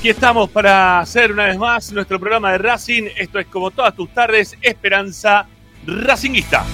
Aquí 0.00 0.08
estamos 0.08 0.48
para 0.48 0.98
hacer 0.98 1.30
una 1.30 1.44
vez 1.44 1.58
más 1.58 1.92
nuestro 1.92 2.18
programa 2.18 2.52
de 2.52 2.56
Racing. 2.56 3.08
Esto 3.18 3.38
es 3.38 3.46
como 3.48 3.70
todas 3.70 3.94
tus 3.94 4.08
tardes, 4.08 4.56
Esperanza 4.62 5.46
Racinguista. 5.84 6.64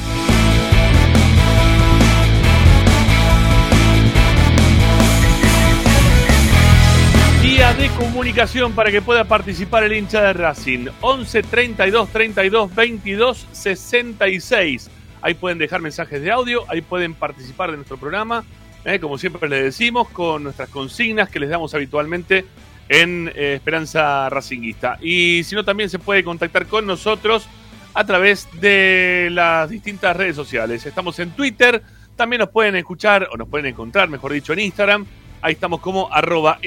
Día 7.43 7.75
de 7.75 7.88
comunicación 7.99 8.73
para 8.75 8.93
que 8.93 9.02
pueda 9.02 9.25
participar 9.25 9.82
el 9.82 9.94
hincha 9.94 10.23
de 10.23 10.32
Racing. 10.32 10.87
11 11.00 11.43
32 11.43 12.08
32 12.11 12.75
22 12.76 13.49
66. 13.50 14.88
Ahí 15.20 15.34
pueden 15.34 15.58
dejar 15.58 15.81
mensajes 15.81 16.23
de 16.23 16.31
audio, 16.31 16.62
ahí 16.69 16.81
pueden 16.81 17.12
participar 17.12 17.73
de 17.73 17.78
nuestro 17.78 17.96
programa 17.96 18.44
eh, 18.87 19.00
como 19.00 19.19
siempre 19.19 19.49
les 19.49 19.64
decimos, 19.64 20.08
con 20.11 20.44
nuestras 20.44 20.69
consignas 20.69 21.28
que 21.28 21.40
les 21.40 21.50
damos 21.50 21.75
habitualmente 21.75 22.44
en 22.88 23.32
eh, 23.34 23.54
Esperanza 23.54 24.28
Racinguista. 24.30 24.98
Y 25.00 25.42
si 25.44 25.54
no, 25.54 25.64
también 25.64 25.90
se 25.90 25.98
puede 25.98 26.24
contactar 26.24 26.66
con 26.66 26.86
nosotros 26.86 27.48
a 27.94 28.04
través 28.04 28.48
de 28.60 29.28
las 29.32 29.70
distintas 29.70 30.16
redes 30.16 30.36
sociales. 30.36 30.84
Estamos 30.84 31.18
en 31.18 31.30
Twitter, 31.30 31.82
también 32.14 32.40
nos 32.40 32.50
pueden 32.50 32.76
escuchar 32.76 33.28
o 33.32 33.36
nos 33.36 33.48
pueden 33.48 33.66
encontrar, 33.66 34.08
mejor 34.08 34.32
dicho, 34.32 34.52
en 34.52 34.60
Instagram. 34.60 35.06
Ahí 35.42 35.54
estamos 35.54 35.80
como 35.80 36.12
arroba 36.12 36.58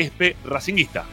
Racinguista. 0.45 1.05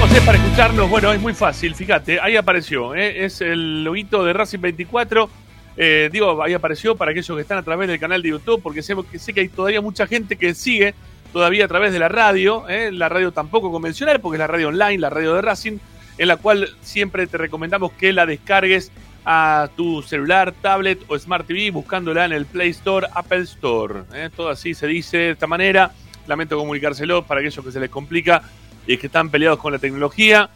¿Cómo 0.00 0.26
para 0.26 0.38
escucharnos? 0.38 0.90
Bueno, 0.90 1.12
es 1.12 1.20
muy 1.20 1.34
fácil, 1.34 1.74
fíjate, 1.74 2.20
ahí 2.20 2.34
apareció, 2.34 2.94
¿eh? 2.94 3.24
es 3.24 3.40
el 3.40 3.84
loguito 3.84 4.24
de 4.24 4.32
Racing 4.32 4.60
24. 4.60 5.30
Eh, 5.76 6.10
digo, 6.12 6.42
ahí 6.42 6.52
apareció 6.52 6.96
para 6.96 7.12
aquellos 7.12 7.34
que 7.36 7.42
están 7.42 7.58
a 7.58 7.62
través 7.62 7.88
del 7.88 7.98
canal 7.98 8.22
de 8.22 8.30
YouTube, 8.30 8.60
porque 8.62 8.82
sé, 8.82 8.94
que 9.10 9.18
sé 9.18 9.32
que 9.32 9.40
hay 9.40 9.48
todavía 9.48 9.80
mucha 9.80 10.06
gente 10.06 10.36
que 10.36 10.54
sigue 10.54 10.94
todavía 11.32 11.64
a 11.64 11.68
través 11.68 11.92
de 11.92 11.98
la 11.98 12.08
radio, 12.08 12.68
¿eh? 12.68 12.90
la 12.92 13.08
radio 13.08 13.32
tampoco 13.32 13.70
convencional, 13.70 14.20
porque 14.20 14.36
es 14.36 14.40
la 14.40 14.46
radio 14.46 14.68
online, 14.68 14.98
la 14.98 15.10
radio 15.10 15.34
de 15.34 15.42
Racing, 15.42 15.78
en 16.18 16.28
la 16.28 16.36
cual 16.36 16.68
siempre 16.82 17.26
te 17.26 17.38
recomendamos 17.38 17.92
que 17.92 18.12
la 18.12 18.26
descargues 18.26 18.90
a 19.24 19.68
tu 19.76 20.02
celular, 20.02 20.52
tablet 20.60 21.00
o 21.08 21.18
Smart 21.18 21.46
TV 21.46 21.70
buscándola 21.70 22.24
en 22.24 22.32
el 22.32 22.46
Play 22.46 22.70
Store, 22.70 23.06
Apple 23.14 23.42
Store. 23.42 24.02
Todo 24.34 24.48
así 24.48 24.74
se 24.74 24.86
dice 24.86 25.18
de 25.18 25.30
esta 25.30 25.46
manera. 25.46 25.92
Lamento 26.26 26.56
comunicárselo 26.56 27.24
para 27.24 27.40
aquellos 27.40 27.64
que 27.64 27.70
se 27.70 27.80
les 27.80 27.90
complica 27.90 28.42
y 28.86 28.96
que 28.96 29.06
están 29.06 29.30
peleados 29.30 29.58
con 29.58 29.72
la 29.72 29.78
tecnología, 29.78 30.50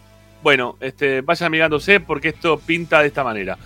bueno, 0.44 0.76
este, 0.80 1.22
vayan 1.22 1.50
mirándose 1.50 2.00
porque 2.00 2.28
esto 2.28 2.58
pinta 2.58 3.00
de 3.00 3.06
esta 3.06 3.24
manera. 3.24 3.56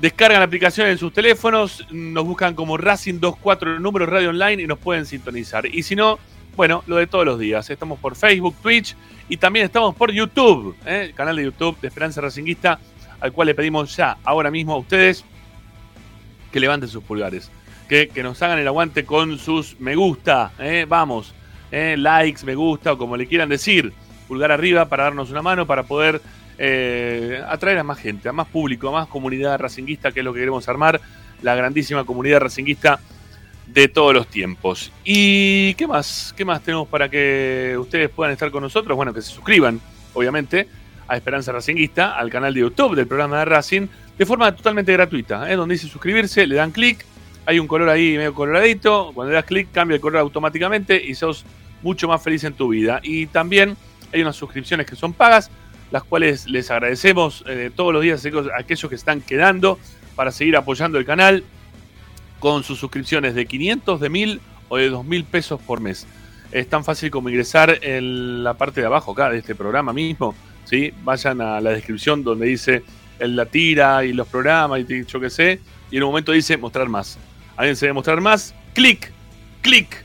Descargan 0.00 0.40
la 0.40 0.46
aplicación 0.46 0.86
en 0.86 0.96
sus 0.96 1.12
teléfonos, 1.12 1.86
nos 1.90 2.24
buscan 2.24 2.54
como 2.54 2.78
Racing 2.78 3.20
24 3.20 3.74
el 3.74 3.82
número 3.82 4.06
radio 4.06 4.30
online 4.30 4.62
y 4.62 4.66
nos 4.66 4.78
pueden 4.78 5.04
sintonizar. 5.04 5.66
Y 5.66 5.82
si 5.82 5.94
no, 5.94 6.18
bueno, 6.56 6.82
lo 6.86 6.96
de 6.96 7.06
todos 7.06 7.26
los 7.26 7.38
días. 7.38 7.68
Estamos 7.68 7.98
por 7.98 8.16
Facebook, 8.16 8.56
Twitch 8.62 8.96
y 9.28 9.36
también 9.36 9.66
estamos 9.66 9.94
por 9.94 10.10
YouTube, 10.10 10.74
¿eh? 10.86 11.08
el 11.08 11.14
canal 11.14 11.36
de 11.36 11.44
YouTube 11.44 11.78
de 11.80 11.88
Esperanza 11.88 12.22
Racinguista, 12.22 12.80
al 13.20 13.32
cual 13.32 13.48
le 13.48 13.54
pedimos 13.54 13.94
ya, 13.94 14.16
ahora 14.24 14.50
mismo 14.50 14.72
a 14.72 14.78
ustedes, 14.78 15.22
que 16.50 16.60
levanten 16.60 16.88
sus 16.88 17.04
pulgares, 17.04 17.50
que, 17.86 18.08
que 18.08 18.22
nos 18.22 18.40
hagan 18.42 18.58
el 18.58 18.66
aguante 18.66 19.04
con 19.04 19.38
sus 19.38 19.78
me 19.80 19.96
gusta, 19.96 20.52
¿eh? 20.58 20.86
vamos, 20.88 21.34
eh, 21.70 21.96
likes, 21.98 22.46
me 22.46 22.54
gusta 22.54 22.94
o 22.94 22.98
como 22.98 23.18
le 23.18 23.26
quieran 23.26 23.50
decir, 23.50 23.92
pulgar 24.26 24.50
arriba 24.50 24.86
para 24.86 25.04
darnos 25.04 25.30
una 25.30 25.42
mano, 25.42 25.66
para 25.66 25.82
poder 25.82 26.22
eh, 26.62 27.42
atraer 27.48 27.78
a 27.78 27.84
más 27.84 27.98
gente, 27.98 28.28
a 28.28 28.32
más 28.32 28.46
público, 28.46 28.88
a 28.88 28.92
más 28.92 29.08
comunidad 29.08 29.58
racinguista, 29.58 30.12
que 30.12 30.20
es 30.20 30.24
lo 30.24 30.34
que 30.34 30.40
queremos 30.40 30.68
armar, 30.68 31.00
la 31.40 31.54
grandísima 31.54 32.04
comunidad 32.04 32.40
racinguista 32.40 33.00
de 33.66 33.88
todos 33.88 34.12
los 34.12 34.26
tiempos. 34.26 34.92
¿Y 35.02 35.72
qué 35.74 35.86
más? 35.86 36.34
¿Qué 36.36 36.44
más 36.44 36.60
tenemos 36.62 36.86
para 36.86 37.08
que 37.08 37.76
ustedes 37.80 38.10
puedan 38.10 38.34
estar 38.34 38.50
con 38.50 38.62
nosotros? 38.62 38.94
Bueno, 38.94 39.14
que 39.14 39.22
se 39.22 39.30
suscriban, 39.30 39.80
obviamente, 40.12 40.68
a 41.08 41.16
Esperanza 41.16 41.50
Racinguista, 41.50 42.18
al 42.18 42.28
canal 42.28 42.52
de 42.52 42.60
YouTube 42.60 42.94
del 42.94 43.06
programa 43.06 43.38
de 43.38 43.46
Racing, 43.46 43.86
de 44.18 44.26
forma 44.26 44.54
totalmente 44.54 44.92
gratuita, 44.92 45.50
¿eh? 45.50 45.56
donde 45.56 45.76
dice 45.76 45.88
suscribirse, 45.88 46.46
le 46.46 46.56
dan 46.56 46.72
clic, 46.72 47.06
hay 47.46 47.58
un 47.58 47.66
color 47.66 47.88
ahí 47.88 48.18
medio 48.18 48.34
coloradito, 48.34 49.12
cuando 49.14 49.30
le 49.30 49.36
das 49.36 49.46
clic 49.46 49.68
cambia 49.72 49.94
el 49.94 50.00
color 50.02 50.20
automáticamente 50.20 51.02
y 51.02 51.14
sos 51.14 51.46
mucho 51.82 52.06
más 52.06 52.22
feliz 52.22 52.44
en 52.44 52.52
tu 52.52 52.68
vida. 52.68 53.00
Y 53.02 53.28
también 53.28 53.78
hay 54.12 54.20
unas 54.20 54.36
suscripciones 54.36 54.86
que 54.86 54.94
son 54.94 55.14
pagas, 55.14 55.50
las 55.90 56.04
cuales 56.04 56.48
les 56.48 56.70
agradecemos 56.70 57.44
eh, 57.46 57.70
todos 57.74 57.92
los 57.92 58.02
días 58.02 58.24
a 58.24 58.58
aquellos 58.58 58.88
que 58.88 58.94
están 58.94 59.20
quedando 59.20 59.78
para 60.14 60.30
seguir 60.30 60.56
apoyando 60.56 60.98
el 60.98 61.04
canal 61.04 61.44
con 62.38 62.62
sus 62.64 62.78
suscripciones 62.78 63.34
de 63.34 63.46
500, 63.46 64.00
de 64.00 64.08
1000 64.08 64.40
o 64.68 64.76
de 64.76 64.88
2000 64.88 65.24
pesos 65.24 65.60
por 65.60 65.80
mes. 65.80 66.06
Es 66.52 66.68
tan 66.68 66.84
fácil 66.84 67.10
como 67.10 67.28
ingresar 67.28 67.78
en 67.82 68.42
la 68.42 68.54
parte 68.54 68.80
de 68.80 68.86
abajo 68.86 69.12
acá 69.12 69.30
de 69.30 69.38
este 69.38 69.54
programa 69.54 69.92
mismo. 69.92 70.34
¿sí? 70.64 70.92
Vayan 71.04 71.40
a 71.40 71.60
la 71.60 71.70
descripción 71.70 72.24
donde 72.24 72.46
dice 72.46 72.82
el, 73.18 73.36
la 73.36 73.46
tira 73.46 74.04
y 74.04 74.12
los 74.12 74.26
programas 74.26 74.80
y 74.80 75.04
yo 75.04 75.20
qué 75.20 75.30
sé. 75.30 75.60
Y 75.90 75.96
en 75.96 76.02
un 76.02 76.08
momento 76.08 76.32
dice 76.32 76.56
mostrar 76.56 76.88
más. 76.88 77.18
Alguien 77.56 77.76
se 77.76 77.86
debe 77.86 77.94
mostrar 77.94 78.20
más. 78.20 78.54
Clic, 78.74 79.12
clic, 79.62 80.04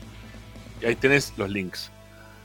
y 0.82 0.86
ahí 0.86 0.94
tenés 0.94 1.32
los 1.36 1.50
links. 1.50 1.90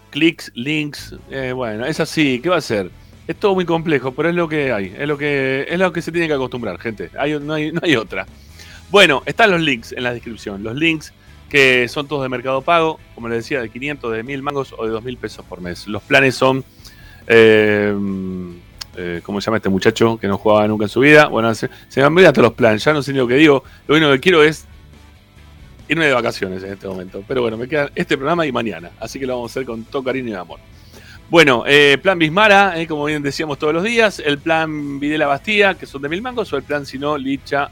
Clics, 0.10 0.52
links, 0.56 1.16
eh, 1.30 1.54
bueno, 1.54 1.86
es 1.86 2.00
así, 2.00 2.40
¿qué 2.42 2.50
va 2.50 2.58
a 2.58 2.62
ser? 2.62 2.92
Es 3.32 3.38
todo 3.38 3.56
muy 3.56 3.64
complejo, 3.64 4.12
pero 4.12 4.28
es 4.28 4.36
lo 4.36 4.50
que 4.50 4.74
hay, 4.74 4.94
es 4.98 5.08
lo 5.08 5.18
que, 5.18 5.66
es 5.70 5.80
lo 5.80 5.94
que 5.94 6.02
se 6.02 6.12
tiene 6.12 6.28
que 6.28 6.34
acostumbrar, 6.34 6.78
gente. 6.80 7.10
Hay, 7.18 7.40
no, 7.40 7.54
hay, 7.54 7.72
no 7.72 7.80
hay 7.82 7.96
otra. 7.96 8.26
Bueno, 8.90 9.24
están 9.26 9.52
los 9.52 9.62
links 9.62 9.94
en 9.94 10.04
la 10.04 10.14
descripción. 10.14 10.62
Los 10.64 10.76
links 10.76 11.14
que 11.48 11.88
son 11.88 12.10
todos 12.10 12.24
de 12.24 12.28
mercado 12.28 12.62
pago, 12.62 13.00
como 13.16 13.30
les 13.30 13.38
decía, 13.38 13.62
de 13.62 13.70
500, 13.70 14.12
de 14.12 14.24
1000 14.24 14.42
mangos 14.42 14.76
o 14.78 14.84
de 14.84 14.92
2000 14.92 15.16
pesos 15.16 15.46
por 15.46 15.62
mes. 15.62 15.88
Los 15.88 16.04
planes 16.04 16.36
son. 16.36 16.66
Eh, 17.26 17.96
eh, 18.98 19.22
¿Cómo 19.24 19.40
se 19.40 19.46
llama 19.46 19.58
este 19.58 19.70
muchacho 19.70 20.18
que 20.18 20.28
no 20.28 20.38
jugaba 20.38 20.68
nunca 20.68 20.84
en 20.84 20.90
su 20.90 21.00
vida? 21.00 21.28
Bueno, 21.28 21.56
se, 21.56 21.70
se 21.88 22.02
me 22.10 22.26
han 22.28 22.34
todos 22.34 22.50
los 22.50 22.54
planes, 22.54 22.84
ya 22.84 22.92
no 22.92 23.02
sé 23.02 23.14
ni 23.14 23.20
lo 23.20 23.30
que 23.30 23.36
digo. 23.36 23.64
Lo 23.88 23.96
único 23.96 24.12
que 24.12 24.20
quiero 24.20 24.44
es 24.44 24.66
irme 25.88 26.08
de 26.08 26.12
vacaciones 26.12 26.62
en 26.64 26.74
este 26.74 26.86
momento. 26.86 27.24
Pero 27.26 27.44
bueno, 27.44 27.56
me 27.56 27.70
queda 27.70 27.90
este 27.96 28.18
programa 28.18 28.46
y 28.46 28.52
mañana. 28.52 28.92
Así 29.00 29.22
que 29.22 29.26
lo 29.26 29.36
vamos 29.36 29.52
a 29.52 29.54
hacer 29.54 29.66
con 29.66 29.86
todo 29.86 30.04
cariño 30.04 30.32
y 30.32 30.34
amor. 30.34 30.60
Bueno, 31.32 31.64
eh, 31.66 31.98
plan 32.02 32.20
Bismara, 32.20 32.78
eh, 32.78 32.86
como 32.86 33.06
bien 33.06 33.24
decíamos 33.24 33.58
todos 33.58 33.74
los 33.74 33.84
días. 33.84 34.20
El 34.20 34.40
plan 34.40 35.00
Videla 35.00 35.28
Bastía, 35.28 35.76
que 35.76 35.86
son 35.86 36.02
de 36.02 36.10
mil 36.10 36.22
mangos. 36.22 36.52
O 36.52 36.58
el 36.58 36.64
plan 36.64 36.86
Sino, 36.86 37.18
Licha 37.18 37.72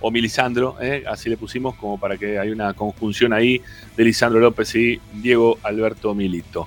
o 0.00 0.10
Milisandro. 0.10 0.76
Eh, 0.80 1.04
así 1.06 1.30
le 1.30 1.36
pusimos 1.36 1.76
como 1.76 2.00
para 2.00 2.16
que 2.16 2.36
haya 2.36 2.50
una 2.50 2.74
conjunción 2.74 3.32
ahí 3.32 3.62
de 3.96 4.04
Lisandro 4.04 4.40
López 4.40 4.74
y 4.74 5.00
Diego 5.12 5.56
Alberto 5.62 6.16
Milito. 6.16 6.66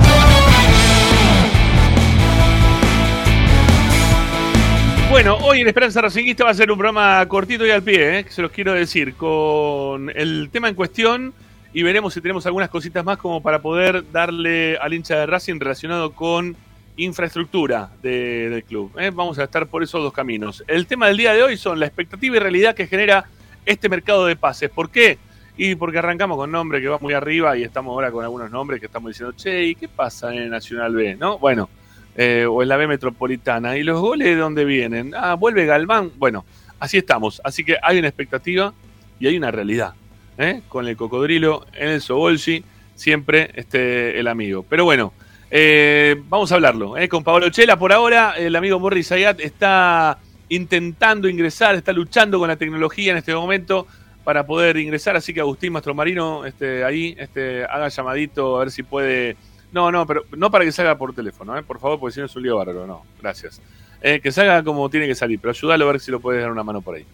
Bueno, 5.11 5.35
hoy 5.41 5.59
en 5.59 5.67
Esperanza 5.67 5.99
Racinguista 5.99 6.45
va 6.45 6.51
a 6.51 6.53
ser 6.53 6.71
un 6.71 6.77
programa 6.77 7.23
cortito 7.27 7.65
y 7.65 7.69
al 7.69 7.83
pie, 7.83 8.19
¿eh? 8.19 8.25
se 8.29 8.41
los 8.41 8.49
quiero 8.49 8.71
decir, 8.71 9.15
con 9.15 10.09
el 10.15 10.49
tema 10.49 10.69
en 10.69 10.73
cuestión 10.73 11.33
y 11.73 11.83
veremos 11.83 12.13
si 12.13 12.21
tenemos 12.21 12.45
algunas 12.45 12.69
cositas 12.69 13.03
más 13.03 13.17
como 13.17 13.43
para 13.43 13.61
poder 13.61 14.09
darle 14.09 14.77
al 14.77 14.93
hincha 14.93 15.19
de 15.19 15.25
Racing 15.25 15.59
relacionado 15.59 16.13
con 16.13 16.55
infraestructura 16.95 17.91
del 18.01 18.63
club. 18.63 18.97
¿eh? 18.97 19.11
Vamos 19.13 19.37
a 19.37 19.43
estar 19.43 19.67
por 19.67 19.83
esos 19.83 20.01
dos 20.01 20.13
caminos. 20.13 20.63
El 20.65 20.87
tema 20.87 21.07
del 21.07 21.17
día 21.17 21.33
de 21.33 21.43
hoy 21.43 21.57
son 21.57 21.77
la 21.77 21.87
expectativa 21.87 22.37
y 22.37 22.39
realidad 22.39 22.73
que 22.73 22.87
genera 22.87 23.25
este 23.65 23.89
mercado 23.89 24.25
de 24.25 24.37
pases. 24.37 24.69
¿Por 24.69 24.89
qué? 24.89 25.17
Y 25.57 25.75
porque 25.75 25.99
arrancamos 25.99 26.37
con 26.37 26.49
nombre 26.49 26.79
que 26.79 26.87
va 26.87 26.99
muy 26.99 27.13
arriba 27.13 27.57
y 27.57 27.63
estamos 27.63 27.91
ahora 27.91 28.11
con 28.11 28.23
algunos 28.23 28.49
nombres 28.49 28.79
que 28.79 28.85
estamos 28.85 29.09
diciendo, 29.09 29.35
che, 29.35 29.61
¿y 29.65 29.75
qué 29.75 29.89
pasa 29.89 30.33
en 30.33 30.49
Nacional 30.49 30.95
B? 30.95 31.17
¿No? 31.17 31.37
Bueno, 31.37 31.69
eh, 32.15 32.45
o 32.49 32.61
en 32.61 32.69
la 32.69 32.77
B 32.77 32.87
Metropolitana. 32.87 33.77
¿Y 33.77 33.83
los 33.83 33.99
goles 33.99 34.27
de 34.27 34.35
dónde 34.35 34.65
vienen? 34.65 35.13
Ah, 35.15 35.35
vuelve 35.35 35.65
Galván. 35.65 36.11
Bueno, 36.17 36.45
así 36.79 36.97
estamos. 36.97 37.41
Así 37.43 37.63
que 37.63 37.77
hay 37.81 37.99
una 37.99 38.07
expectativa 38.07 38.73
y 39.19 39.27
hay 39.27 39.37
una 39.37 39.51
realidad. 39.51 39.93
¿eh? 40.37 40.61
Con 40.67 40.87
el 40.87 40.97
cocodrilo 40.97 41.65
en 41.73 41.89
el 41.89 42.01
Sobolsi, 42.01 42.63
siempre 42.95 43.51
este, 43.55 44.19
el 44.19 44.27
amigo. 44.27 44.65
Pero 44.67 44.83
bueno, 44.85 45.13
eh, 45.49 46.15
vamos 46.27 46.51
a 46.51 46.55
hablarlo. 46.55 46.95
Con 47.09 47.23
Pablo 47.23 47.49
Chela, 47.49 47.77
por 47.77 47.93
ahora, 47.93 48.35
el 48.37 48.55
amigo 48.55 48.79
Morris 48.79 49.11
Ayat 49.11 49.39
está 49.39 50.17
intentando 50.49 51.29
ingresar, 51.29 51.75
está 51.75 51.93
luchando 51.93 52.37
con 52.37 52.49
la 52.49 52.57
tecnología 52.57 53.11
en 53.11 53.17
este 53.17 53.33
momento 53.33 53.87
para 54.23 54.45
poder 54.45 54.77
ingresar. 54.77 55.15
Así 55.15 55.33
que 55.33 55.39
Agustín 55.39 55.73
Mastromarino, 55.73 56.45
este, 56.45 56.83
ahí, 56.83 57.15
este, 57.17 57.63
haga 57.63 57.87
llamadito 57.87 58.57
a 58.57 58.59
ver 58.59 58.71
si 58.71 58.83
puede 58.83 59.37
no, 59.71 59.91
no, 59.91 60.05
pero 60.05 60.25
no 60.35 60.51
para 60.51 60.65
que 60.65 60.71
salga 60.71 60.97
por 60.97 61.13
teléfono, 61.13 61.57
¿eh? 61.57 61.63
por 61.63 61.79
favor, 61.79 61.99
porque 61.99 62.13
si 62.13 62.19
no 62.19 62.25
es 62.25 62.35
un 62.35 62.43
lío 62.43 62.57
bárbaro, 62.57 62.85
no, 62.87 63.03
gracias. 63.21 63.61
Eh, 64.01 64.19
que 64.21 64.31
salga 64.31 64.63
como 64.63 64.89
tiene 64.89 65.07
que 65.07 65.15
salir, 65.15 65.39
pero 65.39 65.51
ayúdalo 65.51 65.87
a 65.87 65.91
ver 65.91 66.01
si 66.01 66.11
lo 66.11 66.19
puedes 66.19 66.41
dar 66.41 66.51
una 66.51 66.63
mano 66.63 66.81
por 66.81 66.95
ahí. 66.95 67.05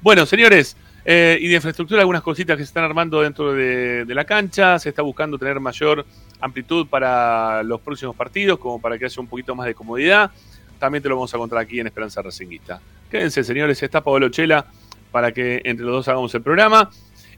Bueno, 0.00 0.26
señores, 0.26 0.76
Eh, 1.08 1.38
y 1.40 1.46
de 1.46 1.54
infraestructura, 1.54 2.00
algunas 2.00 2.20
cositas 2.20 2.56
que 2.56 2.64
se 2.64 2.70
están 2.70 2.82
armando 2.82 3.22
dentro 3.22 3.52
de, 3.52 4.04
la 4.08 4.24
cancha. 4.24 4.76
Se 4.80 4.88
está 4.88 5.02
buscando 5.02 5.38
tener 5.38 5.60
mayor 5.60 6.04
amplitud 6.40 6.88
para 6.88 7.62
los 7.62 7.80
próximos 7.80 8.16
partidos, 8.16 8.58
como 8.58 8.80
para 8.80 8.98
que 8.98 9.04
haya 9.04 9.20
un 9.20 9.28
poquito 9.28 9.54
más 9.54 9.68
de 9.68 9.74
comodidad. 9.74 10.32
También 10.80 11.04
te 11.04 11.08
lo 11.08 11.14
vamos 11.14 11.32
a 11.32 11.38
contar 11.38 11.60
aquí 11.60 11.78
en 11.78 11.86
Esperanza 11.86 12.22
Racinguista. 12.22 12.80
Quédense, 13.08 13.44
señores. 13.44 13.80
Está 13.80 14.02
Pablo 14.02 14.28
Chela 14.30 14.66
para 15.12 15.30
que 15.30 15.60
entre 15.62 15.86
los 15.86 15.94
dos 15.94 16.08
hagamos 16.08 16.34
el 16.34 16.42
programa. 16.42 16.90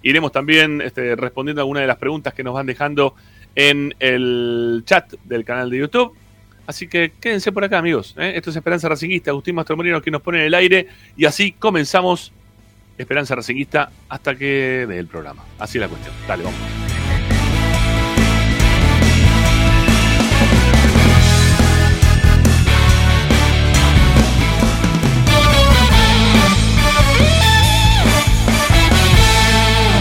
Iremos 0.03 0.33
también 0.33 0.81
este, 0.81 1.15
respondiendo 1.15 1.61
a 1.61 1.65
algunas 1.65 1.83
de 1.83 1.89
las 1.89 1.99
preguntas 1.99 2.33
que 2.33 2.43
nos 2.43 2.55
van 2.55 2.65
dejando 2.65 3.17
en 3.55 3.95
el 3.99 4.83
chat 4.85 5.13
del 5.25 5.45
canal 5.45 5.71
de 5.71 5.79
YouTube. 5.79 6.15
Así 6.67 6.87
que 6.87 7.13
quédense 7.19 7.51
por 7.51 7.65
acá, 7.65 7.79
amigos. 7.79 8.15
¿eh? 8.19 8.33
Esto 8.37 8.51
es 8.51 8.57
Esperanza 8.57 8.89
Racinguista. 8.89 9.31
Agustín 9.31 9.55
Mastromolino 9.55 10.03
que 10.03 10.11
nos 10.11 10.21
pone 10.21 10.41
en 10.41 10.45
el 10.45 10.55
aire. 10.55 10.87
Y 11.17 11.25
así 11.25 11.53
comenzamos 11.53 12.33
Esperanza 12.99 13.35
Racinguista 13.35 13.91
hasta 14.09 14.35
que 14.35 14.85
dé 14.87 14.99
el 14.99 15.07
programa. 15.07 15.45
Así 15.59 15.79
es 15.79 15.83
la 15.83 15.89
cuestión. 15.89 16.15
Dale, 16.27 16.45
vamos. 16.45 16.61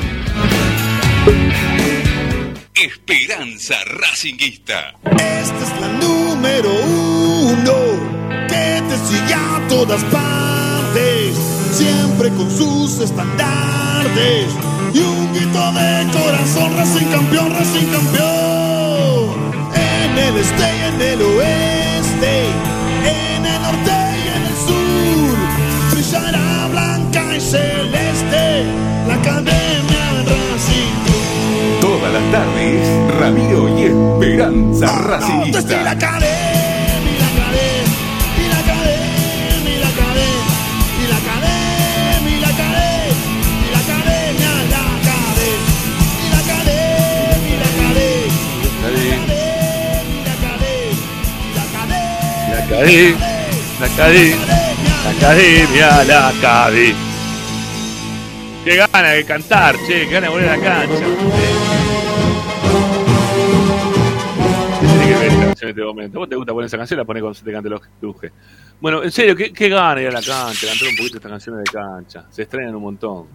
Esperanza 2.75 3.75
Racinguista. 3.87 4.95
Esta 5.05 5.65
es 5.65 5.81
la 5.81 5.89
número 5.99 6.71
uno 6.71 7.75
que 8.47 8.83
te 8.89 8.97
sigue 9.09 9.35
a 9.35 9.67
todas 9.69 10.05
partes, 10.05 11.35
siempre 11.73 12.10
con 12.29 12.51
sus 12.51 13.01
estandartes 13.01 14.53
y 14.93 14.99
un 14.99 15.33
grito 15.33 15.73
de 15.73 16.07
corazón, 16.13 16.77
Racing 16.77 17.07
campeón, 17.07 17.51
Racing 17.51 17.87
campeón. 17.87 19.31
En 19.75 20.19
el 20.19 20.37
este 20.37 20.63
y 20.63 20.95
en 20.95 21.01
el 21.01 21.23
oeste, 21.23 22.45
en 23.07 23.47
el 23.47 23.63
norte 23.63 23.93
y 24.23 24.29
en 24.37 24.43
el 24.45 24.57
sur, 24.67 25.37
brillará 25.93 26.69
blanca 26.71 27.37
y 27.37 27.41
celeste 27.41 28.65
la 29.09 29.15
academia 29.15 30.25
Racing. 30.27 31.81
Todas 31.81 32.13
las 32.13 32.33
tardes, 32.33 33.19
Ramiro 33.19 33.79
y 33.79 33.85
Esperanza 33.85 34.99
Racingista. 34.99 36.50
La 52.81 52.87
academia. 52.87 53.17
la 53.79 53.87
academia, 53.87 54.37
la 55.05 55.11
academia, 55.11 56.05
la 56.05 56.29
academia. 56.29 56.95
Qué 58.65 58.77
gana 58.77 59.09
de 59.11 59.25
cantar, 59.25 59.77
che, 59.87 60.07
qué 60.07 60.13
gana 60.13 60.27
de 60.27 60.33
volver 60.33 60.49
a 60.49 60.57
la 60.57 60.63
cancha. 60.63 61.07
Tiene 64.81 65.07
que 65.07 65.15
ver 65.15 65.29
esta 65.29 65.47
canción 65.47 65.63
en 65.63 65.69
este 65.69 65.83
momento. 65.83 66.19
¿Vos 66.19 66.29
te 66.29 66.37
gusta 66.37 66.53
poner 66.53 66.67
esa 66.67 66.79
canción? 66.79 66.99
La 66.99 67.05
pones 67.05 67.23
cuando 67.23 67.35
se 67.35 67.45
te 67.45 67.53
cante 67.53 67.69
los 67.69 67.83
duje. 68.01 68.33
Bueno, 68.81 69.03
en 69.03 69.13
serio, 69.13 69.37
qué, 69.37 69.53
qué 69.53 69.69
gana 69.69 70.01
ir 70.01 70.09
a 70.09 70.13
la 70.13 70.23
cancha, 70.23 70.67
cantar 70.67 70.89
un 70.89 70.97
poquito 70.97 71.17
estas 71.17 71.31
canciones 71.31 71.65
de 71.65 71.71
cancha. 71.71 72.25
Se 72.31 72.43
extrañan 72.43 72.75
un 72.75 72.83
montón. 72.83 73.27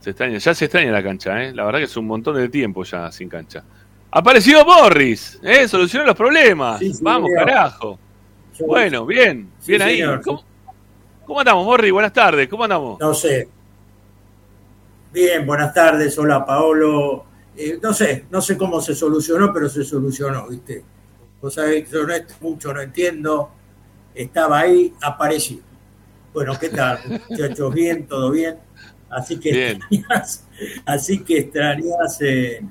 Se 0.00 0.10
extraña, 0.10 0.38
ya 0.38 0.54
se 0.54 0.64
extraña 0.64 0.92
la 0.92 1.02
cancha, 1.02 1.42
¿eh? 1.42 1.52
La 1.52 1.64
verdad 1.64 1.80
que 1.80 1.84
es 1.86 1.96
un 1.96 2.06
montón 2.06 2.36
de 2.36 2.48
tiempo 2.48 2.84
ya 2.84 3.10
sin 3.10 3.28
cancha. 3.28 3.62
Apareció 4.10 4.64
Morris, 4.64 5.40
¿eh? 5.42 5.66
Solucionó 5.66 6.06
los 6.06 6.16
problemas. 6.16 6.80
Vamos, 7.00 7.30
carajo. 7.34 7.98
Bueno, 8.60 9.06
bien, 9.06 9.50
bien 9.66 9.82
ahí. 9.82 10.02
¿Cómo, 11.24 11.40
andamos, 11.40 11.64
Morri? 11.64 11.90
Buenas 11.90 12.12
tardes, 12.12 12.48
¿cómo 12.48 12.64
andamos? 12.64 13.00
No 13.00 13.14
sé. 13.14 13.48
Bien, 15.12 15.46
buenas 15.46 15.72
tardes, 15.72 16.16
hola 16.18 16.44
Paolo. 16.44 17.24
Eh, 17.56 17.78
no 17.82 17.92
sé, 17.92 18.26
no 18.30 18.40
sé 18.40 18.56
cómo 18.56 18.80
se 18.80 18.94
solucionó, 18.94 19.52
pero 19.52 19.68
se 19.68 19.84
solucionó, 19.84 20.48
¿viste? 20.48 20.84
Vos 21.40 21.54
sabés 21.54 21.90
yo 21.90 22.06
no 22.06 22.14
mucho, 22.40 22.72
no 22.72 22.80
entiendo. 22.80 23.50
Estaba 24.14 24.60
ahí, 24.60 24.92
apareció. 25.00 25.58
Bueno, 26.32 26.58
¿qué 26.58 26.68
tal, 26.68 26.98
muchachos? 27.30 27.74
Bien, 27.74 28.06
todo 28.06 28.30
bien. 28.30 28.58
Así 29.10 29.38
que 29.38 29.72
extrañas, 29.72 30.46
así 30.86 31.22
que 31.22 31.38
extrañas 31.38 32.18
eh, 32.22 32.62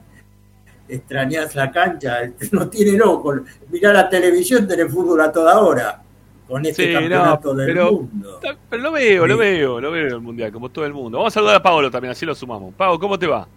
extrañas 0.91 1.55
la 1.55 1.71
cancha, 1.71 2.19
no 2.51 2.69
tiene 2.69 2.97
loco. 2.97 3.35
Mirá 3.69 3.93
la 3.93 4.09
televisión, 4.09 4.67
tenés 4.67 4.91
fútbol 4.91 5.21
a 5.21 5.31
toda 5.31 5.59
hora 5.59 6.01
con 6.47 6.65
este 6.65 6.91
campeonato 6.91 7.55
del 7.55 7.75
mundo. 7.75 8.39
Pero 8.69 8.83
lo 8.83 8.91
veo, 8.91 9.25
lo 9.25 9.37
veo, 9.37 9.79
lo 9.79 9.91
veo 9.91 10.07
el 10.07 10.21
mundial, 10.21 10.51
como 10.51 10.69
todo 10.69 10.85
el 10.85 10.93
mundo. 10.93 11.17
Vamos 11.17 11.33
a 11.33 11.35
saludar 11.35 11.55
a 11.55 11.63
Pablo 11.63 11.89
también, 11.89 12.11
así 12.11 12.25
lo 12.25 12.35
sumamos. 12.35 12.73
Pablo, 12.75 12.99
¿cómo 12.99 13.17
te 13.17 13.25
va? 13.25 13.47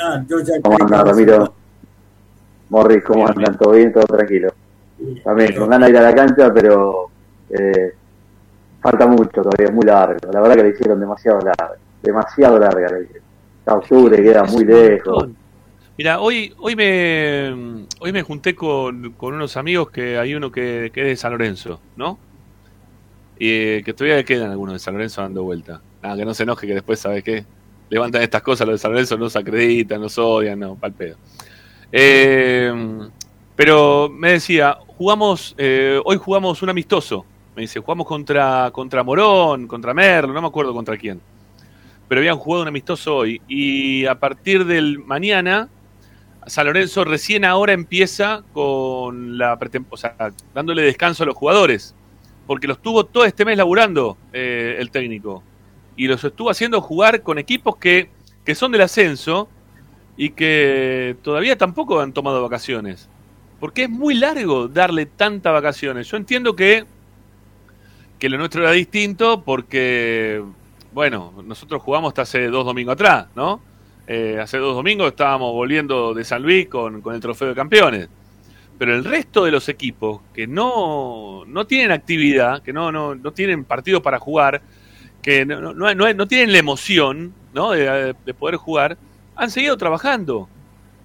Ah, 0.00 0.22
¿Cómo 0.62 0.76
andas, 0.80 1.04
Ramiro? 1.06 1.52
Morris, 2.70 3.04
¿cómo 3.04 3.26
andan? 3.28 3.58
¿Todo 3.58 3.72
bien? 3.72 3.92
¿Todo 3.92 4.04
tranquilo? 4.04 4.52
También, 5.22 5.54
con 5.54 5.68
ganas 5.68 5.88
de 5.88 5.92
ir 5.92 5.98
a 5.98 6.02
la 6.02 6.14
cancha, 6.14 6.52
pero 6.52 7.10
eh, 7.50 7.92
falta 8.80 9.06
mucho 9.06 9.42
todavía, 9.42 9.66
es 9.66 9.72
muy 9.72 9.84
largo. 9.84 10.32
La 10.32 10.40
verdad 10.40 10.56
que 10.56 10.62
le 10.62 10.68
hicieron 10.70 11.00
demasiado 11.00 11.40
larga, 11.40 11.76
demasiado 12.02 12.58
larga 12.58 12.90
la 12.90 13.00
hicieron. 13.00 13.22
octubre 13.66 14.22
queda 14.22 14.44
muy 14.44 14.64
lejos. 14.64 15.28
Mira, 15.98 16.20
hoy, 16.20 16.54
hoy 16.58 16.76
me 16.76 17.86
hoy 17.98 18.12
me 18.12 18.22
junté 18.22 18.54
con, 18.54 19.16
unos 19.20 19.56
amigos 19.56 19.90
que 19.90 20.16
hay 20.16 20.32
uno 20.32 20.52
que, 20.52 20.86
es 20.86 20.92
de 20.92 21.16
San 21.16 21.32
Lorenzo, 21.32 21.80
¿no? 21.96 22.20
Y 23.36 23.50
eh, 23.50 23.82
que 23.84 23.92
todavía 23.94 24.22
quedan 24.22 24.52
algunos 24.52 24.74
de 24.74 24.78
San 24.78 24.94
Lorenzo 24.94 25.22
dando 25.22 25.42
vuelta. 25.42 25.80
Nada, 26.00 26.16
que 26.16 26.24
no 26.24 26.34
se 26.34 26.44
enoje 26.44 26.68
que 26.68 26.74
después, 26.74 27.00
¿sabe 27.00 27.24
qué? 27.24 27.44
Levantan 27.90 28.22
estas 28.22 28.42
cosas, 28.42 28.68
los 28.68 28.74
de 28.74 28.78
San 28.78 28.92
Lorenzo 28.92 29.18
no 29.18 29.28
se 29.28 29.40
acreditan, 29.40 30.00
nos 30.00 30.16
odian, 30.18 30.60
no, 30.60 30.76
pal 30.76 30.92
pedo. 30.92 31.16
Eh, 31.90 32.72
pero 33.56 34.08
me 34.08 34.34
decía, 34.34 34.78
jugamos, 34.86 35.56
eh, 35.58 36.00
hoy 36.04 36.16
jugamos 36.16 36.62
un 36.62 36.68
amistoso. 36.68 37.26
Me 37.56 37.62
dice, 37.62 37.80
jugamos 37.80 38.06
contra, 38.06 38.70
contra 38.70 39.02
Morón, 39.02 39.66
contra 39.66 39.92
Merlo, 39.94 40.32
no 40.32 40.42
me 40.42 40.46
acuerdo 40.46 40.72
contra 40.72 40.96
quién. 40.96 41.20
Pero 42.06 42.20
habían 42.20 42.38
jugado 42.38 42.62
un 42.62 42.68
amistoso 42.68 43.16
hoy. 43.16 43.42
Y 43.48 44.06
a 44.06 44.14
partir 44.14 44.64
del 44.64 45.00
mañana 45.00 45.68
San 46.48 46.66
Lorenzo 46.66 47.04
recién 47.04 47.44
ahora 47.44 47.72
empieza 47.72 48.42
con 48.52 49.38
la 49.38 49.58
o 49.90 49.96
sea, 49.96 50.14
dándole 50.54 50.82
descanso 50.82 51.22
a 51.22 51.26
los 51.26 51.36
jugadores, 51.36 51.94
porque 52.46 52.66
los 52.66 52.80
tuvo 52.80 53.04
todo 53.04 53.24
este 53.24 53.44
mes 53.44 53.56
laburando 53.56 54.16
eh, 54.32 54.76
el 54.78 54.90
técnico 54.90 55.42
y 55.96 56.06
los 56.06 56.22
estuvo 56.22 56.50
haciendo 56.50 56.80
jugar 56.80 57.22
con 57.22 57.38
equipos 57.38 57.76
que, 57.76 58.10
que 58.44 58.54
son 58.54 58.72
del 58.72 58.82
ascenso 58.82 59.48
y 60.16 60.30
que 60.30 61.16
todavía 61.22 61.56
tampoco 61.56 62.00
han 62.00 62.12
tomado 62.12 62.42
vacaciones, 62.42 63.08
porque 63.60 63.84
es 63.84 63.90
muy 63.90 64.14
largo 64.14 64.68
darle 64.68 65.06
tantas 65.06 65.52
vacaciones. 65.52 66.08
Yo 66.08 66.16
entiendo 66.16 66.54
que 66.54 66.86
que 68.18 68.28
lo 68.28 68.38
nuestro 68.38 68.62
era 68.62 68.72
distinto 68.72 69.42
porque, 69.44 70.42
bueno, 70.92 71.32
nosotros 71.44 71.82
jugamos 71.82 72.08
hasta 72.08 72.22
hace 72.22 72.48
dos 72.48 72.64
domingos 72.64 72.94
atrás, 72.94 73.28
¿no? 73.34 73.60
Eh, 74.10 74.38
hace 74.40 74.56
dos 74.56 74.74
domingos 74.74 75.08
estábamos 75.08 75.52
volviendo 75.52 76.14
de 76.14 76.24
San 76.24 76.42
Luis 76.42 76.66
con, 76.66 77.02
el 77.12 77.20
trofeo 77.20 77.48
de 77.48 77.54
campeones. 77.54 78.08
Pero 78.78 78.94
el 78.94 79.04
resto 79.04 79.44
de 79.44 79.50
los 79.50 79.68
equipos 79.68 80.22
que 80.32 80.46
no, 80.46 81.44
no 81.46 81.66
tienen 81.66 81.90
actividad, 81.90 82.62
que 82.62 82.72
no, 82.72 82.90
no, 82.90 83.14
no 83.14 83.32
tienen 83.32 83.64
partido 83.64 84.00
para 84.00 84.18
jugar, 84.18 84.62
que 85.20 85.44
no, 85.44 85.74
no, 85.74 85.94
no 85.94 86.26
tienen 86.26 86.52
la 86.52 86.58
emoción 86.58 87.34
¿no? 87.52 87.72
de, 87.72 88.14
poder 88.38 88.56
jugar, 88.56 88.96
han 89.36 89.50
seguido 89.50 89.76
trabajando. 89.76 90.48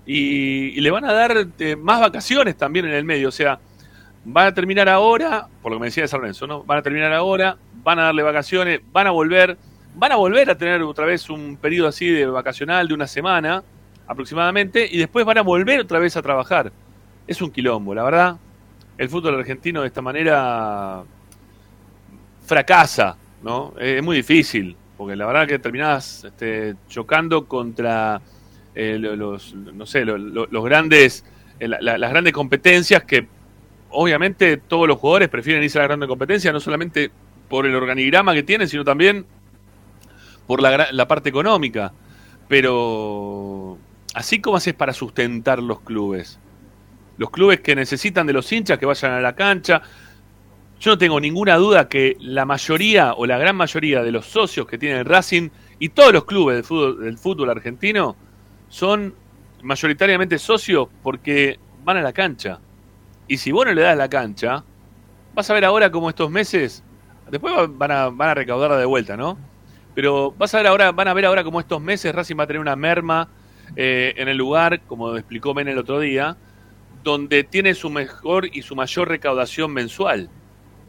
Y, 0.05 0.79
le 0.79 0.89
van 0.89 1.03
a 1.03 1.12
dar 1.12 1.48
eh, 1.60 1.75
más 1.75 2.00
vacaciones 2.00 2.55
también 2.55 2.86
en 2.86 2.93
el 2.93 3.03
medio. 3.03 3.27
O 3.27 3.31
sea, 3.33 3.60
van 4.24 4.48
a 4.48 4.53
terminar 4.53 4.88
ahora, 4.88 5.48
por 5.62 5.74
lo 5.74 5.77
que 5.77 5.81
me 5.81 5.88
decía 5.88 6.03
de 6.03 6.07
San 6.07 6.22
Lorenzo, 6.22 6.48
¿no? 6.48 6.63
Van 6.63 6.77
a 6.77 6.81
terminar 6.81 7.12
ahora, 7.12 7.57
van 7.83 8.00
a 8.00 8.03
darle 8.03 8.24
vacaciones, 8.24 8.79
van 8.93 9.07
a 9.07 9.12
volver 9.12 9.57
van 9.95 10.12
a 10.12 10.15
volver 10.15 10.50
a 10.50 10.57
tener 10.57 10.81
otra 10.81 11.05
vez 11.05 11.29
un 11.29 11.57
periodo 11.57 11.88
así 11.88 12.07
de 12.07 12.25
vacacional 12.25 12.88
de 12.88 12.93
una 12.93 13.07
semana 13.07 13.63
aproximadamente 14.07 14.88
y 14.89 14.97
después 14.97 15.25
van 15.25 15.38
a 15.38 15.41
volver 15.41 15.81
otra 15.81 16.00
vez 16.00 16.17
a 16.17 16.21
trabajar. 16.21 16.71
Es 17.27 17.41
un 17.41 17.51
quilombo, 17.51 17.93
la 17.95 18.03
verdad. 18.03 18.38
El 18.97 19.09
fútbol 19.09 19.35
argentino 19.35 19.81
de 19.81 19.88
esta 19.88 20.01
manera 20.01 21.03
fracasa, 22.45 23.15
¿no? 23.41 23.73
Es 23.79 24.03
muy 24.03 24.17
difícil, 24.17 24.75
porque 24.97 25.15
la 25.15 25.25
verdad 25.25 25.47
que 25.47 25.59
terminás 25.59 26.23
este, 26.25 26.75
chocando 26.89 27.45
contra 27.45 28.21
eh, 28.75 28.97
los, 29.00 29.53
no 29.53 29.85
sé, 29.85 30.05
los, 30.05 30.63
grandes, 30.63 31.23
eh, 31.59 31.67
las 31.67 32.09
grandes 32.12 32.33
competencias 32.33 33.03
que 33.03 33.27
obviamente 33.89 34.57
todos 34.57 34.88
los 34.88 34.97
jugadores 34.97 35.29
prefieren 35.29 35.63
irse 35.63 35.77
a 35.77 35.83
la 35.83 35.88
grande 35.88 36.07
competencia, 36.07 36.51
no 36.51 36.59
solamente 36.59 37.12
por 37.47 37.65
el 37.65 37.75
organigrama 37.75 38.33
que 38.33 38.43
tienen, 38.43 38.67
sino 38.67 38.83
también 38.83 39.25
por 40.47 40.62
la, 40.62 40.89
la 40.91 41.07
parte 41.07 41.29
económica. 41.29 41.93
Pero 42.47 43.77
así 44.13 44.39
como 44.39 44.57
haces 44.57 44.73
para 44.73 44.93
sustentar 44.93 45.62
los 45.62 45.81
clubes, 45.81 46.39
los 47.17 47.29
clubes 47.29 47.62
que 47.62 47.75
necesitan 47.75 48.27
de 48.27 48.33
los 48.33 48.51
hinchas 48.51 48.77
que 48.77 48.85
vayan 48.85 49.12
a 49.12 49.21
la 49.21 49.35
cancha, 49.35 49.81
yo 50.79 50.91
no 50.91 50.97
tengo 50.97 51.19
ninguna 51.19 51.55
duda 51.55 51.88
que 51.88 52.17
la 52.19 52.45
mayoría 52.45 53.13
o 53.13 53.25
la 53.25 53.38
gran 53.38 53.55
mayoría 53.55 54.03
de 54.03 54.12
los 54.12 54.25
socios 54.25 54.67
que 54.67 54.77
tiene 54.77 55.00
el 55.00 55.05
Racing 55.05 55.50
y 55.79 55.89
todos 55.89 56.12
los 56.12 56.25
clubes 56.25 56.57
del 56.57 56.63
fútbol, 56.65 57.03
del 57.03 57.17
fútbol 57.17 57.50
argentino 57.50 58.15
son 58.67 59.15
mayoritariamente 59.62 60.38
socios 60.38 60.89
porque 61.01 61.57
van 61.85 61.97
a 61.97 62.01
la 62.01 62.12
cancha. 62.12 62.59
Y 63.27 63.38
si 63.38 63.51
vos 63.51 63.65
no 63.65 63.73
le 63.73 63.81
das 63.81 63.97
la 63.97 64.09
cancha, 64.09 64.63
vas 65.33 65.50
a 65.50 65.53
ver 65.53 65.63
ahora 65.65 65.89
como 65.89 66.09
estos 66.09 66.29
meses, 66.29 66.83
después 67.31 67.53
van 67.69 67.91
a, 67.91 68.09
van 68.09 68.29
a 68.29 68.33
recaudar 68.33 68.77
de 68.77 68.85
vuelta, 68.85 69.15
¿no? 69.15 69.38
Pero 69.95 70.31
vas 70.38 70.53
a 70.53 70.57
ver 70.57 70.67
ahora, 70.67 70.91
van 70.91 71.07
a 71.07 71.13
ver 71.13 71.25
ahora 71.25 71.43
como 71.43 71.59
estos 71.59 71.81
meses 71.81 72.13
Racing 72.13 72.35
va 72.38 72.43
a 72.43 72.47
tener 72.47 72.59
una 72.59 72.75
merma 72.75 73.29
eh, 73.75 74.13
en 74.17 74.27
el 74.27 74.38
lugar, 74.38 74.81
como 74.81 75.15
explicó 75.15 75.53
Men 75.53 75.67
el 75.67 75.77
otro 75.77 76.00
día, 76.00 76.38
donde 77.03 77.43
tiene 77.43 77.73
su 77.73 77.89
mejor 77.89 78.47
y 78.51 78.62
su 78.62 78.75
mayor 78.75 79.09
recaudación 79.09 79.71
mensual, 79.73 80.29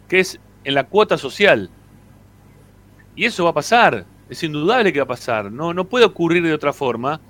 que 0.09 0.21
es 0.21 0.41
en 0.65 0.75
la 0.75 0.85
cuota 0.85 1.19
social. 1.19 1.71
Y 3.17 3.27
eso 3.27 3.45
va 3.45 3.51
a 3.51 3.55
pasar, 3.55 4.07
es 4.29 4.43
indudable 4.43 4.93
que 4.93 5.01
va 5.01 5.05
a 5.05 5.09
pasar, 5.09 5.53
no, 5.53 5.75
no 5.75 5.85
puede 5.85 6.05
ocurrir 6.05 6.43
de 6.43 6.53
otra 6.53 6.73
forma, 6.73 7.21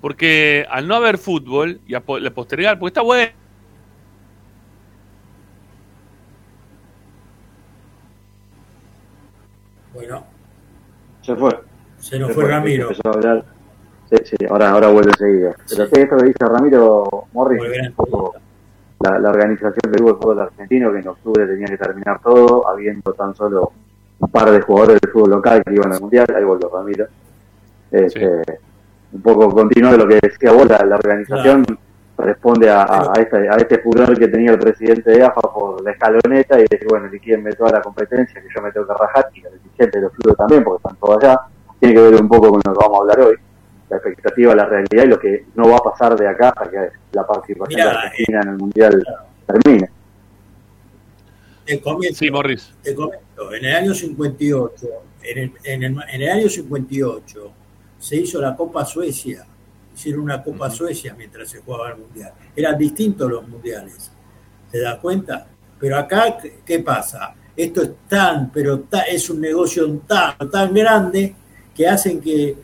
porque 0.00 0.66
al 0.70 0.86
no 0.86 0.96
haber 0.96 1.18
fútbol 1.18 1.80
y 1.86 1.94
a 1.94 2.00
postergar, 2.00 2.78
porque 2.78 2.90
está 2.90 3.02
bueno 3.02 3.44
Bueno. 9.94 10.33
Se 11.24 11.34
fue. 11.36 11.58
Se 11.98 12.18
nos 12.18 12.32
fue, 12.32 12.44
Ramiro. 12.44 12.90
Sí, 12.92 14.16
sí, 14.24 14.36
ahora, 14.48 14.70
ahora 14.70 14.88
vuelve 14.88 15.10
enseguida. 15.10 15.56
Pero 15.68 15.86
sí, 15.86 15.92
esto 15.94 16.16
que 16.18 16.24
dice 16.26 16.44
Ramiro 16.44 17.26
Morris, 17.32 17.60
un 17.88 17.94
poco 17.94 18.34
la, 19.00 19.18
la, 19.18 19.30
organización 19.30 19.90
del 19.90 20.00
fútbol 20.00 20.40
argentino, 20.40 20.92
que 20.92 20.98
en 20.98 21.08
octubre 21.08 21.46
tenía 21.46 21.66
que 21.66 21.78
terminar 21.78 22.20
todo, 22.20 22.68
habiendo 22.68 23.14
tan 23.14 23.34
solo 23.34 23.72
un 24.18 24.28
par 24.28 24.50
de 24.50 24.60
jugadores 24.60 25.00
del 25.00 25.10
fútbol 25.10 25.30
local 25.30 25.62
que 25.64 25.74
iban 25.74 25.92
al 25.92 26.00
mundial. 26.00 26.26
Ahí 26.36 26.44
volvió 26.44 26.68
Ramiro. 26.68 27.06
Este, 27.90 28.42
Un 29.12 29.22
poco 29.22 29.50
continuo 29.50 29.92
de 29.92 29.98
lo 29.98 30.06
que 30.06 30.18
decía 30.20 30.52
vos, 30.52 30.66
la, 30.68 30.96
organización 30.96 31.64
responde 32.16 32.70
a, 32.70 32.82
a, 32.82 33.12
este, 33.18 33.48
a 33.48 33.56
este 33.56 33.78
furor 33.78 34.16
que 34.18 34.28
tenía 34.28 34.52
el 34.52 34.58
presidente 34.58 35.10
de 35.10 35.24
AFA 35.24 35.40
por 35.40 35.82
la 35.82 35.90
escaloneta 35.90 36.58
y 36.58 36.66
decir, 36.70 36.86
bueno, 36.88 37.08
liquídenme 37.08 37.52
toda 37.52 37.72
la 37.72 37.82
competencia, 37.82 38.40
que 38.40 38.48
yo 38.54 38.62
me 38.62 38.70
tengo 38.70 38.86
que 38.86 38.94
rajar, 38.94 39.30
y 39.34 39.40
los 39.40 39.52
dirigentes 39.52 39.92
de 39.92 40.00
los 40.00 40.12
clubes 40.12 40.36
también, 40.36 40.64
porque 40.64 40.76
están 40.76 40.96
todos 40.96 41.22
allá. 41.22 41.40
Tiene 41.80 41.94
que 41.94 42.00
ver 42.00 42.22
un 42.22 42.28
poco 42.28 42.50
con 42.50 42.60
lo 42.64 42.72
que 42.72 42.78
vamos 42.80 42.98
a 42.98 43.00
hablar 43.02 43.20
hoy, 43.20 43.36
la 43.90 43.96
expectativa, 43.96 44.54
la 44.54 44.66
realidad 44.66 45.04
y 45.04 45.06
lo 45.08 45.18
que 45.18 45.46
no 45.54 45.68
va 45.68 45.76
a 45.76 45.82
pasar 45.82 46.16
de 46.16 46.28
acá 46.28 46.50
hasta 46.50 46.70
que 46.70 46.88
la 47.12 47.26
participación 47.26 47.80
de 47.80 47.88
Argentina 47.88 48.40
en 48.42 48.48
el 48.48 48.56
Mundial 48.56 49.04
termine. 49.46 49.90
Te 51.64 51.80
comento, 51.80 52.14
sí, 52.14 52.30
Morris. 52.30 52.72
Te 52.82 52.94
comento, 52.94 53.54
en 53.54 53.64
el 53.64 53.74
año 53.74 53.94
58, 53.94 54.86
en 55.22 55.38
el, 55.38 55.52
en, 55.64 55.82
el, 55.82 55.96
en 56.12 56.22
el 56.22 56.30
año 56.30 56.48
58 56.48 57.52
se 57.98 58.16
hizo 58.16 58.40
la 58.40 58.54
Copa 58.54 58.84
Suecia 58.84 59.46
hicieron 59.94 60.22
una 60.22 60.42
Copa 60.42 60.70
Suecia 60.70 61.14
mientras 61.16 61.48
se 61.48 61.60
jugaba 61.60 61.90
el 61.90 61.98
Mundial. 61.98 62.32
Eran 62.54 62.76
distintos 62.76 63.30
los 63.30 63.48
mundiales, 63.48 64.10
¿te 64.70 64.80
das 64.80 64.98
cuenta? 64.98 65.46
Pero 65.78 65.96
acá, 65.96 66.36
¿qué 66.64 66.80
pasa? 66.80 67.34
Esto 67.56 67.82
es 67.82 67.90
tan, 68.08 68.50
pero 68.50 68.84
es 69.08 69.30
un 69.30 69.40
negocio 69.40 69.88
tan, 70.06 70.50
tan 70.50 70.74
grande 70.74 71.34
que 71.74 71.86
hacen 71.86 72.20
que 72.20 72.56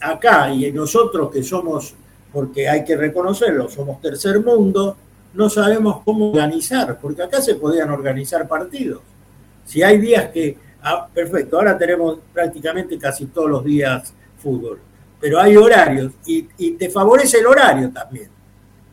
acá 0.00 0.52
y 0.52 0.70
nosotros 0.72 1.30
que 1.30 1.42
somos, 1.42 1.94
porque 2.32 2.68
hay 2.68 2.84
que 2.84 2.96
reconocerlo, 2.96 3.68
somos 3.68 4.00
tercer 4.00 4.40
mundo, 4.40 4.96
no 5.34 5.48
sabemos 5.48 6.02
cómo 6.04 6.30
organizar, 6.30 6.98
porque 7.00 7.22
acá 7.22 7.40
se 7.40 7.54
podían 7.54 7.90
organizar 7.90 8.48
partidos. 8.48 9.02
Si 9.64 9.82
hay 9.82 9.98
días 9.98 10.30
que, 10.30 10.56
ah, 10.82 11.06
perfecto, 11.12 11.56
ahora 11.56 11.78
tenemos 11.78 12.18
prácticamente 12.32 12.98
casi 12.98 13.26
todos 13.26 13.48
los 13.48 13.64
días 13.64 14.12
fútbol 14.38 14.80
pero 15.20 15.38
hay 15.38 15.56
horarios 15.56 16.12
y, 16.24 16.42
te 16.72 16.88
favorece 16.88 17.38
el 17.38 17.46
horario 17.46 17.90
también. 17.90 18.28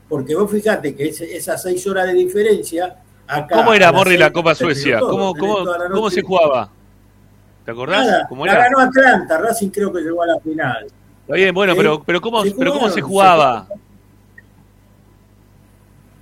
Porque 0.10 0.36
vos 0.36 0.52
fijate 0.52 0.96
que 0.96 1.08
esas 1.08 1.62
seis 1.62 1.86
horas 1.88 2.08
de 2.08 2.14
diferencia. 2.14 2.98
Acá, 3.28 3.58
¿Cómo 3.58 3.74
era, 3.74 3.92
Morri, 3.92 4.18
la 4.18 4.32
Copa 4.32 4.56
Suecia? 4.56 5.00
¿Cómo, 5.00 5.34
cómo, 5.34 5.66
cómo 5.92 6.10
se 6.10 6.22
jugaba? 6.22 6.70
¿Te 7.66 7.72
acordás? 7.72 8.26
¿Cómo 8.30 8.46
la 8.46 8.56
ganó 8.56 8.80
Atlanta, 8.80 9.38
Racing 9.38 9.70
creo 9.70 9.92
que 9.92 10.00
llegó 10.00 10.24
a 10.24 10.28
la 10.28 10.40
final. 10.40 10.86
Está 11.22 11.34
bien, 11.34 11.54
bueno, 11.54 11.76
pero, 11.76 12.02
pero, 12.02 12.22
¿cómo, 12.22 12.44
se 12.44 12.52
pero 12.52 12.72
¿cómo 12.72 12.90
se 12.90 13.02
jugaba? 13.02 13.68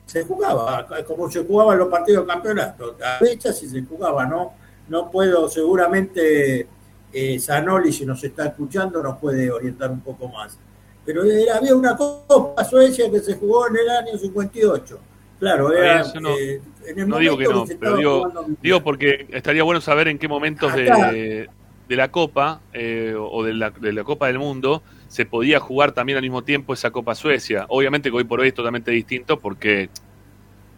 Se 0.08 0.24
jugaba, 0.24 0.88
como 1.06 1.30
se 1.30 1.44
jugaban 1.44 1.78
los 1.78 1.88
partidos 1.90 2.26
de 2.26 2.34
campeonato. 2.34 2.98
A 3.04 3.20
fechas 3.20 3.60
sí 3.60 3.70
se 3.70 3.84
jugaba, 3.84 4.26
¿no? 4.26 4.54
No 4.88 5.12
puedo 5.12 5.48
seguramente 5.48 6.68
eh, 7.16 7.40
Zanoli, 7.40 7.94
si 7.94 8.06
nos 8.06 8.22
está 8.24 8.48
escuchando, 8.48 9.02
nos 9.02 9.18
puede 9.18 9.50
orientar 9.50 9.90
un 9.90 10.02
poco 10.02 10.28
más. 10.28 10.58
Pero 11.06 11.22
había 11.22 11.74
una 11.74 11.96
Copa 11.96 12.64
Suecia 12.66 13.10
que 13.10 13.20
se 13.22 13.36
jugó 13.36 13.70
en 13.70 13.78
el 13.78 13.90
año 13.90 14.18
58. 14.18 15.00
Claro, 15.40 15.72
era, 15.72 16.04
no, 16.20 16.30
eh, 16.38 16.62
en 16.88 17.00
el 17.00 17.08
no 17.08 17.18
digo 17.18 17.38
que 17.38 17.46
no, 17.46 17.66
pero 17.80 17.98
digo, 17.98 18.32
digo, 18.62 18.84
porque 18.84 19.28
estaría 19.30 19.64
bueno 19.64 19.80
saber 19.80 20.08
en 20.08 20.18
qué 20.18 20.28
momentos 20.28 20.74
de, 20.74 21.48
de, 21.88 21.96
la 21.96 22.10
Copa 22.10 22.62
eh, 22.74 23.16
o 23.18 23.44
de 23.44 23.54
la, 23.54 23.70
de 23.70 23.94
la 23.94 24.04
Copa 24.04 24.28
del 24.28 24.40
Mundo 24.40 24.82
se 25.08 25.26
podía 25.26 25.60
jugar 25.60 25.94
también 25.94 26.18
al 26.18 26.22
mismo 26.22 26.44
tiempo 26.44 26.74
esa 26.74 26.92
Copa 26.92 27.16
Suecia. 27.16 27.66
Obviamente 27.70 28.10
que 28.10 28.16
hoy 28.18 28.24
por 28.26 28.42
hoy 28.42 28.50
es 28.50 28.54
totalmente 28.54 28.92
distinto 28.92 29.40
porque 29.40 29.90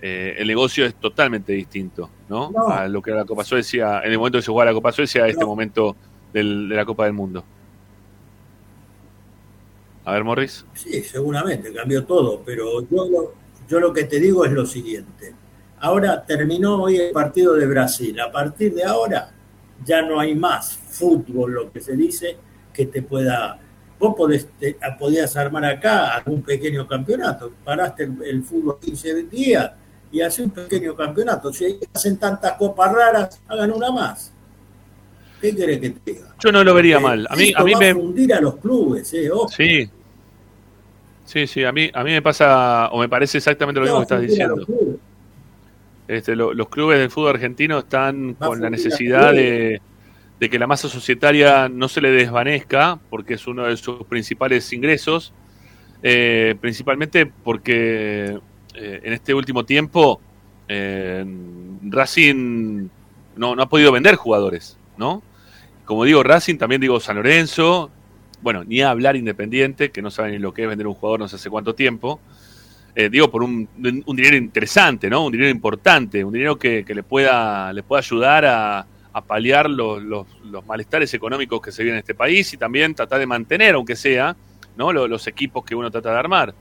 eh, 0.02 0.36
el 0.38 0.47
negocio 0.47 0.86
es 0.86 0.93
totalmente 0.95 1.54
distinto, 1.54 2.10
¿no? 2.30 2.52
A 2.69 2.88
lo 2.88 3.02
que 3.02 3.12
era 3.12 3.21
la 3.21 3.26
Copa 3.26 3.43
Suecia, 3.43 4.02
en 4.04 4.12
el 4.12 4.17
momento 4.17 4.38
que 4.38 4.43
se 4.43 4.52
jugaba 4.52 4.71
la 4.71 4.76
Copa 4.76 4.91
Suecia, 4.91 5.23
a 5.23 5.28
este 5.28 5.45
momento 5.45 5.95
de 6.33 6.43
la 6.43 6.85
Copa 6.85 7.05
del 7.05 7.13
Mundo. 7.13 7.43
A 10.05 10.13
ver, 10.13 10.23
Morris. 10.23 10.65
Sí, 10.73 11.03
seguramente, 11.03 11.73
cambió 11.73 12.05
todo, 12.05 12.41
pero 12.45 12.81
yo 12.87 13.09
lo, 13.09 13.33
yo 13.67 13.79
lo 13.79 13.91
que 13.91 14.05
te 14.05 14.19
digo 14.19 14.45
es 14.45 14.51
lo 14.51 14.65
siguiente. 14.65 15.33
Ahora 15.79 16.23
terminó 16.25 16.81
hoy 16.81 16.97
el 16.97 17.11
partido 17.11 17.53
de 17.53 17.67
Brasil. 17.67 18.19
A 18.19 18.31
partir 18.31 18.73
de 18.73 18.83
ahora 18.83 19.31
ya 19.85 20.01
no 20.01 20.19
hay 20.19 20.33
más 20.33 20.75
fútbol, 20.75 21.53
lo 21.53 21.71
que 21.71 21.81
se 21.81 21.95
dice, 21.95 22.37
que 22.73 22.85
te 22.85 23.01
pueda... 23.01 23.59
Vos 23.99 24.15
podés, 24.15 24.47
podías 24.99 25.35
armar 25.37 25.65
acá 25.65 26.15
algún 26.15 26.41
pequeño 26.43 26.87
campeonato. 26.87 27.51
Paraste 27.63 28.03
el, 28.03 28.43
fútbol 28.43 28.77
15 28.79 29.23
días 29.23 29.71
y 30.11 30.21
hace 30.21 30.43
un 30.43 30.51
pequeño 30.51 30.95
campeonato. 30.95 31.51
Si 31.51 31.79
hacen 31.93 32.17
tantas 32.17 32.53
copas 32.53 32.93
raras, 32.93 33.41
hagan 33.47 33.71
una 33.71 33.91
más. 33.91 34.31
¿Qué 35.41 35.56
querés 35.56 35.80
que 35.80 35.89
te 35.91 36.13
diga? 36.13 36.36
Yo 36.39 36.52
no 36.52 36.63
lo 36.63 36.73
vería 36.73 37.00
mal. 37.00 37.28
A 37.30 37.36
mí, 37.36 37.52
a 37.56 37.63
mí 37.63 37.76
me. 37.76 37.93
fundir 37.93 38.34
a 38.34 38.41
los 38.41 38.56
clubes, 38.58 39.13
¿eh? 39.13 39.30
Sí. 39.56 39.89
Sí, 41.26 41.45
sí, 41.45 41.63
a 41.65 41.71
mí, 41.71 41.91
a 41.93 42.04
mí 42.04 42.12
me 42.12 42.21
pasa, 42.21 42.88
o 42.89 43.00
me 43.00 43.10
parece 43.10 43.39
exactamente 43.39 43.80
lo 43.80 43.86
mismo 43.86 44.00
que 44.00 44.04
estás 44.04 44.21
diciendo. 44.21 44.65
Este, 46.08 46.38
los 46.38 46.69
clubes 46.69 47.00
del 47.00 47.12
fútbol 47.12 47.32
argentino 47.32 47.80
están 47.80 48.34
con 48.36 48.62
la 48.62 48.69
necesidad 48.69 49.34
de, 49.34 49.82
que 50.39 50.58
la 50.58 50.67
masa 50.67 50.88
societaria 50.88 51.67
no 51.67 51.89
se 51.89 52.00
le 52.00 52.12
desvanezca, 52.12 52.97
porque 53.10 53.34
es 53.34 53.45
uno 53.45 53.65
de 53.65 53.76
sus 53.76 54.06
principales 54.06 54.71
ingresos, 54.71 55.34
eh, 56.02 56.56
principalmente 56.62 57.26
porque 57.26 58.39
eh, 58.76 59.02
en 59.04 59.12
este 59.12 59.34
último 59.34 59.65
tiempo 59.65 60.21
eh, 60.69 61.26
Racing 61.84 62.88
no, 63.36 63.54
no 63.54 63.63
ha 63.63 63.67
podido 63.67 63.91
vender 63.91 64.15
jugadores. 64.15 64.78
¿no? 64.97 65.21
Como 65.88 66.04
digo 66.04 66.21
Racing, 66.21 66.58
también 66.58 66.82
digo 66.82 67.00
San 67.00 67.15
Lorenzo, 67.15 67.89
bueno, 68.41 68.65
ni 68.65 68.82
a 68.82 68.89
hablar 68.89 69.15
Independiente, 69.15 69.89
que 69.89 70.02
no 70.02 70.12
saben 70.12 70.34
ni 70.34 70.38
lo 70.38 70.54
que 70.54 70.63
es 70.63 70.67
vender 70.67 70.86
un 70.86 70.93
jugador 70.93 71.21
no 71.21 71.30
sé 71.30 71.38
hace 71.38 71.50
cuánto 71.50 71.73
tiempo. 71.73 72.19
Eh, 72.93 73.08
digo, 73.10 73.32
por 73.32 73.41
un, 73.41 73.69
dinero 73.78 74.36
interesante, 74.36 75.10
¿no? 75.10 75.26
Un 75.26 75.32
dinero 75.32 75.50
importante, 75.50 76.26
un 76.26 76.34
dinero 76.34 76.60
que, 76.60 76.84
le, 76.86 77.04
pueda, 77.04 77.71
le 77.71 77.84
pueda 77.84 78.00
ayudar 78.02 78.45
a, 78.45 78.86
paliar 79.26 79.69
los, 79.69 80.04
los, 80.04 80.28
malestares 80.67 81.13
económicos 81.13 81.62
que 81.62 81.71
se 81.71 81.84
viven 81.84 81.95
en 81.95 82.00
este 82.00 82.13
país 82.13 82.54
y 82.54 82.58
también 82.58 82.93
tratar 82.93 83.19
de 83.19 83.26
mantener, 83.26 83.76
aunque 83.76 83.95
sea, 83.95 84.36
¿no? 84.76 84.91
Los, 84.91 85.10
los 85.10 85.26
equipos 85.26 85.63
que 85.63 85.73
uno 85.73 85.89
trata 85.89 86.12
de 86.12 86.19
armar. 86.19 86.54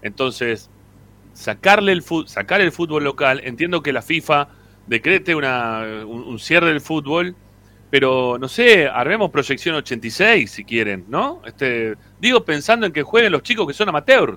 Entonces, 0.00 0.70
sacarle 1.32 1.90
el 1.90 2.04
sacar 2.26 2.60
el 2.60 2.70
fútbol 2.70 3.02
local, 3.02 3.40
entiendo 3.42 3.82
que 3.82 3.92
la 3.92 4.00
FIFA 4.00 4.48
decrete 4.86 5.34
una, 5.34 6.04
un, 6.06 6.38
cierre 6.38 6.68
del 6.68 6.80
fútbol, 6.80 7.34
pero 7.94 8.38
no 8.40 8.48
sé, 8.48 8.88
armemos 8.88 9.30
proyección 9.30 9.76
86 9.76 10.50
si 10.50 10.64
quieren, 10.64 11.04
¿no? 11.06 11.40
Este, 11.46 11.94
digo 12.18 12.44
pensando 12.44 12.86
en 12.86 12.92
que 12.92 13.04
jueguen 13.04 13.30
los 13.30 13.44
chicos 13.44 13.68
que 13.68 13.72
son 13.72 13.88
amateur. 13.88 14.36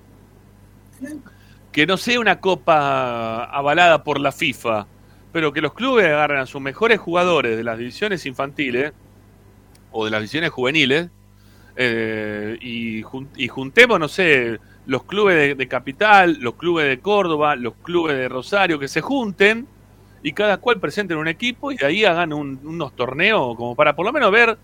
Que 1.72 1.88
no 1.88 1.98
sea 1.98 2.20
una 2.20 2.40
copa 2.40 3.46
avalada 3.46 4.04
por 4.04 4.20
la 4.20 4.32
FIFA, 4.32 4.86
pero 5.32 5.54
que 5.54 5.62
los 5.62 5.74
clubes 5.74 6.06
agarren 6.06 6.38
a 6.38 6.46
sus 6.46 6.62
mejores 6.62 7.00
jugadores 7.00 7.58
de 7.58 7.64
las 7.64 7.80
divisiones 7.80 8.28
infantiles 8.28 8.94
o 9.92 10.06
de 10.06 10.12
las 10.12 10.20
divisiones 10.20 10.52
juveniles 10.52 11.10
eh, 11.78 12.60
y, 12.62 13.02
y, 13.38 13.48
juntemos, 13.48 14.00
no 14.00 14.08
sé, 14.08 14.60
los 14.86 15.04
clubes 15.06 15.58
de, 15.58 15.68
Capital, 15.68 16.38
los 16.42 16.54
clubes 16.58 16.88
de 16.88 17.00
Córdoba, 17.00 17.56
los 17.56 17.74
clubes 17.74 18.18
de 18.18 18.30
Rosario, 18.30 18.78
que 18.78 18.88
se 18.88 19.02
junten 19.02 19.66
y 20.28 20.34
cada 20.34 20.58
cual 20.58 20.78
presenten 20.78 21.18
un 21.18 21.30
equipo 21.30 21.72
y 21.72 21.78
de 21.78 21.86
ahí 21.86 22.04
hagan 22.04 22.34
unos 22.34 22.94
torneos 22.98 23.56
como 23.56 23.78
para 23.78 23.96
por 23.96 24.06
lo 24.06 24.12
menos 24.12 24.30
ver, 24.30 24.58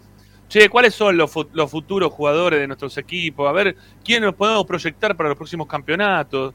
che, 0.49 0.67
cuáles 0.67 0.93
son 0.93 1.15
los, 1.15 1.31
los 1.53 1.71
futuros 1.71 2.11
jugadores 2.11 2.59
de 2.59 2.67
nuestros 2.67 2.97
equipos, 2.97 3.47
a 3.47 3.53
ver 3.53 3.77
quién 4.03 4.23
nos 4.23 4.35
podemos 4.35 4.65
proyectar 4.65 5.15
para 5.15 5.29
los 5.29 5.37
próximos 5.37 5.65
campeonatos. 5.67 6.53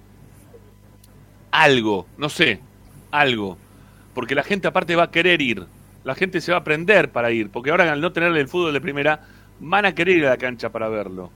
Algo, 1.51 2.07
no 2.19 2.29
sé, 2.29 2.61
algo. 3.11 3.57
Porque 4.13 4.35
la 4.35 4.43
gente 4.43 4.69
aparte 4.69 4.95
va 4.95 5.05
a 5.05 5.11
querer 5.11 5.41
ir, 5.41 5.65
la 6.05 6.15
gente 6.15 6.43
se 6.43 6.53
va 6.53 6.59
a 6.59 6.61
aprender 6.61 7.11
para 7.11 7.31
ir, 7.31 7.49
porque 7.49 7.71
ahora 7.71 7.91
al 7.91 8.03
no 8.03 8.13
tener 8.13 8.37
el 8.37 8.47
fútbol 8.47 8.75
de 8.75 8.81
primera, 8.83 9.23
van 9.59 9.87
a 9.87 9.95
querer 9.95 10.19
ir 10.19 10.27
a 10.27 10.31
la 10.31 10.37
cancha 10.37 10.69
para 10.69 10.91
verlo. 10.91 11.31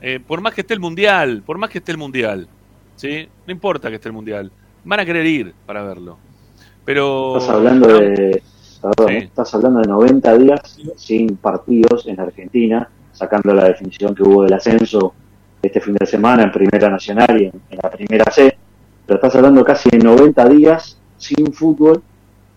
Eh, 0.00 0.18
por 0.18 0.40
más 0.40 0.54
que 0.54 0.62
esté 0.62 0.72
el 0.72 0.80
mundial, 0.80 1.42
por 1.44 1.58
más 1.58 1.68
que 1.68 1.76
esté 1.76 1.92
el 1.92 1.98
mundial, 1.98 2.48
¿sí? 2.96 3.28
No 3.46 3.52
importa 3.52 3.90
que 3.90 3.96
esté 3.96 4.08
el 4.08 4.14
mundial, 4.14 4.50
van 4.82 5.00
a 5.00 5.04
querer 5.04 5.26
ir 5.26 5.52
para 5.66 5.82
verlo. 5.82 6.18
Pero 6.84 7.36
estás 7.36 7.54
hablando 7.54 7.88
de 7.88 8.42
estás 9.08 9.54
hablando 9.54 9.80
de 9.80 9.86
90 9.86 10.38
días 10.38 10.78
sin 10.96 11.36
partidos 11.36 12.06
en 12.06 12.18
Argentina, 12.18 12.88
sacando 13.12 13.54
la 13.54 13.64
definición 13.64 14.14
que 14.14 14.24
hubo 14.24 14.42
del 14.42 14.54
ascenso 14.54 15.14
este 15.62 15.80
fin 15.80 15.94
de 15.94 16.06
semana 16.06 16.42
en 16.42 16.50
Primera 16.50 16.88
Nacional 16.88 17.40
y 17.40 17.44
en, 17.44 17.78
la 17.80 17.88
Primera 17.90 18.24
C, 18.32 18.56
pero 19.06 19.16
estás 19.18 19.36
hablando 19.36 19.64
casi 19.64 19.88
de 19.90 19.98
90 19.98 20.48
días 20.48 20.98
sin 21.16 21.52
fútbol, 21.52 22.02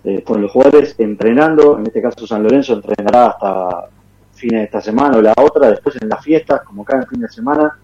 eh, 0.04 0.24
con 0.24 0.42
los 0.42 0.52
jugadores 0.52 0.96
entrenando, 0.98 1.78
en 1.78 1.86
este 1.86 2.02
caso 2.02 2.26
San 2.26 2.42
Lorenzo 2.42 2.74
entrenará 2.74 3.28
hasta 3.28 3.90
fines 4.34 4.62
de 4.62 4.66
esta 4.66 4.82
semana 4.82 5.18
o 5.18 5.22
la 5.22 5.34
otra, 5.38 5.70
después 5.70 5.96
en 6.02 6.10
las 6.10 6.24
fiestas, 6.24 6.62
como 6.64 6.84
cada 6.84 7.06
fin 7.06 7.22
de 7.22 7.30
semana. 7.30 7.78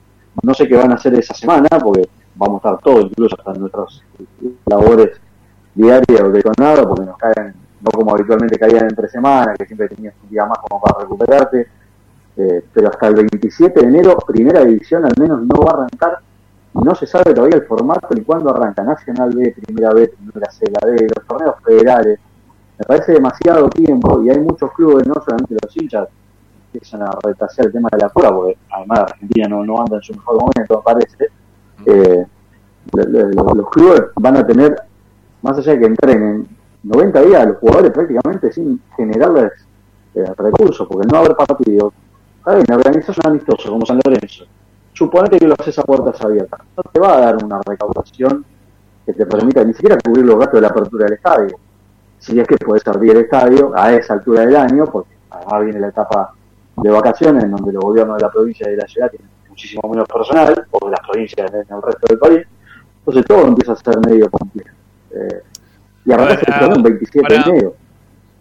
No 0.43 0.54
sé 0.54 0.67
qué 0.67 0.75
van 0.75 0.91
a 0.91 0.95
hacer 0.95 1.13
esa 1.13 1.34
semana, 1.34 1.67
porque 1.84 2.08
vamos 2.36 2.63
a 2.63 2.69
estar 2.69 2.82
todos, 2.82 3.06
incluso 3.06 3.36
hasta 3.38 3.54
nuestras 3.54 4.01
labores 4.65 5.20
diarias 5.75 6.21
o 6.21 6.29
de 6.29 6.43
nada, 6.57 6.88
porque 6.88 7.05
nos 7.05 7.17
caen, 7.17 7.53
no 7.81 7.91
como 7.91 8.13
habitualmente 8.13 8.57
caían 8.57 8.86
entre 8.86 9.10
semanas, 9.10 9.57
que 9.57 9.65
siempre 9.65 9.89
tenías 9.89 10.13
un 10.23 10.29
día 10.29 10.45
más 10.45 10.57
como 10.60 10.81
para 10.81 11.01
recuperarte. 11.01 11.67
Eh, 12.38 12.63
pero 12.73 12.89
hasta 12.89 13.07
el 13.07 13.15
27 13.15 13.79
de 13.79 13.88
enero, 13.88 14.17
primera 14.25 14.63
división 14.63 15.05
al 15.05 15.13
menos 15.19 15.41
no 15.41 15.62
va 15.62 15.71
a 15.71 15.75
arrancar. 15.75 16.19
No 16.73 16.95
se 16.95 17.05
sabe 17.05 17.34
todavía 17.34 17.57
el 17.57 17.65
formato 17.65 18.07
ni 18.15 18.21
cuándo 18.21 18.49
arranca. 18.49 18.84
Nacional 18.84 19.31
B, 19.36 19.53
Primera 19.65 19.93
B, 19.93 20.07
Primera 20.07 20.49
C, 20.51 20.65
la 20.71 20.88
B, 20.89 21.07
los 21.15 21.27
torneos 21.27 21.55
federales. 21.63 22.19
Me 22.79 22.86
parece 22.86 23.12
demasiado 23.13 23.69
tiempo 23.69 24.23
y 24.23 24.29
hay 24.29 24.39
muchos 24.39 24.71
clubes, 24.71 25.05
no 25.05 25.15
solamente 25.15 25.55
los 25.62 25.77
hinchas, 25.77 26.07
empiezan 26.73 27.03
a 27.03 27.12
retrasar 27.21 27.65
el 27.65 27.73
tema 27.73 27.89
de 27.91 27.97
la 27.97 28.10
cura, 28.10 28.31
porque 28.31 28.57
además 28.71 28.99
Argentina 29.01 29.47
no, 29.49 29.65
no 29.65 29.81
anda 29.81 29.97
en 29.97 30.01
su 30.01 30.13
mejor 30.13 30.39
momento, 30.39 30.77
me 30.77 30.84
parece. 30.84 31.27
Eh, 31.86 32.25
los, 32.93 33.69
clubes 33.69 34.03
van 34.15 34.38
a 34.38 34.45
tener, 34.45 34.75
más 35.41 35.58
allá 35.58 35.73
de 35.73 35.80
que 35.80 35.86
entrenen, 35.86 36.47
90 36.84 37.21
días 37.21 37.41
a 37.41 37.45
los 37.45 37.58
jugadores 37.58 37.91
prácticamente 37.91 38.51
sin 38.51 38.82
generarles 38.95 39.51
eh, 40.15 40.25
recursos, 40.38 40.88
porque 40.88 41.08
no 41.08 41.19
haber 41.19 41.36
partido. 41.36 41.93
Está 42.39 42.56
bien, 42.56 42.65
organizas 42.71 43.17
un 43.23 43.32
amistoso 43.32 43.69
como 43.69 43.86
San 43.86 43.99
Lorenzo. 44.04 44.45
Suponete 44.93 45.39
que 45.39 45.47
lo 45.47 45.56
haces 45.58 45.77
a 45.80 45.84
puertas 45.84 46.19
abiertas. 46.21 46.60
No 46.75 46.84
te 46.91 46.99
va 46.99 47.17
a 47.17 47.21
dar 47.21 47.43
una 47.43 47.62
recaudación 47.63 48.43
que 49.06 49.13
te 49.13 49.25
permita 49.25 49.63
ni 49.63 49.73
siquiera 49.73 49.97
cubrir 50.04 50.25
los 50.25 50.38
gastos 50.38 50.56
de 50.56 50.62
la 50.62 50.67
apertura 50.67 51.06
del 51.06 51.13
estadio. 51.13 51.56
Si 52.19 52.39
es 52.39 52.47
que 52.47 52.58
puedes 52.58 52.86
abrir 52.88 53.12
el 53.12 53.23
estadio 53.23 53.71
a 53.75 53.93
esa 53.93 54.13
altura 54.13 54.41
del 54.41 54.56
año, 54.56 54.86
porque 54.86 55.12
además 55.30 55.63
viene 55.63 55.80
la 55.80 55.88
etapa 55.88 56.34
de 56.77 56.89
vacaciones, 56.89 57.43
en 57.43 57.51
donde 57.51 57.73
los 57.73 57.84
gobiernos 57.84 58.17
de 58.17 58.23
la 58.23 58.32
provincia 58.32 58.67
y 58.67 58.71
de 58.71 58.77
la 58.77 58.88
ciudad 58.88 59.10
tienen 59.10 59.30
muchísimo 59.49 59.89
menos 59.89 60.08
personal, 60.08 60.67
o 60.71 60.86
de 60.86 60.91
las 60.91 60.99
provincias 61.01 61.54
en 61.54 61.75
el 61.75 61.82
resto 61.82 62.08
del 62.10 62.19
país. 62.19 62.47
Entonces 62.99 63.25
todo 63.25 63.47
empieza 63.47 63.73
a 63.73 63.75
ser 63.75 63.99
medio 64.06 64.30
complejo. 64.30 64.80
Eh, 65.13 65.41
y 66.06 66.12
el 66.12 66.19
el 66.19 66.84
27 66.84 67.34
de 67.34 67.39
enero. 67.39 67.76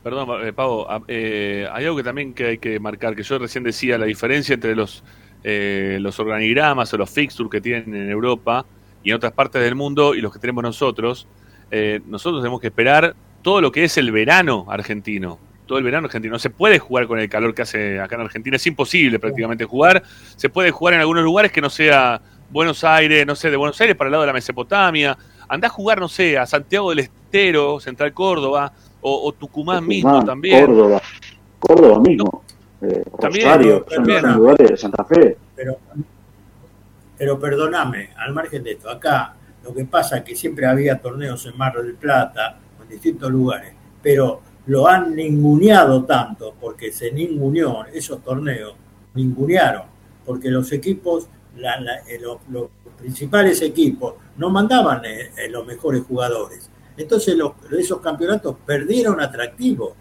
Perdón, 0.03 0.47
eh, 0.47 0.53
Pavo, 0.53 0.87
ah, 0.89 1.03
eh, 1.09 1.69
hay 1.71 1.85
algo 1.85 1.99
que 1.99 2.03
también 2.03 2.33
que 2.33 2.47
hay 2.47 2.59
que 2.59 2.81
marcar, 2.81 3.15
que 3.15 3.23
yo 3.23 3.39
recién 3.39 3.65
decía, 3.65 3.99
la 3.99 4.07
diferencia 4.07 4.55
entre 4.55 4.75
los, 4.75 5.05
eh, 5.45 5.99
los 6.01 6.19
organigramas 6.19 6.93
o 6.95 6.97
los 6.97 7.11
fixtures 7.11 7.51
que 7.51 7.61
tienen 7.61 7.95
en 7.95 8.11
Europa 8.11 8.65
y 9.03 9.11
en 9.11 9.17
otras 9.17 9.33
partes 9.33 9.63
del 9.63 9.75
mundo 9.75 10.15
y 10.15 10.23
los 10.23 10.33
que 10.33 10.39
tenemos 10.39 10.63
nosotros. 10.63 11.27
Eh, 11.71 12.01
nosotros 12.07 12.41
tenemos 12.43 12.61
que 12.61 12.69
esperar 12.69 13.15
todo 13.43 13.61
lo 13.61 13.71
que 13.71 13.85
es 13.85 13.97
el 13.99 14.11
verano 14.11 14.67
argentino 14.69 15.39
todo 15.67 15.79
el 15.79 15.85
verano 15.85 16.07
argentino. 16.07 16.33
No 16.33 16.41
se 16.41 16.51
puede 16.51 16.81
jugar 16.81 17.07
con 17.07 17.21
el 17.21 17.29
calor 17.29 17.55
que 17.55 17.63
hace 17.63 18.01
acá 18.01 18.17
en 18.17 18.23
Argentina, 18.23 18.57
es 18.57 18.67
imposible 18.67 19.21
prácticamente 19.21 19.65
jugar. 19.65 20.03
Se 20.35 20.49
puede 20.49 20.73
jugar 20.73 20.95
en 20.95 21.01
algunos 21.01 21.23
lugares 21.23 21.53
que 21.53 21.61
no 21.61 21.71
sea 21.71 22.21
Buenos 22.51 22.83
Aires, 22.83 23.25
no 23.25 23.37
sé, 23.37 23.53
de 23.53 23.57
Buenos 23.57 23.81
Aires 23.81 23.95
para 23.95 24.09
el 24.09 24.13
lado 24.13 24.23
de 24.23 24.27
la 24.27 24.33
Mesopotamia. 24.33 25.17
Andá 25.51 25.67
a 25.67 25.71
jugar, 25.71 25.99
no 25.99 26.09
sé, 26.09 26.39
a 26.39 26.47
Santiago 26.47 26.91
del 26.91 27.01
Estero, 27.01 27.81
Central 27.81 28.15
Córdoba, 28.15 28.73
o, 29.01 29.33
Tucumán, 29.33 29.85
mismo 29.85 30.25
también. 30.25 30.65
Córdoba, 30.65 31.03
Córdoba 31.59 32.01
mismo. 32.01 32.45
Eh, 32.81 33.03
también, 33.21 33.47
Rosario, 33.47 33.83
también. 33.83 34.21
Son 34.21 34.35
lugares 34.37 34.71
de 34.71 34.77
Santa 34.77 35.05
Fe. 35.05 35.37
Pero, 35.57 35.79
pero 37.19 37.39
perdóname, 37.41 38.11
al 38.17 38.33
margen 38.33 38.63
de 38.63 38.73
esto, 38.73 38.89
acá 38.89 39.35
lo 39.65 39.75
que 39.75 39.85
pasa 39.85 40.19
es 40.19 40.23
que 40.23 40.37
siempre 40.37 40.67
había 40.67 41.01
torneos 41.01 41.45
en 41.47 41.59
Mar 41.59 41.83
del 41.83 41.95
Plata, 41.95 42.57
en 42.81 42.89
distintos 42.89 43.29
lugares, 43.33 43.73
pero 44.01 44.41
lo 44.67 44.87
han 44.87 45.17
ninguneado 45.17 46.05
tanto, 46.05 46.55
porque 46.61 46.93
se 46.93 47.11
ninguneó 47.11 47.87
esos 47.87 48.23
torneos, 48.23 48.75
ningunearon, 49.15 49.83
porque 50.25 50.49
los 50.49 50.71
equipos, 50.71 51.27
eh, 51.57 52.19
los, 52.21 52.39
principales 52.99 53.63
equipos, 53.63 54.15
no 54.37 54.51
mandaban 54.51 55.05
eh, 55.05 55.31
eh, 55.37 55.49
los 55.49 55.67
mejores 55.67 56.03
jugadores. 56.03 56.71
Entonces 56.97 57.37
esos 57.79 58.01
campeonatos 58.01 58.57
perdieron 58.67 59.21
atractivo. 59.21 59.97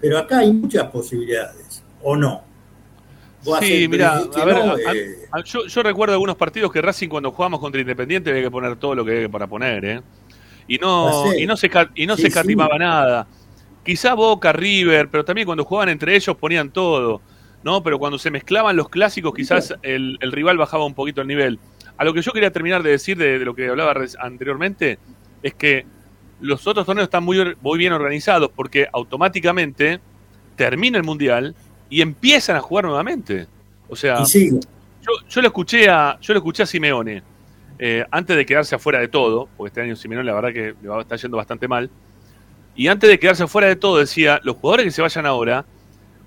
Pero 0.00 0.18
acá 0.18 0.38
hay 0.38 0.52
muchas 0.52 0.84
posibilidades, 0.90 1.82
¿o 2.02 2.14
no? 2.14 2.44
Sí, 3.60 3.88
mira, 3.88 4.18
a 4.18 4.44
ver, 4.44 4.56
yo, 5.44 5.82
recuerdo 5.82 6.12
algunos 6.12 6.36
partidos 6.36 6.72
que 6.72 6.82
Racing 6.82 7.08
cuando 7.08 7.32
jugamos 7.32 7.60
contra 7.60 7.80
Independiente 7.80 8.30
había 8.30 8.42
que 8.42 8.50
poner 8.50 8.76
todo 8.76 8.94
lo 8.94 9.04
que 9.04 9.12
había 9.12 9.28
para 9.28 9.46
poner, 9.46 9.84
¿eh? 9.84 10.02
Y 10.66 10.76
no, 10.78 11.34
y 11.34 11.46
no 11.46 11.56
se, 11.56 11.70
y 11.94 12.06
no 12.06 12.16
se 12.16 12.28
escatimaba 12.28 12.76
nada. 12.78 13.26
Quizá 13.84 14.14
Boca, 14.14 14.52
River, 14.52 15.08
pero 15.08 15.24
también 15.24 15.46
cuando 15.46 15.64
jugaban 15.64 15.88
entre 15.88 16.14
ellos 16.14 16.36
ponían 16.36 16.70
todo, 16.70 17.22
¿no? 17.62 17.82
Pero 17.82 17.98
cuando 17.98 18.18
se 18.18 18.30
mezclaban 18.30 18.76
los 18.76 18.88
clásicos, 18.88 19.34
quizás 19.34 19.74
el, 19.82 20.18
rival 20.20 20.56
bajaba 20.56 20.84
un 20.84 20.94
poquito 20.94 21.20
el 21.20 21.26
nivel. 21.26 21.58
A 21.96 22.04
lo 22.04 22.14
que 22.14 22.22
yo 22.22 22.32
quería 22.32 22.52
terminar 22.52 22.82
de 22.82 22.90
decir 22.90 23.16
de, 23.16 23.38
lo 23.40 23.54
que 23.54 23.68
hablaba 23.68 23.94
anteriormente, 24.20 24.98
es 25.42 25.54
que 25.54 25.86
los 26.40 26.66
otros 26.66 26.86
torneos 26.86 27.06
están 27.06 27.24
muy, 27.24 27.56
muy 27.60 27.78
bien 27.78 27.92
organizados 27.92 28.50
porque 28.54 28.88
automáticamente 28.92 30.00
termina 30.56 30.98
el 30.98 31.04
mundial 31.04 31.54
y 31.90 32.00
empiezan 32.00 32.56
a 32.56 32.60
jugar 32.60 32.84
nuevamente. 32.84 33.46
O 33.88 33.96
sea, 33.96 34.22
yo, 34.24 35.12
yo, 35.28 35.40
lo 35.40 35.48
escuché 35.48 35.88
a, 35.88 36.18
yo 36.20 36.34
lo 36.34 36.38
escuché 36.38 36.62
a 36.62 36.66
Simeone 36.66 37.22
eh, 37.78 38.04
antes 38.10 38.36
de 38.36 38.44
quedarse 38.44 38.74
afuera 38.74 38.98
de 38.98 39.08
todo, 39.08 39.48
porque 39.56 39.68
este 39.68 39.80
año 39.80 39.96
Simeone 39.96 40.24
la 40.24 40.34
verdad 40.34 40.52
que 40.52 40.74
le 40.80 41.00
está 41.00 41.16
yendo 41.16 41.36
bastante 41.36 41.68
mal. 41.68 41.90
Y 42.74 42.88
antes 42.88 43.08
de 43.08 43.18
quedarse 43.18 43.46
fuera 43.46 43.68
de 43.68 43.76
todo, 43.76 43.98
decía, 43.98 44.40
los 44.42 44.56
jugadores 44.56 44.86
que 44.86 44.90
se 44.90 45.02
vayan 45.02 45.26
ahora, 45.26 45.64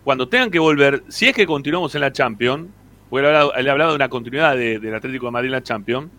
cuando 0.03 0.27
tengan 0.27 0.49
que 0.49 0.59
volver, 0.59 1.03
si 1.09 1.27
es 1.27 1.35
que 1.35 1.45
continuamos 1.45 1.93
en 1.95 2.01
la 2.01 2.11
Champions, 2.11 2.69
porque 3.09 3.27
él 3.27 3.35
ha 3.35 3.71
hablado 3.71 3.91
de 3.91 3.95
una 3.95 4.09
continuidad 4.09 4.55
del 4.55 4.95
Atlético 4.95 5.27
de 5.27 5.31
Madrid 5.31 5.47
en 5.47 5.53
la 5.53 5.63
Champions, 5.63 6.09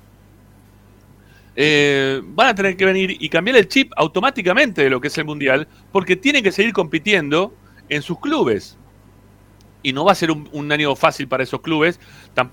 eh, 1.55 2.21
van 2.25 2.49
a 2.49 2.55
tener 2.55 2.77
que 2.77 2.85
venir 2.85 3.17
y 3.19 3.29
cambiar 3.29 3.57
el 3.57 3.69
chip 3.69 3.93
automáticamente 3.97 4.83
de 4.83 4.91
lo 4.91 5.01
que 5.01 5.09
es 5.09 5.19
el 5.19 5.25
Mundial, 5.25 5.67
porque 5.91 6.17
tienen 6.17 6.43
que 6.43 6.53
seguir 6.53 6.73
compitiendo 6.73 7.55
en 7.89 8.03
sus 8.03 8.19
clubes. 8.21 8.79
Y 9.83 9.93
no 9.93 10.05
va 10.05 10.13
a 10.13 10.15
ser 10.15 10.31
un, 10.31 10.71
año 10.71 10.95
fácil 10.95 11.27
para 11.27 11.43
esos 11.43 11.61
clubes, 11.61 11.99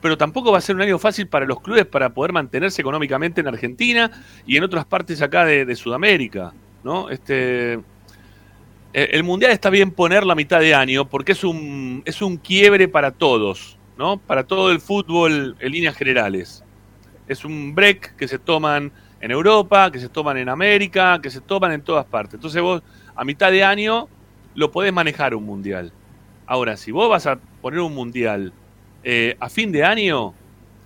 pero 0.01 0.17
tampoco 0.17 0.51
va 0.51 0.57
a 0.57 0.61
ser 0.61 0.75
un 0.75 0.81
año 0.81 0.97
fácil 0.97 1.27
para 1.27 1.45
los 1.45 1.61
clubes 1.61 1.85
para 1.85 2.09
poder 2.11 2.33
mantenerse 2.33 2.81
económicamente 2.81 3.41
en 3.41 3.47
Argentina 3.47 4.09
y 4.47 4.57
en 4.57 4.63
otras 4.63 4.85
partes 4.85 5.21
acá 5.21 5.45
de 5.45 5.75
Sudamérica. 5.75 6.53
¿no? 6.83 7.09
Este, 7.09 7.79
el 8.93 9.23
Mundial 9.23 9.51
está 9.51 9.69
bien 9.69 9.91
poner 9.91 10.25
la 10.25 10.35
mitad 10.35 10.59
de 10.59 10.73
año 10.73 11.07
porque 11.07 11.33
es 11.33 11.43
un, 11.43 12.01
es 12.05 12.21
un 12.21 12.37
quiebre 12.37 12.87
para 12.87 13.11
todos, 13.11 13.77
¿no? 13.97 14.17
Para 14.17 14.45
todo 14.45 14.71
el 14.71 14.79
fútbol 14.79 15.55
en 15.59 15.71
líneas 15.71 15.95
generales. 15.95 16.63
Es 17.27 17.45
un 17.45 17.75
break 17.75 18.15
que 18.15 18.27
se 18.27 18.39
toman 18.39 18.91
en 19.21 19.31
Europa, 19.31 19.91
que 19.91 19.99
se 19.99 20.09
toman 20.09 20.37
en 20.37 20.49
América, 20.49 21.19
que 21.21 21.29
se 21.29 21.41
toman 21.41 21.71
en 21.71 21.81
todas 21.81 22.05
partes. 22.05 22.35
Entonces 22.35 22.61
vos 22.61 22.81
a 23.15 23.23
mitad 23.23 23.51
de 23.51 23.63
año 23.63 24.07
lo 24.55 24.71
podés 24.71 24.93
manejar 24.93 25.35
un 25.35 25.45
mundial. 25.45 25.91
Ahora, 26.47 26.77
si 26.77 26.91
vos 26.91 27.09
vas 27.09 27.27
a 27.27 27.37
poner 27.61 27.79
un 27.79 27.93
mundial 27.93 28.53
eh, 29.03 29.37
a 29.39 29.49
fin 29.49 29.71
de 29.71 29.83
año, 29.83 30.33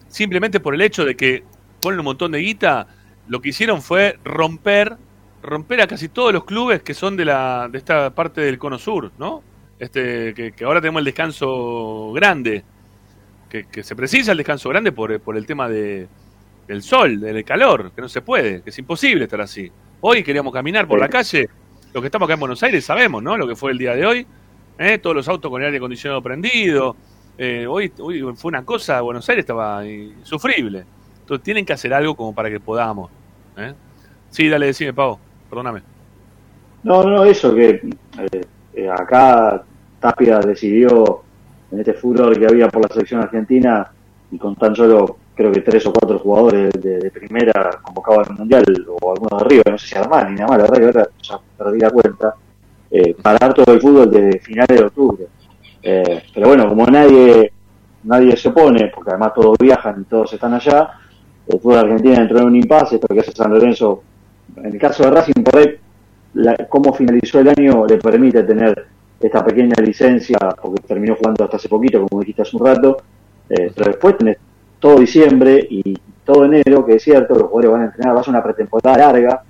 simplemente 0.08 0.60
por 0.60 0.76
el 0.76 0.82
hecho 0.82 1.06
de 1.06 1.16
que 1.16 1.44
ponen 1.82 2.00
un 2.00 2.06
montón 2.06 2.32
de 2.32 2.39
guita, 2.39 2.88
lo 3.28 3.42
que 3.42 3.50
hicieron 3.50 3.82
fue 3.82 4.20
romper, 4.24 4.98
romper 5.43 5.82
a 5.82 5.88
casi 5.88 6.10
todos 6.10 6.34
los 6.34 6.45
clubes 6.45 6.82
que 6.82 6.93
son 6.93 7.15
de 7.15 7.25
la, 7.25 7.67
de 7.69 7.77
esta 7.77 8.10
parte 8.15 8.41
del 8.41 8.58
cono 8.58 8.79
sur, 8.79 9.12
¿no? 9.19 9.43
Este, 9.77 10.34
que, 10.34 10.53
ahora 10.63 10.79
tenemos 10.79 10.99
el 10.99 11.06
descanso 11.06 12.12
grande, 12.13 12.63
que, 13.49 13.84
se 13.84 13.95
precisa 13.95 14.32
el 14.32 14.38
descanso 14.38 14.69
grande 14.69 14.91
por, 14.91 15.19
por 15.19 15.38
el 15.38 15.45
tema 15.45 15.69
de, 15.69 16.08
del 16.67 16.82
sol, 16.82 17.19
del 17.19 17.43
calor, 17.43 17.91
que 17.91 18.01
no 18.01 18.10
se 18.10 18.21
puede, 18.21 18.62
que 18.62 18.69
es 18.69 18.79
imposible 18.79 19.25
estar 19.25 19.41
así. 19.41 19.71
Hoy 20.01 20.23
queríamos 20.23 20.53
caminar 20.53 20.88
por 20.88 20.99
la 20.99 21.10
calle, 21.10 21.49
los 21.93 22.01
que 22.01 22.08
estamos 22.08 22.25
acá 22.25 22.34
en 22.34 22.39
Buenos 22.39 22.63
Aires 22.63 22.84
sabemos, 22.84 23.21
¿no? 23.21 23.38
Lo 23.38 23.47
que 23.47 23.56
fue 23.56 23.71
el 23.71 23.77
día 23.77 23.93
de 23.95 24.06
hoy, 24.06 24.27
¿eh? 24.79 24.97
todos 24.97 25.15
los 25.15 25.27
autos 25.27 25.51
con 25.51 25.62
el 25.62 25.67
aire 25.67 25.77
acondicionado 25.77 26.21
prendido. 26.21 26.95
Eh, 27.38 27.67
hoy, 27.67 27.91
hoy 27.99 28.21
fue 28.36 28.49
una 28.49 28.63
cosa, 28.63 29.01
Buenos 29.01 29.27
Aires 29.29 29.43
estaba 29.43 29.86
insufrible. 29.86 30.86
Entonces 31.19 31.43
tienen 31.43 31.65
que 31.65 31.73
hacer 31.73 31.93
algo 31.93 32.15
como 32.15 32.34
para 32.34 32.49
que 32.49 32.60
podamos. 32.60 33.12
¿eh? 33.58 33.73
Sí, 34.29 34.49
dale, 34.49 34.67
decime, 34.67 34.93
Pau, 34.93 35.19
perdóname. 35.54 35.84
No, 36.82 37.04
no, 37.04 37.24
eso 37.24 37.54
que 37.54 37.80
eh, 38.74 38.89
acá 38.89 39.63
Tapia 40.00 40.39
decidió 40.39 41.22
en 41.72 41.80
este 41.80 41.94
furor 41.94 42.38
que 42.38 42.48
había 42.48 42.68
por 42.70 42.82
la 42.82 42.88
selección 42.88 43.22
argentina 43.22 43.88
y 44.32 44.38
con 44.39 44.56
tan 44.56 44.76
solo 44.76 45.18
creo 45.36 45.52
que 45.52 45.62
tres 45.62 45.86
o 45.86 45.94
cuatro 45.94 46.18
jugadores 46.18 46.74
de, 46.74 47.12
primera 47.12 47.80
convocados 47.84 48.30
al 48.30 48.36
mundial 48.36 48.63
o 49.00 49.12
algunos 49.12 49.44
arriba, 49.44 49.63
no 49.70 49.78
sé 49.78 49.88
si 49.88 50.10
más 50.10 50.28
ni 50.30 50.36
nada 50.38 50.48
más, 50.48 50.58
la 50.58 50.63
verdad 50.63 50.78
que 50.80 50.86
ahora 50.86 51.10
ya 51.22 51.39
perdí 51.58 51.80
la 51.80 51.92
cuenta, 51.92 52.36
eh, 52.89 53.16
parar 53.22 53.54
todo 53.54 53.76
el 53.76 53.82
fútbol 53.82 54.10
de 54.10 54.39
finales 54.39 54.80
de 54.80 54.86
octubre. 54.86 55.28
Eh, 55.84 56.24
pero 56.34 56.48
bueno, 56.48 56.68
como 56.68 56.86
nadie 56.88 57.54
nadie 58.04 58.36
se 58.36 58.50
opone, 58.50 58.92
porque 58.94 59.12
además 59.12 59.34
todos 59.36 59.56
viajan 59.60 60.02
y 60.02 60.06
todos 60.06 60.34
están 60.34 60.56
allá, 60.56 60.94
el 61.48 61.60
fútbol 61.60 61.78
argentino 61.78 62.16
entró 62.16 62.39
en 62.39 62.46
un 62.46 62.56
impasse, 62.56 62.98
porque 62.98 63.20
hace 63.20 63.32
San 63.32 63.52
Lorenzo, 63.52 64.04
en 64.58 64.66
el 64.66 64.80
caso 64.80 65.04
de 65.04 65.12
Racing, 65.12 65.44
por 65.44 65.58
ahí, 65.58 65.76
la, 66.36 66.56
cómo 66.68 66.94
finalizó 66.94 67.39
el 67.39 67.50
año 67.50 67.86
le 67.86 67.98
permite 67.98 68.44
tener 68.44 68.88
esta 69.20 69.44
pequeña 69.46 69.76
licencia, 69.82 70.38
porque 70.62 70.82
terminó 70.84 71.16
jugando 71.16 71.44
hasta 71.44 71.58
hace 71.58 71.70
poquito, 71.70 72.06
como 72.06 72.22
dijiste 72.22 72.42
hace 72.42 72.58
un 72.58 72.66
rato, 72.66 72.98
eh, 73.50 73.72
pero 73.76 73.92
después 73.92 74.18
tenés 74.18 74.38
todo 74.80 75.00
diciembre 75.00 75.66
y 75.70 75.98
todo 76.26 76.46
enero, 76.46 76.86
que 76.86 76.96
es 76.96 77.04
cierto, 77.04 77.36
los 77.36 77.44
jugadores 77.44 77.72
van 77.72 77.82
a 77.82 77.86
entrenar, 77.86 78.16
va 78.18 78.22
a 78.22 78.30
una 78.30 78.44
pretemporada 78.44 78.98
larga, 78.98 79.44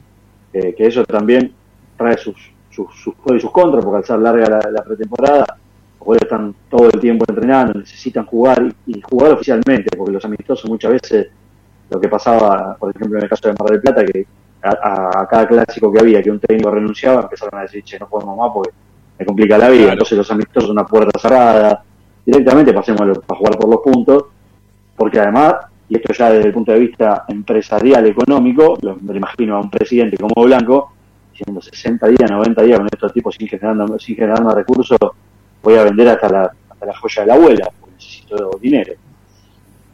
eh, 0.51 0.73
que 0.75 0.87
eso 0.87 1.03
también 1.05 1.53
trae 1.97 2.17
sus, 2.17 2.35
sus, 2.69 2.87
sus 2.95 3.13
y 3.35 3.39
sus 3.39 3.51
contras, 3.51 3.83
porque 3.83 3.97
al 3.97 4.05
ser 4.05 4.19
larga 4.19 4.61
la, 4.71 4.83
pretemporada, 4.83 5.45
los 5.47 5.99
jugadores 5.99 6.23
están 6.23 6.55
todo 6.69 6.89
el 6.91 6.99
tiempo 6.99 7.25
entrenando, 7.27 7.79
necesitan 7.79 8.25
jugar 8.25 8.63
y, 8.85 9.01
jugar 9.01 9.31
oficialmente, 9.31 9.95
porque 9.97 10.11
los 10.11 10.25
amistosos 10.25 10.69
muchas 10.69 10.91
veces, 10.91 11.27
lo 11.89 11.99
que 11.99 12.09
pasaba, 12.09 12.75
por 12.77 12.95
ejemplo, 12.95 13.17
en 13.17 13.23
el 13.23 13.29
caso 13.29 13.47
de 13.47 13.55
Mar 13.59 13.71
del 13.71 13.81
Plata, 13.81 14.05
que 14.05 14.25
a, 14.63 15.27
cada 15.29 15.47
clásico 15.47 15.91
que 15.91 15.99
había, 15.99 16.21
que 16.21 16.31
un 16.31 16.39
técnico 16.39 16.71
renunciaba, 16.71 17.21
empezaron 17.21 17.59
a 17.59 17.63
decir, 17.63 17.83
che, 17.83 17.99
no 17.99 18.07
podemos 18.07 18.37
más 18.37 18.51
porque 18.53 18.71
me 19.19 19.25
complica 19.25 19.57
la 19.57 19.69
vida, 19.69 19.91
entonces 19.91 20.17
los 20.17 20.31
amistosos 20.31 20.69
una 20.69 20.85
puerta 20.85 21.19
cerrada, 21.19 21.83
directamente 22.25 22.73
pasemos 22.73 23.01
a 23.01 23.35
jugar 23.35 23.57
por 23.57 23.69
los 23.69 23.81
puntos, 23.81 24.25
porque 24.95 25.19
además, 25.19 25.55
y 25.89 25.95
esto 25.95 26.13
ya 26.13 26.31
desde 26.31 26.47
el 26.47 26.53
punto 26.53 26.71
de 26.71 26.79
vista 26.79 27.25
empresarial, 27.27 28.05
económico, 28.07 28.77
lo, 28.81 28.95
me 28.95 29.17
imagino 29.17 29.57
a 29.57 29.61
un 29.61 29.69
presidente 29.69 30.17
como 30.17 30.45
Blanco, 30.45 30.93
diciendo 31.31 31.61
60 31.61 32.07
días, 32.07 32.31
90 32.31 32.61
días 32.61 32.77
con 32.77 32.87
estos 32.91 33.13
tipos 33.13 33.35
sin 33.35 33.47
generar, 33.47 33.75
sin 33.99 34.15
generar 34.15 34.43
más 34.43 34.55
recursos, 34.55 34.97
voy 35.61 35.75
a 35.75 35.83
vender 35.83 36.07
hasta 36.09 36.29
la, 36.29 36.51
hasta 36.69 36.85
la 36.85 36.97
joya 36.97 37.21
de 37.23 37.27
la 37.27 37.33
abuela, 37.33 37.69
porque 37.79 37.95
necesito 37.95 38.59
dinero. 38.61 38.93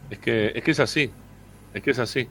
Es 0.09 0.19
que, 0.19 0.51
es 0.55 0.63
que 0.63 0.71
es 0.71 0.79
así, 0.79 1.09
es 1.73 1.81
que 1.81 1.91
es 1.91 1.99
así. 1.99 2.27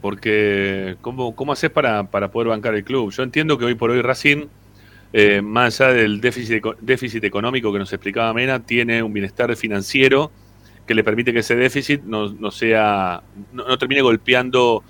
Porque, 0.00 0.96
¿cómo, 1.00 1.34
cómo 1.36 1.52
haces 1.52 1.70
para, 1.70 2.04
para 2.04 2.30
poder 2.30 2.48
bancar 2.48 2.74
el 2.74 2.84
club? 2.84 3.12
Yo 3.12 3.22
entiendo 3.22 3.58
que 3.58 3.66
hoy 3.66 3.74
por 3.74 3.90
hoy 3.90 4.00
Racing, 4.00 4.46
eh, 5.12 5.42
más 5.42 5.80
allá 5.80 5.92
del 5.92 6.20
déficit, 6.20 6.64
déficit 6.80 7.24
económico 7.24 7.72
que 7.72 7.78
nos 7.78 7.92
explicaba 7.92 8.32
Mena, 8.32 8.64
tiene 8.64 9.02
un 9.02 9.12
bienestar 9.12 9.54
financiero 9.56 10.30
que 10.86 10.94
le 10.94 11.04
permite 11.04 11.32
que 11.32 11.38
ese 11.40 11.54
déficit 11.54 12.02
no, 12.02 12.50
sea, 12.50 13.22
no, 13.52 13.78
termine 13.78 14.00
golpeando 14.02 14.82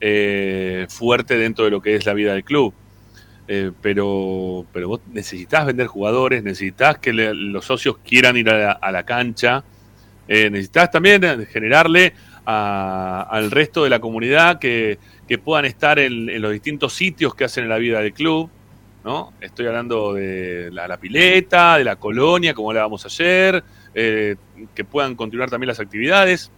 eh, 0.00 0.86
fuerte 0.88 1.36
dentro 1.36 1.64
de 1.64 1.72
lo 1.72 1.80
que 1.82 1.96
es 1.96 2.06
la 2.06 2.14
vida 2.14 2.32
del 2.32 2.44
club. 2.44 2.72
Eh, 3.50 3.72
pero, 3.80 4.66
pero 4.72 4.88
vos 4.88 5.00
necesitas 5.10 5.64
vender 5.64 5.86
jugadores, 5.86 6.44
necesitas 6.44 6.98
que 6.98 7.12
los 7.12 7.64
socios 7.64 7.96
quieran 8.04 8.36
ir 8.36 8.50
a 8.50 8.92
la, 8.92 9.02
cancha, 9.04 9.64
eh, 10.28 10.50
necesitas 10.50 10.90
también 10.90 11.46
generarle 11.46 12.12
al 12.50 13.50
resto 13.50 13.84
de 13.84 13.90
la 13.90 14.00
comunidad 14.00 14.58
que, 14.58 14.98
puedan 15.44 15.66
estar 15.66 15.98
en, 15.98 16.40
los 16.40 16.52
distintos 16.52 16.94
sitios 16.94 17.34
que 17.34 17.44
hacen 17.44 17.64
en 17.64 17.70
la 17.70 17.78
vida 17.78 18.00
del 18.00 18.14
club. 18.14 18.48
¿no? 19.04 19.32
Estoy 19.40 19.66
hablando 19.66 20.14
de 20.14 20.70
la, 20.72 20.88
la 20.88 20.96
pileta, 20.96 21.76
de 21.76 21.84
la 21.84 21.96
colonia, 21.96 22.54
como 22.54 22.70
hablábamos 22.70 23.04
ayer, 23.04 23.62
eh, 23.94 24.36
que 24.74 24.84
puedan 24.84 25.14
continuar 25.14 25.50
también 25.50 25.68
las 25.68 25.78
actividades, 25.78 26.50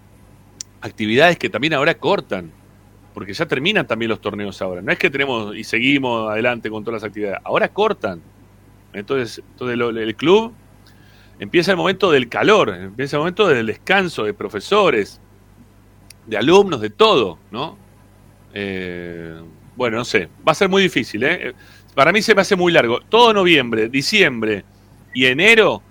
actividades 0.81 1.38
que 1.38 1.50
también 1.50 1.74
ahora 1.74 1.94
cortan, 1.94 2.53
porque 3.12 3.33
ya 3.33 3.46
terminan 3.46 3.87
también 3.87 4.11
los 4.11 4.20
torneos 4.20 4.62
ahora. 4.62 4.83
No 4.83 4.92
es 4.92 4.98
que 4.98 5.11
tenemos 5.11 5.57
y 5.57 5.64
seguimos 5.64 6.31
adelante 6.31 6.70
con 6.70 6.85
todas 6.85 7.03
las 7.03 7.09
actividades, 7.09 7.40
ahora 7.44 7.68
cortan. 7.68 8.20
Entonces, 8.92 9.42
entonces 9.53 9.79
el 9.79 10.14
club 10.14 10.53
empieza 11.40 11.72
el 11.72 11.76
momento 11.76 12.12
del 12.12 12.29
calor, 12.29 12.70
empieza 12.70 13.16
el 13.16 13.20
momento 13.20 13.48
del 13.48 13.66
descanso 13.66 14.24
de 14.24 14.35
profesores, 14.35 15.20
de 16.31 16.37
alumnos, 16.37 16.81
de 16.81 16.90
todo, 16.90 17.38
¿no? 17.51 17.77
Eh, 18.55 19.35
bueno, 19.77 19.99
no 19.99 20.05
sé, 20.05 20.29
va 20.47 20.53
a 20.53 20.55
ser 20.55 20.69
muy 20.69 20.83
difícil, 20.83 21.25
¿eh? 21.25 21.53
Para 21.95 22.12
mí 22.12 22.23
se 22.23 22.35
me 22.35 22.43
hace 22.43 22.55
muy 22.55 22.73
largo. 22.73 23.01
Todo 23.01 23.35
noviembre, 23.35 23.88
diciembre 23.88 24.64
y 25.12 25.27
enero 25.27 25.83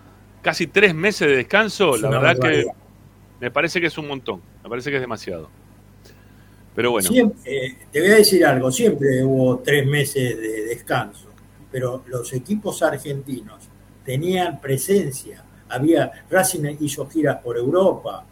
casi 0.42 0.68
tres 0.68 0.96
meses 0.96 1.28
de 1.28 1.36
descanso, 1.36 1.98
la 1.98 2.10
verdad 2.10 2.40
que 2.40 2.66
me 3.42 3.52
parece 3.52 3.82
que 3.82 3.88
es 3.88 3.98
un 3.98 4.08
montón, 4.08 4.42
me 4.64 4.70
parece 4.70 4.90
que 4.90 4.96
es 4.96 5.02
demasiado. 5.02 5.50
Pero 6.74 6.92
bueno. 6.92 7.10
Eh, 7.44 7.76
te 7.92 8.00
voy 8.00 8.10
a 8.12 8.16
decir 8.16 8.46
algo, 8.46 8.72
siempre 8.72 9.22
hubo 9.26 9.60
tres 9.60 9.86
meses 9.86 10.38
de 10.38 10.64
descanso, 10.64 11.28
pero 11.70 12.06
los 12.08 12.32
equipos 12.32 12.82
argentinos 12.82 13.68
tenían 14.06 14.62
presencia, 14.62 15.44
había, 15.68 16.12
Racing 16.30 16.78
hizo 16.80 17.06
giras 17.10 17.42
por 17.44 17.58
Europa, 17.58 18.26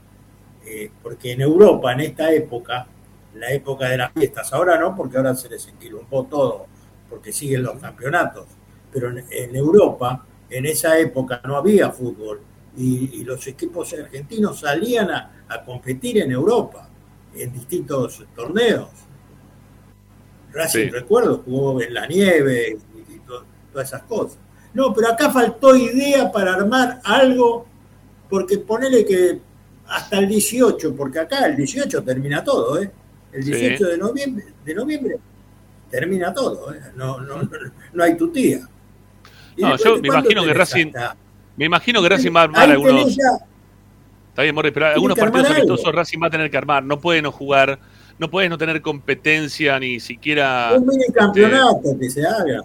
eh, 0.69 0.91
porque 1.01 1.32
en 1.32 1.41
Europa 1.41 1.93
en 1.93 2.01
esta 2.01 2.32
época, 2.32 2.88
la 3.36 3.51
época 3.51 3.88
de 3.89 3.97
las 3.97 4.12
fiestas, 4.12 4.51
ahora 4.53 4.77
no, 4.77 4.95
porque 4.95 5.17
ahora 5.17 5.34
se 5.36 5.49
les 5.49 5.67
enquilumpó 5.67 6.25
todo, 6.25 6.65
porque 7.10 7.32
siguen 7.32 7.63
los 7.63 7.80
campeonatos, 7.80 8.45
pero 8.91 9.10
en 9.10 9.56
Europa 9.56 10.25
en 10.49 10.65
esa 10.65 10.97
época 10.97 11.41
no 11.45 11.56
había 11.56 11.91
fútbol 11.91 12.41
y, 12.77 13.23
los 13.23 13.45
equipos 13.47 13.93
argentinos 13.93 14.60
salían 14.60 15.10
a, 15.10 15.63
competir 15.65 16.19
en 16.19 16.32
Europa, 16.32 16.89
en 17.34 17.51
distintos 17.51 18.23
torneos. 18.36 18.89
Racing, 20.51 20.91
recuerdo, 20.91 21.41
jugó 21.43 21.82
en 21.82 21.93
la 21.93 22.06
nieve 22.08 22.77
y, 23.10 23.19
todas 23.71 23.88
esas 23.88 24.03
cosas. 24.03 24.38
No, 24.73 24.93
pero 24.93 25.10
acá 25.10 25.32
faltó 25.32 25.75
idea 25.75 26.32
para 26.32 26.53
armar 26.53 27.01
algo, 27.03 27.65
porque 28.30 28.60
ponele 28.60 29.06
que 29.06 29.39
hasta 29.89 30.19
el 30.19 30.28
18, 30.28 30.95
porque 30.95 31.19
acá 31.19 31.45
el 31.45 31.56
18 31.56 32.04
termina 32.04 32.43
todo, 32.43 32.82
¿eh? 32.82 32.91
El 33.32 33.43
18 33.43 33.88
de 33.88 33.97
noviembre, 33.97 34.45
de 34.65 34.73
noviembre 34.73 35.17
termina 35.89 36.34
todo, 36.34 36.73
¿eh? 36.73 36.80
No, 36.95 37.19
no, 37.19 37.41
no, 37.41 37.50
no 37.93 38.04
hay 38.04 38.17
tutía. 38.17 38.60
No, 39.58 39.76
yo 39.78 40.00
me 40.00 40.08
imagino 40.08 40.43
que 40.45 40.54
Racing. 40.54 40.91
Me 41.56 41.65
imagino 41.65 42.02
que 42.02 42.10
Racing 42.10 42.32
va 42.36 42.41
a 42.41 42.43
armar 42.43 42.69
algunos. 42.69 43.17
Está 44.30 44.43
bien, 44.43 44.54
Morris, 44.54 44.71
pero 44.71 44.88
algunos 44.88 45.17
partidos 45.17 45.50
amistosos 45.50 45.95
Racing 45.95 46.19
va 46.21 46.28
a 46.28 46.30
tener 46.30 46.52
que 46.52 46.58
armar. 46.58 46.84
No 46.84 47.00
puede 47.00 47.21
no 47.21 47.32
jugar, 47.32 47.80
no 48.19 48.30
puede 48.30 48.50
no 48.50 48.58
tener 48.58 48.82
competencia 48.82 49.80
ni 49.80 50.00
siquiera. 50.00 50.73
Un 50.78 50.86
mini 50.86 51.06
campeonato 51.12 51.97
que 52.00 52.10
se 52.10 52.26
haga. 52.26 52.63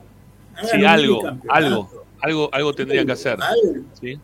sí, 0.71 0.85
algo, 0.85 1.23
algo, 1.49 2.05
algo, 2.21 2.51
algo 2.53 2.75
tendría 2.75 3.07
que 3.07 3.13
hacer. 3.13 3.39
¿sí? 3.99 4.21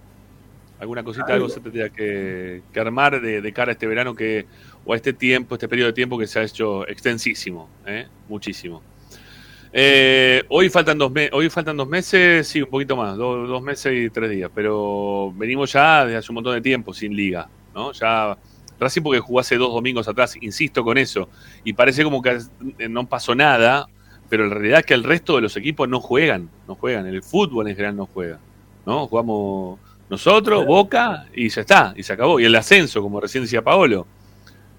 Alguna 0.80 1.02
cosita, 1.02 1.34
algo, 1.34 1.48
se 1.48 1.60
tendría 1.60 1.88
que, 1.88 2.62
armar 2.76 3.20
de, 3.20 3.52
cara 3.52 3.70
a 3.70 3.72
este 3.72 3.86
verano 3.86 4.14
que, 4.14 4.46
o 4.84 4.92
a 4.92 4.96
este 4.96 5.12
tiempo, 5.12 5.56
este 5.56 5.68
periodo 5.68 5.88
de 5.88 5.92
tiempo 5.92 6.16
que 6.16 6.26
se 6.26 6.38
ha 6.38 6.42
hecho 6.44 6.86
extensísimo, 6.86 7.68
¿eh? 7.84 8.06
muchísimo. 8.28 8.82
Eh, 9.72 10.44
hoy, 10.48 10.70
faltan 10.70 10.96
dos 10.96 11.12
hoy 11.32 11.50
faltan 11.50 11.76
dos 11.76 11.88
meses, 11.88 12.46
sí, 12.46 12.62
un 12.62 12.70
poquito 12.70 12.96
más, 12.96 13.16
dos 13.16 13.62
meses 13.62 13.92
y 13.92 14.08
tres 14.08 14.30
días, 14.30 14.50
pero 14.54 15.32
venimos 15.36 15.72
ya 15.72 16.04
desde 16.04 16.18
hace 16.18 16.30
un 16.32 16.36
montón 16.36 16.54
de 16.54 16.60
tiempo 16.60 16.94
sin 16.94 17.14
liga, 17.14 17.48
¿no? 17.74 17.92
Ya 17.92 18.38
Racing 18.80 19.02
porque 19.02 19.20
jugó 19.20 19.40
hace 19.40 19.56
dos 19.56 19.72
domingos 19.72 20.08
atrás, 20.08 20.36
insisto 20.40 20.84
con 20.84 20.96
eso, 20.96 21.28
y 21.64 21.72
parece 21.72 22.04
como 22.04 22.22
que 22.22 22.38
no 22.88 23.08
pasó 23.08 23.34
nada, 23.34 23.88
pero 24.28 24.44
en 24.44 24.50
realidad 24.50 24.80
es 24.80 24.86
que 24.86 24.94
el 24.94 25.04
resto 25.04 25.36
de 25.36 25.42
los 25.42 25.56
equipos 25.56 25.88
no 25.88 26.00
juegan, 26.00 26.48
no 26.66 26.74
juegan, 26.74 27.06
el 27.06 27.22
fútbol 27.22 27.68
en 27.68 27.74
general 27.74 27.96
no 27.96 28.06
juega, 28.06 28.38
¿no? 28.86 29.06
Jugamos 29.06 29.80
nosotros, 30.10 30.64
Boca, 30.64 31.26
y 31.34 31.48
ya 31.48 31.60
está, 31.60 31.92
y 31.96 32.02
se 32.02 32.12
acabó, 32.12 32.40
y 32.40 32.44
el 32.44 32.54
ascenso, 32.54 33.02
como 33.02 33.20
recién 33.20 33.44
decía 33.44 33.62
Paolo. 33.62 34.06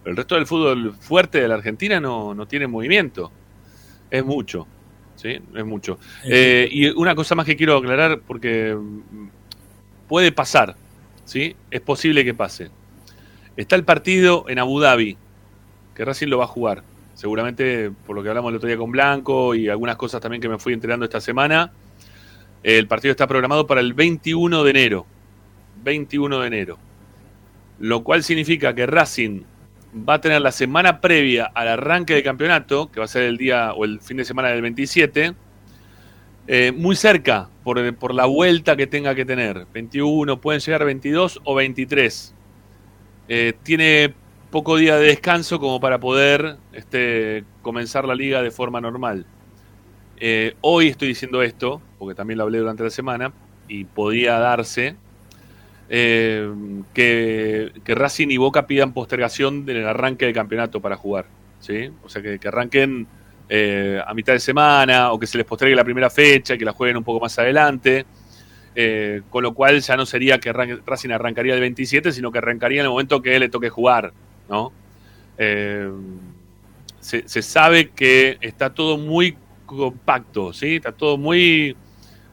el 0.06 0.16
resto 0.16 0.36
del 0.36 0.48
fútbol 0.48 0.96
fuerte 0.96 1.42
de 1.42 1.48
la 1.48 1.56
Argentina 1.56 2.00
no, 2.00 2.34
no 2.34 2.48
tiene 2.48 2.68
movimiento, 2.68 3.32
es 4.10 4.26
mucho, 4.26 4.68
¿sí? 5.16 5.40
Es 5.54 5.66
mucho. 5.66 6.00
Eh, 6.24 6.68
y 6.72 6.90
una 6.90 7.14
cosa 7.14 7.36
más 7.36 7.46
que 7.46 7.56
quiero 7.56 7.78
aclarar, 7.78 8.22
porque 8.26 8.76
mm, 8.76 9.28
puede 10.08 10.32
pasar, 10.32 10.76
¿sí? 11.26 11.56
Es 11.70 11.82
posible 11.82 12.26
que 12.26 12.34
pase 12.34 12.72
Está 13.56 13.76
el 13.76 13.84
partido 13.84 14.46
en 14.48 14.58
Abu 14.58 14.80
Dhabi, 14.80 15.18
que 15.94 16.06
Racing 16.06 16.28
lo 16.28 16.38
va 16.38 16.46
a 16.46 16.48
jugar. 16.48 16.82
Seguramente, 17.14 17.92
por 18.08 18.16
lo 18.16 18.24
que 18.24 18.30
hablamos 18.30 18.52
el 18.52 18.56
otro 18.56 18.68
día 18.68 18.78
con 18.78 18.90
Blanco 18.90 19.54
y 19.54 19.68
algunas 19.68 19.98
cosas 19.98 20.22
también 20.22 20.42
que 20.42 20.48
me 20.48 20.58
fui 20.58 20.72
enterando 20.72 21.04
esta 21.04 21.20
semana, 21.20 21.74
el 22.64 22.88
partido 22.88 23.12
está 23.12 23.28
programado 23.28 23.68
para 23.68 23.82
el 23.82 23.94
21 23.94 24.64
de 24.64 24.70
enero. 24.70 25.06
21 25.84 26.40
de 26.40 26.48
enero. 26.48 26.78
Lo 27.80 28.04
cual 28.04 28.24
significa 28.24 28.74
que 28.74 28.86
Racing 28.86 29.44
va 30.08 30.16
a 30.16 30.22
tener 30.22 30.42
la 30.42 30.52
semana 30.52 31.02
previa 31.02 31.46
al 31.46 31.68
arranque 31.68 32.14
del 32.14 32.24
campeonato, 32.24 32.92
que 32.92 33.00
va 33.00 33.06
a 33.06 33.08
ser 33.10 33.24
el 33.24 33.38
día 33.38 33.74
o 33.74 33.86
el 33.86 34.00
fin 34.02 34.18
de 34.18 34.26
semana 34.26 34.50
del 34.50 34.62
27, 34.62 35.34
eh, 36.48 36.72
muy 36.76 36.96
cerca 36.96 37.50
por, 37.64 37.96
por, 37.96 38.14
la 38.14 38.26
vuelta 38.26 38.76
que 38.76 38.88
tenga 38.88 39.16
que 39.16 39.26
tener. 39.26 39.68
21, 39.74 40.42
pueden 40.42 40.62
llegar 40.62 40.86
22 40.86 41.42
o 41.44 41.56
23. 41.56 42.36
Eh, 43.28 43.54
tiene 43.64 44.14
poco 44.50 44.78
día 44.78 44.98
de 44.98 45.08
descanso 45.08 45.60
como 45.60 45.80
para 45.80 46.00
poder 46.00 46.58
este, 46.74 47.44
comenzar 47.62 48.06
la 48.06 48.16
liga 48.16 48.42
de 48.42 48.52
forma 48.52 48.82
normal. 48.82 49.26
Eh, 50.18 50.56
hoy 50.62 50.88
estoy 50.88 51.10
diciendo 51.10 51.42
esto, 51.44 51.82
porque 51.98 52.16
también 52.16 52.40
lo 52.40 52.44
hablé 52.44 52.58
durante 52.58 52.84
la 52.84 52.90
semana, 52.90 53.32
y 53.68 53.86
podía 53.86 54.40
darse 54.40 54.96
eh, 55.90 56.50
que, 56.94 57.72
Racing 57.86 58.30
y 58.30 58.38
Boca 58.38 58.68
pidan 58.68 58.94
postergación 58.94 59.66
del 59.66 59.86
arranque 59.86 60.26
del 60.26 60.34
campeonato 60.34 60.80
para 60.80 60.96
jugar. 60.96 61.26
¿sí? 61.60 61.90
O 62.04 62.10
sea, 62.10 62.22
que, 62.22 62.40
arranquen 62.48 63.08
a 64.06 64.14
mitad 64.14 64.34
de 64.34 64.40
semana 64.40 65.12
o 65.12 65.20
que 65.20 65.26
se 65.26 65.38
les 65.38 65.46
postergue 65.46 65.76
la 65.76 65.84
primera 65.84 66.10
fecha, 66.10 66.56
que 66.56 66.66
la 66.66 66.72
jueguen 66.72 66.98
un 66.98 67.04
poco 67.04 67.20
más 67.20 67.38
adelante. 67.40 68.06
Eh, 68.76 69.24
con 69.30 69.44
lo 69.44 69.54
cual 69.54 69.82
ya 69.82 69.98
no 69.98 70.06
sería 70.06 70.40
que 70.40 70.54
Racing 70.54 71.10
arrancaría 71.10 71.54
el 71.54 71.60
27, 71.60 72.12
sino 72.12 72.32
que 72.32 72.38
arrancaría 72.38 72.80
en 72.80 72.86
el 72.86 72.92
momento 72.92 73.22
que 73.22 73.40
le 73.40 73.50
toque 73.50 73.70
jugar, 73.70 74.14
¿no? 74.48 74.72
Eh, 75.38 75.90
se, 77.00 77.42
sabe 77.42 77.90
que 77.90 78.38
está 78.42 78.74
todo 78.74 78.98
muy 78.98 79.36
compacto, 79.66 80.54
¿sí? 80.54 80.76
Está 80.76 80.92
todo 80.92 81.18
muy, 81.18 81.76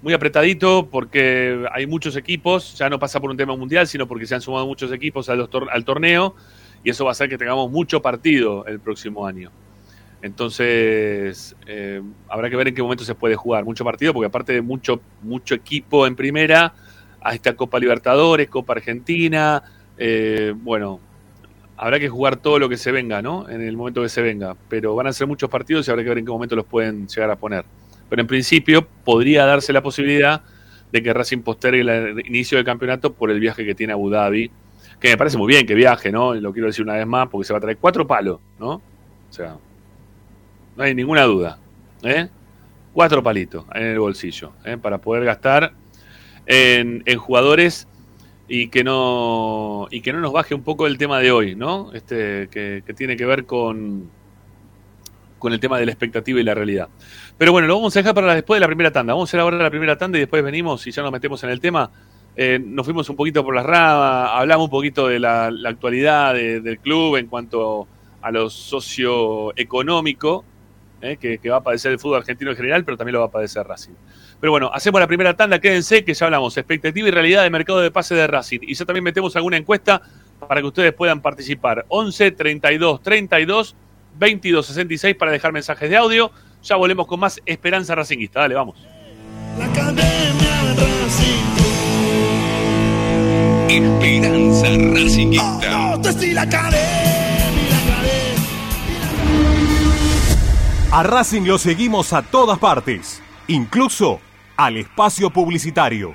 muy 0.06 0.12
apretadito 0.12 0.88
porque 0.88 1.66
hay 1.72 1.84
muchos 1.88 2.14
equipos, 2.14 2.78
ya 2.78 2.88
no 2.88 2.96
pasa 2.96 3.18
por 3.18 3.28
un 3.28 3.36
tema 3.36 3.56
mundial, 3.56 3.88
sino 3.88 4.06
porque 4.06 4.24
se 4.24 4.36
han 4.36 4.40
sumado 4.40 4.64
muchos 4.64 4.92
equipos 4.92 5.28
al, 5.28 5.48
al 5.68 5.84
torneo 5.84 6.36
y 6.84 6.90
eso 6.90 7.04
va 7.04 7.10
a 7.10 7.12
hacer 7.12 7.28
que 7.28 7.36
tengamos 7.36 7.72
mucho 7.72 8.00
partido 8.00 8.64
el 8.66 8.78
próximo 8.78 9.26
año. 9.26 9.50
Entonces, 10.22 11.56
eh, 11.66 12.00
habrá 12.28 12.48
que 12.48 12.54
ver 12.54 12.68
en 12.68 12.76
qué 12.76 12.82
momento 12.84 13.02
se 13.02 13.16
puede 13.16 13.34
jugar. 13.34 13.64
Mucho 13.64 13.84
partido, 13.84 14.12
porque 14.12 14.28
aparte 14.28 14.52
de 14.52 14.62
mucho, 14.62 15.00
mucho 15.22 15.56
equipo 15.56 16.06
en 16.06 16.14
primera, 16.14 16.72
a 17.20 17.34
esta 17.34 17.56
Copa 17.56 17.80
Libertadores, 17.80 18.48
Copa 18.48 18.74
Argentina. 18.74 19.60
Eh, 19.98 20.54
bueno, 20.56 21.00
habrá 21.76 21.98
que 21.98 22.08
jugar 22.08 22.36
todo 22.36 22.60
lo 22.60 22.68
que 22.68 22.76
se 22.76 22.92
venga, 22.92 23.22
¿no? 23.22 23.48
En 23.48 23.60
el 23.60 23.76
momento 23.76 24.02
que 24.02 24.08
se 24.08 24.22
venga. 24.22 24.56
Pero 24.68 24.94
van 24.94 25.08
a 25.08 25.12
ser 25.12 25.26
muchos 25.26 25.50
partidos 25.50 25.88
y 25.88 25.90
habrá 25.90 26.04
que 26.04 26.10
ver 26.10 26.18
en 26.18 26.26
qué 26.26 26.30
momento 26.30 26.54
los 26.54 26.66
pueden 26.66 27.08
llegar 27.08 27.28
a 27.32 27.34
poner. 27.34 27.64
Pero 28.08 28.22
en 28.22 28.28
principio, 28.28 28.86
podría 29.04 29.44
darse 29.46 29.72
la 29.72 29.82
posibilidad 29.82 30.42
de 30.92 31.02
que 31.02 31.12
Racing 31.12 31.38
postergue 31.38 31.80
el 31.80 32.26
inicio 32.26 32.56
del 32.56 32.64
campeonato 32.64 33.12
por 33.12 33.30
el 33.30 33.40
viaje 33.40 33.64
que 33.64 33.74
tiene 33.74 33.92
Abu 33.92 34.10
Dhabi. 34.10 34.50
Que 35.00 35.08
me 35.08 35.16
parece 35.16 35.36
muy 35.36 35.48
bien 35.48 35.66
que 35.66 35.74
viaje, 35.74 36.10
¿no? 36.10 36.34
Lo 36.34 36.52
quiero 36.52 36.68
decir 36.68 36.84
una 36.84 36.94
vez 36.94 37.06
más, 37.06 37.28
porque 37.28 37.46
se 37.46 37.52
va 37.52 37.58
a 37.58 37.60
traer 37.60 37.76
cuatro 37.78 38.06
palos, 38.06 38.40
¿no? 38.58 38.74
O 39.28 39.32
sea, 39.32 39.56
no 40.76 40.82
hay 40.82 40.94
ninguna 40.94 41.24
duda. 41.24 41.58
¿eh? 42.02 42.28
Cuatro 42.92 43.22
palitos 43.22 43.64
en 43.74 43.82
el 43.82 43.98
bolsillo 43.98 44.52
¿eh? 44.64 44.76
para 44.76 44.98
poder 44.98 45.24
gastar 45.24 45.72
en, 46.46 47.02
jugadores 47.16 47.88
y 48.48 48.68
que 48.68 48.84
no 48.84 49.88
y 49.90 50.00
que 50.00 50.12
no 50.12 50.20
nos 50.20 50.32
baje 50.32 50.54
un 50.54 50.62
poco 50.62 50.86
el 50.86 50.98
tema 50.98 51.18
de 51.18 51.32
hoy, 51.32 51.56
¿no? 51.56 51.92
Este 51.92 52.48
que, 52.50 52.82
tiene 52.96 53.16
que 53.16 53.26
ver 53.26 53.44
con 53.44 54.08
con 55.46 55.52
el 55.52 55.60
tema 55.60 55.78
de 55.78 55.86
la 55.86 55.92
expectativa 55.92 56.40
y 56.40 56.42
la 56.42 56.54
realidad. 56.54 56.88
Pero 57.38 57.52
bueno, 57.52 57.68
lo 57.68 57.76
vamos 57.76 57.94
a 57.94 58.00
dejar 58.00 58.16
para 58.16 58.34
después 58.34 58.56
de 58.56 58.62
la 58.62 58.66
primera 58.66 58.90
tanda. 58.90 59.12
Vamos 59.12 59.28
a 59.28 59.30
hacer 59.30 59.38
ahora 59.38 59.56
la 59.56 59.70
primera 59.70 59.96
tanda 59.96 60.18
y 60.18 60.22
después 60.22 60.42
venimos 60.42 60.84
y 60.88 60.90
ya 60.90 61.04
nos 61.04 61.12
metemos 61.12 61.44
en 61.44 61.50
el 61.50 61.60
tema. 61.60 61.88
Eh, 62.34 62.58
nos 62.60 62.84
fuimos 62.84 63.08
un 63.08 63.14
poquito 63.14 63.44
por 63.44 63.54
las 63.54 63.64
ramas, 63.64 64.30
hablamos 64.34 64.64
un 64.64 64.70
poquito 64.70 65.06
de 65.06 65.20
la, 65.20 65.52
actualidad 65.64 66.34
del 66.34 66.80
club 66.80 67.14
en 67.14 67.28
cuanto 67.28 67.86
a 68.22 68.32
lo 68.32 68.50
socioeconómico 68.50 70.44
¿eh? 71.00 71.16
que, 71.16 71.48
va 71.48 71.58
a 71.58 71.62
padecer 71.62 71.92
el 71.92 72.00
fútbol 72.00 72.18
argentino 72.18 72.50
en 72.50 72.56
general, 72.56 72.84
pero 72.84 72.96
también 72.96 73.12
lo 73.12 73.20
va 73.20 73.26
a 73.26 73.30
padecer 73.30 73.64
Racing. 73.64 73.94
Pero 74.40 74.50
bueno, 74.50 74.68
hacemos 74.74 75.00
la 75.00 75.06
primera 75.06 75.36
tanda, 75.36 75.60
quédense 75.60 76.04
que 76.04 76.12
ya 76.12 76.26
hablamos 76.26 76.56
expectativa 76.56 77.06
y 77.06 77.10
realidad 77.12 77.44
del 77.44 77.52
mercado 77.52 77.78
de 77.78 77.92
pase 77.92 78.16
de 78.16 78.26
Racing. 78.26 78.58
Y 78.62 78.74
ya 78.74 78.84
también 78.84 79.04
metemos 79.04 79.36
alguna 79.36 79.58
encuesta 79.58 80.02
para 80.40 80.60
que 80.60 80.66
ustedes 80.66 80.92
puedan 80.92 81.22
participar. 81.22 81.86
11 81.88 82.32
32 82.32 83.00
32 83.00 83.76
22 84.18 84.66
66 84.66 85.16
para 85.16 85.30
dejar 85.30 85.52
mensajes 85.52 85.88
de 85.90 85.96
audio. 85.96 86.30
Ya 86.62 86.76
volvemos 86.76 87.06
con 87.06 87.20
más 87.20 87.40
Esperanza 87.46 87.94
Racingista. 87.94 88.40
Dale, 88.40 88.54
vamos. 88.54 88.76
La 89.58 89.66
Academia 89.66 90.74
Racing. 90.74 91.56
Esperanza 93.68 94.68
Racingista. 94.68 95.94
Oh, 95.94 96.00
la 96.32 96.46
A 100.92 101.02
Racing 101.02 101.42
lo 101.42 101.58
seguimos 101.58 102.12
a 102.12 102.22
todas 102.22 102.58
partes, 102.58 103.22
incluso 103.48 104.20
al 104.56 104.76
espacio 104.78 105.30
publicitario. 105.30 106.14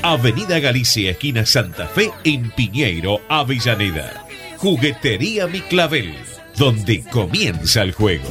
Avenida 0.00 0.58
Galicia, 0.58 1.10
esquina 1.10 1.44
Santa 1.44 1.86
Fe, 1.86 2.10
en 2.24 2.50
Piñeiro, 2.52 3.20
Avellaneda. 3.28 4.26
Juguetería 4.56 5.48
Mi 5.48 5.60
Clavel, 5.60 6.14
donde 6.56 7.04
comienza 7.04 7.82
el 7.82 7.92
juego. 7.92 8.24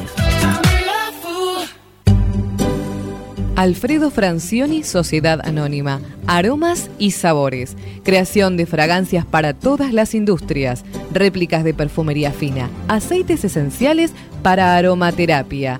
Alfredo 3.56 4.10
Francioni, 4.10 4.84
Sociedad 4.84 5.42
Anónima. 5.46 6.02
Aromas 6.26 6.90
y 6.98 7.12
sabores. 7.12 7.78
Creación 8.04 8.58
de 8.58 8.66
fragancias 8.66 9.24
para 9.24 9.54
todas 9.54 9.94
las 9.94 10.16
industrias. 10.16 10.84
Réplicas 11.14 11.64
de 11.64 11.76
perfumería 11.76 12.32
fina. 12.32 12.72
Aceites 12.88 13.46
esenciales 13.46 14.14
para 14.42 14.76
aromaterapia. 14.76 15.80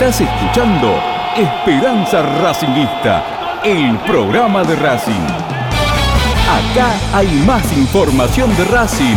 Estás 0.00 0.22
escuchando 0.22 0.98
Esperanza 1.36 2.22
Racingista, 2.22 3.60
el 3.62 3.98
programa 3.98 4.64
de 4.64 4.74
Racing. 4.74 5.26
Acá 6.48 6.94
hay 7.12 7.28
más 7.46 7.70
información 7.76 8.48
de 8.56 8.64
Racing. 8.64 9.16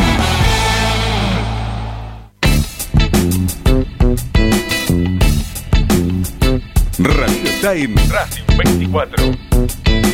Radio 6.99 7.71
en 7.71 7.95
Racing 8.09 8.43
24. 8.57 10.12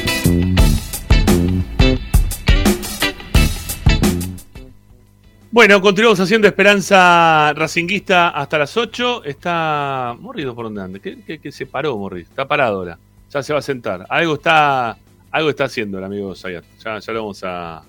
Bueno, 5.51 5.81
continuamos 5.81 6.19
haciendo 6.19 6.47
Esperanza 6.47 7.53
Racinguista 7.53 8.29
hasta 8.29 8.59
las 8.59 8.77
8. 8.77 9.23
Está. 9.23 10.15
Morrido 10.19 10.53
por 10.53 10.65
dónde 10.65 10.81
anda. 10.81 10.99
¿Qué, 10.99 11.51
se 11.51 11.65
paró, 11.65 11.97
Morris? 11.97 12.29
Está 12.29 12.47
parado 12.47 12.77
ahora. 12.77 12.99
Ya 13.31 13.41
se 13.41 13.53
va 13.53 13.59
a 13.59 13.63
sentar. 13.63 14.05
Algo 14.09 14.35
está. 14.35 14.95
Algo 15.31 15.49
está 15.49 15.63
haciendo 15.63 15.97
el 15.97 16.03
amigo 16.03 16.35
Sayat. 16.35 16.63
Ya, 16.85 16.99
ya 16.99 17.13
lo 17.13 17.21
vamos 17.21 17.43
a, 17.43 17.81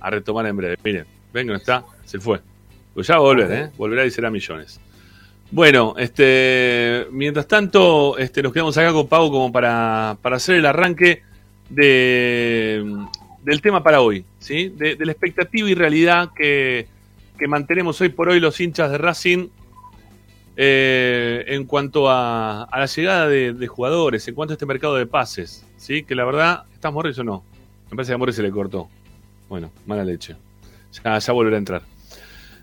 a, 0.00 0.10
retomar 0.10 0.44
en 0.46 0.56
breve. 0.58 0.76
Miren, 0.84 1.06
venga, 1.32 1.52
no 1.52 1.58
está. 1.58 1.82
Se 2.04 2.20
fue. 2.20 2.40
Pues 2.92 3.06
ya 3.06 3.14
va 3.14 3.20
a 3.20 3.22
volver, 3.22 3.52
¿eh? 3.52 3.70
Volverá 3.78 4.04
y 4.04 4.10
será 4.10 4.30
millones. 4.30 4.78
Bueno, 5.50 5.94
este, 5.96 7.06
mientras 7.10 7.48
tanto, 7.48 8.18
este, 8.18 8.42
nos 8.42 8.52
quedamos 8.52 8.76
acá 8.76 8.92
con 8.92 9.08
Pau 9.08 9.30
como 9.30 9.50
para, 9.50 10.18
para 10.20 10.36
hacer 10.36 10.56
el 10.56 10.66
arranque 10.66 11.22
de, 11.70 12.84
del 13.42 13.62
tema 13.62 13.82
para 13.82 14.02
hoy, 14.02 14.26
¿sí? 14.40 14.68
De, 14.68 14.96
la 14.96 15.12
expectativa 15.12 15.70
y 15.70 15.74
realidad 15.74 16.30
que, 16.36 16.86
que, 17.38 17.48
mantenemos 17.48 18.00
hoy 18.00 18.08
por 18.08 18.28
hoy 18.28 18.40
los 18.40 18.60
hinchas 18.60 18.90
de 18.90 18.98
Racing 18.98 19.48
eh, 20.56 21.44
en 21.46 21.64
cuanto 21.64 22.10
a, 22.10 22.64
a 22.64 22.78
la 22.78 22.86
llegada 22.86 23.28
de, 23.28 23.66
jugadores, 23.66 24.26
en 24.26 24.34
cuanto 24.34 24.52
a 24.52 24.54
este 24.54 24.66
mercado 24.66 24.96
de 24.96 25.06
pases, 25.06 25.64
¿sí? 25.76 26.02
Que 26.02 26.14
la 26.14 26.24
verdad, 26.24 26.64
¿estás 26.74 26.92
Morris 26.92 27.18
o 27.18 27.24
no? 27.24 27.44
Me 27.90 27.96
parece 27.96 28.10
que 28.10 28.14
a 28.14 28.18
Morris 28.18 28.36
se 28.36 28.42
le 28.42 28.50
cortó. 28.50 28.88
Bueno, 29.48 29.70
mala 29.86 30.04
leche. 30.04 30.36
Ya, 31.04 31.18
ya 31.18 31.32
volverá 31.32 31.56
a 31.56 31.58
entrar. 31.58 31.82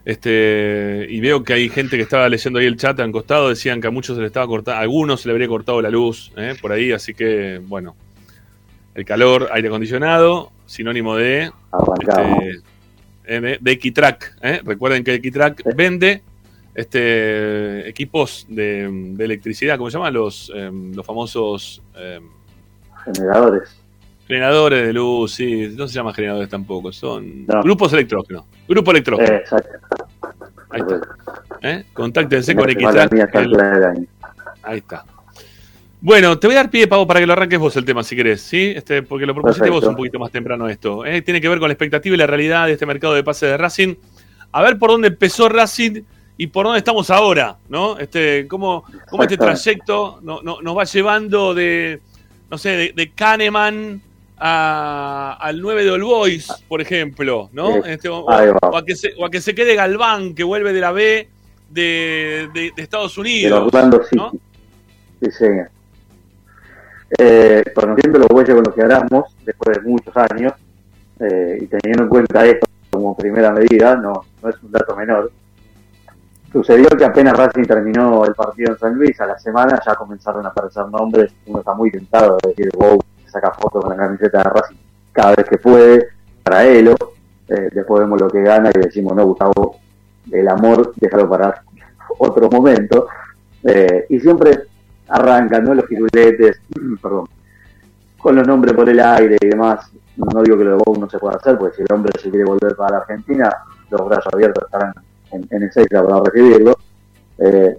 Este, 0.06 1.08
y 1.10 1.20
veo 1.20 1.44
que 1.44 1.54
hay 1.54 1.68
gente 1.68 1.98
que 1.98 2.04
estaba 2.04 2.30
leyendo 2.30 2.60
ahí 2.60 2.68
el 2.68 2.78
chat 2.78 3.00
al 3.00 3.12
costado, 3.12 3.50
decían 3.50 3.82
que 3.82 3.88
a 3.88 3.92
muchos 3.92 4.16
se 4.16 4.22
le 4.22 4.28
estaba 4.28 4.46
cortando, 4.46 4.78
a 4.78 4.82
algunos 4.82 5.22
se 5.22 5.28
le 5.28 5.32
habría 5.32 5.48
cortado 5.48 5.82
la 5.82 5.90
luz 5.90 6.32
¿eh? 6.38 6.54
por 6.62 6.72
ahí, 6.72 6.92
así 6.92 7.16
que 7.16 7.60
bueno, 7.64 7.96
el 8.94 9.04
calor, 9.04 9.50
aire 9.52 9.68
acondicionado, 9.68 10.52
sinónimo 10.68 11.16
de 11.16 11.52
este, 12.00 12.62
eh, 13.28 13.58
de 13.60 13.72
Equitrack. 13.72 14.38
¿eh? 14.42 14.62
Recuerden 14.64 15.04
que 15.04 15.14
Equitrack 15.16 15.64
vende 15.76 16.22
este 16.74 17.88
equipos 17.88 18.46
de, 18.50 19.16
electricidad, 19.18 19.78
¿cómo 19.78 19.90
se 19.90 19.98
llaman? 19.98 20.14
Los, 20.14 20.52
los 20.54 21.06
famosos 21.06 21.82
generadores. 23.06 23.82
Generadores 24.28 24.88
de 24.88 24.94
luz, 24.94 25.36
sí, 25.36 25.74
no 25.78 25.88
se 25.88 25.94
llaman 25.94 26.14
generadores 26.14 26.50
tampoco, 26.50 26.92
son 26.92 27.46
grupos 27.46 27.94
electrógenos. 27.94 28.46
Grupo 28.68 28.92
electrógeno. 28.92 29.36
exacto. 29.36 29.70
Ahí 30.72 30.82
está. 30.82 31.02
¿Eh? 31.62 31.86
Contáctense 31.94 32.56
con 32.56 32.70
Equitrack. 32.70 33.14
Ahí 34.64 34.78
está. 34.80 35.06
Bueno, 36.06 36.38
te 36.38 36.46
voy 36.46 36.56
a 36.56 36.60
dar 36.60 36.70
pie, 36.70 36.88
Pavo, 36.88 37.08
para 37.08 37.20
que 37.20 37.26
lo 37.26 37.34
arranques 37.34 37.58
vos 37.58 37.76
el 37.78 37.84
tema, 37.84 38.04
si 38.04 38.16
querés, 38.16 38.40
¿sí? 38.40 38.74
Este, 38.76 39.02
porque 39.02 39.26
lo 39.26 39.34
propusiste 39.34 39.72
vos 39.72 39.84
un 39.86 39.96
poquito 39.96 40.20
más 40.20 40.30
temprano 40.30 40.70
esto. 40.70 41.04
¿eh? 41.04 41.24
Tiene 41.24 41.42
que 41.42 41.50
ver 41.50 41.58
con 41.58 41.68
la 41.68 41.74
expectativa 41.74 42.14
y 42.14 42.20
la 42.20 42.28
realidad 42.28 42.68
de 42.68 42.74
este 42.74 42.86
mercado 42.86 43.16
de 43.16 43.24
pase 43.24 43.48
de 43.48 43.58
Racing. 43.58 43.96
A 44.52 44.62
ver 44.62 44.78
por 44.78 44.92
dónde 44.92 45.08
empezó 45.08 45.50
Racing 45.50 46.04
y 46.38 46.46
por 46.46 46.66
dónde 46.68 46.78
estamos 46.78 47.10
ahora, 47.10 47.58
¿no? 47.70 47.98
Este, 47.98 48.48
cómo, 48.48 48.84
cómo 49.10 49.24
este 49.24 49.36
trayecto 49.36 50.20
no, 50.22 50.42
nos 50.44 50.78
va 50.78 50.84
llevando 50.84 51.56
de, 51.56 52.00
no 52.52 52.60
sé, 52.60 52.70
de, 52.70 52.94
de 52.96 53.10
Kahneman 53.10 54.00
al 54.38 55.60
9 55.60 55.86
de 55.86 55.90
All 55.90 56.04
Boys, 56.04 56.54
por 56.68 56.82
ejemplo, 56.82 57.50
¿no? 57.52 57.84
Este, 57.84 58.10
o, 58.10 58.30
a 58.30 58.86
que 58.86 58.96
se, 58.96 59.16
o, 59.18 59.26
a 59.26 59.32
que 59.32 59.42
se, 59.42 59.56
quede 59.56 59.74
Galván, 59.74 60.36
que 60.36 60.44
vuelve 60.44 60.72
de 60.72 60.82
la 60.82 60.92
B 60.92 61.28
de, 61.72 62.48
de, 62.54 62.74
Estados 62.78 63.18
Unidos. 63.18 63.74
¿no? 64.12 64.32
Sí, 65.20 65.32
señor. 65.32 65.72
Eh, 67.18 67.64
conociendo 67.74 68.20
los 68.20 68.28
huellas 68.32 68.56
con 68.56 68.64
los 68.64 68.74
que 68.74 68.82
hablamos, 68.82 69.36
después 69.46 69.78
de 69.78 69.84
muchos 69.84 70.16
años, 70.18 70.54
eh, 71.20 71.60
y 71.62 71.68
teniendo 71.68 72.04
en 72.04 72.10
cuenta 72.10 72.46
esto 72.46 72.68
como 72.90 73.16
primera 73.16 73.52
medida, 73.52 73.96
no, 73.96 74.26
no 74.42 74.50
es 74.50 74.56
un 74.64 74.72
dato 74.72 74.96
menor, 74.96 75.32
sucedió 76.52 76.88
que 76.90 77.06
apenas 77.06 77.38
Racing 77.38 77.64
terminó 77.64 78.26
el 78.26 78.34
partido 78.34 78.72
en 78.72 78.80
San 78.80 78.96
Luis, 78.96 79.20
a 79.20 79.28
la 79.28 79.38
semana 79.38 79.80
ya 79.86 79.96
comenzaron 79.96 80.46
a 80.46 80.50
aparecer 80.50 80.88
nombres, 80.88 81.34
uno 81.46 81.60
está 81.60 81.74
muy 81.74 81.92
tentado 81.92 82.38
de 82.42 82.50
decir, 82.50 82.70
wow, 82.76 83.00
saca 83.28 83.52
fotos 83.52 83.84
con 83.84 83.98
la 83.98 84.06
camiseta 84.06 84.38
de 84.40 84.44
Racing 84.46 84.76
cada 85.12 85.34
vez 85.36 85.46
que 85.48 85.58
puede, 85.58 86.08
para 86.44 86.66
él, 86.66 86.94
eh, 87.48 87.70
después 87.74 88.02
vemos 88.02 88.20
lo 88.20 88.30
que 88.30 88.42
gana 88.42 88.70
y 88.74 88.80
decimos, 88.80 89.16
no, 89.16 89.26
Gustavo, 89.26 89.78
el 90.32 90.48
amor, 90.48 90.94
déjalo 90.96 91.30
para 91.30 91.64
otro 92.18 92.50
momento, 92.50 93.08
eh, 93.64 94.06
y 94.10 94.20
siempre 94.20 94.68
arrancan, 95.10 95.64
¿no? 95.64 95.74
Los 95.74 95.86
firuletes, 95.86 96.62
perdón, 97.02 97.28
con 98.18 98.36
los 98.36 98.48
nombres 98.48 98.74
por 98.74 98.90
el 98.90 99.00
aire 99.00 99.38
y 99.40 99.48
demás. 99.48 99.92
No 100.18 100.42
digo 100.42 100.58
que 100.58 100.64
lo 100.64 100.78
de 100.78 100.84
Bow 100.86 100.98
no 100.98 101.10
se 101.10 101.20
pueda 101.20 101.36
hacer, 101.36 101.58
porque 101.58 101.78
si 101.78 101.82
el 101.82 101.94
hombre 101.94 102.12
se 102.20 102.30
quiere 102.30 102.46
volver 102.46 102.76
para 102.76 102.92
la 102.92 102.98
Argentina, 103.00 103.50
los 103.90 104.08
brazos 104.08 104.34
abiertos 104.34 104.64
estarán 104.64 104.94
en, 105.32 105.46
en 105.50 105.64
el 105.64 105.72
Seisla 105.72 106.04
para 106.04 106.24
recibirlo. 106.24 106.78
Eh, 107.38 107.78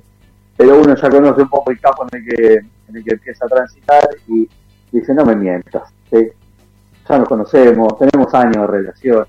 pero 0.57 0.81
uno 0.81 0.95
ya 0.95 1.11
conoce 1.11 1.43
un 1.43 1.49
poco 1.49 1.71
el 1.71 1.81
campo 1.81 2.07
en 2.11 2.19
el 2.19 2.27
que, 2.27 2.55
en 2.89 2.97
el 2.97 3.05
que 3.05 3.15
empieza 3.15 3.45
a 3.45 3.49
transitar 3.49 4.09
y 4.29 4.49
dice, 4.91 5.15
no 5.15 5.25
me 5.25 5.37
mientas, 5.37 5.83
ya 6.11 7.19
nos 7.19 7.29
conocemos, 7.29 7.99
tenemos 7.99 8.33
años 8.35 8.57
de 8.57 8.67
relación, 8.67 9.27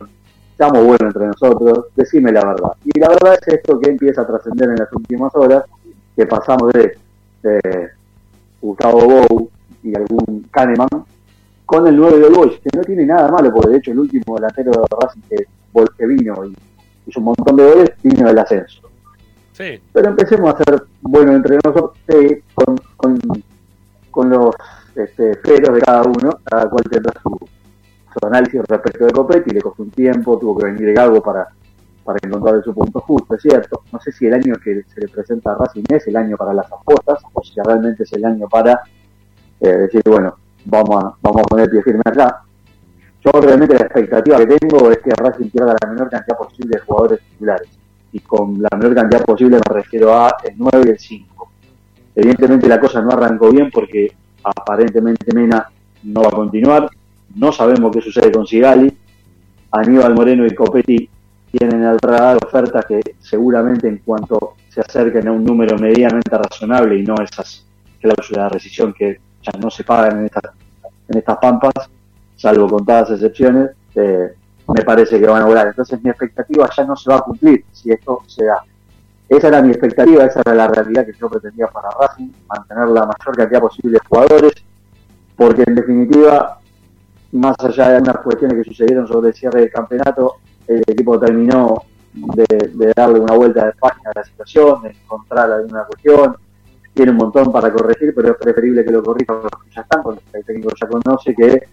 estamos 0.52 0.80
buenos 0.80 1.02
entre 1.02 1.28
nosotros, 1.28 1.86
decime 1.96 2.32
la 2.32 2.46
verdad. 2.46 2.72
Y 2.84 3.00
la 3.00 3.10
verdad 3.10 3.38
es 3.42 3.56
esto 3.56 3.80
que 3.80 3.90
empieza 3.90 4.22
a 4.22 4.28
trascender 4.28 4.70
en 4.70 4.78
las 4.78 4.92
últimas 4.94 5.36
horas, 5.36 5.66
que 6.16 6.26
pasamos 6.26 6.72
de, 6.74 6.98
de 7.42 7.90
Gustavo 8.62 9.02
Bou 9.02 9.50
y 9.84 9.96
algún 9.96 10.48
Kahneman 10.52 11.06
con 11.66 11.86
el 11.86 11.98
9 11.98 12.20
de 12.20 12.30
Boys, 12.30 12.60
que 12.60 12.78
no 12.78 12.84
tiene 12.84 13.06
nada 13.06 13.30
malo, 13.30 13.54
porque 13.54 13.72
de 13.72 13.78
hecho 13.78 13.92
el 13.92 14.00
último 14.00 14.36
delantero 14.36 14.72
de 14.72 14.78
Racing 15.02 15.22
que, 15.30 15.46
que 15.98 16.06
vino 16.06 16.46
y 16.46 16.56
hizo 17.06 17.20
un 17.20 17.26
montón 17.26 17.56
de 17.58 17.70
goles, 17.70 17.92
vino 18.02 18.28
del 18.28 18.40
ascenso. 18.40 18.82
Sí. 19.52 19.82
Pero 19.92 20.10
empecemos 20.10 20.54
a 20.54 20.58
ser 20.64 20.84
buenos 21.02 21.36
entre 21.36 21.58
nosotros 21.64 21.92
eh, 22.08 22.42
con, 22.54 22.78
con, 22.96 23.20
con, 24.12 24.30
los 24.30 24.56
este, 24.96 25.36
feros 25.38 25.76
de 25.76 25.82
cada 25.82 26.04
uno, 26.04 26.40
cada 26.44 26.70
cual 26.70 26.84
tendrá 26.90 27.14
su, 27.22 27.38
su 28.14 28.26
análisis 28.26 28.62
respecto 28.66 29.06
de 29.06 29.12
Copetti, 29.12 29.50
le 29.52 29.62
costó 29.62 29.84
un 29.84 29.92
tiempo, 29.92 30.38
tuvo 30.38 30.58
que 30.58 30.66
venir 30.68 30.94
Gago 30.94 31.22
para, 31.22 31.50
para 32.08 32.20
encontrar 32.24 32.64
su 32.64 32.74
punto 32.74 33.02
justo, 33.02 33.36
es 33.36 33.42
cierto. 33.42 33.84
No 33.92 34.00
sé 34.00 34.14
si 34.14 34.28
el 34.28 34.34
año 34.34 34.56
que 34.64 34.82
se 34.84 35.02
le 35.02 35.10
presenta 35.10 35.52
a 35.52 35.56
Racing 35.56 35.84
es 35.90 36.08
el 36.08 36.16
año 36.16 36.38
para 36.38 36.54
las 36.54 36.72
apuestas, 36.72 37.22
o 37.34 37.44
si 37.44 37.60
realmente 37.62 38.04
es 38.04 38.14
el 38.14 38.24
año 38.24 38.48
para 38.48 38.80
eh, 39.60 39.68
decir, 39.68 40.02
bueno, 40.06 40.38
vamos 40.64 41.04
a, 41.04 41.18
vamos 41.22 41.42
a 41.42 41.44
poner 41.44 41.70
pie 41.70 41.84
firme 41.84 42.04
acá. 42.06 42.44
Yo 43.22 43.32
realmente 43.42 43.76
la 43.78 43.88
expectativa 43.88 44.38
que 44.38 44.46
tengo 44.46 44.90
es 44.90 45.00
que 45.00 45.10
Racing 45.10 45.50
pierda 45.50 45.76
la 45.82 45.90
menor 45.90 46.10
cantidad 46.10 46.38
posible 46.38 46.78
de 46.78 46.86
jugadores 46.86 47.20
titulares. 47.30 47.68
Y 48.14 48.22
con 48.22 48.54
la 48.62 48.70
menor 48.78 48.96
cantidad 48.96 49.26
posible 49.26 49.58
me 49.58 49.76
refiero 49.76 50.14
a 50.14 50.34
el 50.46 50.54
9 50.56 50.84
y 50.86 50.90
el 50.92 51.00
5. 51.00 51.52
Evidentemente 52.16 52.70
la 52.70 52.80
cosa 52.80 53.02
no 53.02 53.12
arrancó 53.12 53.52
bien 53.52 53.70
porque 53.70 54.16
aparentemente 54.46 55.36
Mena 55.36 55.68
no 56.04 56.22
va 56.22 56.30
a 56.30 56.32
continuar. 56.32 56.90
No 57.36 57.52
sabemos 57.52 57.92
qué 57.92 58.02
sucede 58.02 58.32
con 58.32 58.48
Sigali. 58.48 58.98
Aníbal 59.72 60.16
Moreno 60.16 60.46
y 60.46 60.56
Copetti 60.56 61.10
tienen 61.58 61.84
al 61.84 62.00
radar 62.00 62.38
ofertas 62.44 62.86
que 62.86 63.02
seguramente 63.20 63.88
en 63.88 63.98
cuanto 64.00 64.56
se 64.70 64.82
acerquen 64.82 65.28
a 65.28 65.32
un 65.32 65.44
número 65.44 65.78
medianamente 65.78 66.38
razonable 66.38 66.98
y 66.98 67.04
no 67.04 67.16
esas 67.16 67.66
cláusulas 68.00 68.46
de 68.46 68.50
rescisión 68.50 68.94
que 68.94 69.20
ya 69.42 69.60
no 69.60 69.70
se 69.70 69.84
pagan 69.84 70.20
en 70.20 70.26
estas, 70.26 70.44
en 71.08 71.18
estas 71.18 71.38
pampas, 71.38 71.74
salvo 72.36 72.68
contadas 72.68 73.12
excepciones, 73.12 73.72
eh, 73.96 74.34
me 74.68 74.84
parece 74.84 75.20
que 75.20 75.28
van 75.28 75.42
a 75.42 75.46
volar. 75.46 75.68
Entonces 75.68 76.02
mi 76.04 76.10
expectativa 76.10 76.70
ya 76.76 76.84
no 76.86 76.96
se 76.96 77.10
va 77.10 77.18
a 77.18 77.22
cumplir 77.22 77.66
si 77.72 77.92
esto 77.92 78.22
se 78.28 78.46
da. 78.46 78.64
Esa 79.30 79.48
era 79.50 79.62
mi 79.62 79.70
expectativa, 79.70 80.24
esa 80.24 80.42
era 80.42 80.54
la 80.54 80.68
realidad 80.68 81.06
que 81.06 81.14
yo 81.14 81.30
pretendía 81.30 81.68
para 81.68 81.90
Racing, 81.90 82.32
mantener 82.48 82.88
la 82.90 83.02
mayor 83.02 83.36
cantidad 83.36 83.60
posible 83.60 83.94
de 83.94 84.08
jugadores, 84.08 84.54
porque 85.36 85.64
en 85.68 85.76
definitiva, 85.76 86.60
más 87.34 87.56
allá 87.60 87.90
de 87.90 87.96
algunas 87.98 88.18
cuestiones 88.20 88.58
que 88.58 88.70
sucedieron 88.70 89.08
sobre 89.08 89.30
el 89.30 89.36
cierre 89.36 89.62
del 89.62 89.72
campeonato, 89.72 90.38
el 90.68 90.84
equipo 90.88 91.20
terminó 91.20 91.84
de, 92.14 92.94
darle 92.96 93.20
una 93.20 93.36
vuelta 93.36 93.66
de 93.68 93.74
página 93.74 94.12
a 94.12 94.20
la 94.20 94.26
situación, 94.26 94.84
de 94.84 94.90
encontrar 94.90 95.52
alguna 95.52 95.84
cuestión, 95.86 96.36
tiene 96.94 97.12
un 97.12 97.18
montón 97.18 97.52
para 97.52 97.72
corregir, 97.72 98.14
pero 98.16 98.32
es 98.32 98.38
preferible 98.38 98.84
que 98.84 98.92
lo 98.92 99.04
corrija 99.04 99.34
los 99.34 99.52
que 99.64 99.70
ya 99.76 99.82
están, 99.82 100.02
porque 100.02 100.22
el 100.34 100.44
técnico 100.44 100.72
ya 100.80 100.88
conoce 100.88 101.36
que 101.36 101.64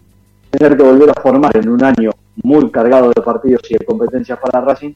tener 0.50 0.76
que 0.76 0.82
volver 0.82 1.10
a 1.10 1.20
formar 1.20 1.56
en 1.56 1.68
un 1.68 1.82
año 1.82 2.10
muy 2.42 2.70
cargado 2.70 3.10
de 3.14 3.22
partidos 3.22 3.62
y 3.70 3.74
de 3.78 3.84
competencias 3.84 4.38
para 4.38 4.60
Racing, 4.60 4.92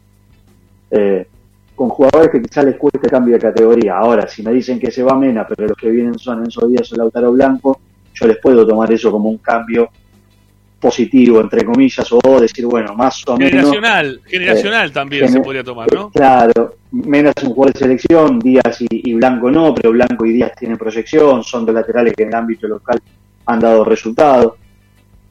eh, 0.90 1.26
con 1.74 1.88
jugadores 1.88 2.30
que 2.30 2.42
quizás 2.42 2.64
les 2.64 2.76
cueste 2.76 3.08
cambio 3.08 3.34
de 3.34 3.40
categoría. 3.40 3.96
Ahora, 3.96 4.26
si 4.28 4.42
me 4.42 4.52
dicen 4.52 4.78
que 4.78 4.90
se 4.90 5.02
va 5.02 5.16
Mena, 5.16 5.46
pero 5.46 5.68
los 5.68 5.76
que 5.76 5.90
vienen 5.90 6.18
son 6.18 6.44
Enzo 6.44 6.66
Díaz 6.66 6.92
o 6.92 6.96
Lautaro 6.96 7.32
Blanco, 7.32 7.80
yo 8.12 8.26
les 8.26 8.38
puedo 8.38 8.66
tomar 8.66 8.92
eso 8.92 9.10
como 9.10 9.30
un 9.30 9.38
cambio 9.38 9.88
positivo, 10.80 11.40
entre 11.40 11.64
comillas, 11.64 12.06
o 12.12 12.40
decir, 12.40 12.64
bueno, 12.66 12.94
más 12.94 13.26
o 13.26 13.36
menos... 13.36 13.50
Generacional, 13.50 14.20
generacional 14.24 14.88
eh, 14.88 14.92
también 14.92 15.24
gener 15.24 15.38
se 15.38 15.44
podría 15.44 15.64
tomar, 15.64 15.92
¿no? 15.92 16.10
Claro, 16.10 16.76
Mena 16.92 17.32
es 17.34 17.42
un 17.42 17.50
jugador 17.50 17.74
de 17.74 17.80
selección, 17.80 18.38
Díaz 18.38 18.80
y, 18.82 19.10
y, 19.10 19.14
Blanco 19.14 19.50
no, 19.50 19.74
pero 19.74 19.90
Blanco 19.90 20.24
y 20.24 20.32
Díaz 20.34 20.52
tienen 20.56 20.78
proyección, 20.78 21.42
son 21.42 21.66
dos 21.66 21.74
laterales 21.74 22.14
que 22.14 22.22
en 22.22 22.28
el 22.28 22.34
ámbito 22.36 22.68
local 22.68 23.00
han 23.46 23.60
dado 23.60 23.84
resultados, 23.84 24.54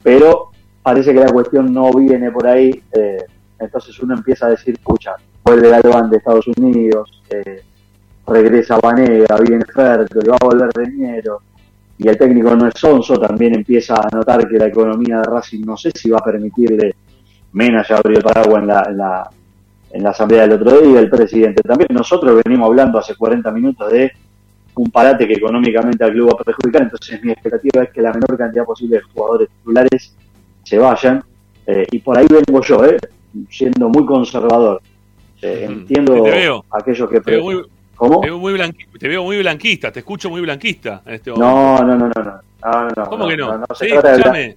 pero 0.02 0.50
parece 0.82 1.14
que 1.14 1.20
la 1.20 1.32
cuestión 1.32 1.72
no 1.72 1.92
viene 1.92 2.30
por 2.30 2.46
ahí, 2.46 2.82
eh, 2.92 3.24
entonces 3.58 3.98
uno 4.00 4.14
empieza 4.14 4.46
a 4.46 4.50
decir, 4.50 4.74
escucha, 4.74 5.16
vuelve 5.42 5.70
Galván 5.70 6.10
de 6.10 6.18
Estados 6.18 6.46
Unidos, 6.56 7.22
eh, 7.30 7.62
regresa 8.26 8.78
Vanega, 8.78 9.36
viene 9.38 9.64
Ferto, 9.64 10.20
va 10.30 10.36
a 10.38 10.44
volver 10.44 10.70
Reñero, 10.74 11.40
y 11.98 12.08
el 12.08 12.16
técnico 12.16 12.54
no 12.54 12.68
es 12.68 12.74
sonso, 12.76 13.18
también 13.18 13.54
empieza 13.54 13.94
a 13.94 14.08
notar 14.14 14.48
que 14.48 14.56
la 14.56 14.66
economía 14.66 15.18
de 15.18 15.24
Racing 15.24 15.64
no 15.64 15.76
sé 15.76 15.90
si 15.94 16.10
va 16.10 16.18
a 16.18 16.24
permitirle, 16.24 16.94
Mena 17.52 17.84
ya 17.86 17.96
abrió 17.96 18.18
el 18.18 18.22
paraguas 18.22 18.62
en 18.62 18.68
la, 18.68 18.86
en 18.88 18.96
la, 18.96 19.30
en 19.90 20.02
la 20.02 20.10
asamblea 20.10 20.42
del 20.42 20.52
otro 20.52 20.80
día, 20.80 21.00
el 21.00 21.10
presidente 21.10 21.62
también, 21.62 21.88
nosotros 21.92 22.40
venimos 22.44 22.66
hablando 22.66 22.98
hace 22.98 23.16
40 23.16 23.50
minutos 23.50 23.90
de 23.90 24.12
un 24.76 24.90
parate 24.90 25.26
que 25.26 25.34
económicamente 25.34 26.04
al 26.04 26.12
club 26.12 26.28
va 26.28 26.40
a 26.40 26.44
perjudicar, 26.44 26.82
entonces 26.82 27.22
mi 27.24 27.32
expectativa 27.32 27.82
es 27.82 27.90
que 27.90 28.00
la 28.00 28.12
menor 28.12 28.36
cantidad 28.38 28.64
posible 28.64 28.98
de 28.98 29.02
jugadores 29.02 29.48
titulares 29.48 30.14
se 30.62 30.78
vayan, 30.78 31.24
eh, 31.66 31.86
y 31.90 31.98
por 31.98 32.16
ahí 32.16 32.26
vengo 32.30 32.62
yo, 32.62 32.84
eh, 32.84 32.98
siendo 33.50 33.88
muy 33.88 34.06
conservador. 34.06 34.80
Eh, 35.42 35.66
entiendo 35.68 36.24
aquellos 36.70 37.10
que... 37.10 37.40
Muy, 37.40 37.64
¿Cómo? 37.98 38.20
Te 38.20 38.28
veo, 38.28 38.38
muy 38.38 38.74
te 38.98 39.08
veo 39.08 39.24
muy 39.24 39.38
blanquista, 39.38 39.90
te 39.90 39.98
escucho 39.98 40.30
muy 40.30 40.40
blanquista 40.40 41.02
en 41.04 41.14
este 41.14 41.32
momento. 41.32 41.84
No, 41.84 41.84
no, 41.84 41.96
no, 41.96 42.08
no. 42.08 42.24
no, 42.64 42.88
no 42.96 43.04
¿Cómo 43.10 43.24
no, 43.24 43.28
que 43.28 43.36
no? 43.36 43.58
no, 43.58 43.66
sí, 43.74 43.86
escúchame. 43.86 44.56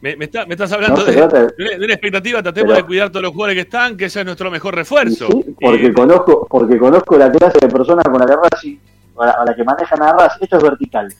Me, 0.00 0.14
me, 0.14 0.26
está, 0.26 0.46
me, 0.46 0.54
estás 0.54 0.70
hablando 0.70 1.04
de, 1.04 1.12
de, 1.12 1.84
una 1.84 1.92
expectativa, 1.92 2.40
tratemos 2.40 2.70
pero, 2.70 2.82
de 2.82 2.86
cuidar 2.86 3.10
todos 3.10 3.24
los 3.24 3.32
jugadores 3.32 3.56
que 3.56 3.62
están, 3.62 3.96
que 3.96 4.04
ese 4.04 4.20
es 4.20 4.26
nuestro 4.26 4.52
mejor 4.52 4.76
refuerzo. 4.76 5.26
Sí, 5.26 5.56
porque, 5.60 5.92
conozco, 5.92 6.46
porque 6.48 6.78
conozco 6.78 7.18
la 7.18 7.32
clase 7.32 7.58
de 7.60 7.68
personas 7.68 8.04
con 8.04 8.20
la 8.20 8.26
que 8.26 8.36
Racing, 8.36 8.76
a 9.18 9.44
la 9.44 9.56
que 9.56 9.64
manejan 9.64 10.02
a 10.02 10.12
Racing, 10.12 10.44
esto 10.44 10.56
es 10.58 10.62
vertical. 10.62 11.12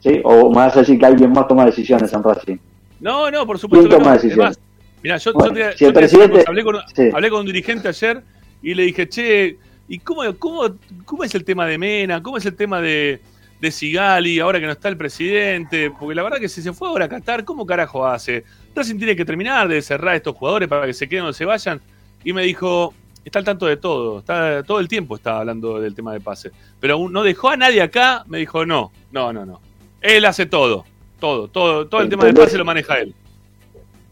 ¿Sí? 0.00 0.20
O 0.24 0.50
más 0.50 0.74
decir 0.74 0.98
que 0.98 1.04
alguien 1.04 1.30
más 1.32 1.46
toma 1.46 1.66
decisiones 1.66 2.10
en 2.10 2.22
Racing. 2.22 2.56
No, 3.00 3.30
no, 3.30 3.46
por 3.46 3.58
supuesto. 3.58 3.86
¿Quién 3.86 4.02
toma 4.02 4.14
decisiones? 4.14 4.58
mira, 5.02 5.18
yo, 5.18 5.34
bueno, 5.34 5.54
yo, 5.54 5.70
te, 5.70 5.76
si 5.76 5.84
el 5.84 5.92
presidente, 5.92 6.44
hablé, 6.46 6.64
con, 6.64 6.76
sí. 6.94 7.10
hablé 7.12 7.28
con 7.28 7.40
un 7.40 7.46
dirigente 7.46 7.88
ayer 7.88 8.22
y 8.62 8.72
le 8.72 8.84
dije, 8.84 9.06
che, 9.10 9.58
¿y 9.88 9.98
cómo, 9.98 10.22
cómo, 10.38 10.76
cómo 11.04 11.24
es 11.24 11.34
el 11.34 11.44
tema 11.44 11.66
de 11.66 11.78
Mena? 11.78 12.22
¿Cómo 12.22 12.36
es 12.36 12.46
el 12.46 12.54
tema 12.54 12.80
de, 12.80 13.20
de 13.60 13.70
Sigali 13.70 14.38
ahora 14.38 14.60
que 14.60 14.66
no 14.66 14.72
está 14.72 14.88
el 14.88 14.96
presidente? 14.96 15.90
Porque 15.90 16.14
la 16.14 16.22
verdad 16.22 16.38
que 16.38 16.48
si 16.48 16.62
se 16.62 16.72
fue 16.72 16.88
ahora 16.88 17.06
a 17.06 17.08
Qatar, 17.08 17.44
¿cómo 17.44 17.66
carajo 17.66 18.06
hace? 18.06 18.44
Racing 18.74 18.98
tiene 18.98 19.16
que 19.16 19.24
terminar 19.24 19.66
de 19.66 19.82
cerrar 19.82 20.14
a 20.14 20.16
estos 20.16 20.36
jugadores 20.36 20.68
para 20.68 20.86
que 20.86 20.92
se 20.92 21.08
queden 21.08 21.24
o 21.24 21.32
se 21.32 21.44
vayan. 21.44 21.80
Y 22.22 22.32
me 22.32 22.42
dijo, 22.42 22.94
está 23.24 23.38
al 23.38 23.44
tanto 23.44 23.66
de 23.66 23.76
todo, 23.76 24.20
está 24.20 24.62
todo 24.62 24.80
el 24.80 24.88
tiempo 24.88 25.16
está 25.16 25.38
hablando 25.38 25.80
del 25.80 25.94
tema 25.94 26.12
de 26.12 26.20
pase. 26.20 26.50
Pero 26.80 27.08
no 27.08 27.22
dejó 27.22 27.50
a 27.50 27.56
nadie 27.56 27.82
acá, 27.82 28.24
me 28.26 28.38
dijo, 28.38 28.66
no, 28.66 28.92
no, 29.10 29.32
no, 29.32 29.46
no. 29.46 29.60
Él 30.00 30.24
hace 30.24 30.46
todo, 30.46 30.84
todo, 31.18 31.48
todo, 31.48 31.86
todo 31.88 32.00
el 32.02 32.08
tema 32.08 32.24
de 32.24 32.34
pase 32.34 32.58
lo 32.58 32.64
maneja 32.64 32.98
él. 32.98 33.14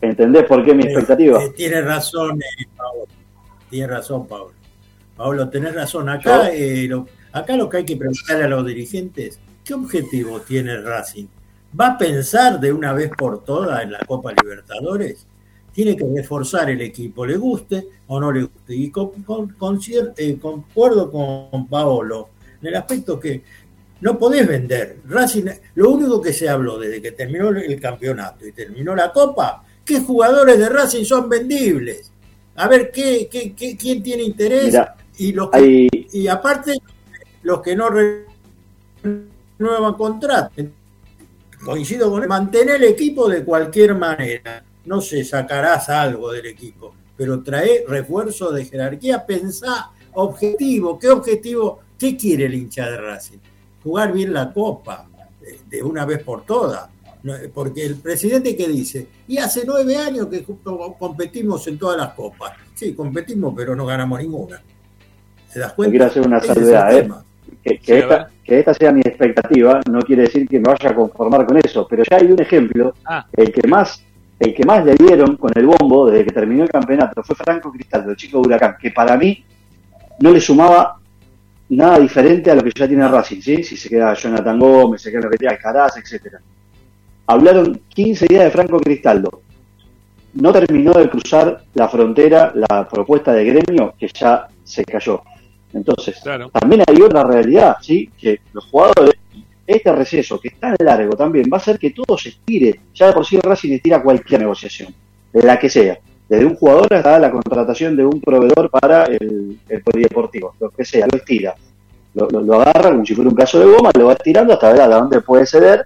¿Entendés 0.01 0.45
por 0.45 0.65
qué 0.65 0.75
mi 0.75 0.85
expectativa? 0.85 1.43
Eh, 1.43 1.53
tiene 1.57 1.81
razón, 1.83 2.41
eh, 2.41 2.67
Pablo. 2.77 3.05
Tiene 3.71 3.87
razón, 3.89 4.27
Pablo. 4.27 4.53
Pablo, 5.17 5.49
tenés 5.49 5.75
razón. 5.75 6.09
Acá, 6.09 6.51
eh, 6.53 6.87
lo, 6.89 7.07
acá 7.33 7.57
lo 7.57 7.69
que 7.69 7.79
hay 7.79 7.85
que 7.85 7.97
preguntarle 7.97 8.45
a 8.45 8.49
los 8.49 8.67
dirigentes, 8.67 9.39
¿qué 9.65 9.75
objetivo 9.75 10.41
tiene 10.41 10.81
Racing? 10.81 11.27
¿Va 11.79 11.89
a 11.89 11.99
pensar 11.99 12.61
de 12.61 12.73
una 12.73 12.93
vez 12.93 13.11
por 13.17 13.45
todas 13.45 13.83
en 13.83 13.93
la 13.93 14.01
Copa 14.07 14.33
Libertadores? 14.33 15.27
Tiene 15.73 15.97
que 15.97 16.05
reforzar 16.15 16.71
el 16.71 16.81
equipo, 16.81 17.27
le 17.27 17.37
guste 17.37 17.87
o 18.07 18.19
no 18.21 18.33
le 18.33 18.43
guste. 18.43 18.75
Y 18.75 18.91
con, 18.91 19.23
con, 19.23 19.49
con 19.51 19.79
eh, 20.17 20.39
concuerdo 20.41 21.11
con 21.11 21.67
Paolo 21.69 22.31
en 22.61 22.69
el 22.69 22.77
aspecto 22.77 23.21
que 23.21 23.43
no 24.01 24.19
podés 24.19 24.47
vender. 24.47 24.99
Racing, 25.07 25.45
lo 25.75 25.91
único 25.91 26.21
que 26.21 26.33
se 26.33 26.49
habló 26.49 26.79
desde 26.79 27.03
que 27.03 27.13
terminó 27.13 27.51
el 27.51 27.81
campeonato 27.81 28.47
y 28.47 28.53
terminó 28.53 28.95
la 28.95 29.13
Copa, 29.13 29.65
¿qué 29.85 30.01
jugadores 30.01 30.59
de 30.59 30.69
Racing 30.69 31.05
son 31.05 31.29
vendibles? 31.29 32.11
A 32.57 32.69
ver, 32.69 32.91
¿qué, 32.91 33.29
qué, 33.31 33.55
qué 33.55 33.77
quién 33.77 34.03
tiene 34.03 34.23
interés? 34.23 34.67
Mira, 34.67 34.97
y, 35.19 35.33
los 35.33 35.51
que, 35.51 35.89
y 36.13 36.29
aparte, 36.29 36.79
los 37.43 37.63
que 37.63 37.77
no 37.77 37.89
renuevan 37.91 39.95
contrato. 39.95 40.63
Coincido 41.65 42.11
con 42.11 42.23
él. 42.23 42.29
Mantener 42.29 42.77
el 42.77 42.85
equipo 42.85 43.29
de 43.29 43.45
cualquier 43.45 43.95
manera. 43.95 44.65
No 44.85 45.01
sé, 45.01 45.25
sacarás 45.25 45.89
algo 45.89 46.31
del 46.31 46.47
equipo, 46.47 46.95
pero 47.17 47.43
trae 47.43 47.85
refuerzo 47.89 48.53
de 48.53 48.65
jerarquía. 48.65 49.27
Pensá 49.27 49.91
objetivo. 50.15 50.99
¿Qué 50.99 51.09
objetivo? 51.09 51.81
¿Qué 51.99 52.17
quiere 52.17 52.47
el 52.47 52.55
hincha 52.55 52.91
de 52.91 52.99
Racing? 52.99 53.39
Jugar 53.83 54.13
bien 54.13 54.33
la 54.33 54.53
copa 54.53 55.09
de 55.69 55.83
una 55.83 56.05
vez 56.05 56.23
por 56.23 56.45
todas. 56.45 56.89
porque 57.53 57.85
el 57.85 57.97
presidente 57.97 58.57
que 58.57 58.69
dice, 58.69 59.09
y 59.27 59.39
hace 59.39 59.65
nueve 59.67 59.97
años 59.97 60.29
que 60.29 60.45
competimos 60.99 61.67
en 61.67 61.79
todas 61.79 61.97
las 61.97 62.13
copas. 62.13 62.53
Sí, 62.75 62.95
competimos, 62.95 63.55
pero 63.57 63.75
no 63.75 63.87
ganamos 63.87 64.21
ninguna. 64.21 64.63
¿Se 65.49 65.61
das 65.61 65.73
cuenta? 65.73 65.91
quiero 65.91 66.07
hacer 66.07 66.27
una 66.27 66.41
salvedad, 66.41 66.99
¿eh? 66.99 67.09
Que, 67.63 68.59
esta, 68.59 68.75
sea 68.75 68.93
mi 68.93 69.01
expectativa 69.01 69.81
no 69.91 70.01
quiere 70.01 70.23
decir 70.23 70.49
que 70.49 70.61
me 70.61 70.69
vaya 70.69 70.91
a 70.91 70.95
conformar 70.95 71.45
con 71.47 71.57
eso, 71.59 71.87
pero 71.89 72.05
ya 72.09 72.19
hay 72.19 72.31
un 72.31 72.41
ejemplo, 72.41 72.95
ah. 73.05 73.27
el 73.33 73.53
que 73.53 73.67
más 73.67 74.05
el 74.39 74.55
que 74.55 74.65
más 74.65 74.85
le 74.85 74.95
dieron 74.95 75.37
con 75.37 75.51
el 75.55 75.67
bombo 75.67 76.11
desde 76.11 76.27
que 76.27 76.33
terminó 76.33 76.63
el 76.63 76.69
campeonato 76.69 77.23
fue 77.23 77.35
Franco 77.35 77.73
Cristal, 77.73 78.09
el 78.09 78.17
chico 78.17 78.41
de 78.41 78.49
Huracán, 78.49 78.77
que 78.81 78.91
para 78.91 79.17
mí 79.17 79.43
no 80.21 80.31
le 80.31 80.41
sumaba 80.41 80.99
nada 81.71 81.99
diferente 81.99 82.51
a 82.51 82.55
lo 82.55 82.63
que 82.63 82.71
ya 82.75 82.87
tiene 82.87 83.09
Racing, 83.09 83.41
¿sí? 83.41 83.63
Si 83.65 83.77
se 83.77 83.89
queda 83.89 84.15
Jonathan 84.15 84.59
Gómez, 84.59 85.03
se 85.03 85.11
queda 85.11 85.23
lo 85.23 85.31
que 85.31 85.39
tiene 85.39 85.55
Alcaraz, 85.55 85.97
etcétera. 85.97 86.41
Hablaron 87.27 87.81
15 87.89 88.27
días 88.29 88.45
de 88.45 88.51
Franco 88.51 88.79
Cristaldo. 88.79 89.43
No 90.35 90.53
terminó 90.53 90.93
de 90.93 91.09
cruzar 91.09 91.63
la 91.75 91.89
frontera 91.89 92.53
la 92.55 92.87
propuesta 92.87 93.33
de 93.33 93.45
gremio 93.47 93.95
que 93.99 94.09
ya 94.09 94.47
se 94.63 94.85
cayó. 94.85 95.23
Entonces, 95.77 96.21
también 96.53 96.83
hay 96.87 97.03
otra 97.03 97.23
realidad, 97.23 97.77
¿sí? 97.83 98.11
Que 98.19 98.41
los 98.53 98.65
jugadores, 98.65 99.15
este 99.67 99.93
receso 99.93 100.41
que 100.41 100.49
es 100.49 100.59
tan 100.59 100.75
largo 100.79 101.15
también, 101.15 101.51
va 101.53 101.59
a 101.59 101.61
hacer 101.61 101.79
que 101.79 101.91
todo 101.91 102.17
se 102.17 102.31
estire. 102.31 102.81
Ya 102.95 103.09
de 103.09 103.13
por 103.13 103.27
sí 103.27 103.39
Racing 103.39 103.73
estira 103.73 104.03
cualquier 104.03 104.41
negociación, 104.41 104.95
de 105.33 105.43
la 105.43 105.59
que 105.59 105.69
sea. 105.69 105.99
Desde 106.29 106.47
un 106.47 106.57
jugador 106.57 106.93
hasta 106.95 107.19
la 107.19 107.31
contratación 107.31 107.95
de 107.95 108.07
un 108.07 108.21
proveedor 108.21 108.71
para 108.71 109.05
el, 109.05 109.61
el 109.69 109.83
polideportivo, 109.83 110.55
lo 110.59 110.71
que 110.71 110.85
sea, 110.85 111.07
lo 111.11 111.19
estira. 111.19 111.55
Lo, 112.15 112.29
lo, 112.29 112.55
agarra 112.55 112.91
como 112.91 113.05
si 113.05 113.15
fuera 113.15 113.29
un 113.29 113.37
caso 113.37 113.61
de 113.61 113.67
goma, 113.67 113.91
lo 113.97 114.07
va 114.07 114.15
estirando 114.15 114.55
hasta 114.55 114.73
ver 114.73 114.81
a 114.81 114.89
dónde 114.89 115.21
puede 115.21 115.45
ceder 115.45 115.85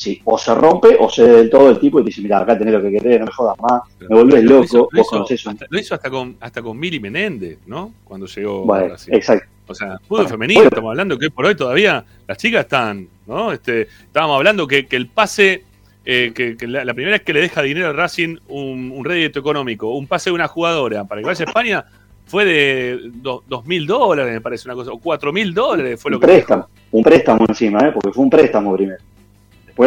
Sí, 0.00 0.18
o 0.24 0.38
se 0.38 0.54
rompe 0.54 0.96
o 0.98 1.10
se 1.10 1.28
del 1.28 1.50
todo 1.50 1.68
el 1.68 1.78
tipo 1.78 2.00
y 2.00 2.04
dice, 2.04 2.22
mira, 2.22 2.38
acá 2.38 2.56
tenés 2.56 2.72
lo 2.72 2.80
que 2.80 2.90
querés, 2.90 3.20
no 3.20 3.26
me 3.26 3.32
jodas 3.32 3.58
más, 3.60 3.82
me 4.00 4.06
volvés 4.06 4.42
loco, 4.44 4.60
lo 4.60 4.64
hizo, 4.64 4.88
vos 4.90 5.30
hasta, 5.46 5.66
lo 5.68 5.78
hizo 5.78 5.94
hasta 5.94 6.08
con, 6.08 6.36
hasta 6.40 6.62
con 6.62 6.78
Mili 6.78 6.98
Menéndez, 6.98 7.58
¿no? 7.66 7.92
Cuando 8.02 8.24
llegó 8.24 8.64
bueno, 8.64 8.94
Exacto. 9.08 9.46
O 9.66 9.74
sea, 9.74 9.98
fútbol 10.08 10.26
femenino, 10.26 10.62
estamos 10.62 10.88
hablando 10.88 11.18
que 11.18 11.30
por 11.30 11.44
hoy 11.44 11.54
todavía 11.54 12.02
las 12.26 12.38
chicas 12.38 12.62
están, 12.62 13.08
¿no? 13.26 13.52
Este, 13.52 13.82
estábamos 13.82 14.38
hablando 14.38 14.66
que, 14.66 14.86
que 14.86 14.96
el 14.96 15.06
pase, 15.06 15.64
eh, 16.06 16.32
que, 16.34 16.56
la, 16.66 16.94
primera 16.94 17.18
vez 17.18 17.22
que 17.22 17.34
le 17.34 17.42
deja 17.42 17.60
dinero 17.60 17.88
a 17.88 17.92
Racing 17.92 18.38
un, 18.48 18.90
un 18.96 19.04
rédito 19.04 19.38
económico, 19.38 19.94
un 19.94 20.06
pase 20.06 20.30
de 20.30 20.34
una 20.34 20.48
jugadora 20.48 21.04
para 21.04 21.20
que 21.20 21.26
vaya 21.26 21.44
a 21.44 21.46
España, 21.46 21.84
fue 22.30 22.44
de 22.44 23.10
dos 23.12 23.66
mil 23.66 23.86
dólares, 23.86 24.32
me 24.32 24.40
parece 24.40 24.68
una 24.68 24.76
cosa, 24.76 24.92
o 24.92 24.98
cuatro 24.98 25.30
mil 25.30 25.52
dólares 25.52 26.00
fue 26.00 26.12
lo 26.12 26.18
un 26.18 26.22
Préstamo, 26.22 26.68
un 26.92 27.02
préstamo 27.02 27.44
encima, 27.46 27.80
¿eh? 27.80 27.90
porque 27.92 28.12
fue 28.12 28.24
un 28.24 28.30
préstamo 28.30 28.74
primero. 28.74 28.98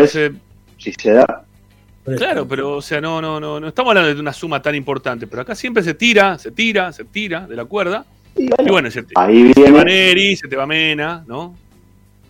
Después, 0.02 0.32
si 0.78 0.91
se 0.94 1.12
da. 1.12 1.44
Claro, 2.18 2.48
pero 2.48 2.78
o 2.78 2.82
sea, 2.82 3.00
no, 3.00 3.22
no, 3.22 3.39
no, 3.39 3.60
no 3.60 3.68
estamos 3.68 3.91
hablando 3.91 4.14
de 4.14 4.20
una 4.20 4.34
suma 4.34 4.62
tan 4.62 4.76
importante, 4.76 5.28
pero 5.28 5.44
acá 5.44 5.56
siempre 5.56 5.84
se 5.84 5.94
tira, 5.94 6.38
se 6.38 6.52
tira, 6.52 6.91
se 6.91 7.06
tira 7.06 7.48
de 7.48 7.56
la 7.56 7.66
cuerda. 7.66 8.04
Y 8.36 8.50
bueno, 8.68 8.89
se, 8.89 9.06
ahí 9.16 9.44
viene, 9.44 9.54
se 9.54 9.64
te 9.64 9.72
va 9.72 9.84
Neri, 9.84 10.36
se 10.36 10.48
te 10.48 10.56
va 10.56 10.66
Mena, 10.66 11.24
¿no? 11.28 11.56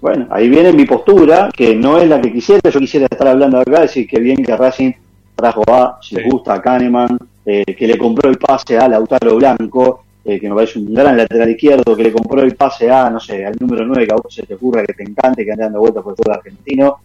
Bueno, 0.01 0.27
ahí 0.29 0.49
viene 0.49 0.73
mi 0.73 0.85
postura, 0.85 1.49
que 1.55 1.73
no 1.73 1.97
es 1.97 2.09
la 2.09 2.19
que 2.19 2.33
quisiera. 2.33 2.69
Yo 2.69 2.79
quisiera 2.79 3.07
estar 3.09 3.27
hablando 3.27 3.59
acá, 3.59 3.81
decir 3.81 4.05
que 4.05 4.19
bien 4.19 4.43
que 4.43 4.55
Racing 4.55 4.91
trajo 5.33 5.63
a, 5.67 5.99
si 6.01 6.15
le 6.15 6.23
gusta, 6.23 6.55
a 6.55 6.61
Kahneman, 6.61 7.17
eh, 7.45 7.63
que 7.63 7.87
le 7.87 7.97
compró 7.97 8.29
el 8.29 8.37
pase 8.37 8.77
a 8.77 8.89
Lautaro 8.89 9.37
Blanco, 9.37 10.03
eh, 10.25 10.39
que 10.39 10.49
me 10.49 10.55
parece 10.55 10.79
un 10.79 10.93
gran 10.93 11.15
lateral 11.15 11.49
izquierdo, 11.49 11.95
que 11.95 12.03
le 12.03 12.11
compró 12.11 12.41
el 12.41 12.55
pase 12.55 12.91
a, 12.91 13.09
no 13.09 13.21
sé, 13.21 13.45
al 13.45 13.55
número 13.57 13.85
9 13.85 14.05
que 14.05 14.13
a 14.13 14.17
vos 14.17 14.33
se 14.33 14.43
te 14.43 14.53
ocurra, 14.53 14.83
que 14.83 14.93
te 14.93 15.03
encante, 15.03 15.45
que 15.45 15.51
ande 15.51 15.63
dando 15.63 15.79
vueltas 15.79 16.03
por 16.03 16.11
el 16.11 16.17
fútbol 16.17 16.35
argentino 16.35 16.99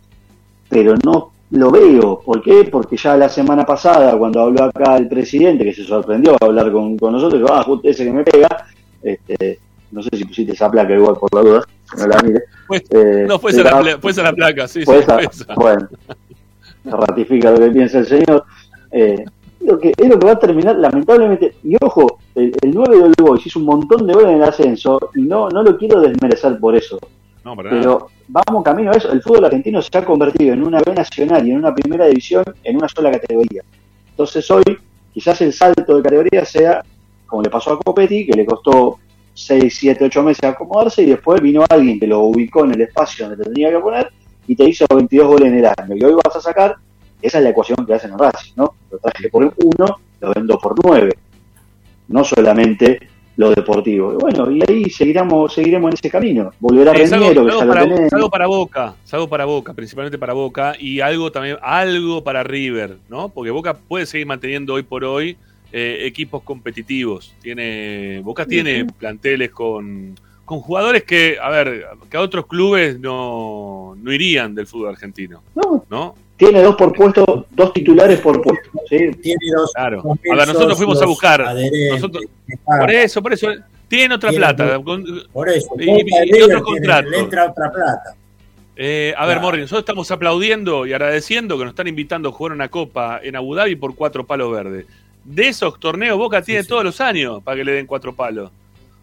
pero 0.68 0.94
no 1.04 1.32
lo 1.50 1.70
veo. 1.70 2.20
¿Por 2.20 2.42
qué? 2.42 2.68
Porque 2.70 2.96
ya 2.96 3.16
la 3.16 3.28
semana 3.28 3.64
pasada, 3.64 4.16
cuando 4.18 4.40
habló 4.40 4.64
acá 4.64 4.96
el 4.96 5.08
presidente, 5.08 5.64
que 5.64 5.74
se 5.74 5.84
sorprendió 5.84 6.36
a 6.40 6.44
hablar 6.44 6.70
con, 6.72 6.96
nosotros, 6.96 7.40
dijo, 7.40 7.52
ah, 7.52 7.62
justo 7.62 7.88
ese 7.88 8.04
que 8.04 8.12
me 8.12 8.24
pega, 8.24 8.66
este, 9.02 9.58
no 9.90 10.02
sé 10.02 10.10
si 10.16 10.24
pusiste 10.24 10.52
esa 10.52 10.70
placa 10.70 10.94
igual 10.94 11.16
por 11.16 11.32
la 11.34 11.40
duda, 11.40 11.64
no 11.96 12.06
la 12.06 12.22
mire. 12.22 12.42
Pues, 12.68 12.82
eh, 12.90 13.24
no, 13.26 13.38
fue 13.38 13.52
esa, 13.52 13.62
la, 13.62 13.80
la, 13.80 14.32
placa, 14.34 14.68
sí, 14.68 14.84
sí 14.84 14.92
Bueno, 15.56 15.88
ratifica 16.84 17.50
lo 17.50 17.58
que 17.60 17.70
piensa 17.70 18.00
el 18.00 18.06
señor. 18.06 18.44
Eh, 18.90 19.24
lo 19.60 19.78
que, 19.78 19.94
es 19.96 20.08
lo 20.08 20.18
que 20.18 20.26
va 20.26 20.32
a 20.32 20.38
terminar, 20.38 20.76
lamentablemente, 20.76 21.54
y 21.64 21.76
ojo, 21.80 22.18
el, 22.34 22.52
9 22.62 23.08
de 23.16 23.22
Boys 23.22 23.46
hizo 23.46 23.58
un 23.58 23.64
montón 23.64 24.06
de 24.06 24.12
goles 24.12 24.28
en 24.28 24.36
el 24.36 24.42
ascenso, 24.42 25.10
y 25.14 25.22
no, 25.22 25.48
no 25.48 25.62
lo 25.62 25.78
quiero 25.78 26.00
desmerecer 26.00 26.58
por 26.58 26.76
eso. 26.76 26.98
Pero 27.56 28.08
vamos 28.28 28.62
camino 28.64 28.90
a 28.90 28.96
eso. 28.96 29.10
El 29.12 29.22
fútbol 29.22 29.46
argentino 29.46 29.80
se 29.82 29.96
ha 29.96 30.04
convertido 30.04 30.54
en 30.54 30.62
una 30.62 30.80
B 30.80 30.94
nacional 30.94 31.46
y 31.46 31.52
en 31.52 31.58
una 31.58 31.74
primera 31.74 32.06
división 32.06 32.44
en 32.64 32.76
una 32.76 32.88
sola 32.88 33.10
categoría. 33.10 33.62
Entonces 34.10 34.50
hoy 34.50 34.64
quizás 35.12 35.40
el 35.40 35.52
salto 35.52 35.96
de 35.96 36.02
categoría 36.02 36.44
sea 36.44 36.82
como 37.26 37.42
le 37.42 37.50
pasó 37.50 37.74
a 37.74 37.78
Copetti, 37.78 38.26
que 38.26 38.32
le 38.32 38.46
costó 38.46 38.98
6, 39.34 39.76
7, 39.78 40.04
8 40.06 40.22
meses 40.22 40.44
acomodarse 40.44 41.02
y 41.02 41.06
después 41.06 41.40
vino 41.40 41.64
alguien 41.68 42.00
que 42.00 42.06
lo 42.06 42.20
ubicó 42.20 42.64
en 42.64 42.72
el 42.72 42.80
espacio 42.80 43.28
donde 43.28 43.44
te 43.44 43.50
tenía 43.50 43.70
que 43.70 43.78
poner 43.78 44.10
y 44.46 44.56
te 44.56 44.64
hizo 44.64 44.86
22 44.92 45.28
goles 45.28 45.48
en 45.48 45.58
el 45.58 45.66
año. 45.66 45.94
Y 45.94 46.04
hoy 46.04 46.14
vas 46.24 46.34
a 46.34 46.40
sacar, 46.40 46.76
esa 47.20 47.38
es 47.38 47.44
la 47.44 47.50
ecuación 47.50 47.84
que 47.86 47.94
hacen 47.94 48.12
en 48.12 48.18
Racing, 48.18 48.52
¿no? 48.56 48.74
Lo 48.90 48.98
traje 48.98 49.28
por 49.28 49.44
uno, 49.44 50.00
lo 50.20 50.32
vendo 50.34 50.58
por 50.58 50.74
9. 50.82 51.12
No 52.08 52.24
solamente 52.24 52.98
lo 53.38 53.50
deportivo. 53.54 54.14
Bueno, 54.14 54.50
y 54.50 54.60
ahí 54.68 54.90
seguiremos, 54.90 55.54
seguiremos 55.54 55.90
en 55.90 55.94
ese 55.94 56.10
camino. 56.10 56.50
Volverá 56.58 56.90
a 56.90 57.06
salgo, 57.06 57.28
que 57.28 57.34
ya 57.34 57.66
para, 57.66 57.86
lo 57.86 58.08
Salgo 58.10 58.30
para 58.30 58.48
Boca, 58.48 58.96
salgo 59.04 59.28
para 59.28 59.44
Boca, 59.44 59.74
principalmente 59.74 60.18
para 60.18 60.32
Boca, 60.32 60.74
y 60.76 60.98
algo 60.98 61.30
también, 61.30 61.56
algo 61.62 62.24
para 62.24 62.42
River, 62.42 62.96
¿no? 63.08 63.28
Porque 63.28 63.52
Boca 63.52 63.74
puede 63.74 64.06
seguir 64.06 64.26
manteniendo 64.26 64.74
hoy 64.74 64.82
por 64.82 65.04
hoy 65.04 65.36
eh, 65.72 66.00
equipos 66.02 66.42
competitivos. 66.42 67.32
Tiene, 67.40 68.20
Boca 68.24 68.44
tiene 68.44 68.86
planteles 68.86 69.52
con, 69.52 70.16
con 70.48 70.60
jugadores 70.60 71.04
que, 71.04 71.36
a 71.40 71.50
ver, 71.50 71.86
que 72.10 72.16
a 72.16 72.22
otros 72.22 72.46
clubes 72.46 72.98
no, 72.98 73.94
no 74.02 74.12
irían 74.12 74.54
del 74.54 74.66
fútbol 74.66 74.88
argentino. 74.88 75.42
No. 75.54 75.84
¿no? 75.90 76.14
Tiene 76.38 76.62
dos 76.62 76.74
por 76.74 76.94
puesto, 76.94 77.46
dos 77.50 77.72
titulares 77.74 78.18
por 78.20 78.40
puesto. 78.40 78.70
¿sí? 78.88 79.10
Tiene 79.22 79.44
dos. 79.54 79.72
Claro. 79.74 80.02
Ahora 80.30 80.46
nosotros 80.46 80.78
fuimos 80.78 81.02
a 81.02 81.04
buscar. 81.04 81.54
Nosotros, 81.90 82.24
por 82.64 82.90
eso, 82.90 83.22
por 83.22 83.34
eso. 83.34 83.48
Tiene 83.88 84.14
otra 84.14 84.30
plata. 84.30 84.80
Por 84.80 85.48
eso. 85.50 85.68
Y, 85.78 86.40
otro 86.40 86.62
contrato. 86.62 87.10
Le 87.10 87.18
entra 87.18 87.50
otra 87.50 87.70
plata. 87.70 88.14
Eh, 88.74 89.12
a 89.18 89.26
ver, 89.26 89.40
Morri, 89.40 89.60
nosotros 89.60 89.80
estamos 89.80 90.10
aplaudiendo 90.10 90.86
y 90.86 90.94
agradeciendo 90.94 91.58
que 91.58 91.64
nos 91.64 91.72
están 91.72 91.88
invitando 91.88 92.30
a 92.30 92.32
jugar 92.32 92.52
una 92.54 92.68
copa 92.68 93.20
en 93.22 93.36
Abu 93.36 93.54
Dhabi 93.54 93.76
por 93.76 93.94
cuatro 93.94 94.24
palos 94.24 94.50
verdes. 94.50 94.86
De 95.24 95.48
esos 95.48 95.78
torneos 95.78 96.16
Boca 96.16 96.40
tiene 96.40 96.64
todos 96.64 96.84
los 96.84 97.02
años 97.02 97.42
para 97.42 97.58
que 97.58 97.64
le 97.64 97.72
den 97.72 97.86
cuatro 97.86 98.14
palos. 98.14 98.50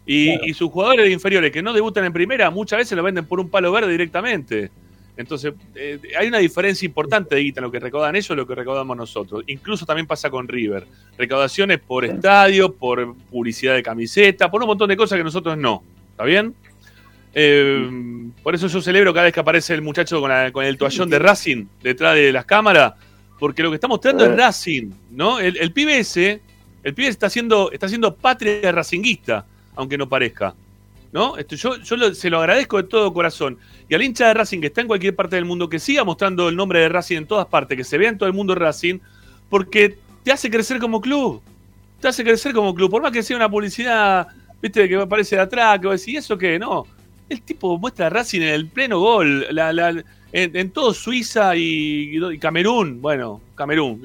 Y, 0.06 0.48
y, 0.48 0.54
sus 0.54 0.70
jugadores 0.70 1.04
de 1.04 1.10
inferiores 1.10 1.50
que 1.50 1.62
no 1.62 1.72
debutan 1.72 2.04
en 2.04 2.12
primera 2.12 2.48
muchas 2.50 2.78
veces 2.78 2.96
lo 2.96 3.02
venden 3.02 3.26
por 3.26 3.40
un 3.40 3.50
palo 3.50 3.72
verde 3.72 3.90
directamente. 3.90 4.70
Entonces, 5.16 5.54
eh, 5.74 5.98
hay 6.18 6.28
una 6.28 6.38
diferencia 6.38 6.84
importante 6.84 7.34
de 7.34 7.42
guita 7.42 7.60
en 7.60 7.64
lo 7.64 7.72
que 7.72 7.80
recaudan 7.80 8.14
ellos 8.14 8.30
y 8.30 8.34
lo 8.34 8.46
que 8.46 8.54
recaudamos 8.54 8.96
nosotros. 8.96 9.44
Incluso 9.46 9.86
también 9.86 10.06
pasa 10.06 10.28
con 10.28 10.46
River. 10.46 10.86
Recaudaciones 11.16 11.80
por 11.80 12.04
estadio, 12.04 12.74
por 12.74 13.14
publicidad 13.30 13.74
de 13.74 13.82
camiseta, 13.82 14.50
por 14.50 14.62
un 14.62 14.68
montón 14.68 14.88
de 14.88 14.96
cosas 14.96 15.16
que 15.16 15.24
nosotros 15.24 15.56
no. 15.56 15.82
¿Está 16.10 16.24
bien? 16.24 16.54
Eh, 17.32 18.30
por 18.42 18.54
eso 18.54 18.66
yo 18.66 18.80
celebro 18.80 19.12
cada 19.12 19.24
vez 19.24 19.34
que 19.34 19.40
aparece 19.40 19.74
el 19.74 19.82
muchacho 19.82 20.20
con, 20.20 20.64
el 20.64 20.78
toallón 20.78 21.08
de 21.08 21.18
Racing 21.18 21.66
detrás 21.82 22.14
de 22.14 22.32
las 22.32 22.44
cámaras, 22.44 22.94
porque 23.38 23.62
lo 23.62 23.70
que 23.70 23.76
está 23.76 23.88
mostrando 23.88 24.24
es 24.24 24.36
Racing, 24.36 24.90
¿no? 25.10 25.38
El, 25.38 25.56
el 25.58 25.72
pibe 25.72 25.98
ese, 25.98 26.40
el 26.82 26.94
pibe 26.94 27.08
está 27.08 27.26
haciendo, 27.26 27.70
está 27.72 27.86
haciendo 27.86 28.14
patria 28.14 28.72
racinguista, 28.72 29.44
aunque 29.76 29.96
no 29.96 30.08
parezca. 30.08 30.54
¿no? 31.12 31.36
Esto, 31.36 31.56
yo 31.56 31.76
yo 31.78 32.14
se 32.14 32.30
lo 32.30 32.40
agradezco 32.40 32.76
de 32.76 32.84
todo 32.84 33.12
corazón. 33.12 33.58
Y 33.88 33.94
al 33.94 34.02
hincha 34.02 34.28
de 34.28 34.34
Racing 34.34 34.60
que 34.60 34.66
está 34.66 34.80
en 34.80 34.86
cualquier 34.86 35.14
parte 35.14 35.36
del 35.36 35.44
mundo, 35.44 35.68
que 35.68 35.78
siga 35.78 36.04
mostrando 36.04 36.48
el 36.48 36.56
nombre 36.56 36.80
de 36.80 36.88
Racing 36.88 37.16
en 37.16 37.26
todas 37.26 37.46
partes, 37.46 37.76
que 37.76 37.84
se 37.84 37.96
vea 37.96 38.10
en 38.10 38.18
todo 38.18 38.28
el 38.28 38.34
mundo 38.34 38.54
Racing, 38.54 38.98
porque 39.48 39.98
te 40.22 40.32
hace 40.32 40.50
crecer 40.50 40.78
como 40.78 41.00
club. 41.00 41.40
Te 42.00 42.08
hace 42.08 42.24
crecer 42.24 42.52
como 42.52 42.74
club. 42.74 42.90
Por 42.90 43.02
más 43.02 43.12
que 43.12 43.22
sea 43.22 43.36
una 43.36 43.48
publicidad, 43.48 44.26
viste, 44.60 44.88
que 44.88 44.96
aparece 44.96 45.36
de 45.36 45.42
atrás, 45.42 45.78
que 45.78 45.86
va 45.86 45.92
a 45.92 45.96
decir, 45.96 46.14
¿y 46.14 46.16
eso 46.18 46.36
qué? 46.36 46.58
No. 46.58 46.84
El 47.28 47.42
tipo 47.42 47.78
muestra 47.78 48.06
a 48.06 48.10
Racing 48.10 48.42
en 48.42 48.48
el 48.48 48.66
pleno 48.68 49.00
gol, 49.00 49.46
en, 50.32 50.70
todo 50.70 50.92
Suiza 50.92 51.56
y, 51.56 52.38
Camerún. 52.38 53.00
Bueno, 53.00 53.40
Camerún, 53.54 54.02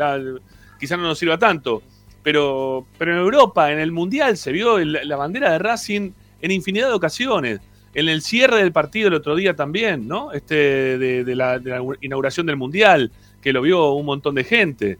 quizás 0.80 0.98
no 0.98 1.06
nos 1.06 1.20
sirva 1.20 1.38
tanto. 1.38 1.84
Pero, 2.24 2.86
pero 2.98 3.14
en 3.14 3.18
Europa, 3.20 3.72
en 3.72 3.80
el 3.80 3.92
Mundial, 3.92 4.38
se 4.38 4.52
vio 4.52 4.80
la 4.80 5.16
bandera 5.16 5.52
de 5.52 5.60
Racing 5.60 6.12
en 6.42 6.52
infinidad 6.52 6.88
de 6.88 6.94
ocasiones. 6.94 7.60
En 7.94 8.08
el 8.08 8.22
cierre 8.22 8.58
del 8.58 8.72
partido 8.72 9.08
el 9.08 9.16
otro 9.16 9.36
día 9.36 9.56
también, 9.56 10.08
¿no? 10.08 10.32
Este, 10.32 10.98
de, 10.98 11.36
la, 11.36 11.60
inauguración 12.02 12.46
del 12.46 12.56
Mundial, 12.56 13.12
que 13.42 13.52
lo 13.52 13.62
vio 13.62 13.92
un 13.94 14.06
montón 14.06 14.36
de 14.36 14.44
gente. 14.44 14.98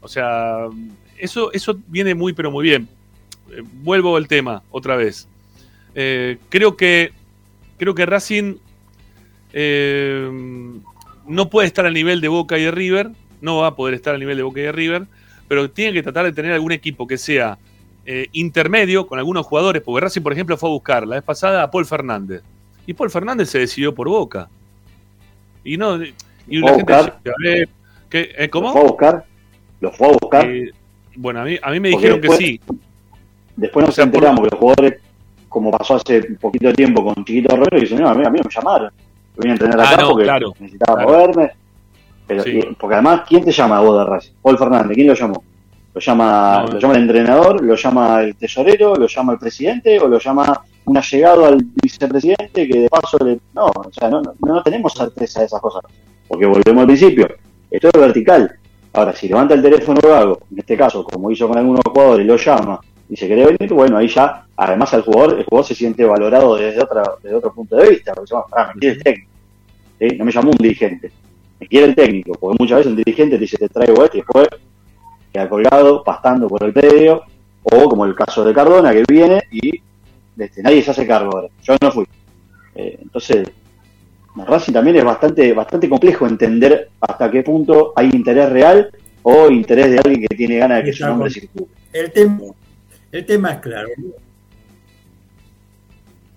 O 0.00 0.08
sea, 0.08 0.68
eso, 1.18 1.52
eso 1.52 1.78
viene 1.88 2.14
muy, 2.14 2.32
pero 2.32 2.50
muy 2.50 2.64
bien. 2.64 2.88
Eh, 3.50 3.62
vuelvo 3.82 4.16
al 4.16 4.26
tema 4.26 4.62
otra 4.70 4.96
vez. 4.96 5.28
Eh, 5.94 6.38
creo 6.48 6.76
que 6.76 7.12
creo 7.82 7.94
que 7.94 8.06
Racing 8.06 8.56
eh, 9.52 10.30
no 11.26 11.50
puede 11.50 11.66
estar 11.66 11.84
al 11.84 11.94
nivel 11.94 12.20
de 12.20 12.28
Boca 12.28 12.56
y 12.58 12.62
de 12.62 12.70
River, 12.70 13.10
no 13.40 13.58
va 13.58 13.68
a 13.68 13.74
poder 13.74 13.94
estar 13.94 14.14
al 14.14 14.20
nivel 14.20 14.36
de 14.36 14.42
Boca 14.44 14.60
y 14.60 14.62
de 14.62 14.72
River, 14.72 15.06
pero 15.52 15.70
tiene 15.70 15.92
que 15.92 16.02
tratar 16.02 16.24
de 16.24 16.32
tener 16.32 16.50
algún 16.50 16.72
equipo 16.72 17.06
que 17.06 17.18
sea 17.18 17.58
eh, 18.06 18.26
intermedio 18.32 19.06
con 19.06 19.18
algunos 19.18 19.44
jugadores, 19.44 19.82
porque 19.82 20.00
Racing, 20.00 20.22
por 20.22 20.32
ejemplo, 20.32 20.56
fue 20.56 20.70
a 20.70 20.72
buscar 20.72 21.06
la 21.06 21.16
vez 21.16 21.24
pasada 21.24 21.62
a 21.62 21.70
Paul 21.70 21.84
Fernández. 21.84 22.42
Y 22.86 22.94
Paul 22.94 23.10
Fernández 23.10 23.50
se 23.50 23.58
decidió 23.58 23.94
por 23.94 24.08
Boca. 24.08 24.48
Y 25.62 25.76
no. 25.76 26.02
Y 26.48 26.58
la 26.58 26.74
gente 26.74 26.94
dice, 27.36 27.68
¿qué, 28.08 28.30
eh, 28.34 28.48
¿Cómo? 28.48 28.68
¿Lo 28.68 28.72
fue 28.72 28.80
a 28.80 28.84
buscar? 28.84 29.24
¿Lo 29.82 29.92
fue 29.92 30.06
a 30.06 30.12
buscar? 30.12 30.48
Eh, 30.48 30.70
bueno, 31.16 31.42
a 31.42 31.44
mí, 31.44 31.58
a 31.62 31.70
mí 31.70 31.80
me 31.80 31.90
dijeron 31.90 32.22
que 32.22 32.30
sí. 32.30 32.58
Después 33.54 33.84
nos 33.84 33.98
enteramos 33.98 34.40
que 34.44 34.52
los 34.52 34.58
jugadores, 34.58 35.02
como 35.50 35.70
pasó 35.70 35.96
hace 35.96 36.22
poquito 36.40 36.72
tiempo 36.72 37.04
con 37.04 37.26
Chiquito 37.26 37.56
Romero, 37.56 37.78
dicen, 37.78 38.00
no, 38.00 38.08
a 38.08 38.14
mí, 38.14 38.24
a 38.24 38.30
mí 38.30 38.40
me 38.42 38.50
llamaron. 38.50 38.90
Voy 39.36 39.50
a 39.50 39.52
entrenar 39.52 39.78
acá 39.82 39.96
Ah, 39.98 40.00
no, 40.00 40.08
porque 40.12 40.24
claro, 40.24 40.54
necesitaba 40.58 41.04
claro. 41.04 41.10
moverme. 41.10 41.61
Pero, 42.26 42.42
Sí. 42.44 42.58
y- 42.58 42.74
porque 42.74 42.94
además, 42.94 43.22
¿quién 43.28 43.44
te 43.44 43.52
llama 43.52 43.78
a 43.78 43.80
vos 43.80 43.98
de 43.98 44.04
Racing? 44.04 44.32
Paul 44.42 44.58
Fernández, 44.58 44.94
¿quién 44.94 45.06
lo 45.08 45.14
llamó? 45.14 45.42
¿Lo 45.94 46.00
llama, 46.00 46.64
No. 46.66 46.72
¿Lo 46.74 46.78
llama 46.80 46.94
el 46.94 47.02
entrenador? 47.02 47.62
¿Lo 47.62 47.74
llama 47.74 48.20
el 48.22 48.36
tesorero? 48.36 48.96
¿Lo 48.96 49.06
llama 49.06 49.32
el 49.34 49.38
presidente? 49.38 49.98
¿O 50.00 50.08
lo 50.08 50.18
llama 50.18 50.62
un 50.84 50.96
allegado 50.96 51.44
al 51.46 51.58
vicepresidente 51.82 52.66
que 52.66 52.80
de 52.80 52.88
paso 52.88 53.18
le... 53.24 53.38
No, 53.54 53.66
o 53.66 53.90
sea, 53.92 54.08
no, 54.08 54.22
no, 54.22 54.32
no 54.40 54.62
tenemos 54.62 54.92
certeza 54.94 55.40
de 55.40 55.46
esas 55.46 55.60
cosas. 55.60 55.82
Porque 56.26 56.46
volvemos 56.46 56.80
al 56.80 56.86
principio. 56.86 57.28
Esto 57.70 57.88
es 57.92 58.00
vertical. 58.00 58.50
Ahora, 58.94 59.14
si 59.14 59.28
levanta 59.28 59.54
el 59.54 59.62
teléfono 59.62 60.00
Gago, 60.02 60.40
en 60.50 60.58
este 60.58 60.76
caso, 60.76 61.04
como 61.04 61.30
hizo 61.30 61.46
con 61.48 61.58
algunos 61.58 61.80
jugadores, 61.84 62.26
lo 62.26 62.36
llama 62.36 62.80
y 63.08 63.16
se 63.16 63.26
quiere 63.26 63.44
venir, 63.46 63.72
bueno, 63.74 63.98
ahí 63.98 64.08
ya, 64.08 64.44
además 64.56 64.92
al 64.94 65.02
jugador, 65.02 65.38
el 65.38 65.44
jugador 65.44 65.66
se 65.66 65.74
siente 65.74 66.04
valorado 66.04 66.56
desde, 66.56 66.82
otra, 66.82 67.02
desde 67.22 67.36
otro 67.36 67.52
punto 67.52 67.76
de 67.76 67.90
vista. 67.90 68.12
Porque, 68.14 68.34
dice, 68.34 68.44
"Ah, 68.56 68.70
me 68.74 68.80
quiere 68.80 68.96
el 68.96 69.02
técnico. 69.02 69.30
¿sí? 69.98 70.08
No 70.18 70.24
me 70.24 70.32
llamó 70.32 70.50
un 70.50 70.56
dirigente. 70.56 71.12
Me 71.62 71.68
quiere 71.68 71.86
el 71.86 71.94
técnico. 71.94 72.32
Porque 72.32 72.56
muchas 72.58 72.78
veces 72.78 72.90
un 72.90 72.96
dirigente 72.96 73.36
te 73.36 73.42
dice, 73.42 73.56
te 73.56 73.68
traigo 73.68 74.04
esto 74.04 74.16
y 74.16 74.20
después 74.20 74.48
queda 75.32 75.48
colgado, 75.48 76.02
pastando 76.02 76.48
por 76.48 76.64
el 76.64 76.72
predio. 76.72 77.22
O 77.62 77.88
como 77.88 78.04
el 78.04 78.16
caso 78.16 78.44
de 78.44 78.52
Cardona, 78.52 78.92
que 78.92 79.04
viene 79.08 79.44
y 79.52 79.80
este, 80.36 80.60
nadie 80.60 80.82
se 80.82 80.90
hace 80.90 81.06
cargo 81.06 81.36
ahora. 81.36 81.48
Yo 81.62 81.76
no 81.80 81.92
fui. 81.92 82.04
Eh, 82.74 82.98
entonces, 83.00 83.48
en 84.36 84.46
Racing 84.46 84.72
también 84.72 84.96
es 84.96 85.04
bastante, 85.04 85.52
bastante 85.52 85.88
complejo 85.88 86.26
entender 86.26 86.88
hasta 87.00 87.30
qué 87.30 87.44
punto 87.44 87.92
hay 87.94 88.10
interés 88.12 88.50
real 88.50 88.90
o 89.22 89.48
interés 89.48 89.90
de 89.90 89.98
alguien 89.98 90.26
que 90.26 90.34
tiene 90.34 90.56
ganas 90.56 90.78
de 90.78 90.84
que 90.84 90.92
su 90.92 91.06
nombre 91.06 91.30
circule. 91.30 91.66
El 91.92 92.10
tema, 92.10 92.40
el 93.12 93.24
tema 93.24 93.52
es 93.52 93.60
claro. 93.60 93.88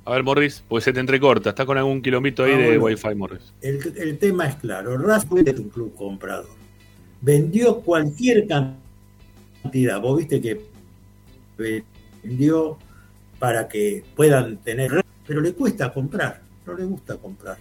A 0.06 0.12
ver, 0.12 0.24
Morris, 0.24 0.64
pues 0.68 0.84
se 0.84 0.94
te 0.94 1.00
entrecorta. 1.00 1.50
Está 1.50 1.66
con 1.66 1.78
algún 1.78 2.02
kilómetro 2.02 2.46
ahí 2.46 2.52
Ah, 2.54 2.58
de 2.58 2.78
bueno. 2.78 2.84
Wi-Fi, 2.86 3.16
Morris. 3.16 3.54
El, 3.62 3.80
el 3.98 4.18
tema 4.20 4.48
es 4.48 4.56
claro. 4.56 4.98
Racing 4.98 5.44
es 5.48 5.60
un 5.60 5.70
club 5.70 5.96
comprador. 5.96 6.46
Vendió 7.22 7.80
cualquier 7.82 8.46
cantidad. 8.48 10.00
Vos 10.00 10.18
viste 10.20 10.40
que 10.40 10.62
vendió 12.24 12.78
para 13.40 13.68
que 13.68 14.04
puedan 14.16 14.58
tener. 14.58 15.04
Pero 15.26 15.42
le 15.42 15.54
cuesta 15.54 15.92
comprar. 15.92 16.42
No 16.68 16.74
le 16.76 16.84
gusta 16.86 17.16
comprar. 17.18 17.58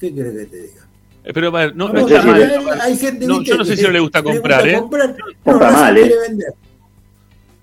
¿Qué 0.00 0.12
querés 0.12 0.32
que 0.36 0.46
te 0.46 0.56
diga? 0.62 0.86
Eh, 1.24 1.30
Pero 1.32 1.48
a 1.48 1.50
ver, 1.52 1.76
no, 1.76 1.88
no 1.88 2.00
No, 2.00 2.08
está 2.08 2.22
mal. 2.24 2.42
hay- 2.42 2.80
hay 2.80 2.96
gente, 2.96 3.26
No, 3.26 3.40
yo 3.42 3.56
no 3.56 3.64
sé 3.64 3.76
si 3.76 3.82
no 3.84 3.90
le 3.90 4.00
gusta 4.00 4.20
comprar, 4.22 4.66
¿eh? 4.66 4.78
comprar. 4.80 5.16
Compra 5.44 5.70
mal, 5.70 5.96
¿eh? 5.96 6.00
quiere 6.00 6.16
vender. 6.28 6.54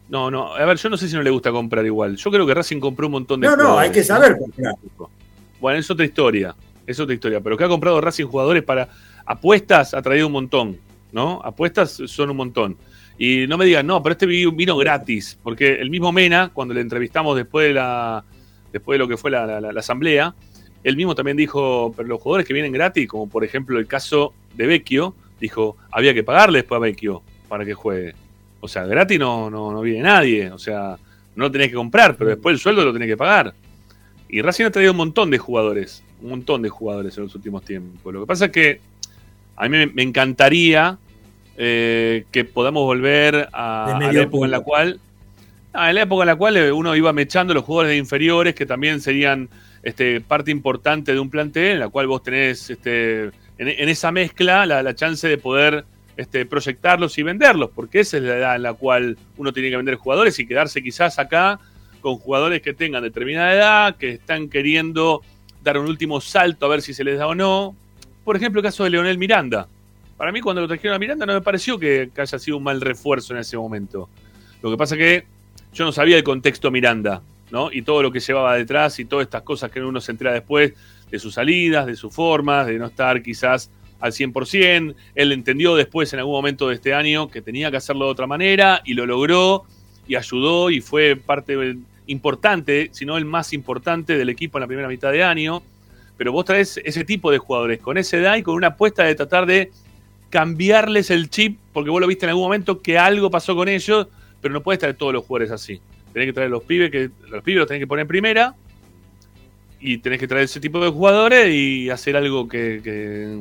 No, 0.10 0.32
no, 0.32 0.56
a 0.56 0.66
ver, 0.66 0.78
yo 0.78 0.90
no 0.90 0.98
sé 0.98 1.08
si 1.08 1.16
no 1.16 1.22
le 1.22 1.30
gusta 1.30 1.52
comprar 1.52 1.86
igual. 1.86 2.16
Yo 2.18 2.32
creo 2.32 2.46
que 2.48 2.54
Racing 2.54 2.80
compró 2.80 3.06
un 3.08 3.12
montón 3.14 3.40
de 3.42 3.48
No, 3.48 3.56
no, 3.56 3.78
hay 3.80 3.92
que 3.92 4.04
saber 4.04 4.38
comprar. 4.38 4.74
Bueno, 5.60 5.80
es 5.80 5.90
otra 5.92 6.06
historia. 6.06 6.56
Es 6.88 7.00
otra 7.00 7.14
historia. 7.14 7.40
Pero 7.42 7.56
que 7.56 7.64
ha 7.64 7.68
comprado 7.68 8.02
Racing 8.02 8.26
jugadores 8.26 8.64
para 8.64 8.90
apuestas 9.26 9.94
ha 9.94 10.02
traído 10.02 10.28
un 10.28 10.34
montón. 10.34 10.78
¿No? 11.12 11.42
Apuestas 11.44 12.02
son 12.06 12.30
un 12.32 12.38
montón. 12.38 12.78
Y 13.18 13.46
no 13.48 13.58
me 13.58 13.66
digan, 13.66 13.86
no, 13.86 14.02
pero 14.02 14.14
este 14.14 14.26
vi- 14.26 14.50
vino 14.52 14.78
gratis. 14.78 15.38
Porque 15.44 15.74
el 15.76 15.90
mismo 15.90 16.12
Mena, 16.12 16.50
cuando 16.54 16.74
le 16.74 16.82
entrevistamos 16.82 17.36
después 17.36 17.68
de 17.68 17.74
la. 17.74 18.24
Después 18.72 18.96
de 18.96 19.00
lo 19.00 19.08
que 19.08 19.18
fue 19.18 19.32
la- 19.32 19.60
la 19.60 19.80
asamblea, 19.80 20.34
él 20.84 20.96
mismo 20.96 21.16
también 21.16 21.36
dijo, 21.36 21.92
pero 21.98 22.08
los 22.08 22.22
jugadores 22.22 22.48
que 22.48 22.54
vienen 22.54 22.72
gratis, 22.72 23.08
como 23.08 23.28
por 23.28 23.44
ejemplo 23.44 23.78
el 23.80 23.88
caso 23.88 24.34
de 24.56 24.68
Vecchio, 24.68 25.16
dijo, 25.40 25.76
había 25.92 26.14
que 26.14 26.24
pagarle 26.24 26.60
después 26.60 26.78
a 26.78 26.82
Vecchio 26.82 27.24
para 27.48 27.66
que 27.66 27.74
juegue. 27.74 28.14
O 28.62 28.68
sea, 28.68 28.86
gratis 28.86 29.20
no, 29.20 29.50
no, 29.50 29.72
no 29.72 29.82
viene 29.82 30.04
nadie. 30.04 30.52
O 30.52 30.60
sea, 30.60 30.98
no 31.36 31.46
lo 31.46 31.52
tenés 31.52 31.70
que 31.70 31.76
comprar, 31.76 32.16
pero 32.18 32.32
después 32.32 32.54
el 32.54 32.60
sueldo 32.60 32.84
lo 32.84 32.94
tenés 32.94 33.08
que 33.08 33.18
pagar. 33.18 33.54
Y 34.28 34.42
Racing 34.42 34.66
ha 34.66 34.72
traído 34.72 34.92
un 34.92 34.98
montón 34.98 35.32
de 35.32 35.38
jugadores, 35.38 36.04
un 36.22 36.30
montón 36.32 36.62
de 36.62 36.70
jugadores 36.70 37.18
en 37.18 37.24
los 37.24 37.36
últimos 37.36 37.64
tiempos. 37.64 38.14
Lo 38.14 38.22
que 38.22 38.28
pasa 38.28 38.46
es 38.46 38.52
que 38.52 38.82
a 39.56 39.68
mí 39.68 39.88
me, 39.88 40.04
encantaría 40.04 40.98
eh, 41.58 42.26
que 42.32 42.46
podamos 42.46 42.84
volver 42.84 43.50
a, 43.52 44.00
la 44.00 44.22
época 44.22 44.46
en 44.46 44.52
la 44.52 44.60
cual, 44.60 45.00
ah, 45.74 45.90
en 45.90 45.96
la 45.96 46.02
época 46.04 46.24
en 46.24 46.28
la 46.28 46.36
cual 46.36 46.58
eh, 46.58 46.72
uno 46.72 46.96
iba 46.96 47.12
mechando 47.12 47.54
los 47.54 47.64
jugadores 47.64 47.92
de 47.92 47.98
inferiores 47.98 48.54
que 48.54 48.66
también 48.66 49.02
serían 49.02 49.50
este, 49.82 50.22
parte 50.22 50.52
importante 50.52 51.14
de 51.14 51.20
un 51.20 51.30
plantel, 51.30 51.72
en 51.74 51.80
la 51.80 51.90
cual 51.90 52.08
vos 52.08 52.22
tenés 52.22 52.70
este, 52.70 53.24
en, 53.24 53.34
en 53.58 53.90
esa 53.90 54.12
mezcla 54.12 54.66
la, 54.66 54.84
la 54.84 54.94
chance 54.94 55.28
de 55.28 55.38
poder 55.38 55.86
este, 56.20 56.46
proyectarlos 56.46 57.18
y 57.18 57.24
venderlos, 57.24 57.70
porque 57.74 58.02
esa 58.02 58.18
es 58.18 58.24
la 58.24 58.36
edad 58.36 58.56
en 58.58 58.64
la 58.64 58.74
cual 58.74 59.18
uno 59.38 59.54
tiene 59.54 59.70
que 59.70 59.78
vender 59.78 59.96
jugadores 59.96 60.38
y 60.38 60.46
quedarse 60.46 60.84
quizás 60.84 61.18
acá 61.18 61.62
con 62.02 62.18
jugadores 62.18 62.62
que 62.62 62.74
tengan 62.74 63.04
determinada 63.04 63.54
edad, 63.54 63.96
que 63.96 64.10
están 64.10 64.50
queriendo 64.50 65.22
dar 65.64 65.78
un 65.78 65.88
último 65.88 66.20
salto 66.20 66.66
a 66.66 66.70
ver 66.70 66.82
si 66.82 66.94
se 66.94 67.06
les 67.06 67.18
da 67.18 67.28
o 67.28 67.36
no. 67.36 67.74
Por 68.26 68.36
ejemplo, 68.36 68.60
el 68.60 68.66
caso 68.66 68.84
de 68.84 68.90
Leonel 68.90 69.18
Miranda. 69.18 69.70
Para 70.18 70.34
mí, 70.34 70.42
cuando 70.42 70.62
lo 70.62 70.68
trajeron 70.68 70.98
a 70.98 71.00
Miranda, 71.00 71.26
no 71.26 71.32
me 71.32 71.42
pareció 71.42 71.80
que, 71.80 72.12
haya 72.18 72.38
sido 72.38 72.58
un 72.58 72.64
mal 72.64 72.82
refuerzo 72.82 73.34
en 73.34 73.40
ese 73.40 73.56
momento. 73.56 74.10
Lo 74.62 74.70
que 74.70 74.76
pasa 74.76 74.98
que 74.98 75.24
yo 75.72 75.86
no 75.86 75.94
sabía 75.94 76.18
el 76.18 76.24
contexto 76.26 76.70
Miranda, 76.70 77.22
¿no? 77.50 77.72
Y 77.72 77.82
todo 77.82 78.04
lo 78.04 78.12
que 78.12 78.20
llevaba 78.20 78.58
detrás 78.58 79.00
y 79.00 79.06
todas 79.06 79.24
estas 79.24 79.44
cosas 79.44 79.72
que 79.72 79.80
uno 79.80 80.02
se 80.02 80.12
entera 80.12 80.34
después 80.34 80.74
de 81.10 81.18
sus 81.18 81.36
salidas, 81.36 81.86
de 81.86 81.96
sus 81.96 82.14
formas, 82.14 82.68
de 82.68 82.78
no 82.78 82.88
estar 82.88 83.24
quizás 83.24 83.72
al 84.00 84.12
100%. 84.12 84.96
Él 85.16 85.32
entendió 85.32 85.76
después, 85.76 86.12
en 86.14 86.20
algún 86.20 86.36
momento 86.36 86.70
de 86.70 86.76
este 86.76 86.94
año, 86.94 87.30
que 87.30 87.42
tenía 87.42 87.72
que 87.72 87.78
hacerlo 87.78 88.06
de 88.06 88.12
otra 88.12 88.28
manera 88.28 88.82
y 88.86 88.94
lo 88.94 89.06
logró 89.06 89.66
y 90.08 90.16
ayudó 90.16 90.70
y 90.70 90.82
fue 90.82 91.16
parte 91.16 91.56
importante, 92.08 92.90
si 92.92 93.06
no 93.06 93.18
el 93.18 93.26
más 93.26 93.54
importante 93.54 94.18
del 94.18 94.30
equipo 94.30 94.58
en 94.58 94.62
la 94.62 94.68
primera 94.68 94.88
mitad 94.88 95.12
de 95.12 95.24
año. 95.24 95.62
Pero 96.18 96.32
vos 96.32 96.46
traes 96.46 96.80
ese 96.84 97.06
tipo 97.06 97.32
de 97.32 97.38
jugadores 97.38 97.80
con 97.80 97.98
esa 97.98 98.18
edad 98.18 98.36
y 98.36 98.44
con 98.44 98.56
una 98.56 98.68
apuesta 98.68 99.04
de 99.04 99.16
tratar 99.16 99.46
de 99.46 99.72
cambiarles 100.30 101.10
el 101.10 101.30
chip, 101.30 101.58
porque 101.74 101.90
vos 101.90 102.02
lo 102.02 102.08
viste 102.08 102.26
en 102.26 102.30
algún 102.30 102.44
momento 102.44 102.82
que 102.82 102.98
algo 102.98 103.32
pasó 103.32 103.56
con 103.56 103.68
ellos, 103.68 104.08
pero 104.42 104.54
no 104.54 104.62
puedes 104.62 104.80
traer 104.80 104.96
todos 104.96 105.14
los 105.14 105.26
jugadores 105.26 105.52
así. 105.52 105.80
Tenés 106.14 106.28
que 106.28 106.34
traer 106.34 106.50
los 106.50 106.64
pibes, 106.64 106.92
que 106.92 107.10
los 107.30 107.44
pibes 107.44 107.60
los 107.60 107.68
tenés 107.68 107.82
que 107.82 107.88
poner 107.88 108.02
en 108.02 108.08
primera, 108.08 108.56
y 109.80 110.00
tenés 110.00 110.20
que 110.20 110.28
traer 110.28 110.46
ese 110.46 110.60
tipo 110.60 110.80
de 110.84 110.90
jugadores 110.90 111.54
y 111.54 111.90
hacer 111.90 112.18
algo 112.18 112.48
que, 112.48 113.40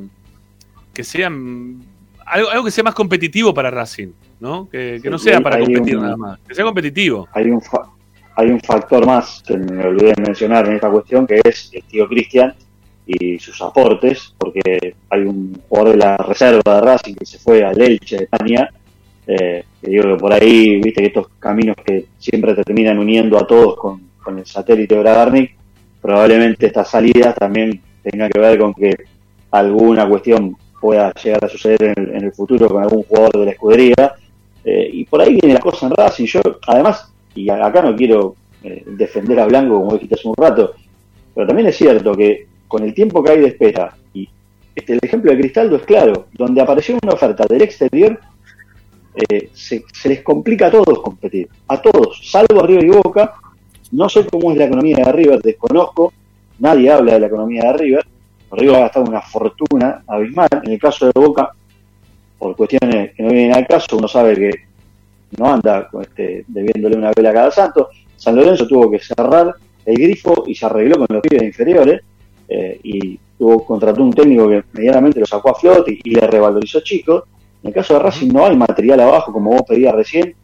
que 0.99 1.05
sea 1.05 1.31
mm, 1.31 1.81
algo, 2.27 2.51
algo 2.51 2.65
que 2.65 2.73
sea 2.73 2.83
más 2.83 2.95
competitivo 2.95 3.55
para 3.55 3.71
Racing, 3.71 4.09
¿no? 4.41 4.69
Que, 4.69 4.99
que 5.01 5.09
no 5.09 5.17
sea 5.17 5.41
para 5.41 5.55
hay 5.59 5.65
competir 5.67 5.97
un- 5.97 6.03
nada 6.03 6.17
más, 6.17 6.41
que 6.41 6.57
sea 6.57 6.65
competitivo. 6.65 7.29
Hay 7.33 7.49
un, 7.53 7.61
fa- 7.63 7.89
hay 8.35 8.49
un 8.51 8.59
factor 8.61 9.07
más 9.07 9.41
que 9.47 9.57
me 9.57 9.87
olvidé 9.87 10.13
de 10.17 10.23
mencionar 10.23 10.67
en 10.67 10.75
esta 10.75 10.91
cuestión, 10.91 11.25
que 11.25 11.41
es 11.45 11.71
el 11.73 11.85
tío 11.85 12.09
Cristian 12.09 12.53
y 13.07 13.39
sus 13.39 13.63
aportes, 13.63 14.35
porque 14.37 14.95
hay 15.09 15.21
un 15.23 15.57
jugador 15.69 15.93
de 15.93 15.97
la 15.99 16.17
reserva 16.17 16.75
de 16.75 16.81
Racing 16.81 17.15
que 17.15 17.25
se 17.27 17.39
fue 17.39 17.63
al 17.65 17.81
Elche 17.81 18.17
de 18.17 18.25
España, 18.25 18.69
eh, 19.29 19.65
que 19.81 19.89
digo 19.89 20.03
que 20.03 20.17
por 20.17 20.33
ahí, 20.33 20.81
viste 20.81 21.01
que 21.03 21.07
estos 21.07 21.29
caminos 21.39 21.77
que 21.87 22.07
siempre 22.19 22.57
terminan 22.57 22.99
uniendo 22.99 23.39
a 23.39 23.47
todos 23.47 23.77
con, 23.77 24.03
con 24.21 24.37
el 24.41 24.47
satélite 24.47 24.97
de 24.97 25.01
Bragarnik, 25.03 25.55
probablemente 26.03 26.67
estas 26.67 26.91
salidas 26.91 27.37
también 27.37 27.81
tengan 28.03 28.29
que 28.31 28.41
ver 28.41 28.59
con 28.59 28.75
que 28.75 28.97
alguna 29.53 30.07
cuestión 30.09 30.57
pueda 30.81 31.13
llegar 31.15 31.45
a 31.45 31.49
suceder 31.49 31.95
en 31.97 31.99
en 32.19 32.25
el 32.25 32.33
futuro 32.33 32.69
con 32.69 32.83
algún 32.83 33.03
jugador 33.05 33.33
de 33.33 33.45
la 33.45 33.51
escudería. 33.53 34.15
Eh, 34.65 34.91
y 34.93 35.05
por 35.05 35.21
ahí 35.21 35.39
viene 35.41 35.55
la 35.55 35.61
cosa 35.61 35.87
en 35.87 35.93
Racing. 35.93 36.27
Yo, 36.27 36.41
además, 36.67 37.13
y 37.35 37.49
acá 37.49 37.83
no 37.83 37.97
quiero 37.97 38.35
eh, 38.63 38.83
defender 38.87 39.39
a 39.41 39.47
Blanco 39.47 39.79
como 39.79 39.93
dijiste 39.95 40.17
hace 40.17 40.29
un 40.29 40.37
rato, 40.37 40.75
pero 41.35 41.47
también 41.47 41.69
es 41.69 41.77
cierto 41.77 42.15
que 42.15 42.49
con 42.67 42.83
el 42.83 42.93
tiempo 42.93 43.23
que 43.23 43.33
hay 43.33 43.41
de 43.41 43.47
espera, 43.49 43.95
y 44.13 44.29
este, 44.75 44.95
el 44.95 45.01
ejemplo 45.03 45.31
de 45.31 45.39
Cristaldo 45.39 45.77
es 45.77 45.83
claro, 45.83 46.27
donde 46.33 46.61
apareció 46.61 46.99
una 47.03 47.15
oferta 47.15 47.47
del 47.49 47.63
exterior, 47.63 48.19
eh, 49.15 49.49
se, 49.53 49.85
se 49.93 50.09
les 50.09 50.23
complica 50.23 50.67
a 50.67 50.71
todos 50.71 51.01
competir, 51.01 51.49
a 51.67 51.81
todos, 51.81 52.21
salvo 52.31 52.63
a 52.63 52.67
River 52.67 52.85
y 52.85 52.91
Boca. 52.91 53.35
No 53.91 54.09
sé 54.09 54.27
cómo 54.27 54.53
es 54.53 54.59
la 54.59 54.67
economía 54.67 54.97
de 54.97 55.13
River, 55.13 55.41
desconozco, 55.41 56.13
nadie 56.59 56.91
habla 56.91 57.15
de 57.15 57.21
la 57.21 57.27
economía 57.29 57.73
de 57.73 57.79
River. 57.79 58.07
River 58.51 58.77
ha 58.77 58.81
gastado 58.81 59.07
una 59.07 59.21
fortuna 59.21 60.03
abismal. 60.07 60.49
En 60.63 60.73
el 60.73 60.79
caso 60.79 61.07
de 61.07 61.13
Boca, 61.15 61.51
por 62.39 62.57
cuestiones 62.57 63.15
que 63.15 63.23
no 63.23 63.31
vienen 63.31 63.55
al 63.55 63.67
caso, 63.67 63.97
uno 63.97 64.09
sabe 64.09 64.35
que 64.35 64.51
no 65.37 65.53
anda 65.53 65.89
este, 66.01 66.45
debiéndole 66.47 66.97
una 66.97 67.13
vela 67.15 67.31
a 67.31 67.35
cada 67.35 67.51
santo. 67.51 67.89
San 68.17 68.37
Lorenzo 68.37 68.67
tuvo 68.67 68.91
que 68.91 68.99
cerrar 68.99 69.55
el 69.85 69.97
grifo 69.97 70.45
y 70.47 70.55
se 70.55 70.67
arregló 70.67 70.97
con 70.97 71.07
los 71.11 71.23
pibes 71.23 71.43
inferiores. 71.43 72.03
eh, 72.49 72.81
y 72.83 73.21
tuvo, 73.39 73.65
contrató 73.65 74.03
un 74.03 74.13
técnico 74.13 74.49
que 74.49 74.65
medianamente 74.73 75.21
lo 75.21 75.27
sacó 75.27 75.51
a 75.51 75.55
flote 75.55 75.99
y, 76.03 76.11
le 76.11 76.27
revalorizó 76.27 76.81
chicos. 76.81 77.25
En 77.63 77.69
el 77.69 77.75
caso 77.75 77.95
de 77.95 78.01
Racing 78.01 78.33
no 78.33 78.47
hay 78.47 78.57
material 78.57 79.01
abajo, 79.01 79.33
como 79.33 79.51
vos 79.51 79.63
pedías 79.67 79.95
recién, 79.95 80.35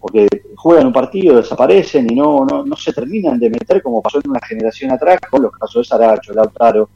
porque 0.00 0.26
juegan 0.56 0.86
un 0.86 0.92
partido, 0.92 1.36
desaparecen 1.36 2.10
y 2.10 2.14
no, 2.14 2.44
no, 2.44 2.64
no 2.64 2.76
se 2.76 2.92
terminan 2.92 3.38
de 3.38 3.50
meter 3.50 3.82
como 3.82 4.02
pasó 4.02 4.18
en 4.22 4.30
una 4.30 4.40
generación 4.40 4.90
atrás 4.90 5.18
con 5.30 5.42
los 5.42 5.52
casos 5.52 5.82
de 5.82 5.88
Saracho, 5.88 6.32
Lautaro, 6.32 6.88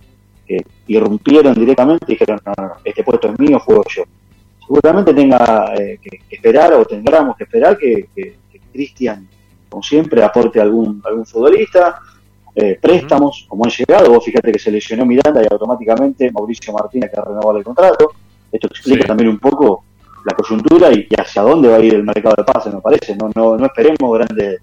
que 0.52 0.64
irrumpieron 0.88 1.54
directamente 1.54 2.04
y 2.08 2.12
dijeron, 2.12 2.40
no, 2.44 2.52
no, 2.56 2.72
este 2.84 3.02
puesto 3.02 3.28
es 3.28 3.38
mío, 3.38 3.58
juego 3.60 3.84
yo. 3.88 4.04
Seguramente 4.60 5.14
tenga 5.14 5.72
eh, 5.78 5.98
que, 6.02 6.20
esperar 6.30 6.74
o 6.74 6.84
tendremos 6.84 7.36
que 7.36 7.44
esperar 7.44 7.78
que, 7.78 8.08
Cristian, 8.72 9.28
como 9.68 9.82
siempre, 9.82 10.22
aporte 10.22 10.60
algún, 10.60 11.02
algún 11.04 11.26
futbolista, 11.26 12.00
eh, 12.54 12.78
préstamos, 12.80 13.46
como 13.48 13.64
han 13.64 13.70
llegado, 13.70 14.10
vos 14.10 14.24
fíjate 14.24 14.52
que 14.52 14.58
se 14.58 14.70
lesionó 14.70 15.04
Miranda 15.06 15.42
y 15.42 15.46
automáticamente 15.50 16.30
Mauricio 16.30 16.72
Martínez 16.72 17.10
que 17.10 17.20
ha 17.20 17.24
renovado 17.24 17.58
el 17.58 17.64
contrato. 17.64 18.12
Esto 18.50 18.66
explica 18.66 19.06
también 19.06 19.30
un 19.30 19.38
poco 19.38 19.84
la 20.24 20.34
coyuntura 20.34 20.92
y, 20.92 21.06
hacia 21.18 21.42
dónde 21.42 21.68
va 21.68 21.76
a 21.76 21.80
ir 21.80 21.94
el 21.94 22.04
mercado 22.04 22.34
de 22.36 22.44
pases, 22.44 22.72
me 22.72 22.80
parece. 22.80 23.16
No, 23.16 23.30
no, 23.34 23.56
no 23.56 23.66
esperemos 23.66 24.18
grandes, 24.18 24.60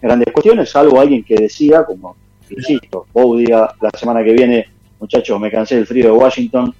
grandes 0.00 0.32
cuestiones, 0.32 0.70
salvo 0.70 1.00
alguien 1.00 1.24
que 1.24 1.34
decía, 1.34 1.84
como 1.84 2.16
insisto, 2.50 3.06
vos 3.12 3.38
diga 3.38 3.74
la 3.80 3.90
semana 3.98 4.22
que 4.22 4.32
viene, 4.32 4.66
muchachos, 5.04 5.38
me 5.38 5.50
cansé 5.50 5.76
del 5.76 5.86
frío 5.86 6.06
de 6.06 6.12
Washington, 6.12 6.74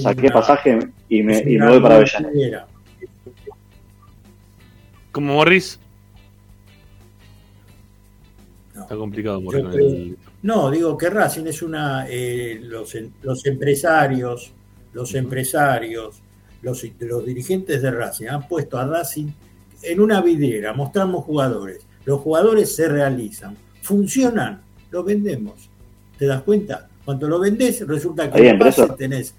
saqué 0.00 0.30
pasaje 0.30 0.78
y 1.08 1.22
me, 1.22 1.38
y 1.40 1.58
me 1.58 1.68
voy 1.68 1.80
para 1.80 1.96
Avellaneda. 1.96 2.66
Como 5.10 5.34
Morris. 5.34 5.80
Está 8.76 8.96
complicado 8.96 9.40
Morris. 9.40 10.16
No, 10.42 10.70
digo 10.70 10.96
que 10.96 11.10
Racing 11.10 11.46
es 11.46 11.62
una. 11.62 12.06
Eh, 12.08 12.60
los, 12.62 12.96
los 13.22 13.46
empresarios, 13.46 14.52
los 14.92 15.14
empresarios, 15.14 16.20
los, 16.62 16.84
los 17.00 17.26
dirigentes 17.26 17.82
de 17.82 17.90
Racing 17.90 18.26
han 18.28 18.46
puesto 18.46 18.78
a 18.78 18.86
Racing 18.86 19.28
en 19.82 20.00
una 20.00 20.20
vidriera, 20.20 20.72
mostramos 20.72 21.24
jugadores. 21.24 21.86
Los 22.04 22.20
jugadores 22.20 22.74
se 22.74 22.88
realizan, 22.88 23.56
funcionan, 23.82 24.62
los 24.90 25.04
vendemos. 25.04 25.70
¿Te 26.18 26.26
das 26.26 26.42
cuenta? 26.42 26.88
Cuando 27.04 27.28
lo 27.28 27.38
vendés, 27.38 27.86
resulta 27.86 28.30
que 28.30 28.48
en 28.48 28.58
base 28.58 28.86
tenés 28.96 29.34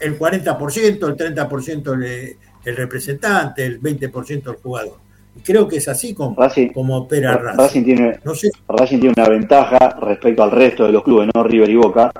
el 0.00 0.18
40%, 0.18 1.08
el 1.08 1.36
30% 1.36 2.36
el, 2.64 2.76
representante, 2.76 3.64
el 3.64 3.80
20% 3.80 4.50
el 4.50 4.56
jugador. 4.56 4.98
Y 5.36 5.40
creo 5.40 5.68
que 5.68 5.76
es 5.76 5.88
así 5.88 6.12
como, 6.12 6.36
como 6.74 6.96
opera 6.98 7.36
Racing. 7.36 7.58
Racing 7.58 7.84
tiene, 7.84 8.20
Racing 8.68 8.98
tiene 8.98 9.14
una 9.16 9.28
ventaja 9.28 9.78
respecto 10.00 10.42
al 10.42 10.50
resto 10.50 10.84
de 10.84 10.92
los 10.92 11.02
clubes, 11.02 11.30
no 11.32 11.42
River 11.44 11.70
y 11.70 11.76
Boca, 11.76 12.12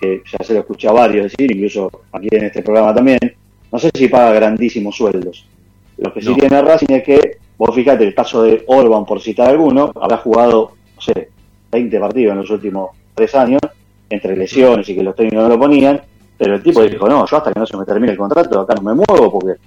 que 0.00 0.22
ya 0.30 0.44
se 0.44 0.54
lo 0.54 0.60
escuché 0.60 0.88
a 0.88 0.92
varios 0.92 1.24
decir, 1.24 1.50
incluso 1.50 1.90
aquí 2.12 2.28
en 2.30 2.44
este 2.44 2.62
programa 2.62 2.94
también, 2.94 3.18
no 3.70 3.78
sé 3.78 3.90
si 3.94 4.08
paga 4.08 4.32
grandísimos 4.32 4.96
sueldos. 4.96 5.46
Lo 5.96 6.12
que 6.12 6.20
sí 6.20 6.34
tiene 6.34 6.60
Racing 6.60 6.94
es 6.94 7.02
que, 7.02 7.38
vos 7.56 7.74
fíjate, 7.74 8.04
el 8.04 8.14
caso 8.14 8.42
de 8.42 8.64
Orban, 8.66 9.06
por 9.06 9.20
citar 9.20 9.48
alguno, 9.48 9.92
habrá 10.00 10.18
jugado, 10.18 10.72
no 10.94 11.00
sé, 11.00 11.30
20 11.70 11.98
partidos 11.98 12.32
en 12.32 12.38
los 12.38 12.50
últimos 12.50 12.90
tres 13.14 13.34
años, 13.34 13.60
entre 14.08 14.36
lesiones 14.36 14.88
y 14.88 14.94
que 14.94 15.02
los 15.02 15.14
técnicos 15.14 15.44
no 15.44 15.48
lo 15.48 15.58
ponían, 15.58 16.00
pero 16.36 16.54
el 16.56 16.62
tipo 16.62 16.82
dijo, 16.82 17.08
no, 17.08 17.26
yo 17.26 17.36
hasta 17.36 17.52
que 17.52 17.60
no 17.60 17.66
se 17.66 17.76
me 17.76 17.84
termine 17.84 18.12
el 18.12 18.18
contrato, 18.18 18.60
acá 18.60 18.74
no 18.74 18.82
me 18.82 18.94
muevo 18.94 19.32
porque 19.32 19.60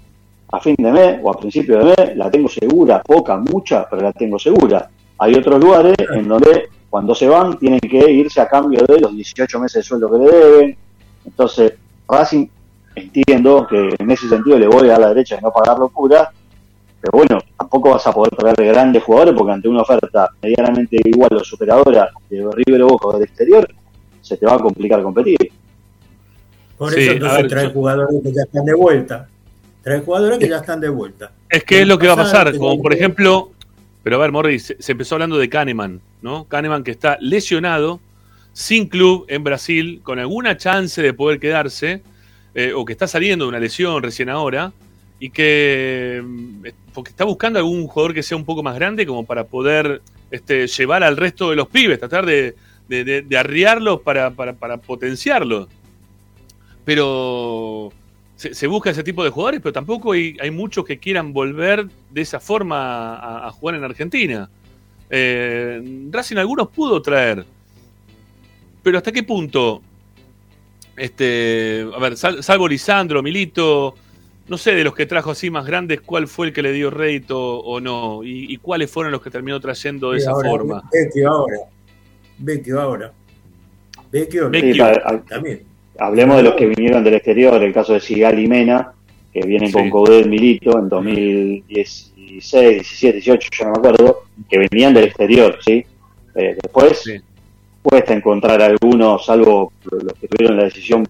a 0.51 0.59
fin 0.59 0.75
de 0.77 0.91
mes 0.91 1.19
o 1.23 1.31
a 1.31 1.39
principio 1.39 1.79
de 1.79 1.85
mes 1.85 2.17
la 2.17 2.29
tengo 2.29 2.47
segura, 2.47 3.01
poca, 3.01 3.37
mucha, 3.37 3.87
pero 3.89 4.03
la 4.03 4.13
tengo 4.13 4.37
segura. 4.37 4.89
Hay 5.17 5.33
otros 5.33 5.59
lugares 5.63 5.95
en 6.13 6.27
donde 6.27 6.69
cuando 6.89 7.15
se 7.15 7.27
van 7.27 7.57
tienen 7.57 7.79
que 7.79 8.11
irse 8.11 8.39
a 8.41 8.47
cambio 8.47 8.85
de 8.87 8.99
los 8.99 9.15
18 9.15 9.59
meses 9.59 9.75
de 9.75 9.83
sueldo 9.83 10.11
que 10.11 10.17
le 10.17 10.31
deben. 10.31 10.77
Entonces, 11.25 11.73
Racing 12.07 12.47
entiendo 12.95 13.67
que 13.67 13.95
en 13.97 14.11
ese 14.11 14.29
sentido 14.29 14.57
le 14.57 14.67
voy 14.67 14.89
a 14.89 14.97
la 14.97 15.09
derecha 15.09 15.35
de 15.35 15.41
no 15.41 15.51
pagar 15.51 15.77
locura, 15.77 16.31
pero 17.01 17.11
bueno, 17.17 17.39
tampoco 17.57 17.91
vas 17.91 18.05
a 18.07 18.11
poder 18.11 18.35
traer 18.35 18.73
grandes 18.73 19.03
jugadores 19.03 19.33
porque 19.35 19.53
ante 19.53 19.67
una 19.67 19.81
oferta 19.81 20.29
medianamente 20.41 20.97
igual 21.05 21.33
o 21.33 21.43
superadora 21.43 22.11
de 22.29 22.49
River 22.51 22.81
o 22.83 22.87
Boca 22.87 23.17
del 23.17 23.27
exterior, 23.27 23.67
se 24.21 24.37
te 24.37 24.45
va 24.45 24.55
a 24.55 24.59
complicar 24.59 25.01
competir. 25.01 25.37
Por 26.77 26.97
eso 26.97 27.11
entonces 27.11 27.47
trae 27.47 27.69
jugadores 27.69 28.21
que 28.21 28.33
ya 28.33 28.41
están 28.43 28.65
de 28.65 28.73
vuelta. 28.73 29.27
Trae 29.81 30.01
jugadores 30.01 30.39
que 30.39 30.49
ya 30.49 30.57
están 30.57 30.79
de 30.81 30.89
vuelta. 30.89 31.31
Es 31.49 31.63
que 31.63 31.81
es 31.81 31.87
lo 31.87 31.97
que 31.97 32.07
va 32.07 32.13
a 32.13 32.17
pasar, 32.17 32.57
como 32.57 32.81
por 32.81 32.93
ejemplo, 32.93 33.51
pero 34.03 34.17
a 34.17 34.19
ver, 34.19 34.31
Morris, 34.31 34.75
se 34.77 34.91
empezó 34.91 35.15
hablando 35.15 35.37
de 35.37 35.49
Kahneman, 35.49 36.01
¿no? 36.21 36.45
Kahneman 36.45 36.83
que 36.83 36.91
está 36.91 37.17
lesionado, 37.21 37.99
sin 38.51 38.87
club 38.87 39.25
en 39.29 39.43
Brasil, 39.43 40.01
con 40.03 40.19
alguna 40.19 40.57
chance 40.57 41.01
de 41.01 41.13
poder 41.13 41.39
quedarse, 41.39 42.01
eh, 42.55 42.73
o 42.73 42.83
que 42.83 42.93
está 42.93 43.07
saliendo 43.07 43.45
de 43.45 43.49
una 43.49 43.59
lesión 43.59 44.01
recién 44.01 44.29
ahora, 44.29 44.73
y 45.25 45.29
que 45.31 46.21
mm, 46.23 46.65
porque 46.93 47.09
está 47.09 47.23
buscando 47.23 47.57
algún 47.57 47.87
jugador 47.87 48.13
que 48.13 48.21
sea 48.21 48.37
un 48.37 48.45
poco 48.45 48.61
más 48.61 48.75
grande 48.75 49.07
como 49.07 49.25
para 49.25 49.45
poder 49.45 50.03
este, 50.29 50.67
llevar 50.67 51.03
al 51.03 51.17
resto 51.17 51.49
de 51.49 51.55
los 51.55 51.67
pibes, 51.67 51.97
tratar 51.97 52.25
de, 52.25 52.55
arriarlos 53.35 54.01
para 54.01 54.31
potenciarlos. 54.85 55.67
Pero 56.85 57.91
se, 58.35 58.67
busca 58.67 58.91
ese 58.91 59.03
tipo 59.03 59.23
de 59.23 59.31
jugadores, 59.31 59.61
pero 59.61 59.73
tampoco 59.73 60.11
hay, 60.11 60.51
muchos 60.51 60.85
que 60.85 60.99
quieran 60.99 61.33
volver 61.33 61.87
de 62.11 62.21
esa 62.21 62.39
forma 62.39 63.47
a, 63.47 63.51
jugar 63.51 63.75
en 63.75 63.83
Argentina. 63.83 64.47
Eh, 65.09 66.07
Racing 66.11 66.37
algunos 66.37 66.69
pudo 66.69 67.01
traer, 67.01 67.45
pero 68.83 68.99
¿hasta 68.99 69.11
qué 69.11 69.23
punto? 69.23 69.81
Este, 70.95 71.85
a 71.93 71.99
ver, 71.99 72.15
salvo 72.15 72.67
Lisandro, 72.67 73.23
Milito, 73.23 73.95
no 74.47 74.57
sé 74.57 74.75
de 74.75 74.83
los 74.83 74.93
que 74.93 75.05
trajo 75.05 75.31
así 75.31 75.49
más 75.49 75.65
grandes, 75.65 76.01
cuál 76.01 76.27
fue 76.27 76.47
el 76.47 76.53
que 76.53 76.61
le 76.61 76.71
dio 76.71 76.91
rédito 76.91 77.59
o 77.59 77.79
no, 77.79 78.21
y, 78.23 78.55
cuáles 78.57 78.91
fueron 78.91 79.11
los 79.11 79.21
que 79.21 79.29
terminó 79.29 79.59
trayendo 79.59 80.11
de 80.11 80.19
esa 80.19 80.33
forma. 80.33 80.83
ahora. 81.27 81.57
Vecchio 82.37 82.81
ahora. 82.81 83.11
Vecchio, 84.11 84.51
también. 85.27 85.63
Hablemos 85.97 86.37
de 86.37 86.43
los 86.43 86.55
que 86.55 86.67
vinieron 86.67 87.03
del 87.03 87.15
exterior, 87.15 87.61
el 87.63 87.73
caso 87.73 87.93
de 87.93 88.01
Sigal 88.01 88.37
y 88.37 88.47
Mena, 88.47 88.91
que 89.33 89.41
vienen 89.41 89.71
con 89.71 89.89
Coudet 89.89 90.27
Milito 90.27 90.77
en 90.77 90.89
2016, 90.89 92.73
17, 92.73 93.13
18, 93.15 93.49
ya 93.57 93.65
no 93.65 93.71
me 93.71 93.77
acuerdo, 93.77 94.23
que 94.49 94.57
venían 94.57 94.93
del 94.93 95.05
exterior, 95.05 95.57
¿sí? 95.63 95.85
Eh, 96.35 96.57
después 96.61 97.03
cuesta 97.81 98.13
encontrar 98.13 98.61
algunos, 98.61 99.25
salvo 99.25 99.71
los 99.83 100.13
que 100.13 100.27
tuvieron 100.27 100.57
la 100.57 100.65
decisión 100.65 101.07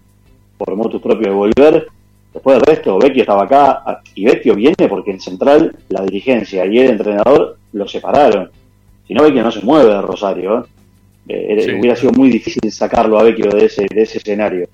por 0.58 0.74
motus 0.76 1.00
propio 1.00 1.28
de 1.28 1.34
volver. 1.34 1.88
Después 2.36 2.58
del 2.58 2.66
resto, 2.66 2.98
Vecchio 2.98 3.22
estaba 3.22 3.44
acá, 3.44 4.02
y 4.14 4.26
Vecchio 4.26 4.54
viene 4.54 4.88
porque 4.90 5.10
en 5.10 5.20
Central 5.20 5.74
la 5.88 6.02
dirigencia 6.02 6.66
y 6.66 6.78
el 6.80 6.90
entrenador 6.90 7.56
lo 7.72 7.88
separaron. 7.88 8.50
Si 9.08 9.14
no, 9.14 9.22
Vecchio 9.22 9.42
no 9.42 9.50
se 9.50 9.62
mueve 9.62 9.94
de 9.94 10.02
Rosario. 10.02 10.58
¿eh? 11.28 11.56
Eh, 11.58 11.78
hubiera 11.80 11.96
sido 11.96 12.12
muy 12.12 12.28
difícil 12.28 12.70
sacarlo 12.70 13.18
a 13.18 13.22
Vecchio 13.22 13.50
de 13.50 13.64
ese, 13.64 13.86
de 13.88 14.02
ese 14.02 14.18
escenario. 14.18 14.68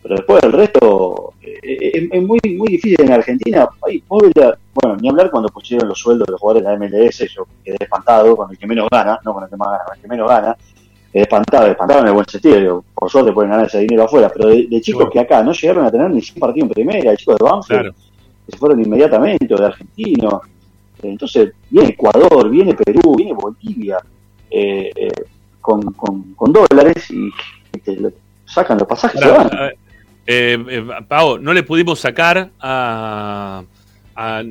Pero 0.00 0.14
después 0.14 0.40
del 0.42 0.52
resto, 0.52 1.32
eh, 1.42 2.08
es, 2.12 2.22
muy 2.22 2.38
muy 2.56 2.68
difícil 2.68 3.00
en 3.00 3.10
Argentina. 3.10 3.68
bueno, 3.80 4.96
ni 5.00 5.08
hablar 5.08 5.28
cuando 5.32 5.48
pusieron 5.48 5.88
los 5.88 5.98
sueldos 5.98 6.24
de 6.24 6.30
los 6.30 6.40
jugadores 6.40 6.68
de 6.68 6.70
la 6.70 6.78
MLS, 6.78 7.34
yo 7.34 7.48
quedé 7.64 7.78
espantado 7.80 8.36
con 8.36 8.48
el 8.48 8.56
que 8.56 8.66
menos 8.68 8.88
gana, 8.88 9.18
no 9.24 9.34
con 9.34 9.42
el 9.42 9.50
que 9.50 9.56
más 9.56 9.70
gana, 9.70 9.84
con 9.86 9.96
el 9.96 10.02
que 10.02 10.08
menos 10.08 10.28
gana. 10.28 10.56
Espantado, 11.12 11.66
espantado 11.68 12.00
en 12.00 12.08
el 12.08 12.12
buen 12.12 12.26
sentido. 12.26 12.84
por 12.94 13.10
suerte 13.10 13.32
pueden 13.32 13.50
ganar 13.50 13.66
ese 13.66 13.78
dinero 13.78 14.04
afuera, 14.04 14.28
pero 14.28 14.48
de, 14.48 14.80
chicos 14.80 15.08
que 15.10 15.20
acá 15.20 15.42
no 15.42 15.52
llegaron 15.52 15.86
a 15.86 15.90
tener 15.90 16.10
ni 16.10 16.18
un 16.18 16.40
partido 16.40 16.66
en 16.66 16.72
primera, 16.72 17.16
chicos 17.16 17.36
de 17.38 17.44
Banfield, 17.44 17.94
que 18.46 18.52
se 18.52 18.58
fueron 18.58 18.82
inmediatamente, 18.82 19.54
o 19.54 19.56
de 19.56 19.66
argentinos. 19.66 20.42
Entonces, 21.02 21.52
viene 21.70 21.90
Ecuador, 21.90 22.50
viene 22.50 22.74
Perú, 22.74 23.14
viene 23.16 23.32
Bolivia. 23.32 23.98
Eh, 24.50 24.90
eh, 24.96 25.12
con, 25.60 25.92
con, 25.92 26.52
dólares 26.52 27.10
y, 27.10 27.30
sacan 28.46 28.78
los 28.78 28.88
pasajes 28.88 29.20
y 29.20 29.24
se 29.24 29.30
van. 29.30 29.50
Eh, 30.30 30.64
eh, 30.68 30.86
Pau, 31.06 31.38
no 31.38 31.52
le 31.52 31.62
pudimos 31.62 32.00
sacar 32.00 32.50
a, 32.60 33.62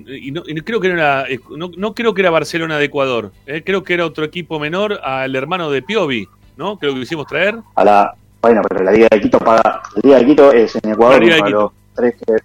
y, 0.08 0.32
no, 0.32 0.44
creo 0.44 0.80
que 0.80 0.88
era 0.88 1.30
eh, 1.30 1.40
no, 1.56 1.94
creo 1.94 2.14
que 2.14 2.22
era 2.22 2.30
Barcelona 2.30 2.78
de 2.78 2.86
Ecuador, 2.86 3.32
eh, 3.46 3.64
creo 3.66 3.84
que 3.84 3.94
era 3.94 4.06
otro 4.06 4.24
equipo 4.24 4.60
menor 4.60 5.00
al 5.04 5.36
hermano 5.36 5.70
de 5.70 5.82
Piovi, 5.82 6.28
¿no? 6.58 6.78
Creo 6.78 6.92
que 6.94 6.98
lo 6.98 7.04
hicimos 7.04 7.28
traer. 7.28 7.58
A 7.76 7.84
la, 7.84 8.16
bueno, 8.42 8.62
pero 8.68 8.84
la 8.84 8.92
Liga 8.92 9.08
de 9.10 9.22
Quito 9.22 9.40
paga, 9.40 9.82
la 9.96 10.02
Liga 10.04 10.18
de 10.18 10.26
Quito 10.26 10.52
es 10.52 10.76
en 10.76 10.92
Ecuador 10.92 11.24
uno 11.24 11.36
de 11.36 11.50
los 11.50 11.72
tres 11.94 12.16
que, 12.16 12.36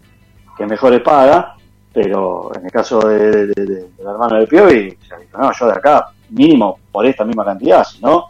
que 0.56 0.66
mejor 0.66 1.02
paga, 1.02 1.56
pero 1.92 2.50
en 2.54 2.64
el 2.64 2.70
caso 2.70 3.00
de, 3.00 3.46
del 3.46 3.88
hermano 3.98 4.38
de 4.38 4.46
Piovi, 4.46 4.98
no, 5.38 5.52
yo 5.52 5.66
de 5.66 5.72
acá 5.72 6.10
mínimo 6.30 6.78
por 6.90 7.06
esta 7.06 7.24
misma 7.24 7.44
cantidad, 7.44 7.86
¿no? 8.00 8.28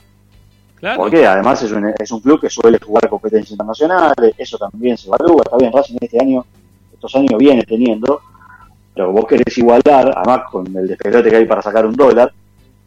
Porque 0.97 1.25
además 1.25 1.63
es 1.63 1.71
un, 1.71 1.93
es 1.97 2.11
un 2.11 2.21
club 2.21 2.41
que 2.41 2.51
suele 2.51 2.79
jugar 2.85 3.09
competencias 3.09 3.53
internacionales, 3.53 4.35
eso 4.37 4.59
también 4.59 4.97
se 4.97 5.07
evalúa. 5.07 5.43
Está 5.45 5.57
bien, 5.57 5.73
Racing 5.73 5.97
este 6.01 6.21
año, 6.21 6.45
estos 6.93 7.15
años 7.15 7.39
viene 7.39 7.63
teniendo, 7.63 8.21
pero 8.93 9.13
vos 9.13 9.25
querés 9.27 9.57
igualar, 9.59 10.13
además 10.17 10.43
con 10.51 10.67
el 10.77 10.89
despelote 10.89 11.31
que 11.31 11.37
hay 11.37 11.45
para 11.47 11.63
sacar 11.63 11.87
un 11.87 11.95
dólar, 11.95 12.33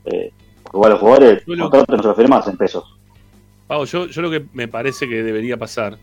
eh, 0.03 0.29
igual 0.75 0.91
los 0.91 0.99
jugadores, 0.99 1.43
el 1.47 1.59
contrato 1.59 1.95
no 1.95 2.03
se 2.03 2.07
lo 2.09 2.15
firmás 2.15 2.47
en 2.47 2.57
pesos. 2.57 2.83
Pau, 3.67 3.85
yo, 3.85 4.07
yo 4.07 4.21
lo 4.21 4.29
que 4.29 4.45
me 4.53 4.67
parece 4.67 5.07
que 5.07 5.23
debería 5.23 5.57
pasar 5.57 5.97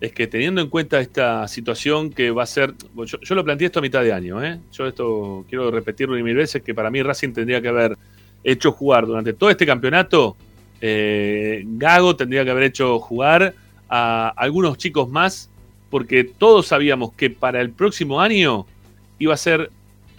es 0.00 0.12
que 0.12 0.26
teniendo 0.26 0.60
en 0.60 0.68
cuenta 0.68 1.00
esta 1.00 1.46
situación 1.48 2.10
que 2.10 2.30
va 2.30 2.44
a 2.44 2.46
ser, 2.46 2.74
yo, 3.04 3.34
lo 3.34 3.44
planteé 3.44 3.66
esto 3.66 3.80
a 3.80 3.82
mitad 3.82 4.02
de 4.02 4.12
año, 4.12 4.42
¿eh? 4.42 4.58
yo 4.72 4.86
esto 4.86 5.44
quiero 5.48 5.70
repetirlo 5.70 6.14
mil 6.22 6.36
veces, 6.36 6.62
que 6.62 6.74
para 6.74 6.90
mí 6.90 7.02
Racing 7.02 7.32
tendría 7.32 7.60
que 7.60 7.68
haber 7.68 7.98
hecho 8.42 8.72
jugar 8.72 9.06
durante 9.06 9.34
todo 9.34 9.50
este 9.50 9.66
campeonato, 9.66 10.36
eh, 10.80 11.62
Gago 11.66 12.16
tendría 12.16 12.44
que 12.44 12.50
haber 12.50 12.64
hecho 12.64 12.98
jugar 12.98 13.54
a 13.88 14.28
algunos 14.36 14.78
chicos 14.78 15.08
más, 15.08 15.50
porque 15.90 16.24
todos 16.24 16.68
sabíamos 16.68 17.12
que 17.12 17.28
para 17.28 17.60
el 17.60 17.70
próximo 17.70 18.20
año 18.20 18.64
iba 19.18 19.34
a 19.34 19.36
ser 19.36 19.70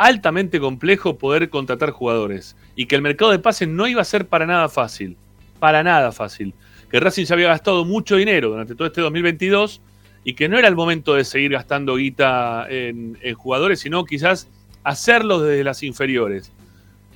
altamente 0.05 0.59
complejo 0.59 1.17
poder 1.17 1.49
contratar 1.49 1.91
jugadores 1.91 2.55
y 2.75 2.85
que 2.85 2.95
el 2.95 3.01
mercado 3.01 3.31
de 3.31 3.39
pases 3.39 3.67
no 3.67 3.87
iba 3.87 4.01
a 4.01 4.05
ser 4.05 4.27
para 4.27 4.45
nada 4.45 4.69
fácil, 4.69 5.17
para 5.59 5.83
nada 5.83 6.11
fácil 6.11 6.53
que 6.91 6.99
Racing 6.99 7.25
se 7.25 7.33
había 7.33 7.47
gastado 7.47 7.85
mucho 7.85 8.17
dinero 8.17 8.49
durante 8.49 8.75
todo 8.75 8.85
este 8.85 9.01
2022 9.01 9.81
y 10.25 10.33
que 10.33 10.49
no 10.49 10.59
era 10.59 10.67
el 10.67 10.75
momento 10.75 11.15
de 11.15 11.23
seguir 11.23 11.51
gastando 11.51 11.95
guita 11.95 12.67
en, 12.69 13.17
jugadores, 13.35 13.79
sino 13.79 14.03
quizás 14.03 14.49
hacerlo 14.83 15.39
desde 15.39 15.63
las 15.63 15.81
inferiores. 15.83 16.51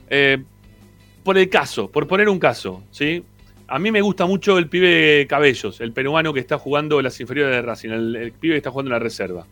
Eh, 0.09 0.41
por 1.23 1.37
el 1.37 1.49
caso, 1.49 1.91
por 1.91 2.07
poner 2.07 2.29
un 2.29 2.39
caso, 2.39 2.83
¿sí? 2.89 3.23
A 3.67 3.79
mí 3.79 3.91
me 3.91 4.01
gusta 4.01 4.25
mucho 4.25 4.57
el 4.57 4.69
pibe 4.69 5.25
Cabellos, 5.27 5.81
el 5.81 5.91
peruano 5.91 6.33
que 6.33 6.39
está 6.39 6.57
jugando 6.57 7.01
las 7.01 7.19
inferiores 7.19 7.55
de 7.55 7.61
Racing, 7.61 7.89
el, 7.89 8.31
pibe 8.39 8.53
que 8.53 8.57
está 8.57 8.71
jugando 8.71 8.89
en 8.89 8.93
la 8.93 8.99
reserva. 8.99 9.45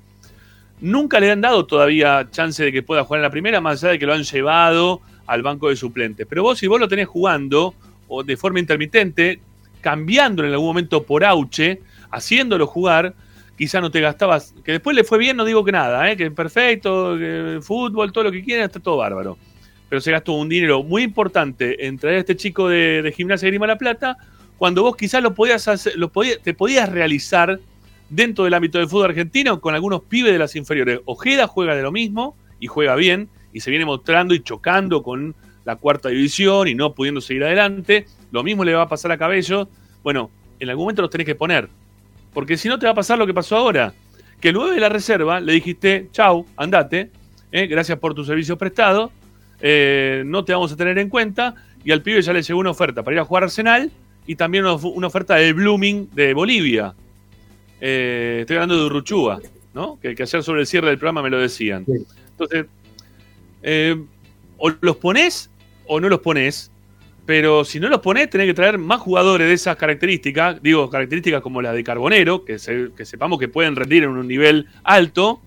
Nunca 0.84 1.22
le 1.22 1.32
han 1.32 1.40
dado 1.40 1.66
todavía 1.66 2.28
chance 2.30 2.62
de 2.62 2.70
que 2.70 2.84
pueda 2.84 3.06
jugar 3.06 3.20
en 3.20 3.24
la 3.24 3.30
primera, 3.30 3.62
más 3.62 3.82
allá 3.82 3.94
de 3.94 4.00
que 4.00 4.06
lo 4.06 4.14
han 4.14 4.24
llevado 4.24 5.00
al 5.28 5.42
banco 5.42 5.70
de 5.70 5.78
suplentes. 5.78 6.28
Pero 6.30 6.44
vos, 6.44 6.60
si 6.60 6.68
vos 6.68 6.78
lo 6.78 6.90
tenés 6.90 7.08
jugando, 7.08 7.74
o 8.10 8.22
de 8.22 8.36
forma 8.36 8.60
intermitente, 8.60 9.40
cambiándolo 9.80 10.50
en 10.50 10.54
algún 10.54 10.68
momento 10.68 11.02
por 11.04 11.24
Auche, 11.24 11.80
haciéndolo 12.12 12.68
jugar, 12.68 13.14
quizá 13.58 13.80
no 13.80 13.92
te 13.92 14.02
gastabas, 14.02 14.54
que 14.66 14.74
después 14.74 14.94
le 14.94 15.06
fue 15.06 15.18
bien, 15.18 15.38
no 15.38 15.46
digo 15.46 15.64
que 15.64 15.72
nada, 15.72 16.12
¿eh? 16.12 16.18
que 16.18 16.30
perfecto, 16.32 17.18
que 17.18 17.60
fútbol, 17.62 18.12
todo 18.12 18.26
lo 18.26 18.32
que 18.34 18.44
quieran, 18.44 18.66
está 18.66 18.82
todo 18.82 18.98
bárbaro. 18.98 19.38
Pero 19.88 20.02
se 20.02 20.12
gastó 20.12 20.34
un 20.34 20.50
dinero 20.50 20.84
muy 20.84 21.04
importante 21.04 21.88
en 21.88 21.98
traer 21.98 22.18
a 22.18 22.20
este 22.20 22.36
chico 22.36 22.68
de, 22.68 23.14
Gimnasia 23.16 23.46
de 23.46 23.52
Grima 23.52 23.68
La 23.68 23.78
Plata, 23.78 24.18
cuando 24.58 24.84
vos 24.84 24.98
quizás 24.98 25.24
lo 25.24 25.34
podías 25.34 25.66
hacer, 25.70 25.94
lo 25.96 26.12
te 26.12 26.54
podías 26.54 26.90
realizar 26.90 27.58
dentro 28.16 28.46
del 28.46 28.54
ámbito 28.54 28.78
del 28.78 28.88
fútbol 28.88 29.10
argentino 29.10 29.60
con 29.60 29.74
algunos 29.74 30.04
pibes 30.04 30.32
de 30.32 30.40
las 30.40 30.56
inferiores. 30.56 31.00
Ojeda 31.06 31.48
juega 31.48 31.76
de 31.76 31.82
lo 31.82 31.92
mismo 31.92 32.36
y 32.60 32.68
juega 32.68 32.96
bien 32.96 33.30
y 33.52 33.60
se 33.62 33.70
viene 33.70 33.86
mostrando 33.86 34.34
y 34.34 34.42
chocando 34.42 35.02
con 35.04 35.36
la 35.66 35.76
cuarta 35.78 36.10
división 36.10 36.68
y 36.68 36.76
no 36.76 36.94
pudiendo 36.94 37.22
seguir 37.22 37.44
adelante. 37.44 38.06
Lo 38.32 38.44
mismo 38.44 38.64
le 38.64 38.74
va 38.74 38.84
a 38.84 38.90
pasar 38.90 39.12
a 39.12 39.18
Cabello. 39.18 39.68
Bueno, 40.04 40.30
en 40.60 40.70
algún 40.70 40.86
momento 40.86 41.02
los 41.02 41.12
tenés 41.12 41.26
que 41.26 41.36
poner. 41.36 41.70
Porque 42.34 42.58
si 42.58 42.68
no 42.68 42.80
te 42.80 42.86
va 42.86 42.92
a 42.92 42.96
pasar 42.96 43.18
lo 43.18 43.26
que 43.26 43.34
pasó 43.34 43.56
ahora. 43.56 43.94
Que 44.40 44.50
el 44.50 44.56
9 44.56 44.76
de 44.76 44.82
la 44.82 44.90
reserva 44.90 45.40
le 45.40 45.54
dijiste, 45.54 46.10
chau, 46.12 46.46
andate, 46.58 47.12
eh, 47.52 47.68
gracias 47.68 47.98
por 47.98 48.14
tu 48.14 48.26
servicio 48.26 48.58
prestado, 48.58 49.12
eh, 49.62 50.24
no 50.26 50.44
te 50.44 50.52
vamos 50.52 50.72
a 50.72 50.76
tener 50.76 50.98
en 50.98 51.08
cuenta. 51.08 51.56
Y 51.86 51.92
al 51.92 52.02
pibe 52.02 52.22
ya 52.22 52.34
le 52.34 52.42
llegó 52.42 52.60
una 52.60 52.72
oferta 52.72 53.04
para 53.04 53.16
ir 53.16 53.20
a 53.20 53.26
jugar 53.26 53.44
Arsenal 53.44 53.92
y 54.26 54.36
también 54.36 54.66
una, 54.66 55.08
oferta 55.08 55.36
de 55.36 55.54
Blooming 55.54 56.10
de 56.14 56.34
Bolivia. 56.34 56.94
Eh, 57.86 58.38
estoy 58.42 58.56
hablando 58.56 58.78
de 58.78 58.86
Urruchúa, 58.86 59.42
¿no? 59.74 60.00
Que, 60.02 60.16
que, 60.16 60.24
ayer 60.24 60.42
sobre 60.42 60.62
el 60.62 60.68
cierre 60.68 60.88
del 60.88 60.98
programa 60.98 61.22
me 61.22 61.30
lo 61.30 61.38
decían. 61.38 61.86
Entonces, 62.32 62.66
o 64.58 64.72
los 64.80 64.96
pones 64.96 65.50
o 65.86 66.00
no 66.00 66.08
los 66.08 66.22
pones, 66.22 66.72
pero 67.26 67.66
si 67.66 67.82
no 67.82 67.90
los 67.90 68.00
pones, 68.00 68.30
tenés 68.30 68.48
que 68.48 68.54
traer 68.54 68.78
más 68.78 69.02
jugadores 69.02 69.48
de 69.48 69.54
esas 69.54 69.76
características, 69.76 70.64
digo, 70.64 70.90
características 70.90 71.42
como 71.42 71.62
la 71.62 71.74
de 71.74 71.84
Carbonero, 71.84 72.46
que, 72.46 72.58
sepamos 72.60 73.40
que 73.40 73.50
pueden 73.50 73.76
rendir 73.76 74.04
en 74.04 74.12
un 74.12 74.28
nivel 74.28 74.68
alto, 74.84 75.42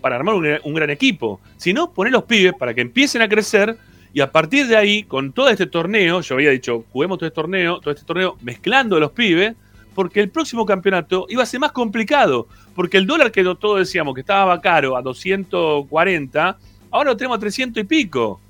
para 0.00 0.16
armar 0.16 0.34
un, 0.34 0.74
gran 0.74 0.90
equipo. 0.90 1.40
Si 1.56 1.72
no, 1.72 1.92
poné 1.92 2.10
los 2.10 2.24
pibes 2.24 2.54
para 2.54 2.74
que 2.74 2.80
empiecen 2.80 3.22
a 3.22 3.28
crecer 3.28 3.76
y 4.12 4.20
a 4.20 4.32
partir 4.32 4.66
de 4.66 4.76
ahí, 4.76 5.02
con 5.04 5.32
todo 5.32 5.48
este 5.48 5.66
torneo, 5.66 6.20
yo 6.20 6.34
había 6.34 6.50
dicho, 6.50 6.84
juguemos 6.92 7.18
todo 7.18 7.26
este 7.26 7.34
torneo, 7.34 7.80
todo 7.80 7.92
este 7.92 8.06
torneo 8.06 8.36
mezclando 8.40 8.96
a 8.96 9.00
los 9.00 9.12
pibes, 9.12 9.54
porque 9.98 10.20
el 10.20 10.30
próximo 10.30 10.64
campeonato 10.64 11.26
iba 11.28 11.42
a 11.42 11.46
ser 11.46 11.58
más 11.58 11.72
complicado, 11.72 12.46
porque 12.76 12.98
el 12.98 13.04
dólar 13.04 13.32
que 13.32 13.42
todos 13.42 13.80
decíamos 13.80 14.14
que 14.14 14.20
estaba 14.20 14.60
caro 14.60 14.96
a 14.96 15.02
240, 15.02 16.56
ahora 16.92 17.10
lo 17.10 17.16
tenemos 17.16 17.36
a 17.36 17.40
300 17.40 17.82
y 17.82 17.84
pico 17.84 18.40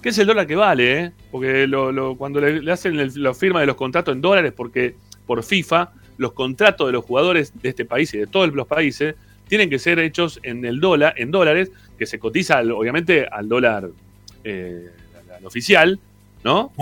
que 0.00 0.08
es 0.08 0.16
el 0.16 0.26
dólar 0.26 0.46
que 0.46 0.56
vale, 0.56 0.98
¿eh? 0.98 1.12
porque 1.30 1.68
cuando 2.16 2.40
le, 2.40 2.72
hacen 2.72 3.22
la 3.22 3.34
firma 3.34 3.60
de 3.60 3.66
los 3.66 3.76
contratos 3.76 4.14
en 4.14 4.22
dólares, 4.22 4.54
porque 4.56 4.94
por 5.26 5.42
FIFA 5.42 5.90
los 6.16 6.32
contratos 6.32 6.86
de 6.86 6.94
los 6.94 7.04
jugadores 7.04 7.52
de 7.60 7.68
este 7.68 7.84
país 7.84 8.14
y 8.14 8.18
de 8.20 8.26
todos 8.26 8.50
los 8.54 8.66
países 8.66 9.16
tienen 9.46 9.68
que 9.68 9.78
ser 9.78 9.98
hechos 9.98 10.40
en 10.42 10.64
el 10.64 10.80
dólar, 10.80 11.12
en 11.18 11.30
dólares, 11.30 11.70
que 11.98 12.06
se 12.06 12.18
cotiza 12.18 12.60
obviamente 12.60 13.26
al 13.30 13.46
dólar 13.46 13.90
eh, 14.44 14.88
al 15.36 15.44
oficial, 15.44 16.00
¿no? 16.42 16.72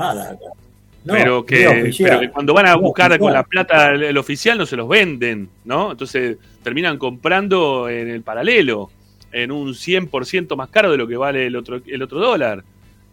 Pero, 1.09 1.44
que, 1.44 2.30
cuando 2.32 2.54
van 2.54 2.66
a 2.66 2.76
buscar 2.76 3.18
con 3.18 3.32
la 3.32 3.42
plata 3.42 3.92
el, 3.92 4.16
oficial 4.18 4.59
no 4.59 4.66
se 4.66 4.76
los 4.76 4.88
venden, 4.88 5.48
¿no? 5.64 5.92
Entonces 5.92 6.36
terminan 6.62 6.98
comprando 6.98 7.88
en 7.88 8.09
el 8.09 8.22
paralelo, 8.22 8.90
en 9.32 9.50
un 9.50 9.74
100% 9.74 10.56
más 10.56 10.68
caro 10.68 10.90
de 10.90 10.98
lo 10.98 11.06
que 11.06 11.16
vale 11.16 11.46
el 11.46 11.56
otro, 11.56 11.80
el 11.86 12.02
otro 12.02 12.18
dólar. 12.18 12.62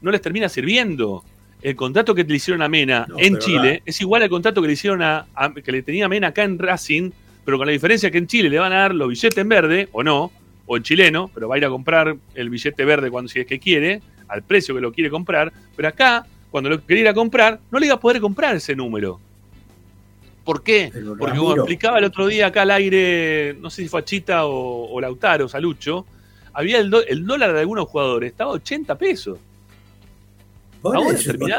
No 0.01 0.11
les 0.11 0.21
termina 0.21 0.49
sirviendo. 0.49 1.23
El 1.61 1.75
contrato 1.75 2.13
que 2.13 2.23
le 2.23 2.35
hicieron 2.35 2.61
a 2.61 2.69
Mena 2.69 3.07
en 3.17 3.39
Chile 3.39 3.81
es 3.85 3.99
igual 4.01 4.21
al 4.21 4.29
contrato 4.29 4.61
que 4.61 4.67
le 4.67 4.73
hicieron 4.73 5.01
a, 5.01 5.25
que 5.63 5.71
le 5.71 5.81
tenía 5.81 6.07
Mena 6.07 6.27
acá 6.27 6.43
en 6.43 6.59
Racing, 6.59 7.11
pero 7.43 7.57
con 7.57 7.65
la 7.65 7.73
diferencia 7.73 8.11
que 8.11 8.17
en 8.17 8.27
Chile 8.27 8.49
le 8.49 8.59
van 8.59 8.71
a 8.71 8.81
dar 8.81 8.93
los 8.93 9.09
billetes 9.09 9.37
en 9.37 9.49
verde, 9.49 9.89
o 9.91 10.03
no, 10.03 10.31
o 10.67 10.77
en 10.77 10.83
chileno, 10.83 11.29
pero 11.33 11.47
va 11.47 11.55
a 11.55 11.57
ir 11.57 11.65
a 11.65 11.69
comprar 11.69 12.15
el 12.35 12.49
billete 12.49 12.85
verde 12.85 13.09
cuando 13.09 13.29
si 13.29 13.39
es 13.39 13.47
que 13.47 13.59
quiere, 13.59 14.01
al 14.27 14.43
precio 14.43 14.75
que 14.75 14.81
lo 14.81 14.91
quiere 14.91 15.09
comprar, 15.09 15.51
pero 15.75 15.87
acá, 15.87 16.25
cuando 16.55 16.69
lo 16.69 16.85
quería 16.85 17.13
comprar, 17.13 17.59
no 17.69 17.79
le 17.79 17.87
iba 17.87 17.95
a 17.95 17.99
poder 17.99 18.21
comprar 18.21 18.55
ese 18.55 18.75
número. 18.75 19.19
¿Por 20.45 20.63
qué? 20.63 20.89
Porque 21.19 21.37
como 21.37 21.53
explicaba 21.53 21.97
el 21.97 22.05
otro 22.05 22.27
día 22.27 22.47
acá 22.47 22.61
al 22.61 22.71
aire, 22.71 23.57
no 23.59 23.69
sé 23.69 23.81
si 23.81 23.89
fue 23.89 24.05
Chita 24.05 24.45
o, 24.45 25.01
Lautaro, 25.01 25.49
Salucho, 25.49 26.05
había 26.53 26.77
el, 26.79 26.93
el 27.09 27.25
dólar 27.25 27.51
de 27.51 27.59
algunos 27.59 27.89
jugadores, 27.89 28.31
estaba 28.31 28.51
a 28.51 28.53
80 28.53 28.97
pesos 28.97 29.37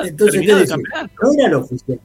entonces, 0.04 0.44
No 1.22 1.32
era 1.32 1.46
el 1.46 1.54
oficial. 1.54 2.00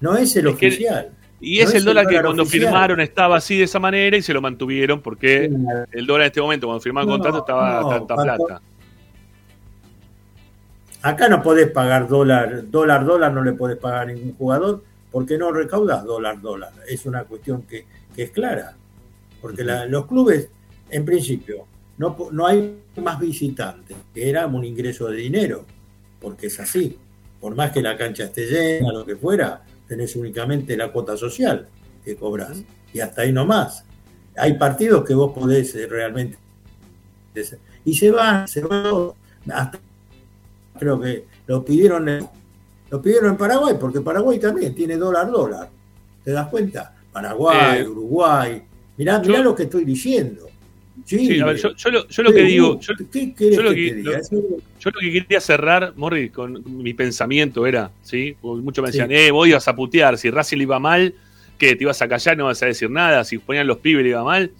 No 0.00 0.16
es 0.16 0.36
el 0.36 0.46
oficial. 0.46 1.10
Y 1.40 1.60
es 1.60 1.74
el 1.74 1.84
dólar, 1.84 2.06
que 2.06 2.20
cuando 2.20 2.46
firmaron 2.46 3.00
estaba 3.00 3.36
así 3.36 3.58
de 3.58 3.64
esa 3.64 3.78
manera 3.78 4.16
y 4.16 4.22
se 4.22 4.32
lo 4.32 4.40
mantuvieron 4.40 5.00
porque 5.00 5.50
el 5.92 6.06
dólar 6.06 6.22
en 6.22 6.26
este 6.26 6.40
momento, 6.40 6.66
cuando 6.66 6.80
firmaron 6.80 7.10
el 7.10 7.14
contrato, 7.16 7.38
estaba 7.38 7.78
a 7.78 7.98
tanta 7.98 8.16
plata. 8.16 8.60
Acá 11.06 11.28
no 11.28 11.40
podés 11.40 11.70
pagar 11.70 12.08
dólar, 12.08 12.68
dólar, 12.68 13.04
dólar, 13.04 13.32
no 13.32 13.44
le 13.44 13.52
podés 13.52 13.76
pagar 13.76 14.00
a 14.00 14.06
ningún 14.06 14.34
jugador 14.34 14.82
porque 15.12 15.38
no 15.38 15.52
recaudas 15.52 16.04
dólar, 16.04 16.40
dólar. 16.40 16.72
Es 16.88 17.06
una 17.06 17.22
cuestión 17.22 17.62
que, 17.62 17.86
es 18.16 18.30
clara. 18.30 18.74
Porque 19.40 19.62
los 19.62 20.06
clubes, 20.06 20.48
en 20.90 21.04
principio, 21.04 21.64
no, 21.98 22.16
no 22.32 22.44
hay 22.44 22.80
más 22.96 23.20
visitantes, 23.20 23.96
que 24.12 24.28
era 24.28 24.48
un 24.48 24.64
ingreso 24.64 25.06
de 25.06 25.18
dinero 25.18 25.64
porque 26.20 26.48
es 26.48 26.58
así. 26.58 26.98
Por 27.40 27.54
más 27.54 27.70
que 27.70 27.82
la 27.82 27.96
cancha 27.96 28.24
esté 28.24 28.44
llena, 28.46 28.92
lo 28.92 29.06
que 29.06 29.14
fuera, 29.14 29.62
tenés 29.86 30.16
únicamente 30.16 30.76
la 30.76 30.90
cuota 30.90 31.16
social 31.16 31.68
que 32.04 32.16
cobras. 32.16 32.64
Y 32.92 32.98
hasta 32.98 33.22
ahí 33.22 33.32
nomás. 33.32 33.84
Hay 34.36 34.54
partidos 34.54 35.04
que 35.04 35.14
vos 35.14 35.32
podés 35.32 35.72
eh, 35.76 35.86
realmente. 35.86 36.36
Y 37.84 37.94
se 37.94 38.10
va, 38.10 38.44
se 38.48 38.62
va. 38.62 39.14
Hasta, 39.52 39.78
creo 40.78 41.00
que 41.00 41.24
lo 41.46 41.64
pidieron, 41.64 42.08
en, 42.08 42.26
lo 42.90 43.02
pidieron 43.02 43.30
en 43.30 43.36
Paraguay, 43.36 43.76
porque 43.78 44.00
Paraguay 44.00 44.38
también 44.38 44.74
tiene 44.74 44.96
dólar 44.96 45.30
dólar. 45.30 45.68
¿Te 46.24 46.32
das 46.32 46.48
cuenta? 46.48 46.94
Paraguay, 47.12 47.80
eh, 47.80 47.88
Uruguay. 47.88 48.62
Mirá, 48.96 49.18
mirá 49.20 49.40
lo 49.40 49.54
que 49.54 49.64
estoy 49.64 49.84
diciendo. 49.84 50.48
Sí, 51.04 51.38
a 51.40 51.46
ver, 51.46 51.56
yo, 51.56 51.90
lo, 51.90 52.32
que 52.32 52.42
digo, 52.42 52.80
yo, 52.80 52.94
lo 52.94 53.10
que, 55.00 55.12
quería 55.12 55.40
cerrar, 55.40 55.92
Morri, 55.94 56.30
con 56.30 56.64
mi 56.82 56.94
pensamiento 56.94 57.66
era, 57.66 57.92
¿sí? 58.02 58.34
muchos 58.42 58.82
me 58.82 58.88
decían, 58.88 59.12
eh, 59.12 59.30
vos 59.30 59.46
ibas 59.46 59.68
a 59.68 59.76
putear, 59.76 60.18
si 60.18 60.30
Racing 60.30 60.56
le 60.56 60.62
iba 60.64 60.80
mal, 60.80 61.14
que 61.58 61.76
te 61.76 61.84
ibas 61.84 62.02
a 62.02 62.08
callar, 62.08 62.36
no 62.36 62.46
vas 62.46 62.62
a 62.62 62.66
decir 62.66 62.90
nada, 62.90 63.24
si 63.24 63.38
ponían 63.38 63.66
los 63.66 63.78
pibes 63.78 64.02
le 64.02 64.10
iba 64.10 64.24
mal. 64.24 64.50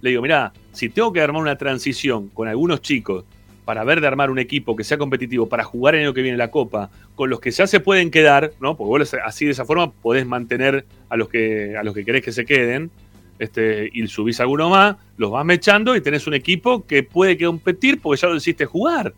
Le 0.00 0.10
digo, 0.10 0.22
mirá, 0.22 0.52
si 0.72 0.88
tengo 0.88 1.12
que 1.12 1.20
armar 1.20 1.42
una 1.42 1.58
transición 1.58 2.28
con 2.28 2.48
algunos 2.48 2.80
chicos 2.80 3.24
para 3.70 3.84
ver 3.84 4.00
de 4.00 4.08
armar 4.08 4.32
un 4.32 4.40
equipo 4.40 4.74
que 4.74 4.82
sea 4.82 4.98
competitivo 4.98 5.48
para 5.48 5.62
jugar 5.62 5.94
en 5.94 6.00
el 6.00 6.06
año 6.08 6.14
que 6.14 6.22
viene 6.22 6.36
la 6.36 6.50
Copa, 6.50 6.90
con 7.14 7.30
los 7.30 7.38
que 7.38 7.52
ya 7.52 7.68
se 7.68 7.78
pueden 7.78 8.10
quedar, 8.10 8.50
¿no? 8.58 8.76
Porque 8.76 9.04
vos 9.04 9.16
así 9.24 9.44
de 9.44 9.52
esa 9.52 9.64
forma 9.64 9.92
podés 9.92 10.26
mantener 10.26 10.84
a 11.08 11.16
los 11.16 11.28
que, 11.28 11.76
a 11.76 11.84
los 11.84 11.94
que 11.94 12.04
querés 12.04 12.24
que 12.24 12.32
se 12.32 12.44
queden 12.44 12.90
este, 13.38 13.88
y 13.92 14.04
subís 14.08 14.40
alguno 14.40 14.70
más, 14.70 14.96
los 15.18 15.30
vas 15.30 15.44
mechando 15.44 15.94
y 15.94 16.00
tenés 16.00 16.26
un 16.26 16.34
equipo 16.34 16.84
que 16.84 17.04
puede 17.04 17.38
competir 17.38 18.00
porque 18.00 18.20
ya 18.20 18.26
lo 18.26 18.34
hiciste 18.34 18.66
jugar. 18.66 19.14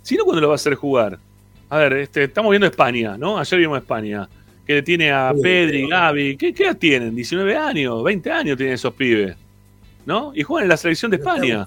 Si 0.00 0.16
no, 0.16 0.24
¿cuándo 0.24 0.40
lo 0.40 0.48
vas 0.48 0.62
a 0.62 0.62
hacer 0.62 0.76
jugar? 0.76 1.18
A 1.68 1.76
ver, 1.76 1.92
este, 1.98 2.24
estamos 2.24 2.52
viendo 2.52 2.68
España, 2.68 3.18
¿no? 3.18 3.38
Ayer 3.38 3.60
vimos 3.60 3.76
España. 3.76 4.26
que 4.66 4.80
tiene 4.80 5.12
a 5.12 5.34
Pedri, 5.42 5.86
Gaby. 5.86 6.38
¿Qué, 6.38 6.54
¿Qué 6.54 6.64
edad 6.64 6.78
tienen? 6.78 7.14
19 7.14 7.54
años, 7.54 8.02
20 8.02 8.32
años 8.32 8.56
tienen 8.56 8.76
esos 8.76 8.94
pibes. 8.94 9.36
¿No? 10.06 10.32
Y 10.34 10.42
juegan 10.42 10.64
en 10.64 10.68
la 10.70 10.78
selección 10.78 11.10
de 11.10 11.18
España. 11.18 11.66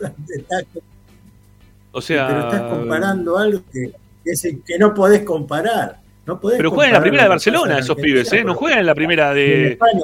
O 1.93 2.01
sea. 2.01 2.27
Pero 2.27 2.39
estás 2.41 2.61
comparando 2.63 3.37
algo 3.37 3.61
que, 3.71 3.93
que, 4.23 4.59
que 4.65 4.77
no 4.77 4.93
podés 4.93 5.23
comparar. 5.23 6.03
No 6.25 6.39
podés 6.39 6.57
pero 6.57 6.71
juegan 6.71 6.89
en 6.89 6.93
la 6.93 7.01
primera 7.01 7.23
de 7.23 7.29
Barcelona 7.29 7.79
esos 7.79 7.97
pibes, 7.97 8.31
¿eh? 8.31 8.43
No 8.43 8.55
juegan 8.55 8.79
en 8.79 8.85
la 8.85 8.95
primera 8.95 9.33
de. 9.33 9.73
España, 9.73 10.01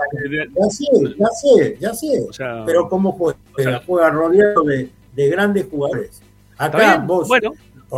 ya 0.56 0.70
sé, 0.70 0.86
ya 1.18 1.28
sé, 1.28 1.78
ya 1.80 1.94
sé. 1.94 2.26
O 2.30 2.34
sea, 2.34 2.64
pero 2.66 2.90
¿cómo 2.90 3.14
juega? 3.14 3.40
O 3.58 3.62
sea, 3.62 3.82
juega 3.86 4.10
rodeado 4.10 4.64
de, 4.64 4.90
de, 5.16 5.30
grandes 5.30 5.68
jugadores. 5.70 6.22
Acá 6.58 6.98
vos. 6.98 7.28
Bueno, 7.28 7.54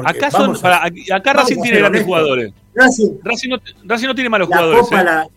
acá, 0.05 0.29
son, 0.29 0.55
a, 0.55 0.59
para, 0.59 0.83
acá 1.15 1.33
Racing 1.33 1.61
tiene 1.61 1.79
grandes 1.79 2.05
jugadores. 2.05 2.53
Racing, 2.75 3.17
Racing, 3.23 3.49
no, 3.49 3.57
Racing, 3.85 4.07
no, 4.07 4.15
tiene 4.15 4.29
malos 4.29 4.49
la 4.49 4.55
jugadores. 4.55 4.81
Copa 4.83 5.01
¿eh? 5.01 5.03
la, 5.03 5.27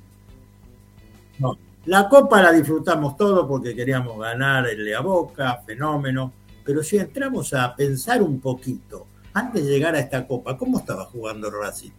no, 1.39 1.59
la 1.87 2.09
Copa 2.09 2.43
la 2.43 2.53
disfrutamos 2.53 3.17
todo 3.17 3.49
porque 3.49 3.75
queríamos 3.75 4.19
ganar 4.19 4.69
el 4.69 4.85
de 4.85 4.95
a 4.95 5.01
Boca, 5.01 5.63
fenómeno. 5.67 6.33
Pero 6.65 6.83
si 6.83 6.97
entramos 6.97 7.53
a 7.53 7.75
pensar 7.77 8.23
un 8.23 8.41
poquito, 8.41 9.07
antes 9.35 9.65
de 9.65 9.71
llegar 9.71 9.95
a 9.95 10.01
esta 10.01 10.27
Copa, 10.27 10.57
¿cómo 10.57 10.79
estaba 10.79 11.05
jugando 11.05 11.51
Racing? 11.51 11.91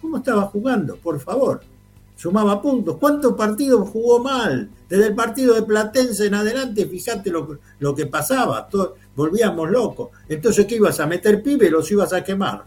¿Cómo 0.00 0.18
estaba 0.18 0.42
jugando? 0.46 0.96
Por 0.96 1.20
favor. 1.20 1.60
Sumaba 2.16 2.60
puntos. 2.60 2.96
¿Cuántos 2.96 3.34
partidos 3.34 3.88
jugó 3.90 4.18
mal? 4.18 4.68
Desde 4.88 5.06
el 5.06 5.14
partido 5.14 5.54
de 5.54 5.62
Platense 5.62 6.26
en 6.26 6.34
adelante, 6.34 6.86
fíjate 6.86 7.30
lo, 7.30 7.58
lo 7.78 7.94
que 7.94 8.06
pasaba. 8.06 8.66
Todo, 8.68 8.96
volvíamos 9.14 9.70
locos. 9.70 10.08
Entonces, 10.28 10.66
¿qué 10.66 10.76
ibas 10.76 10.98
a 10.98 11.06
meter 11.06 11.42
pibe? 11.42 11.70
Los 11.70 11.90
ibas 11.92 12.12
a 12.12 12.24
quemar. 12.24 12.64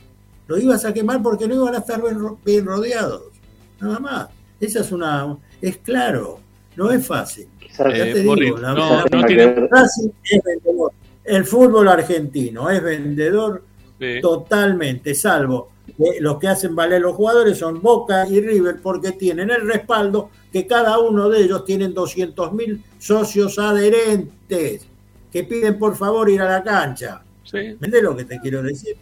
Los 0.47 0.61
ibas 0.61 0.85
a 0.85 0.93
quemar 0.93 1.21
porque 1.21 1.47
no 1.47 1.55
iban 1.55 1.75
a 1.75 1.79
estar 1.79 2.01
bien, 2.01 2.37
bien 2.45 2.65
rodeados. 2.65 3.23
Nada 3.81 3.99
más. 3.99 4.29
Esa 4.59 4.81
es 4.81 4.91
una. 4.91 5.37
Es 5.61 5.77
claro. 5.77 6.39
No 6.77 6.91
es 6.91 7.05
fácil. 7.05 7.47
ya 7.77 7.83
te 7.85 8.19
digo, 8.19 8.35
la, 8.35 8.73
no, 8.73 9.03
no 9.03 9.25
tiene... 9.25 9.43
es 9.43 10.41
vendedor. 10.45 10.93
El 11.24 11.45
fútbol 11.45 11.88
argentino 11.88 12.69
es 12.69 12.82
vendedor 12.82 13.63
sí. 13.99 14.19
totalmente, 14.22 15.13
salvo 15.13 15.72
los 16.19 16.39
que 16.39 16.47
hacen 16.47 16.76
valer 16.76 17.01
los 17.01 17.15
jugadores 17.15 17.57
son 17.57 17.82
Boca 17.82 18.28
y 18.28 18.39
River 18.41 18.80
porque 18.82 19.13
tienen 19.13 19.49
el 19.49 19.67
respaldo 19.67 20.30
que 20.51 20.67
cada 20.67 20.99
uno 20.99 21.30
de 21.30 21.43
ellos 21.43 21.65
tienen 21.65 21.93
200 21.93 22.53
mil 22.53 22.84
socios 22.99 23.57
adherentes 23.59 24.88
que 25.32 25.43
piden 25.43 25.78
por 25.78 25.95
favor 25.95 26.30
ir 26.30 26.41
a 26.41 26.49
la 26.49 26.63
cancha. 26.63 27.22
Sí. 27.43 27.57
¿Entiendes 27.57 28.03
lo 28.03 28.15
que 28.15 28.26
te 28.26 28.39
quiero 28.39 28.61
decir? 28.61 28.97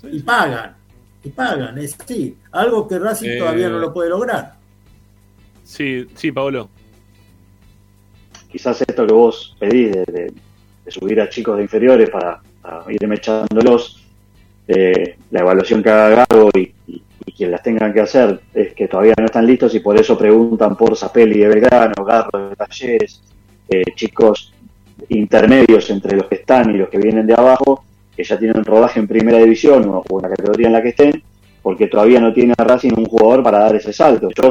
Sí. 0.00 0.08
Y 0.12 0.20
pagan, 0.20 0.76
y 1.22 1.30
pagan, 1.30 1.78
es 1.78 1.96
así. 1.98 2.36
Algo 2.52 2.86
que 2.86 2.98
Racing 2.98 3.30
eh... 3.30 3.38
todavía 3.38 3.68
no 3.68 3.78
lo 3.78 3.92
puede 3.92 4.10
lograr. 4.10 4.54
Sí, 5.64 6.06
sí, 6.14 6.30
Pablo. 6.30 6.68
Quizás 8.50 8.80
esto 8.82 9.06
que 9.06 9.12
vos 9.12 9.56
pedís 9.58 9.92
de, 9.92 10.04
de, 10.04 10.32
de 10.84 10.90
subir 10.90 11.20
a 11.20 11.28
chicos 11.28 11.56
de 11.56 11.62
inferiores 11.62 12.10
para, 12.10 12.40
para 12.60 12.84
ir 12.92 13.12
echándolos 13.12 14.04
eh, 14.66 15.16
la 15.30 15.40
evaluación 15.40 15.82
que 15.82 15.90
haga 15.90 16.26
Gago 16.28 16.50
y, 16.54 16.72
y, 16.86 17.02
y, 17.26 17.32
quien 17.32 17.50
las 17.50 17.62
tengan 17.62 17.92
que 17.92 18.00
hacer 18.00 18.40
es 18.54 18.72
que 18.72 18.88
todavía 18.88 19.14
no 19.18 19.26
están 19.26 19.46
listos 19.46 19.74
y 19.74 19.80
por 19.80 19.98
eso 20.00 20.16
preguntan 20.16 20.74
por 20.76 20.96
Zapelli 20.96 21.40
de 21.40 21.48
Belgrano, 21.48 22.04
Garro 22.04 22.48
de 22.48 22.56
Talleres, 22.56 23.20
eh, 23.68 23.82
chicos 23.94 24.52
intermedios 25.08 25.90
entre 25.90 26.16
los 26.16 26.26
que 26.26 26.36
están 26.36 26.74
y 26.74 26.78
los 26.78 26.88
que 26.88 26.98
vienen 26.98 27.26
de 27.26 27.34
abajo, 27.34 27.84
que 28.16 28.24
ya 28.24 28.38
tienen 28.38 28.64
rodaje 28.64 29.00
en 29.00 29.08
primera 29.08 29.38
división 29.38 29.84
o, 29.86 30.04
en 30.18 30.22
la 30.22 30.28
categoría 30.28 30.68
en 30.68 30.72
la 30.72 30.82
que 30.82 30.90
estén, 30.90 31.22
porque 31.62 31.88
todavía 31.88 32.20
no 32.20 32.32
tiene 32.32 32.54
a 32.56 32.64
Racing 32.64 32.92
un 32.96 33.06
jugador 33.06 33.42
para 33.42 33.58
dar 33.58 33.76
ese 33.76 33.92
salto. 33.92 34.28
Yo, 34.30 34.50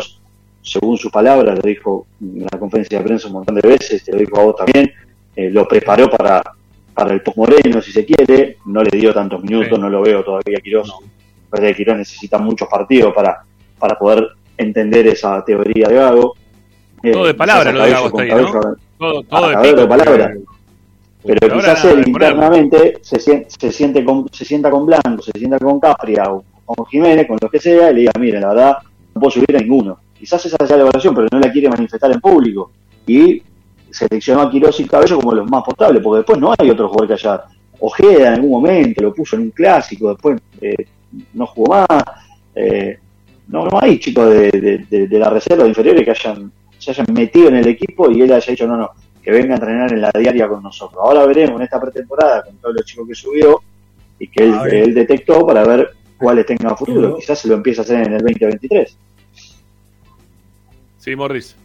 según 0.61 0.97
sus 0.97 1.11
palabras, 1.11 1.55
lo 1.55 1.61
dijo 1.61 2.07
en 2.21 2.47
la 2.51 2.59
conferencia 2.59 2.99
de 2.99 3.05
prensa 3.05 3.27
un 3.27 3.33
montón 3.33 3.55
de 3.55 3.67
veces, 3.67 4.03
te 4.03 4.11
lo 4.11 4.19
dijo 4.19 4.39
a 4.39 4.43
vos 4.43 4.55
también, 4.55 4.91
eh, 5.35 5.49
lo 5.49 5.67
preparó 5.67 6.09
para, 6.09 6.41
para 6.93 7.13
el 7.13 7.21
postmoreno, 7.21 7.81
si 7.81 7.91
se 7.91 8.05
quiere, 8.05 8.57
no 8.65 8.83
le 8.83 8.97
dio 8.97 9.13
tantos 9.13 9.43
minutos, 9.43 9.75
sí. 9.75 9.81
no 9.81 9.89
lo 9.89 10.01
veo 10.01 10.23
todavía 10.23 10.59
Quirós. 10.61 10.93
Parece 11.49 11.69
que 11.69 11.77
Quirós 11.77 11.97
necesita 11.97 12.37
muchos 12.37 12.67
partidos 12.67 13.13
para, 13.13 13.43
para 13.79 13.97
poder 13.97 14.27
entender 14.57 15.07
esa 15.07 15.43
teoría 15.43 15.87
de 15.87 15.95
Gago. 15.95 16.35
Todo 17.11 17.25
de 17.25 17.33
palabra 17.33 17.71
lo 17.71 17.83
de 17.83 17.89
Gago 17.89 18.07
está 18.07 18.21
ahí, 18.21 18.29
¿no? 18.29 18.51
Todo, 18.97 19.23
todo 19.23 19.49
de, 19.49 19.57
pico, 19.57 19.81
de 19.81 19.87
palabra. 19.87 20.33
Pero 21.25 21.55
quizás 21.55 21.85
él 21.85 22.03
internamente 22.05 22.99
se, 23.01 23.19
se, 23.19 23.71
siente 23.71 24.03
con, 24.03 24.27
se 24.31 24.45
sienta 24.45 24.69
con 24.69 24.85
Blanco, 24.85 25.21
se 25.21 25.31
sienta 25.37 25.57
con 25.57 25.79
Capria 25.79 26.25
o 26.31 26.43
con 26.65 26.85
Jiménez, 26.85 27.27
con 27.27 27.37
lo 27.41 27.49
que 27.49 27.59
sea, 27.59 27.91
y 27.91 27.93
le 27.93 27.99
diga, 28.01 28.11
mire, 28.19 28.39
la 28.39 28.49
verdad, 28.49 28.77
no 29.15 29.21
puedo 29.21 29.31
subir 29.31 29.55
a 29.55 29.59
ninguno. 29.59 29.97
Quizás 30.17 30.45
esa 30.45 30.57
sea 30.65 30.77
la 30.77 30.83
evaluación, 30.83 31.15
pero 31.15 31.27
no 31.31 31.39
la 31.39 31.51
quiere 31.51 31.69
manifestar 31.69 32.11
en 32.11 32.19
público. 32.19 32.71
Y 33.07 33.41
seleccionó 33.93 34.41
a 34.41 34.51
Quirós 34.51 34.79
y 34.79 34.87
Cabello 34.87 35.17
como 35.17 35.33
los 35.33 35.49
más 35.49 35.63
potables, 35.63 36.01
porque 36.01 36.17
después 36.17 36.39
no 36.39 36.53
hay 36.57 36.69
otro 36.69 36.89
jugador 36.89 37.07
que 37.07 37.13
haya. 37.13 37.43
Ojeda 37.79 38.27
en 38.29 38.33
algún 38.35 38.51
momento 38.51 39.01
lo 39.01 39.13
puso 39.13 39.35
en 39.35 39.43
un 39.43 39.51
clásico, 39.51 40.09
después 40.09 40.39
eh, 40.61 40.87
no 41.33 41.45
jugó 41.47 41.75
más. 41.75 42.03
Eh, 42.55 42.97
no, 43.47 43.65
no 43.65 43.79
hay 43.81 43.99
chicos 43.99 44.29
de, 44.29 44.51
de, 44.51 44.85
de, 44.89 45.07
de 45.07 45.19
la 45.19 45.29
reserva 45.29 45.63
de 45.63 45.69
inferiores 45.69 46.05
que 46.05 46.11
hayan, 46.11 46.51
se 46.77 46.91
hayan 46.91 47.07
metido 47.11 47.49
en 47.49 47.57
el 47.57 47.67
equipo 47.67 48.09
y 48.09 48.21
él 48.21 48.31
haya 48.31 48.51
dicho, 48.51 48.65
no, 48.65 48.77
no, 48.77 48.91
que 49.21 49.31
venga 49.31 49.53
a 49.53 49.57
entrenar 49.57 49.91
en 49.91 50.01
la 50.01 50.11
diaria 50.11 50.47
con 50.47 50.63
nosotros. 50.63 51.01
Ahora 51.03 51.25
veremos 51.25 51.57
en 51.57 51.63
esta 51.63 51.79
pretemporada 51.79 52.43
con 52.43 52.55
todos 52.57 52.75
los 52.75 52.85
chicos 52.85 53.07
que 53.07 53.15
subió 53.15 53.61
y 54.17 54.27
que 54.27 54.43
él, 54.43 54.53
él 54.71 54.93
detectó 54.93 55.45
para 55.45 55.65
ver 55.65 55.91
cuáles 56.17 56.45
tengan 56.45 56.77
futuro. 56.77 57.17
Quizás 57.17 57.39
se 57.39 57.47
lo 57.49 57.55
empiece 57.55 57.81
a 57.81 57.83
hacer 57.83 58.07
en 58.07 58.13
el 58.13 58.19
2023. 58.19 58.97
Sí, 60.97 61.15
Morris. 61.15 61.57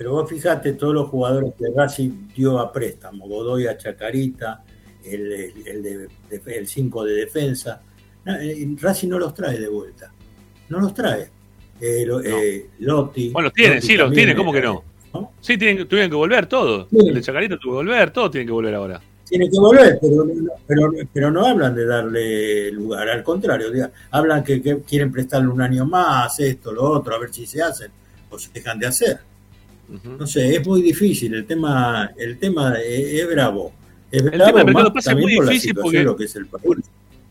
Pero 0.00 0.12
vos 0.12 0.30
fijate 0.30 0.72
todos 0.72 0.94
los 0.94 1.10
jugadores 1.10 1.52
que 1.58 1.66
Racing 1.76 2.28
dio 2.34 2.58
a 2.58 2.72
préstamo, 2.72 3.28
Godoy 3.28 3.66
a 3.66 3.76
Chacarita, 3.76 4.64
el, 5.04 5.30
el, 5.30 5.52
el, 5.66 5.82
de, 5.82 6.08
el 6.56 6.66
cinco 6.66 7.04
de 7.04 7.12
defensa. 7.16 7.82
Racing 8.24 9.08
no 9.10 9.18
los 9.18 9.34
trae 9.34 9.58
de 9.60 9.68
vuelta. 9.68 10.10
No 10.70 10.80
los 10.80 10.94
trae. 10.94 11.28
Eh, 11.78 12.06
lo, 12.06 12.18
no. 12.18 12.26
eh, 12.26 12.70
Lotti. 12.78 13.28
Bueno, 13.28 13.48
los 13.48 13.52
tiene, 13.52 13.74
Lotti 13.74 13.86
sí, 13.88 13.96
los 13.98 14.10
tiene, 14.10 14.34
¿cómo 14.34 14.54
que 14.54 14.62
no? 14.62 14.82
¿no? 15.12 15.32
Sí, 15.38 15.58
tienen, 15.58 15.86
tuvieron 15.86 16.10
que 16.10 16.16
volver 16.16 16.46
todos. 16.46 16.88
Sí. 16.88 16.96
El 17.06 17.14
de 17.16 17.20
Chacarita 17.20 17.58
tuvo 17.58 17.72
que 17.72 17.86
volver, 17.86 18.10
todos 18.10 18.30
tienen 18.30 18.46
que 18.46 18.52
volver 18.54 18.74
ahora. 18.74 19.02
Tienen 19.28 19.50
que 19.50 19.58
volver, 19.58 19.98
pero, 20.00 20.26
pero, 20.66 20.92
pero 21.12 21.30
no 21.30 21.44
hablan 21.44 21.74
de 21.74 21.84
darle 21.84 22.72
lugar, 22.72 23.06
al 23.06 23.22
contrario, 23.22 23.70
diga, 23.70 23.92
hablan 24.12 24.42
que, 24.44 24.62
que, 24.62 24.80
quieren 24.80 25.12
prestarle 25.12 25.48
un 25.48 25.60
año 25.60 25.84
más, 25.84 26.40
esto, 26.40 26.72
lo 26.72 26.84
otro, 26.84 27.14
a 27.14 27.18
ver 27.18 27.34
si 27.34 27.44
se 27.44 27.60
hacen 27.60 27.90
o 28.30 28.38
se 28.38 28.50
dejan 28.50 28.78
de 28.78 28.86
hacer. 28.86 29.29
Uh 29.90 29.94
-huh. 29.94 30.18
No 30.18 30.26
sé, 30.26 30.56
es 30.56 30.66
muy 30.66 30.82
difícil, 30.82 31.34
el 31.34 31.44
tema, 31.44 32.10
el 32.16 32.38
tema 32.38 32.74
es, 32.78 33.20
es 33.20 33.28
bravo. 33.28 33.72
Es 34.10 34.22
el 34.22 34.30
tema 34.30 34.52
del 34.52 34.66
mercado 34.66 34.84
de 34.86 34.92
pase 34.92 35.10
es 35.10 35.16
muy 35.16 35.32
difícil 35.32 35.74
porque 35.74 36.02
lo 36.02 36.16
que 36.16 36.24
es 36.24 36.36
el 36.36 36.46
país. 36.46 36.64
Por, 36.64 36.78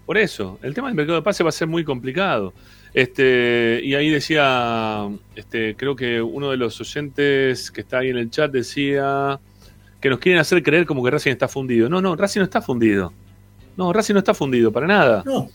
por, 0.05 0.17
eso, 0.17 0.59
el 0.61 0.73
tema 0.73 0.87
del 0.87 0.95
mercado 0.95 1.17
de 1.17 1.23
pase 1.23 1.43
va 1.43 1.49
a 1.49 1.53
ser 1.53 1.67
muy 1.67 1.83
complicado. 1.83 2.53
Este, 2.93 3.81
y 3.83 3.93
ahí 3.93 4.09
decía, 4.09 5.07
este, 5.35 5.75
creo 5.75 5.95
que 5.95 6.21
uno 6.21 6.49
de 6.51 6.57
los 6.57 6.79
oyentes 6.81 7.69
que 7.69 7.81
está 7.81 7.99
ahí 7.99 8.09
en 8.09 8.17
el 8.17 8.31
chat 8.31 8.51
decía 8.51 9.39
que 10.01 10.09
nos 10.09 10.19
quieren 10.19 10.39
hacer 10.39 10.63
creer 10.63 10.85
como 10.85 11.03
que 11.03 11.11
Racing 11.11 11.31
está 11.31 11.47
fundido. 11.47 11.89
No, 11.89 12.01
no, 12.01 12.15
Racing 12.15 12.39
no 12.39 12.45
está 12.45 12.61
fundido. 12.61 13.13
No, 13.77 13.93
Racing 13.93 14.13
no 14.13 14.19
está 14.19 14.33
fundido, 14.33 14.71
para 14.71 14.87
nada. 14.87 15.23
No. 15.25 15.49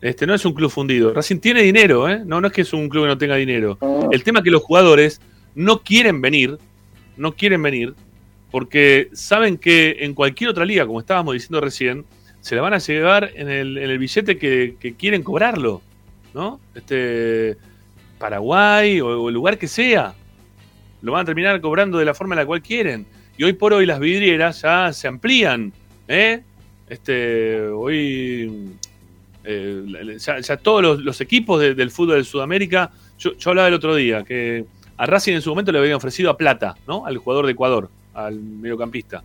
Este, 0.00 0.26
no 0.26 0.34
es 0.34 0.44
un 0.44 0.52
club 0.52 0.70
fundido. 0.70 1.14
Racing 1.14 1.38
tiene 1.38 1.62
dinero, 1.62 2.08
¿eh? 2.08 2.22
No, 2.24 2.40
no 2.40 2.48
es 2.48 2.52
que 2.52 2.62
es 2.62 2.72
un 2.72 2.88
club 2.88 3.04
que 3.04 3.08
no 3.08 3.18
tenga 3.18 3.36
dinero. 3.36 3.78
El 4.10 4.22
tema 4.22 4.40
es 4.40 4.44
que 4.44 4.50
los 4.50 4.62
jugadores 4.62 5.20
no 5.56 5.82
quieren 5.82 6.20
venir, 6.20 6.58
no 7.16 7.32
quieren 7.32 7.62
venir, 7.62 7.94
porque 8.52 9.08
saben 9.14 9.56
que 9.56 9.96
en 10.00 10.14
cualquier 10.14 10.50
otra 10.50 10.64
liga, 10.64 10.86
como 10.86 11.00
estábamos 11.00 11.34
diciendo 11.34 11.60
recién, 11.60 12.04
se 12.40 12.54
la 12.54 12.62
van 12.62 12.74
a 12.74 12.78
llevar 12.78 13.32
en 13.34 13.48
el, 13.48 13.78
en 13.78 13.90
el 13.90 13.98
billete 13.98 14.38
que, 14.38 14.94
quieren 14.96 15.22
cobrarlo, 15.22 15.82
¿no? 16.34 16.60
Este, 16.74 17.56
Paraguay 18.18 19.00
o, 19.00 19.28
el 19.28 19.34
lugar 19.34 19.58
que 19.58 19.66
sea, 19.66 20.14
lo 21.00 21.12
van 21.12 21.22
a 21.22 21.24
terminar 21.24 21.60
cobrando 21.60 21.98
de 21.98 22.04
la 22.04 22.14
forma 22.14 22.34
en 22.34 22.40
la 22.40 22.46
cual 22.46 22.62
quieren. 22.62 23.06
Y 23.38 23.44
hoy 23.44 23.54
por 23.54 23.72
hoy 23.72 23.86
las 23.86 23.98
vidrieras 23.98 24.60
ya 24.60 24.92
se 24.92 25.08
amplían, 25.08 25.72
¿eh? 26.06 26.42
Este, 26.88 27.62
hoy 27.62 28.74
eh, 29.42 30.16
ya, 30.18 30.38
ya, 30.38 30.56
todos 30.58 31.00
los, 31.02 31.20
equipos 31.20 31.60
de, 31.60 31.74
del 31.74 31.90
fútbol 31.90 32.18
de 32.18 32.24
Sudamérica, 32.24 32.92
yo 33.18 33.32
hablaba 33.46 33.68
el 33.68 33.74
otro 33.74 33.94
día 33.96 34.22
que 34.22 34.66
a 34.96 35.06
Racing 35.06 35.34
en 35.34 35.42
su 35.42 35.50
momento 35.50 35.72
le 35.72 35.78
habían 35.78 35.94
ofrecido 35.94 36.30
a 36.30 36.36
Plata, 36.36 36.76
¿no? 36.86 37.06
Al 37.06 37.18
jugador 37.18 37.46
de 37.46 37.52
Ecuador, 37.52 37.90
al 38.14 38.40
mediocampista. 38.40 39.22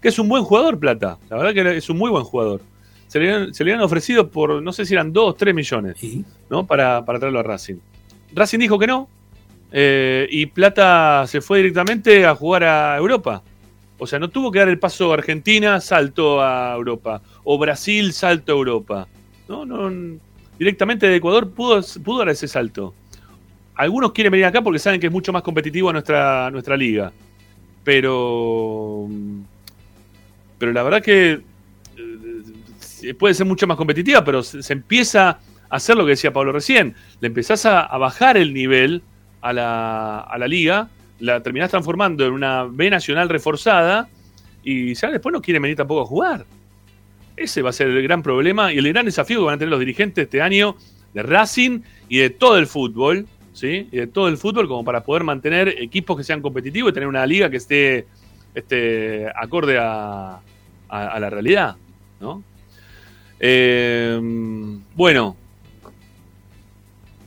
Que 0.00 0.08
es 0.08 0.18
un 0.18 0.28
buen 0.28 0.44
jugador, 0.44 0.78
Plata. 0.78 1.18
La 1.28 1.36
verdad 1.36 1.52
que 1.52 1.76
es 1.76 1.90
un 1.90 1.98
muy 1.98 2.10
buen 2.10 2.24
jugador. 2.24 2.60
Se 3.08 3.18
le, 3.18 3.32
habían, 3.32 3.54
se 3.54 3.64
le 3.64 3.72
habían 3.72 3.84
ofrecido 3.84 4.28
por, 4.28 4.62
no 4.62 4.72
sé 4.72 4.86
si 4.86 4.94
eran 4.94 5.12
2, 5.12 5.36
3 5.36 5.54
millones, 5.54 5.96
¿Sí? 5.98 6.24
¿no? 6.48 6.64
Para, 6.64 7.04
para 7.04 7.18
traerlo 7.18 7.40
a 7.40 7.42
Racing. 7.42 7.76
Racing 8.32 8.58
dijo 8.60 8.78
que 8.78 8.86
no. 8.86 9.08
Eh, 9.72 10.28
y 10.30 10.46
Plata 10.46 11.24
se 11.26 11.40
fue 11.40 11.58
directamente 11.58 12.24
a 12.24 12.34
jugar 12.34 12.64
a 12.64 12.96
Europa. 12.96 13.42
O 13.98 14.06
sea, 14.06 14.18
no 14.18 14.28
tuvo 14.30 14.50
que 14.50 14.60
dar 14.60 14.68
el 14.68 14.78
paso 14.78 15.10
a 15.10 15.14
Argentina, 15.14 15.80
saltó 15.80 16.40
a 16.40 16.72
Europa. 16.74 17.20
O 17.42 17.58
Brasil, 17.58 18.12
salto 18.12 18.52
a 18.52 18.56
Europa. 18.56 19.08
No, 19.48 19.66
no. 19.66 20.18
Directamente 20.58 21.08
de 21.08 21.16
Ecuador 21.16 21.50
pudo, 21.50 21.80
pudo 22.04 22.18
dar 22.20 22.28
ese 22.28 22.46
salto 22.46 22.94
algunos 23.80 24.12
quieren 24.12 24.30
venir 24.30 24.44
acá 24.44 24.60
porque 24.62 24.78
saben 24.78 25.00
que 25.00 25.06
es 25.06 25.12
mucho 25.12 25.32
más 25.32 25.42
competitivo 25.42 25.92
nuestra, 25.92 26.50
nuestra 26.50 26.76
liga. 26.76 27.12
Pero. 27.82 29.08
Pero 30.58 30.72
la 30.72 30.82
verdad 30.82 31.02
que. 31.02 31.40
eh, 33.02 33.14
puede 33.14 33.34
ser 33.34 33.46
mucho 33.46 33.66
más 33.66 33.76
competitiva, 33.78 34.22
pero 34.22 34.42
se, 34.42 34.72
empieza 34.72 35.30
a 35.30 35.38
hacer 35.70 35.96
lo 35.96 36.04
que 36.04 36.10
decía 36.10 36.32
Pablo 36.32 36.52
recién. 36.52 36.94
Le 37.20 37.28
empezás 37.28 37.64
a, 37.64 37.80
a 37.80 37.96
bajar 37.96 38.36
el 38.36 38.52
nivel 38.52 39.02
a 39.40 39.52
la, 39.54 40.20
a 40.20 40.36
la 40.38 40.46
liga, 40.46 40.88
la 41.18 41.42
terminás 41.42 41.70
transformando 41.70 42.26
en 42.26 42.32
una 42.32 42.64
B 42.64 42.90
nacional 42.90 43.30
reforzada 43.30 44.08
y 44.62 44.92
ya 44.92 45.10
después 45.10 45.32
no 45.32 45.40
quieren 45.40 45.62
venir 45.62 45.76
tampoco 45.78 46.02
a 46.02 46.06
jugar. 46.06 46.44
Ese 47.34 47.62
va 47.62 47.70
a 47.70 47.72
ser 47.72 47.88
el 47.88 48.02
gran 48.02 48.22
problema 48.22 48.72
y 48.72 48.78
el 48.78 48.88
gran 48.88 49.06
desafío 49.06 49.38
que 49.38 49.46
van 49.46 49.54
a 49.54 49.58
tener 49.58 49.70
los 49.70 49.80
dirigentes 49.80 50.24
este 50.24 50.42
año 50.42 50.76
de 51.14 51.22
Racing 51.22 51.80
y 52.10 52.18
de 52.18 52.28
todo 52.28 52.58
el 52.58 52.66
fútbol, 52.66 53.26
¿sí? 53.52 53.88
Y 53.90 53.96
de 53.98 54.06
todo 54.06 54.28
el 54.28 54.36
fútbol 54.36 54.66
como 54.68 54.84
para 54.84 55.02
poder 55.04 55.24
mantener 55.24 55.68
equipos 55.68 56.16
que 56.16 56.24
sean 56.24 56.40
competitivos 56.42 56.90
y 56.90 56.94
tener 56.94 57.08
una 57.08 57.26
liga 57.26 57.50
que 57.50 57.56
esté 57.58 58.06
este, 58.54 59.26
acorde 59.34 59.78
a, 59.78 60.40
a- 60.88 61.08
a 61.08 61.20
la 61.20 61.30
realidad, 61.30 61.76
¿no? 62.20 62.42
Eh, 63.38 64.18
bueno, 64.94 65.36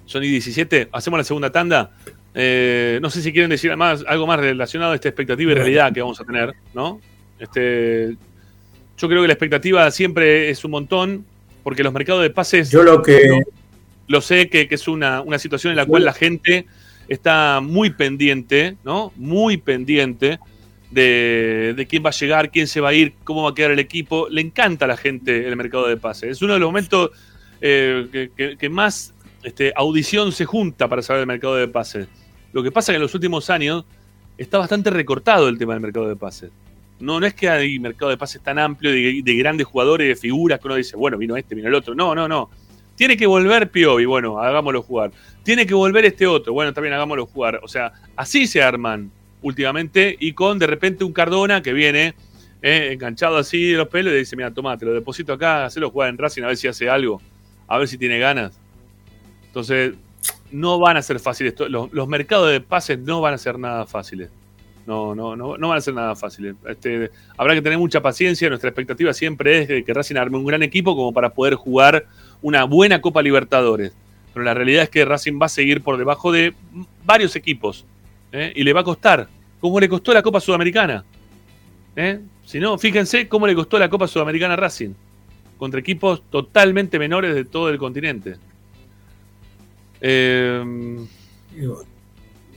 son 0.05 0.23
y 0.23 0.27
17, 0.27 0.89
hacemos 0.91 1.17
la 1.17 1.23
segunda 1.23 1.51
tanda. 1.51 1.91
Eh, 2.35 2.99
no 3.01 3.09
sé 3.09 3.21
si 3.21 3.31
quieren 3.31 3.49
decir 3.49 3.75
más, 3.77 4.03
algo 4.07 4.27
más 4.27 4.39
relacionado 4.39 4.91
a 4.91 4.95
esta 4.95 5.09
expectativa 5.09 5.51
y 5.51 5.55
realidad 5.55 5.91
que 5.93 6.01
vamos 6.01 6.19
a 6.19 6.23
tener, 6.23 6.53
¿no? 6.73 6.99
Este, 7.39 8.15
yo 8.97 9.07
creo 9.07 9.21
que 9.21 9.27
la 9.27 9.33
expectativa 9.33 9.89
siempre 9.91 10.49
es 10.49 10.63
un 10.63 10.71
montón, 10.71 11.25
porque 11.63 11.83
los 11.83 11.93
mercados 11.93 12.21
de 12.21 12.29
pases. 12.29 12.69
Yo 12.69 12.83
lo 12.83 13.01
que. 13.01 13.27
Lo, 13.27 13.39
lo 14.07 14.21
sé 14.21 14.49
que, 14.49 14.67
que 14.67 14.75
es 14.75 14.87
una, 14.87 15.21
una 15.21 15.39
situación 15.39 15.71
en 15.71 15.77
la 15.77 15.85
cual 15.85 16.03
la 16.05 16.13
gente 16.13 16.65
está 17.07 17.59
muy 17.61 17.89
pendiente, 17.91 18.77
¿no? 18.83 19.11
Muy 19.15 19.57
pendiente 19.57 20.39
de, 20.91 21.73
de 21.75 21.87
quién 21.87 22.03
va 22.05 22.09
a 22.09 22.13
llegar, 22.13 22.51
quién 22.51 22.67
se 22.67 22.79
va 22.81 22.89
a 22.89 22.93
ir, 22.93 23.13
cómo 23.23 23.43
va 23.43 23.49
a 23.51 23.53
quedar 23.55 23.71
el 23.71 23.79
equipo. 23.79 24.27
Le 24.29 24.41
encanta 24.41 24.85
a 24.85 24.87
la 24.87 24.97
gente 24.97 25.47
el 25.47 25.55
mercado 25.55 25.87
de 25.87 25.97
pases. 25.97 26.31
Es 26.31 26.41
uno 26.41 26.53
de 26.53 26.59
los 26.59 26.67
momentos 26.69 27.11
eh, 27.61 28.29
que, 28.35 28.57
que- 28.57 28.69
más 28.69 29.13
este, 29.43 29.73
audición 29.75 30.31
se 30.31 30.45
junta 30.45 30.87
para 30.87 31.01
saber 31.01 31.21
el 31.21 31.27
mercado 31.27 31.55
de 31.55 31.67
pases. 31.67 32.07
Lo 32.51 32.61
que 32.63 32.71
pasa 32.71 32.91
es 32.91 32.93
que 32.93 32.97
en 32.97 33.01
los 33.01 33.15
últimos 33.15 33.49
años 33.49 33.85
está 34.37 34.57
bastante 34.57 34.89
recortado 34.89 35.47
el 35.49 35.57
tema 35.57 35.73
del 35.73 35.81
mercado 35.81 36.07
de 36.07 36.15
pases. 36.15 36.51
No, 36.99 37.19
no 37.19 37.25
es 37.25 37.33
que 37.33 37.49
hay 37.49 37.79
mercado 37.79 38.11
de 38.11 38.17
pases 38.17 38.41
tan 38.41 38.59
amplio 38.59 38.91
de, 38.91 39.21
de 39.23 39.35
grandes 39.35 39.65
jugadores, 39.67 40.07
de 40.07 40.15
figuras 40.15 40.59
que 40.59 40.67
uno 40.67 40.75
dice, 40.75 40.95
bueno, 40.95 41.17
vino 41.17 41.35
este, 41.35 41.55
vino 41.55 41.67
el 41.67 41.73
otro. 41.75 41.95
No, 41.95 42.13
no, 42.15 42.27
no. 42.27 42.49
Tiene 42.95 43.17
que 43.17 43.25
volver 43.25 43.71
Piovi, 43.71 44.05
bueno, 44.05 44.39
hagámoslo 44.39 44.81
jugar. 44.81 45.11
Tiene 45.43 45.65
que 45.65 45.73
volver 45.73 46.05
este 46.05 46.27
otro, 46.27 46.53
bueno, 46.53 46.73
también 46.73 46.93
hagámoslo 46.93 47.25
jugar. 47.25 47.59
O 47.63 47.67
sea, 47.67 47.93
así 48.15 48.47
se 48.47 48.61
arman 48.61 49.11
últimamente 49.41 50.15
y 50.19 50.33
con 50.33 50.59
de 50.59 50.67
repente 50.67 51.03
un 51.03 51.11
Cardona 51.11 51.61
que 51.61 51.73
viene 51.73 52.13
eh, 52.61 52.91
enganchado 52.93 53.37
así 53.37 53.71
de 53.71 53.77
los 53.77 53.87
pelos 53.89 54.13
y 54.13 54.17
dice, 54.17 54.35
mira, 54.35 54.51
toma, 54.51 54.77
te 54.77 54.85
lo 54.85 54.93
deposito 54.93 55.33
acá, 55.33 55.65
hacelo 55.65 55.89
jugar 55.89 56.09
en 56.09 56.17
Racing 56.17 56.43
a 56.43 56.47
ver 56.47 56.57
si 56.57 56.67
hace 56.67 56.89
algo, 56.89 57.21
a 57.67 57.77
ver 57.77 57.87
si 57.87 57.97
tiene 57.97 58.19
ganas. 58.19 58.57
Entonces, 59.47 59.95
no 60.51 60.79
van 60.79 60.97
a 60.97 61.01
ser 61.01 61.19
fáciles. 61.19 61.55
Los, 61.67 61.91
los 61.91 62.07
mercados 62.07 62.49
de 62.51 62.61
pases 62.61 62.99
no 62.99 63.21
van 63.21 63.33
a 63.33 63.37
ser 63.37 63.59
nada 63.59 63.85
fáciles. 63.85 64.29
No, 64.85 65.15
no, 65.15 65.35
no, 65.35 65.57
no 65.57 65.69
van 65.69 65.77
a 65.77 65.81
ser 65.81 65.93
nada 65.93 66.15
fáciles. 66.15 66.55
Este, 66.67 67.09
habrá 67.37 67.53
que 67.53 67.61
tener 67.61 67.77
mucha 67.77 68.01
paciencia. 68.01 68.49
Nuestra 68.49 68.69
expectativa 68.69 69.13
siempre 69.13 69.61
es 69.61 69.85
que 69.85 69.93
Racing 69.93 70.15
arme 70.15 70.37
un 70.37 70.45
gran 70.45 70.63
equipo 70.63 70.95
como 70.95 71.13
para 71.13 71.29
poder 71.29 71.55
jugar 71.55 72.05
una 72.43 72.65
buena 72.65 73.01
Copa 73.01 73.23
Libertadores. 73.23 73.93
Pero 74.33 74.43
la 74.43 74.53
realidad 74.53 74.83
es 74.83 74.89
que 74.89 75.03
Racing 75.05 75.39
va 75.41 75.47
a 75.47 75.49
seguir 75.49 75.81
por 75.81 75.97
debajo 75.97 76.31
de 76.31 76.53
varios 77.05 77.35
equipos. 77.35 77.85
¿eh? 78.31 78.53
Y 78.55 78.63
le 78.63 78.73
va 78.73 78.81
a 78.81 78.83
costar. 78.83 79.27
Como 79.59 79.79
le 79.79 79.89
costó 79.89 80.13
la 80.13 80.21
Copa 80.21 80.39
Sudamericana. 80.39 81.03
¿eh? 81.95 82.19
Si 82.45 82.59
no, 82.59 82.77
fíjense 82.77 83.27
cómo 83.27 83.47
le 83.47 83.55
costó 83.55 83.79
la 83.79 83.89
Copa 83.89 84.07
Sudamericana 84.07 84.53
a 84.53 84.57
Racing. 84.57 84.93
Contra 85.57 85.79
equipos 85.79 86.23
totalmente 86.29 86.99
menores 86.99 87.33
de 87.33 87.45
todo 87.45 87.69
el 87.69 87.77
continente. 87.77 88.35
Eh, 90.01 90.61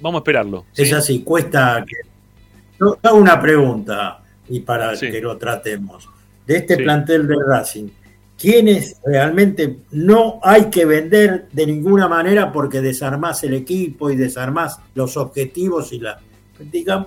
vamos 0.00 0.18
a 0.18 0.20
esperarlo. 0.20 0.64
Es 0.74 0.92
así, 0.92 1.20
cuesta. 1.22 1.84
Que... 1.86 1.96
Yo 2.80 2.98
hago 3.02 3.16
una 3.18 3.40
pregunta 3.40 4.22
y 4.48 4.60
para 4.60 4.96
que 4.98 5.20
lo 5.20 5.36
tratemos. 5.36 6.08
De 6.46 6.56
este 6.56 6.76
Sí. 6.76 6.82
plantel 6.82 7.26
de 7.26 7.36
Racing, 7.46 7.88
¿quiénes 8.46 9.00
realmente 9.04 9.78
no 9.90 10.38
hay 10.40 10.66
que 10.66 10.84
vender 10.84 11.48
de 11.52 11.66
ninguna 11.66 12.06
manera 12.06 12.52
porque 12.52 12.80
desarmás 12.80 13.42
el 13.42 13.54
equipo 13.54 14.08
y 14.08 14.14
desarmás 14.14 14.78
los 14.94 15.16
objetivos 15.16 15.92
y 15.92 15.98
la. 15.98 16.20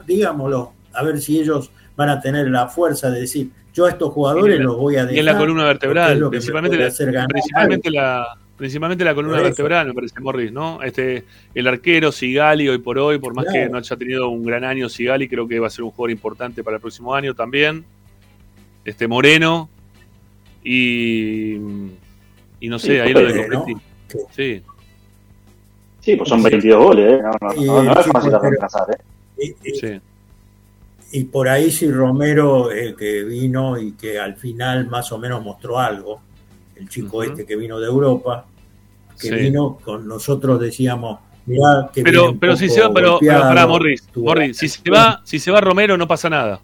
digámoslo, 0.06 0.74
a 0.94 1.02
ver 1.02 1.22
si 1.22 1.40
ellos 1.40 1.72
van 1.95 2.10
a 2.10 2.20
tener 2.20 2.49
la 2.49 2.68
fuerza 2.68 3.10
de 3.10 3.22
decir, 3.22 3.52
yo 3.74 3.86
a 3.86 3.90
estos 3.91 4.11
jugadores 4.11 4.57
la- 4.57 4.66
los 4.66 4.76
voy 4.76 4.98
a 4.98 5.03
dejar. 5.03 5.16
Y 5.16 5.20
en 5.20 5.26
la 5.26 5.38
columna 5.38 5.64
vertebral, 5.64 6.20
lo 6.20 6.30
que 6.30 6.36
me 6.36 6.40
principalmente, 6.40 6.78
la, 6.78 6.88
hacer 6.88 7.11
ganar 7.14 7.30
principalmente, 7.30 7.90
la, 7.90 8.26
principalmente 8.57 9.06
la 9.06 9.16
columna 9.16 9.41
vertebral, 9.41 9.88
me 9.88 9.94
parece, 9.94 10.20
Morris, 10.20 10.52
¿no? 10.52 10.84
Este, 10.84 11.24
el 11.56 11.68
arquero 11.68 12.11
Sigali 12.11 12.68
hoy 12.68 12.80
por 12.80 12.99
hoy, 12.99 13.18
por 13.18 13.34
más 13.34 13.45
Claro. 13.45 13.60
que 13.66 13.70
no 13.72 13.78
haya 13.78 13.95
tenido 13.95 14.28
un 14.28 14.44
gran 14.44 14.66
año 14.66 14.90
Sigali, 14.90 15.30
creo 15.30 15.48
que 15.48 15.57
va 15.57 15.68
a 15.68 15.70
ser 15.70 15.86
un 15.86 15.91
jugador 15.91 16.11
importante 16.11 16.66
para 16.66 16.76
el 16.76 16.82
próximo 16.82 17.16
año 17.16 17.34
también. 17.34 17.86
Este 18.84 19.07
Moreno 19.07 19.70
y 20.64 21.53
y 22.61 22.68
no 22.68 22.77
sé, 22.80 22.88
Sí, 22.95 22.99
ahí 22.99 23.14
lo 23.14 23.22
de 23.22 23.48
Copetti. 23.48 23.73
Sí. 24.36 24.61
Sí, 26.02 26.15
pues 26.15 26.30
son 26.30 26.41
22 26.44 26.84
goles, 26.84 27.14
¿eh? 27.14 27.22
No, 27.22 27.31
no, 27.41 27.64
no, 27.84 27.84
no 27.84 27.99
es 27.99 28.06
fácil 28.07 28.31
de 28.31 28.38
pero- 28.38 28.49
reemplazar, 28.49 28.88
¿eh? 28.91 28.98
Y- 29.64 29.69
y- 29.69 29.76
Sí. 29.76 30.02
Y 31.11 31.23
por 31.23 31.48
ahí 31.49 31.72
sí 31.72 31.90
Romero, 31.90 32.72
eh, 32.72 32.95
que 32.98 33.23
vino 33.23 33.80
y 33.80 33.94
que 33.94 34.19
al 34.19 34.36
final 34.36 34.88
más 34.88 35.11
o 35.11 35.18
menos 35.18 35.44
mostró 35.44 35.80
algo, 35.80 36.22
el 36.76 36.88
chico 36.88 37.23
este 37.23 37.45
que 37.45 37.56
vino 37.56 37.80
de 37.80 37.88
Europa, 37.88 38.45
que 39.19 39.30
Sí. 39.30 39.36
vino 39.36 39.77
con 39.84 40.07
nosotros 40.07 40.60
decíamos, 40.60 41.19
mirá 41.48 41.90
que 41.94 42.03
Pero, 42.03 42.36
pero 42.40 42.56
si 42.56 42.69
se 42.69 42.81
va, 42.81 42.94
pero, 42.94 43.18
pero 43.19 43.40
pará, 43.41 43.65
Morris, 43.65 44.07
Morris, 44.15 44.57
si 44.57 44.68
se 44.69 44.90
va, 44.91 45.22
si 45.23 45.40
se 45.40 45.49
va 45.52 45.60
Romero 45.61 45.98
no 45.98 46.07
pasa 46.07 46.30
nada. 46.30 46.60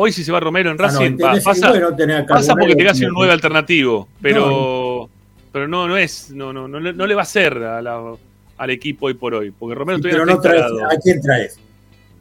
Hoy 0.00 0.12
si 0.12 0.22
se 0.22 0.30
va 0.30 0.38
Romero 0.40 0.70
en 0.70 0.76
Ah, 0.80 0.86
no, 0.86 1.00
Racing, 1.00 1.16
tenés- 1.16 1.42
pasa, 1.44 1.70
bueno, 1.70 1.94
tenés 1.96 2.20
a 2.20 2.26
pasa 2.26 2.54
porque 2.54 2.76
te 2.76 2.88
hace 2.88 3.04
un 3.04 3.10
como- 3.10 3.20
9 3.22 3.32
alternativo, 3.32 4.08
pero 4.22 5.08
pero 5.50 5.66
no, 5.66 5.88
no 5.88 5.96
es, 5.96 6.30
no, 6.30 6.52
no, 6.52 6.68
no, 6.68 6.78
no 6.78 7.06
le 7.06 7.14
va 7.14 7.22
a 7.22 7.24
ser 7.24 7.56
a 7.58 7.82
la- 7.82 8.14
al 8.58 8.70
equipo 8.70 9.06
hoy 9.06 9.14
por 9.14 9.34
hoy, 9.34 9.50
porque 9.50 9.74
Romero 9.74 9.98
Sí, 9.98 10.02
todavía 10.02 10.20
pero 10.24 10.26
no 10.26 10.36
no 10.36 10.40
traes. 10.40 10.96
¿a 10.96 11.00
quién 11.00 11.20
traes? 11.20 11.58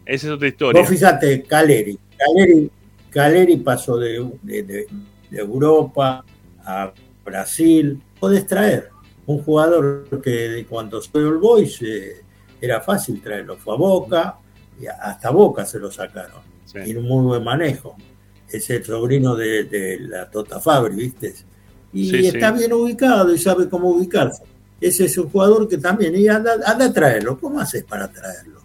Esa 0.05 0.27
es 0.27 0.33
otra 0.33 0.47
historia. 0.47 0.81
Vos 0.81 0.89
fíjate, 0.89 1.43
Caleri. 1.43 1.99
Caleri, 2.17 2.71
Caleri 3.09 3.57
pasó 3.57 3.97
de, 3.97 4.27
de- 4.41 4.63
de- 4.63 4.87
de 5.29 5.37
Europa 5.39 6.23
a 6.65 6.91
Brasil. 7.25 8.01
Podés 8.19 8.47
traer 8.47 8.89
un 9.25 9.43
jugador 9.43 10.07
que 10.23 10.29
de 10.31 10.65
cuando 10.65 11.01
soy 11.01 11.23
el 11.25 11.37
Boys 11.37 11.79
eh, 11.81 12.23
era 12.61 12.79
fácil 12.81 13.21
traerlo. 13.21 13.57
Fue 13.57 13.73
a 13.75 13.77
Boca 13.77 14.35
y 14.81 14.85
hasta 14.87 15.29
Boca 15.31 15.65
se 15.65 15.77
lo 15.79 15.91
sacaron. 15.91 16.46
Sí. 16.67 16.79
Tiene 16.83 16.99
un 16.99 17.07
muy 17.07 17.23
buen 17.25 17.43
manejo. 17.43 17.95
Es 18.49 18.69
el 18.69 18.83
sobrino 18.83 19.35
de, 19.35 19.63
de 19.63 19.99
la 20.01 20.29
Tota 20.29 20.59
Fabri, 20.59 20.95
¿viste? 20.95 21.33
Y 21.93 22.09
Sí, 22.09 22.27
está 22.27 22.51
sí. 22.53 22.59
bien 22.59 22.73
ubicado 22.73 23.33
y 23.33 23.37
sabe 23.37 23.67
cómo 23.67 23.89
ubicarse. 23.89 24.43
Ese 24.79 25.05
es 25.05 25.17
un 25.17 25.29
jugador 25.29 25.67
que 25.67 25.77
también, 25.79 26.15
y 26.15 26.27
anda, 26.27 26.53
anda 26.65 26.85
a 26.85 26.93
traerlo. 26.93 27.39
¿Cómo 27.39 27.59
haces 27.59 27.83
para 27.83 28.07
traerlo? 28.11 28.61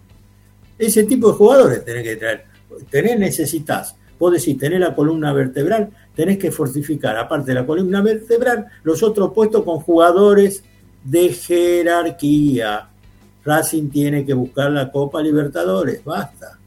Ese 0.77 1.03
tipo 1.05 1.29
de 1.29 1.33
jugadores 1.33 1.83
tenés 1.85 2.03
que 2.03 2.15
traer. 2.17 2.45
Tenés, 2.89 3.17
necesitas. 3.19 3.95
Vos 4.19 4.33
decís, 4.33 4.57
tenés 4.57 4.79
la 4.79 4.93
columna 4.95 5.33
vertebral, 5.33 5.89
tenés 6.15 6.37
que 6.37 6.51
fortificar, 6.51 7.17
aparte 7.17 7.47
de 7.51 7.55
la 7.55 7.65
columna 7.65 8.01
vertebral, 8.01 8.67
los 8.83 9.01
otros 9.03 9.33
puestos 9.33 9.63
con 9.63 9.79
jugadores 9.79 10.63
de 11.03 11.29
jerarquía. 11.33 12.87
Racing 13.43 13.89
tiene 13.89 14.25
que 14.25 14.33
buscar 14.33 14.71
la 14.71 14.91
Copa 14.91 15.21
Libertadores, 15.21 16.03
basta. 16.03 16.57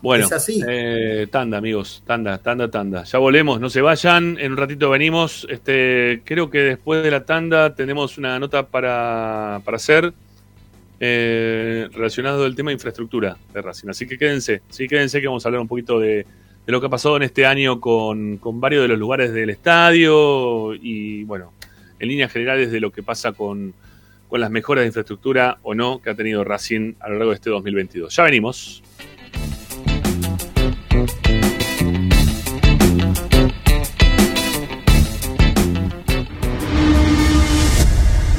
Bueno, 0.00 0.26
Es 0.26 0.32
así. 0.32 0.62
eh, 0.68 1.26
tanda, 1.30 1.58
amigos, 1.58 2.02
tanda, 2.06 2.38
tanda, 2.38 2.70
tanda. 2.70 3.02
Ya 3.04 3.18
volvemos, 3.18 3.60
no 3.60 3.68
se 3.68 3.80
vayan, 3.80 4.36
en 4.38 4.52
un 4.52 4.58
ratito 4.58 4.90
venimos. 4.90 5.46
Este, 5.50 6.22
creo 6.24 6.50
que 6.50 6.58
después 6.58 7.02
de 7.02 7.10
la 7.10 7.24
tanda 7.24 7.74
tenemos 7.74 8.16
una 8.16 8.38
nota 8.38 8.66
para, 8.66 9.60
para 9.64 9.76
hacer 9.76 10.12
eh, 11.00 11.88
relacionado 11.92 12.44
al 12.44 12.54
tema 12.54 12.70
de 12.70 12.74
infraestructura 12.74 13.36
de 13.52 13.62
Racing. 13.62 13.88
Así 13.88 14.06
que 14.06 14.18
quédense, 14.18 14.62
sí, 14.68 14.86
quédense 14.88 15.20
que 15.20 15.26
vamos 15.26 15.44
a 15.44 15.48
hablar 15.48 15.60
un 15.62 15.68
poquito 15.68 15.98
de, 15.98 16.16
de 16.66 16.72
lo 16.72 16.80
que 16.80 16.86
ha 16.86 16.90
pasado 16.90 17.16
en 17.16 17.22
este 17.24 17.46
año 17.46 17.80
con, 17.80 18.36
con 18.38 18.60
varios 18.60 18.82
de 18.82 18.88
los 18.88 18.98
lugares 18.98 19.32
del 19.32 19.50
estadio 19.50 20.74
y, 20.74 21.24
bueno, 21.24 21.52
en 21.98 22.08
líneas 22.08 22.32
generales 22.32 22.70
de 22.70 22.80
lo 22.80 22.90
que 22.92 23.02
pasa 23.02 23.32
con, 23.32 23.74
con 24.28 24.40
las 24.40 24.50
mejoras 24.50 24.82
de 24.82 24.86
infraestructura 24.88 25.58
o 25.62 25.74
no 25.74 26.00
que 26.00 26.10
ha 26.10 26.14
tenido 26.14 26.44
Racing 26.44 26.94
a 27.00 27.08
lo 27.08 27.14
largo 27.16 27.30
de 27.30 27.36
este 27.36 27.50
2022. 27.50 28.14
Ya 28.14 28.22
venimos. 28.24 28.82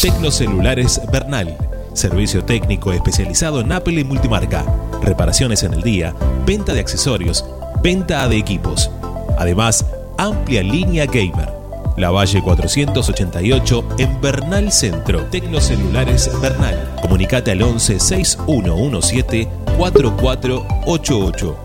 Tecnocelulares 0.01 1.01
Bernal. 1.11 1.57
Servicio 1.93 2.43
técnico 2.43 2.91
especializado 2.93 3.61
en 3.61 3.71
Apple 3.71 3.99
y 3.99 4.03
multimarca. 4.03 4.63
Reparaciones 5.01 5.63
en 5.63 5.73
el 5.73 5.81
día, 5.81 6.13
venta 6.45 6.73
de 6.73 6.79
accesorios, 6.79 7.43
venta 7.81 8.27
de 8.27 8.37
equipos 8.37 8.91
Además, 9.37 9.85
amplia 10.17 10.63
línea 10.63 11.05
gamer. 11.05 11.53
La 11.95 12.11
Valle 12.11 12.41
488 12.41 13.87
en 13.97 14.21
Bernal 14.21 14.71
Centro. 14.71 15.25
Tecnocelulares 15.25 16.29
Bernal. 16.41 16.95
Comunicate 17.01 17.51
al 17.51 17.61
11 17.61 17.99
6117 17.99 19.47
4488. 19.77 21.57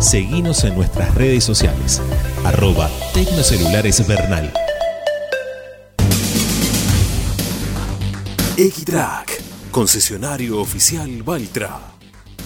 Seguinos 0.00 0.64
en 0.64 0.74
nuestras 0.74 1.14
redes 1.14 1.44
sociales. 1.44 2.02
Arroba 2.44 2.90
Tecnocelulares 3.14 4.06
Bernal. 4.06 4.52
Equitrack, 8.56 9.40
concesionario 9.70 10.60
oficial 10.60 11.22
Valtra. 11.22 11.78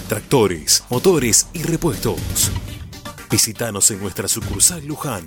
Tractores, 0.08 0.84
motores 0.88 1.48
y 1.52 1.62
repuestos 1.64 2.52
Visítanos 3.34 3.90
en 3.90 3.98
nuestra 3.98 4.28
sucursal 4.28 4.86
Luján, 4.86 5.26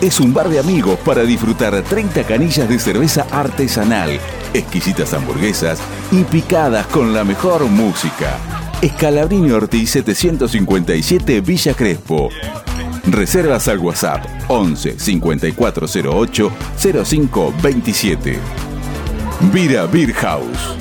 Es 0.00 0.18
un 0.18 0.34
bar 0.34 0.48
de 0.48 0.58
amigos 0.58 0.98
para 1.04 1.22
disfrutar 1.22 1.80
30 1.80 2.24
canillas 2.24 2.68
de 2.68 2.78
cerveza 2.80 3.26
artesanal, 3.30 4.18
exquisitas 4.52 5.14
hamburguesas 5.14 5.78
y 6.10 6.24
picadas 6.24 6.88
con 6.88 7.14
la 7.14 7.22
mejor 7.22 7.66
música. 7.66 8.36
Escalabrini 8.82 9.52
Ortiz 9.52 9.90
757 9.90 11.40
Villa 11.40 11.72
Crespo. 11.74 12.30
Reservas 13.06 13.68
al 13.68 13.78
WhatsApp 13.78 14.26
11 14.48 14.98
5408 14.98 16.52
0527. 17.04 18.38
Vira 19.52 19.86
Beer 19.86 20.12
House. 20.14 20.76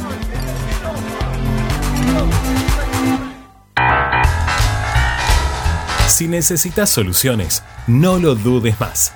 Si 6.08 6.28
necesitas 6.28 6.90
soluciones, 6.90 7.64
no 7.88 8.18
lo 8.18 8.36
dudes 8.36 8.80
más. 8.80 9.14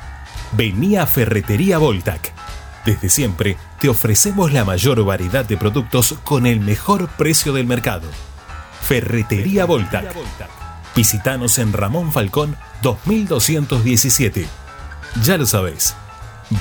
Vení 0.52 0.98
a 0.98 1.07
Ferretería 1.07 1.77
Voltac. 1.77 2.34
Desde 2.86 3.10
siempre 3.10 3.57
te 3.80 3.90
ofrecemos 3.90 4.52
la 4.52 4.65
mayor 4.65 5.03
variedad 5.03 5.45
de 5.45 5.57
productos 5.57 6.15
con 6.23 6.45
el 6.45 6.60
mejor 6.60 7.07
precio 7.07 7.53
del 7.53 7.65
mercado. 7.65 8.07
Ferretería 8.81 9.65
Voltac. 9.65 10.14
Visítanos 10.99 11.59
en 11.59 11.71
Ramón 11.71 12.11
Falcón 12.11 12.57
2217. 12.81 14.45
Ya 15.23 15.38
lo 15.38 15.45
sabéis, 15.45 15.95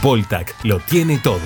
Voltac 0.00 0.54
lo 0.62 0.78
tiene 0.78 1.18
todo. 1.18 1.40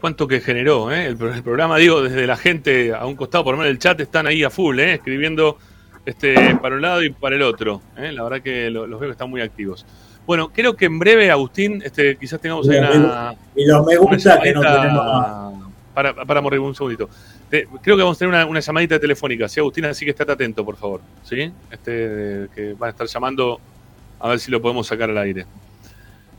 cuánto 0.00 0.26
que 0.26 0.40
generó 0.40 0.90
eh? 0.90 1.06
el, 1.06 1.16
programa, 1.16 1.76
digo, 1.76 2.02
desde 2.02 2.26
la 2.26 2.36
gente 2.36 2.92
a 2.92 3.06
un 3.06 3.14
costado, 3.14 3.44
por 3.44 3.54
lo 3.54 3.58
menos 3.58 3.70
el 3.70 3.78
chat, 3.78 4.00
están 4.00 4.26
ahí 4.26 4.42
a 4.42 4.50
full, 4.50 4.80
eh, 4.80 4.94
escribiendo 4.94 5.58
este, 6.04 6.56
para 6.56 6.74
un 6.74 6.82
lado 6.82 7.04
y 7.04 7.10
para 7.10 7.36
el 7.36 7.42
otro. 7.42 7.80
Eh. 7.96 8.10
La 8.10 8.24
verdad 8.24 8.42
que 8.42 8.68
los 8.68 8.88
veo 8.90 8.98
que 8.98 9.10
están 9.10 9.30
muy 9.30 9.40
activos. 9.40 9.86
Bueno, 10.26 10.48
creo 10.52 10.74
que 10.74 10.86
en 10.86 10.98
breve, 10.98 11.30
Agustín, 11.30 11.82
este, 11.84 12.16
quizás 12.16 12.40
tengamos 12.40 12.68
ahí 12.68 12.78
una. 12.78 13.32
Y 13.54 13.64
los 13.64 13.86
me 13.86 13.96
gusta 13.96 14.40
que 14.40 14.54
no 14.54 14.60
tenemos. 14.60 15.70
Para, 15.94 16.12
para 16.12 16.40
morir 16.40 16.58
un 16.58 16.74
segundito. 16.74 17.08
creo 17.48 17.96
que 17.96 18.02
vamos 18.02 18.16
a 18.16 18.18
tener 18.18 18.44
una, 18.44 18.58
llamadita 18.58 18.98
telefónica, 18.98 19.48
¿sí, 19.48 19.60
Agustín? 19.60 19.84
Así 19.84 20.04
que 20.04 20.10
estate 20.10 20.32
atento, 20.32 20.64
por 20.64 20.76
favor. 20.76 21.00
¿Sí? 21.22 21.48
Este, 21.70 22.48
que 22.56 22.74
van 22.76 22.88
a 22.88 22.90
estar 22.90 23.06
llamando 23.06 23.60
a 24.18 24.30
ver 24.30 24.40
si 24.40 24.50
lo 24.50 24.60
podemos 24.60 24.88
sacar 24.88 25.10
al 25.10 25.18
aire. 25.18 25.46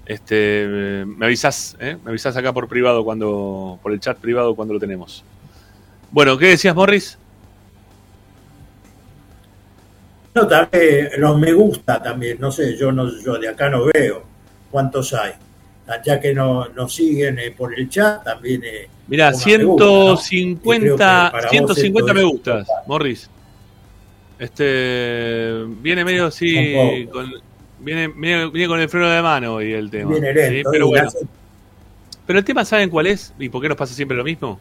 Este, 0.06 1.06
me 1.06 1.26
avisás, 1.26 1.78
¿eh? 1.80 1.98
me 2.04 2.10
avisás 2.10 2.36
acá 2.36 2.52
por 2.52 2.68
privado 2.68 3.04
cuando, 3.04 3.80
por 3.82 3.92
el 3.92 4.00
chat 4.00 4.18
privado 4.18 4.56
cuando 4.56 4.74
lo 4.74 4.80
tenemos. 4.80 5.24
Bueno, 6.10 6.38
¿qué 6.38 6.48
decías, 6.48 6.76
Morris? 6.76 7.18
No, 10.34 10.48
también 10.48 11.10
los 11.18 11.38
me 11.38 11.54
gusta 11.54 12.02
también, 12.02 12.38
no 12.40 12.52
sé, 12.52 12.78
yo 12.78 12.92
no, 12.92 13.10
yo 13.22 13.38
de 13.38 13.50
acá 13.50 13.70
no 13.70 13.86
veo 13.94 14.24
cuántos 14.70 15.14
hay. 15.14 15.34
Ya 16.06 16.22
que 16.22 16.34
nos 16.34 16.74
no 16.74 16.88
siguen 16.88 17.38
eh, 17.38 17.52
por 17.52 17.78
el 17.78 17.90
chat, 17.90 18.24
también. 18.24 18.62
Eh, 18.64 18.88
Mira, 19.08 19.34
150, 19.34 21.34
150 21.50 22.14
me 22.14 22.24
gustas, 22.24 22.66
Morris. 22.88 23.30
Este 24.40 25.66
viene 25.82 26.06
medio 26.06 26.28
así 26.28 27.06
con, 27.12 27.30
Viene, 27.82 28.08
viene, 28.08 28.68
con 28.68 28.80
el 28.80 28.90
freno 28.90 29.10
de 29.10 29.22
mano 29.22 29.62
y 29.62 29.74
el 29.74 29.90
tema. 29.90 30.14
Pero 30.72 30.88
bueno. 30.88 31.10
Pero 32.26 32.40
el 32.40 32.46
tema, 32.46 32.64
¿saben 32.64 32.90
cuál 32.90 33.08
es? 33.08 33.34
¿Y 33.40 33.50
por 33.50 33.62
qué 33.62 33.68
nos 33.68 33.78
pasa 33.78 33.94
siempre 33.94 34.16
lo 34.16 34.24
mismo? 34.24 34.60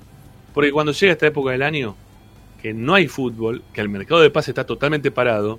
Porque 0.54 0.72
cuando 0.72 0.92
llega 0.92 1.12
esta 1.12 1.26
época 1.26 1.52
del 1.52 1.62
año, 1.62 1.94
que 2.60 2.74
no 2.74 2.94
hay 2.94 3.06
fútbol, 3.06 3.62
que 3.72 3.80
el 3.80 3.88
mercado 3.88 4.20
de 4.20 4.30
pase 4.30 4.50
está 4.50 4.64
totalmente 4.64 5.10
parado, 5.10 5.58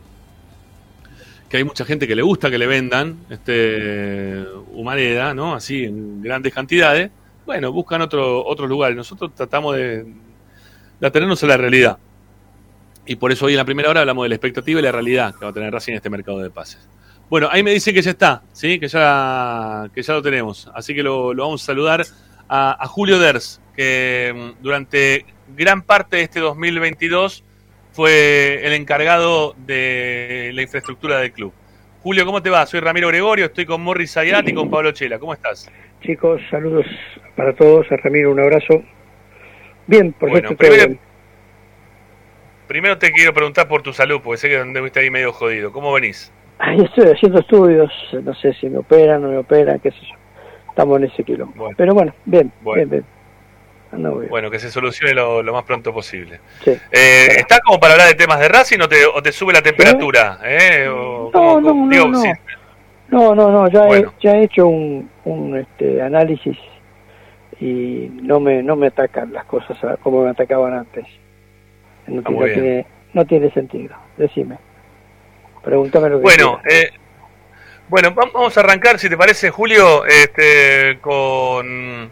que 1.49 1.57
hay 1.57 1.63
mucha 1.63 1.85
gente 1.85 2.07
que 2.07 2.15
le 2.15 2.21
gusta 2.21 2.49
que 2.49 2.57
le 2.57 2.67
vendan 2.67 3.17
este 3.29 4.45
humareda, 4.71 5.33
¿no? 5.33 5.53
Así 5.53 5.83
en 5.83 6.21
grandes 6.21 6.53
cantidades, 6.53 7.11
bueno, 7.45 7.71
buscan 7.71 8.01
otro, 8.01 8.45
otros 8.45 8.69
lugares. 8.69 8.95
Nosotros 8.95 9.35
tratamos 9.35 9.75
de, 9.75 10.05
de 10.99 11.07
atenernos 11.07 11.43
a 11.43 11.47
la 11.47 11.57
realidad. 11.57 11.97
Y 13.05 13.15
por 13.15 13.31
eso 13.31 13.45
hoy 13.45 13.53
en 13.53 13.57
la 13.57 13.65
primera 13.65 13.89
hora 13.89 14.01
hablamos 14.01 14.23
de 14.23 14.29
la 14.29 14.35
expectativa 14.35 14.79
y 14.79 14.83
la 14.83 14.91
realidad 14.91 15.33
que 15.35 15.43
va 15.43 15.51
a 15.51 15.53
tener 15.53 15.73
Racing 15.73 15.93
en 15.93 15.97
este 15.97 16.09
mercado 16.09 16.39
de 16.39 16.49
pases. 16.49 16.87
Bueno, 17.31 17.47
ahí 17.49 17.63
me 17.63 17.71
dice 17.71 17.93
que 17.93 18.01
ya 18.01 18.11
está, 18.11 18.43
¿sí? 18.51 18.77
que, 18.77 18.89
ya, 18.89 19.89
que 19.95 20.01
ya 20.01 20.15
lo 20.15 20.21
tenemos. 20.21 20.69
Así 20.75 20.93
que 20.93 21.01
lo, 21.01 21.33
vamos 21.33 21.63
a 21.63 21.65
saludar 21.65 22.03
a, 22.49 22.85
Julio 22.87 23.19
Ders, 23.19 23.61
que 23.73 24.33
mm, 24.35 24.61
durante 24.61 25.23
gran 25.55 25.81
parte 25.81 26.17
de 26.17 26.23
este 26.23 26.41
2022 26.41 27.45
fue 27.93 28.59
el 28.65 28.73
encargado 28.73 29.55
de 29.65 30.51
la 30.53 30.61
infraestructura 30.61 31.19
del 31.19 31.31
club. 31.31 31.53
Julio, 32.03 32.25
¿cómo 32.25 32.43
te 32.43 32.49
va? 32.49 32.65
Soy 32.65 32.81
Ramiro 32.81 33.07
Gregorio, 33.07 33.45
estoy 33.45 33.65
con 33.65 33.79
Morris 33.79 34.17
Ayat 34.17 34.49
y 34.49 34.53
con 34.53 34.69
Pablo 34.69 34.91
Chela. 34.91 35.17
¿Cómo 35.17 35.33
estás? 35.33 35.71
Chicos, 36.01 36.41
saludos 36.51 36.85
para 37.37 37.55
todos. 37.55 37.89
A 37.93 37.95
Ramiro, 37.95 38.29
un 38.31 38.41
abrazo. 38.41 38.83
Bien, 39.87 40.11
por 40.11 40.31
bueno, 40.31 40.53
primero, 40.57 40.97
primero 42.67 42.97
te 42.97 43.09
quiero 43.13 43.33
preguntar 43.33 43.69
por 43.69 43.83
tu 43.83 43.93
salud, 43.93 44.19
porque 44.21 44.37
sé 44.37 44.49
que 44.49 44.59
estuviste 44.59 44.99
ahí 44.99 45.09
medio 45.09 45.31
jodido. 45.31 45.71
¿Cómo 45.71 45.93
venís? 45.93 46.33
Ahí 46.63 46.79
estoy 46.79 47.11
haciendo 47.11 47.39
estudios, 47.39 47.91
no 48.23 48.35
sé 48.35 48.53
si 48.53 48.69
me 48.69 48.77
operan 48.77 49.23
o 49.23 49.27
no 49.27 49.33
me 49.33 49.37
operan, 49.39 49.79
qué 49.79 49.89
sé 49.89 49.97
yo. 50.01 50.15
Estamos 50.69 50.99
en 50.99 51.05
ese 51.07 51.23
quilombo. 51.23 51.71
Pero 51.75 51.93
bueno, 51.95 52.13
bien, 52.25 52.51
bien, 52.75 52.89
bien. 52.89 53.05
Bueno, 54.29 54.49
que 54.49 54.59
se 54.59 54.69
solucione 54.69 55.13
lo, 55.13 55.43
más 55.51 55.63
pronto 55.63 55.93
posible. 55.93 56.39
Eh, 56.65 57.27
¿Está 57.37 57.59
como 57.59 57.79
para 57.79 57.93
hablar 57.93 58.07
de 58.07 58.13
temas 58.13 58.39
de 58.39 58.47
Racing 58.47 58.79
o 58.79 58.87
te, 58.87 59.05
o 59.05 59.21
te 59.21 59.31
sube 59.31 59.53
la 59.53 59.61
temperatura? 59.61 60.39
¿Eh? 60.45 60.85
no, 60.87 61.29
no, 61.31 61.59
no, 61.59 61.75
no, 63.09 63.35
no, 63.35 63.51
no, 63.51 63.67
ya, 63.67 63.89
he, 63.89 64.05
ya 64.21 64.37
he 64.37 64.43
hecho 64.43 64.67
un, 64.67 65.09
un 65.25 65.57
este, 65.57 66.01
análisis 66.01 66.57
y 67.59 68.09
no 68.21 68.39
me, 68.39 68.63
no 68.63 68.77
me 68.77 68.87
atacan 68.87 69.33
las 69.33 69.43
cosas 69.45 69.77
como 70.01 70.23
me 70.23 70.29
atacaban 70.29 70.73
antes. 70.73 71.05
No, 72.07 72.21
ah, 72.25 72.45
tiene, 72.45 72.85
no 73.13 73.25
tiene 73.25 73.51
sentido, 73.51 73.95
decime. 74.15 74.57
Pregúntame 75.63 76.09
lo 76.09 76.17
que 76.17 76.23
Bueno, 76.23 76.61
eh, 76.69 76.91
bueno, 77.91 78.11
vamos 78.11 78.55
a 78.55 78.61
arrancar, 78.61 78.99
si 78.99 79.09
te 79.09 79.17
parece, 79.17 79.49
Julio, 79.49 80.05
este, 80.05 80.97
con, 81.01 82.09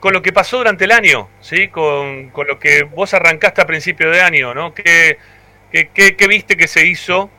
con 0.00 0.12
lo 0.12 0.20
que 0.20 0.32
pasó 0.32 0.58
durante 0.58 0.84
el 0.84 0.90
año, 0.90 1.28
¿sí? 1.40 1.68
Con, 1.68 2.30
con 2.30 2.48
lo 2.48 2.58
que 2.58 2.82
vos 2.82 3.14
arrancaste 3.14 3.60
a 3.60 3.66
principio 3.66 4.10
de 4.10 4.20
año, 4.20 4.52
¿no? 4.52 4.74
¿Qué, 4.74 5.16
qué, 5.70 6.26
viste 6.28 6.56
que 6.56 6.66
se 6.66 6.84
hizo 6.86 7.30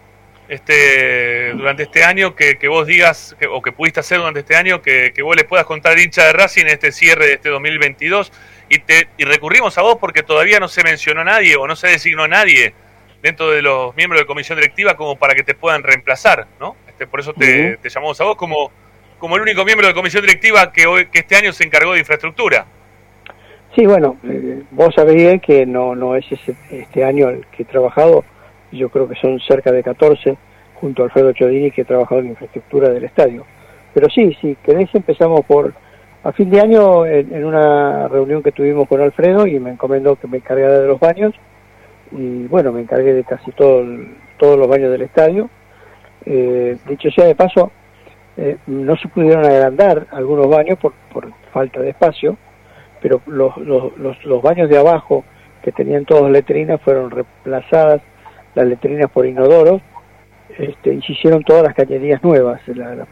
este, 0.48 1.52
durante 1.52 1.84
este 1.84 2.06
año 2.06 2.36
que, 2.36 2.58
que 2.58 2.70
vos 2.70 2.88
digas, 2.88 3.36
o 3.52 3.62
que 3.62 3.74
pudiste 3.74 4.00
hacer 4.00 4.20
durante 4.20 4.40
este 4.40 4.56
año, 4.56 4.82
que, 4.82 5.12
que 5.14 5.22
vos 5.22 5.36
le 5.36 5.44
puedas 5.44 5.66
contar 5.66 6.00
hincha 6.00 6.26
de 6.26 6.32
Racing 6.32 6.68
este 6.68 6.94
cierre 6.94 7.26
de 7.28 7.34
este 7.34 7.50
2022? 7.50 8.32
Y, 8.70 8.80
te, 8.80 9.10
y 9.18 9.26
recurrimos 9.26 9.78
a 9.78 9.82
vos 9.82 9.98
porque 10.00 10.24
todavía 10.24 10.62
no 10.62 10.70
se 10.70 10.84
mencionó 10.84 11.26
nadie 11.26 11.58
o 11.58 11.68
no 11.68 11.76
se 11.76 11.90
designó 11.90 12.30
nadie 12.30 12.74
dentro 13.22 13.52
de 13.52 13.62
los 13.62 13.96
miembros 13.96 14.22
de 14.22 14.26
comisión 14.26 14.58
directiva 14.58 14.96
como 14.96 15.16
para 15.16 15.36
que 15.36 15.44
te 15.44 15.54
puedan 15.54 15.84
reemplazar, 15.84 16.48
¿no? 16.60 16.76
Este, 16.88 17.08
por 17.08 17.20
eso 17.20 17.34
te, 17.34 17.78
llamamos 17.84 18.20
a 18.20 18.24
vos 18.24 18.36
como, 18.36 18.72
como 19.20 19.36
el 19.36 19.44
único 19.44 19.64
miembro 19.64 19.88
de 19.88 19.94
comisión 19.94 20.24
directiva 20.24 20.72
que, 20.72 20.88
hoy, 20.88 21.08
que 21.08 21.20
este 21.20 21.36
año 21.36 21.54
se 21.54 21.64
encargó 21.64 21.94
de 21.94 22.00
infraestructura. 22.00 22.66
Sí, 23.76 23.86
bueno, 23.86 24.18
eh, 24.24 24.64
vos 24.72 24.94
sabés 24.94 25.16
bien 25.16 25.40
que 25.40 25.66
no, 25.66 25.96
no 25.96 26.16
es 26.16 26.30
ese, 26.30 26.56
este 26.72 27.04
año 27.04 27.30
el 27.30 27.46
que 27.48 27.64
he 27.64 27.66
trabajado, 27.66 28.26
yo 28.72 28.90
creo 28.90 29.08
que 29.08 29.16
son 29.16 29.40
cerca 29.40 29.72
de 29.72 29.82
14, 29.82 30.38
junto 30.76 31.04
a 31.04 31.06
Alfredo 31.06 31.32
Chodini, 31.32 31.72
que 31.72 31.82
he 31.82 31.86
trabajado 31.86 32.22
en 32.22 32.28
infraestructura 32.28 32.90
del 32.90 33.06
estadio. 33.06 33.46
Pero 33.94 34.10
sí, 34.10 34.36
si 34.42 34.56
queréis 34.56 34.90
empezamos 34.94 35.46
por, 35.46 35.74
a 36.24 36.32
fin 36.34 36.50
de 36.50 36.60
año, 36.60 37.06
en, 37.06 37.34
en 37.34 37.46
una 37.46 38.08
reunión 38.08 38.44
que 38.44 38.52
tuvimos 38.52 38.88
con 38.88 39.00
Alfredo 39.00 39.48
y 39.48 39.60
me 39.60 39.72
encomendó 39.72 40.16
que 40.18 40.28
me 40.28 40.38
encargara 40.38 40.80
de 40.80 40.88
los 40.88 41.00
baños, 41.00 41.34
y 42.12 42.48
bueno, 42.48 42.72
me 42.72 42.82
encargué 42.82 43.14
de 43.14 43.24
casi 43.24 43.52
todo 43.52 43.84
todos 44.38 44.58
los 44.58 44.68
baños 44.68 44.92
del 44.92 45.04
estadio. 45.04 45.50
Eh, 46.26 46.78
dicho 46.88 47.10
sea 47.12 47.26
de 47.26 47.36
paso, 47.36 47.72
eh, 48.38 48.58
no 48.68 48.96
se 48.98 49.08
pudieron 49.08 49.46
agrandar 49.46 50.08
algunos 50.12 50.48
baños 50.48 50.78
por, 50.80 50.94
por 51.14 51.32
falta 51.52 51.80
de 51.80 51.90
espacio, 51.90 52.38
pero 53.02 53.22
los, 53.26 53.58
los, 53.58 54.26
los, 54.26 54.42
baños 54.42 54.70
de 54.70 54.78
abajo 54.78 55.24
que 55.62 55.72
tenían 55.72 56.06
todas 56.06 56.32
letrinas 56.32 56.82
fueron 56.82 57.12
reemplazadas 57.12 58.02
las 58.56 58.66
letrinas 58.66 59.10
por 59.12 59.26
inodoros 59.26 59.82
este, 60.58 60.94
y 60.94 61.02
se 61.02 61.14
hicieron 61.14 61.44
todas 61.44 61.64
las 61.64 61.74
cañerías 61.74 62.24
nuevas, 62.24 62.62
las 62.68 63.08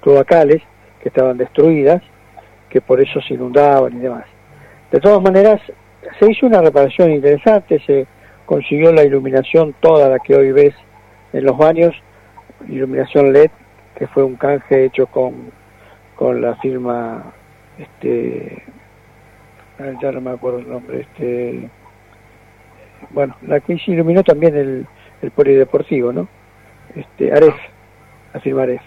cloacales 0.00 0.62
que 1.00 1.08
estaban 1.08 1.36
destruidas, 1.36 2.02
que 2.68 2.80
por 2.80 3.00
eso 3.00 3.20
se 3.20 3.34
inundaban 3.34 3.96
y 3.96 4.00
demás. 4.00 4.24
De 4.90 5.00
todas 5.00 5.22
maneras, 5.22 5.60
se 6.18 6.30
hizo 6.30 6.46
una 6.46 6.60
reparación 6.60 7.12
interesante, 7.12 7.80
se 7.86 8.06
consiguió 8.46 8.92
la 8.92 9.04
iluminación 9.04 9.74
toda 9.80 10.08
la 10.08 10.18
que 10.18 10.34
hoy 10.34 10.52
ves 10.52 10.74
en 11.32 11.44
los 11.44 11.56
baños, 11.56 11.94
iluminación 12.68 13.32
LED, 13.32 13.50
que 13.96 14.06
fue 14.08 14.24
un 14.24 14.36
canje 14.36 14.84
hecho 14.84 15.06
con, 15.06 15.50
con 16.16 16.40
la 16.40 16.56
firma, 16.56 17.32
este, 17.78 18.62
ya 20.00 20.12
no 20.12 20.20
me 20.20 20.30
acuerdo 20.30 20.58
el 20.58 20.68
nombre, 20.68 21.00
este, 21.00 21.70
bueno, 23.10 23.36
la 23.42 23.60
que 23.60 23.78
se 23.78 23.92
iluminó 23.92 24.22
también 24.22 24.56
el, 24.56 24.86
el 25.22 25.30
polideportivo, 25.30 26.12
¿no? 26.12 26.28
Este, 26.94 27.32
Aref, 27.32 27.54
la 28.34 28.40
firma 28.40 28.62
Aref. 28.62 28.82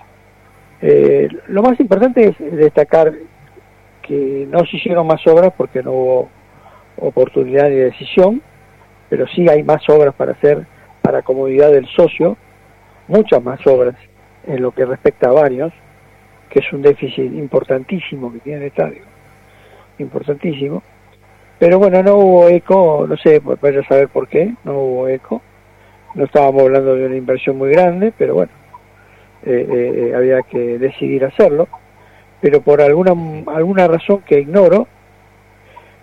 Eh, 0.82 1.30
lo 1.48 1.64
más 1.64 1.80
importante 1.80 2.28
es 2.28 2.56
destacar 2.56 3.14
que 4.02 4.48
no 4.50 4.66
se 4.66 4.78
hicieron 4.78 5.08
más 5.08 5.26
obras 5.26 5.52
porque 5.58 5.82
no 5.82 5.92
hubo 5.92 6.30
oportunidad 6.98 7.66
de 7.66 7.86
decisión, 7.86 8.42
pero 9.10 9.28
sí 9.28 9.48
hay 9.50 9.64
más 9.64 9.88
obras 9.90 10.14
para 10.16 10.34
hacer 10.34 10.66
para 11.02 11.22
comodidad 11.22 11.72
del 11.72 11.88
socio, 11.88 12.36
muchas 13.08 13.44
más 13.44 13.66
obras 13.68 13.96
en 14.48 14.62
lo 14.62 14.72
que 14.72 14.86
respecta 14.86 15.30
a 15.30 15.34
varios, 15.34 15.72
que 16.50 16.60
es 16.60 16.74
un 16.74 16.82
déficit 16.82 17.32
importantísimo 17.34 18.34
que 18.34 18.40
tiene 18.40 18.62
el 18.62 18.68
estadio, 18.68 19.04
importantísimo. 20.00 20.82
Pero 21.60 21.80
bueno, 21.80 22.02
no 22.04 22.16
hubo 22.16 22.50
eco, 22.50 23.06
no 23.08 23.16
sé, 23.18 23.40
vaya 23.40 23.80
a 23.80 23.88
saber 23.88 24.10
por 24.10 24.28
qué, 24.28 24.54
no 24.64 24.74
hubo 24.80 25.08
eco. 25.08 25.42
No 26.16 26.26
estábamos 26.26 26.64
hablando 26.64 26.96
de 26.96 27.06
una 27.06 27.16
inversión 27.16 27.58
muy 27.58 27.70
grande, 27.70 28.14
pero 28.18 28.36
bueno, 28.36 28.52
eh, 29.46 29.68
eh, 29.70 29.94
eh, 30.10 30.16
había 30.16 30.42
que 30.44 30.80
decidir 30.80 31.24
hacerlo. 31.24 31.68
Pero 32.42 32.62
por 32.62 32.82
alguna, 32.82 33.14
alguna 33.48 33.88
razón 33.88 34.22
que 34.26 34.40
ignoro, 34.40 34.88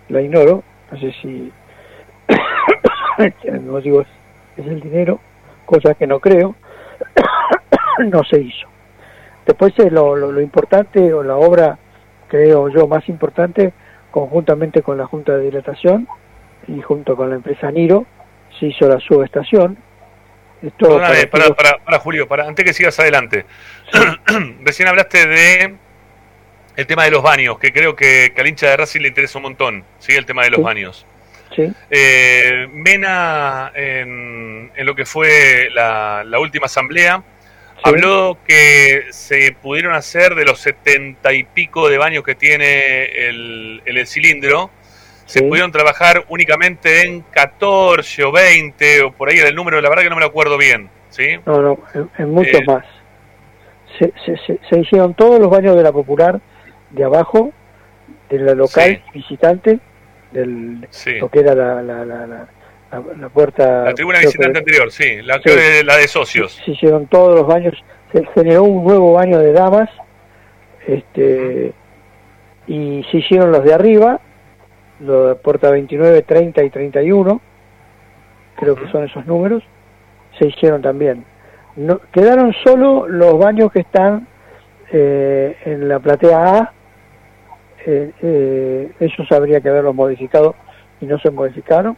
la 0.09 0.21
ignoro, 0.21 0.63
no 0.93 0.99
sé 0.99 1.11
si 1.23 1.51
no 3.61 3.81
digo 3.81 4.01
es, 4.01 4.07
el 4.57 4.79
dinero, 4.79 5.19
cosa 5.65 5.95
que 5.95 6.05
no 6.05 6.19
creo, 6.19 6.55
no 8.11 8.23
se 8.23 8.41
hizo. 8.41 8.67
Después 9.45 9.73
eh, 9.79 9.89
lo, 9.89 10.15
lo, 10.15 10.39
importante 10.39 11.11
o 11.13 11.23
la 11.23 11.35
obra 11.35 11.79
creo 12.27 12.69
yo, 12.69 12.87
más 12.87 13.09
importante, 13.09 13.73
conjuntamente 14.11 14.83
con 14.83 14.97
la 14.97 15.07
Junta 15.07 15.35
de 15.35 15.45
Dilatación 15.45 16.07
y 16.67 16.79
junto 16.81 17.15
con 17.15 17.31
la 17.31 17.37
empresa 17.37 17.71
Niro, 17.71 18.05
se 18.59 18.67
hizo 18.67 18.87
la 18.87 18.99
subestación. 18.99 19.77
Esto 20.61 20.99
para, 20.99 21.53
para, 21.55 21.77
para, 21.83 21.99
Julio, 21.99 22.27
para, 22.27 22.47
antes 22.47 22.63
que 22.63 22.73
sigas 22.73 22.99
adelante. 22.99 23.45
Recién 24.63 24.87
hablaste 24.87 25.27
de 25.27 25.75
el 26.75 26.87
tema 26.87 27.05
de 27.05 27.11
los 27.11 27.21
baños, 27.21 27.59
que 27.59 27.71
creo 27.71 27.95
que, 27.95 28.31
que 28.33 28.41
al 28.41 28.47
hincha 28.47 28.69
de 28.69 28.77
Racing 28.77 29.01
le 29.01 29.09
interesa 29.09 29.37
un 29.37 29.43
montón, 29.43 29.83
¿sí? 29.99 30.13
El 30.13 30.25
tema 30.25 30.43
de 30.43 30.51
los 30.51 30.61
baños. 30.61 31.05
Sí. 31.55 31.71
Eh, 31.89 32.67
Mena, 32.71 33.71
en, 33.75 34.71
lo 34.77 34.95
que 34.95 35.05
fue 35.05 35.69
la, 35.73 36.25
última 36.39 36.65
asamblea, 36.65 37.23
habló 37.83 38.37
que 38.45 39.05
se 39.11 39.55
pudieron 39.61 39.93
hacer 39.93 40.35
de 40.35 40.45
los 40.45 40.59
setenta 40.59 41.33
y 41.33 41.43
pico 41.43 41.89
de 41.89 41.97
baños 41.97 42.23
que 42.23 42.33
tiene 42.33 43.05
el, 43.27 43.81
el, 43.85 44.07
cilindro, 44.07 44.71
se 45.25 45.43
pudieron 45.43 45.71
trabajar 45.71 46.25
únicamente 46.29 47.05
en 47.05 47.21
14 47.21 48.23
o 48.23 48.31
20 48.31 49.01
o 49.03 49.11
por 49.11 49.29
ahí 49.29 49.37
el 49.37 49.55
número, 49.55 49.79
la 49.79 49.89
verdad 49.89 50.03
que 50.03 50.09
no 50.09 50.15
me 50.15 50.21
lo 50.21 50.27
acuerdo 50.27 50.57
bien. 50.57 50.89
¿sí? 51.13 51.39
No, 51.45 51.61
no, 51.61 51.79
en, 52.17 52.31
muchos 52.31 52.61
eh, 52.61 52.65
más. 52.65 52.85
Se, 53.99 54.11
se, 54.25 54.59
se, 54.67 54.79
hicieron 54.79 55.13
todos 55.13 55.39
los 55.39 55.49
baños 55.49 55.75
de 55.75 55.83
la 55.83 55.91
popular 55.91 56.41
de 56.93 57.03
abajo, 57.03 57.51
de 58.29 58.39
la 58.39 58.53
local 58.53 59.03
visitante, 59.13 59.79
del, 60.31 60.87
lo 61.19 61.29
que 61.29 61.39
era 61.39 61.53
la, 61.53 61.81
la, 61.81 62.05
la, 62.05 62.25
la, 62.25 63.29
puerta... 63.29 63.85
La 63.85 63.93
tribuna 63.93 64.19
visitante 64.19 64.59
anterior, 64.59 64.91
sí, 64.91 65.21
la, 65.21 65.39
De, 65.39 65.83
la 65.83 65.97
de 65.97 66.07
socios. 66.07 66.61
Se, 66.65 66.71
hicieron 66.71 67.07
todos 67.07 67.35
los 67.39 67.47
baños, 67.47 67.73
se 68.11 68.25
generó 68.33 68.63
un 68.63 68.83
nuevo 68.83 69.13
baño 69.13 69.39
de 69.39 69.51
damas, 69.51 69.89
este 70.87 71.73
y 72.65 73.03
se 73.11 73.17
hicieron 73.17 73.51
los 73.51 73.63
de 73.63 73.73
arriba, 73.73 74.21
los 74.99 75.29
de 75.29 75.35
puerta 75.35 75.69
29, 75.69 76.21
30 76.21 76.63
y 76.63 76.69
31, 76.69 77.41
creo 78.55 78.75
que 78.75 78.89
son 78.89 79.03
esos 79.03 79.25
números, 79.25 79.63
se 80.39 80.47
hicieron 80.47 80.81
también. 80.81 81.25
No, 81.75 81.99
quedaron 82.11 82.53
solo 82.63 83.07
los 83.07 83.37
baños 83.37 83.71
que 83.71 83.79
están 83.79 84.27
eh, 84.91 85.57
en 85.65 85.87
la 85.87 85.99
platea 85.99 86.57
A, 86.57 86.73
eh, 87.85 88.11
eh, 88.21 88.91
ellos 88.99 89.31
habría 89.31 89.61
que 89.61 89.69
haberlos 89.69 89.95
modificado 89.95 90.55
y 91.01 91.05
no 91.05 91.19
se 91.19 91.31
modificaron. 91.31 91.97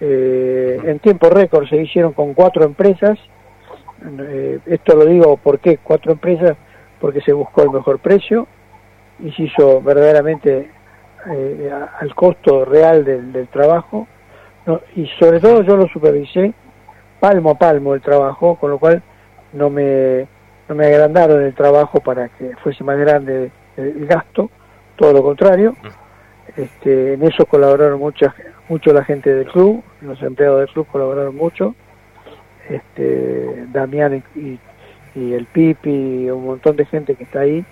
Eh, 0.00 0.80
en 0.84 0.98
tiempo 0.98 1.30
récord 1.30 1.68
se 1.68 1.76
hicieron 1.76 2.12
con 2.12 2.34
cuatro 2.34 2.64
empresas. 2.64 3.18
Eh, 4.20 4.58
esto 4.66 4.96
lo 4.96 5.06
digo 5.06 5.36
porque 5.36 5.78
cuatro 5.78 6.12
empresas 6.12 6.56
porque 7.00 7.20
se 7.20 7.32
buscó 7.32 7.62
el 7.62 7.70
mejor 7.70 8.00
precio 8.00 8.46
y 9.20 9.30
se 9.32 9.44
hizo 9.44 9.80
verdaderamente 9.80 10.70
al 12.00 12.14
costo 12.14 12.66
real 12.66 13.02
del, 13.02 13.48
trabajo 13.48 14.06
y 14.94 15.06
sobre 15.18 15.40
todo 15.40 15.62
yo 15.62 15.74
lo 15.74 15.88
supervisé 15.88 16.52
palmo 17.18 17.50
a 17.50 17.54
palmo 17.54 17.94
el 17.94 18.02
trabajo 18.02 18.56
con 18.56 18.70
lo 18.70 18.78
cual 18.78 19.02
no 19.54 19.70
me 19.70 20.26
no 20.68 20.74
me 20.74 20.86
agrandaron 20.86 21.42
el 21.42 21.54
trabajo 21.54 22.00
para 22.00 22.28
que 22.28 22.54
fuese 22.62 22.84
más 22.84 22.98
grande 22.98 23.50
el 23.78 24.06
gasto 24.06 24.50
todo 24.96 25.12
lo 25.12 25.22
contrario. 25.22 25.74
Este, 26.56 27.14
en 27.14 27.22
eso 27.22 27.46
colaboraron 27.46 27.98
mucha, 27.98 28.34
mucho 28.68 28.92
la 28.92 29.04
gente 29.04 29.34
del 29.34 29.46
club, 29.46 29.82
los 30.00 30.22
empleados 30.22 30.60
del 30.60 30.68
club 30.68 30.86
colaboraron 30.90 31.36
mucho. 31.36 31.74
Este, 32.68 33.66
Damián 33.72 34.22
y, 34.34 34.58
el 35.14 35.46
Pipi 35.46 36.24
y 36.24 36.30
un 36.30 36.46
montón 36.46 36.76
de 36.76 36.86
gente 36.86 37.14
que 37.14 37.24
está 37.24 37.40
ahí 37.40 37.64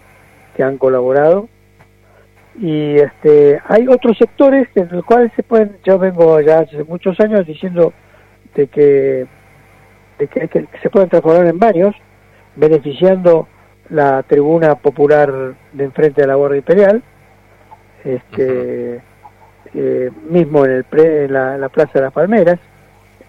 que 0.57 0.63
han 0.63 0.79
colaborado. 0.79 1.49
Y 2.61 2.97
este, 2.97 3.61
hay 3.67 3.89
otros 3.89 4.19
sectores 4.19 4.69
en 4.75 4.89
los 4.91 5.05
cuales 5.05 5.33
se 5.35 5.43
pueden, 5.43 5.79
yo 5.85 5.99
vengo 5.99 6.41
ya 6.41 6.61
hace 6.61 6.85
muchos 6.85 7.19
años 7.21 7.47
diciendo 7.47 7.93
de 8.55 8.67
que, 8.67 9.27
de 10.19 10.29
que, 10.29 10.67
se 10.83 10.91
pueden 10.91 11.09
transformar 11.09 11.47
en 11.47 11.59
baños, 11.59 11.95
beneficiando 12.57 13.49
la 13.89 14.23
tribuna 14.23 14.75
popular 14.75 15.55
de 15.73 15.85
enfrente 15.85 16.21
de 16.21 16.27
la 16.27 16.35
Guardia 16.35 16.59
Imperial, 16.59 17.03
este, 18.05 19.01
eh, 19.75 20.11
mismo 20.29 20.65
en, 20.65 20.73
el 20.73 20.85
pre, 20.85 21.29
la, 21.29 21.69
Plaza 21.69 21.93
de 21.95 22.01
las 22.03 22.13
Palmeras. 22.13 22.59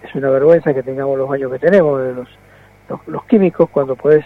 Es 0.02 0.14
una 0.14 0.30
vergüenza 0.30 0.74
que 0.74 0.82
tengamos 0.82 1.16
los 1.16 1.28
baños 1.28 1.50
que 1.52 1.58
tenemos, 1.58 2.02
de 2.02 2.12
los, 2.12 2.28
los, 3.06 3.24
químicos, 3.24 3.70
cuando 3.70 3.96
podés 3.96 4.24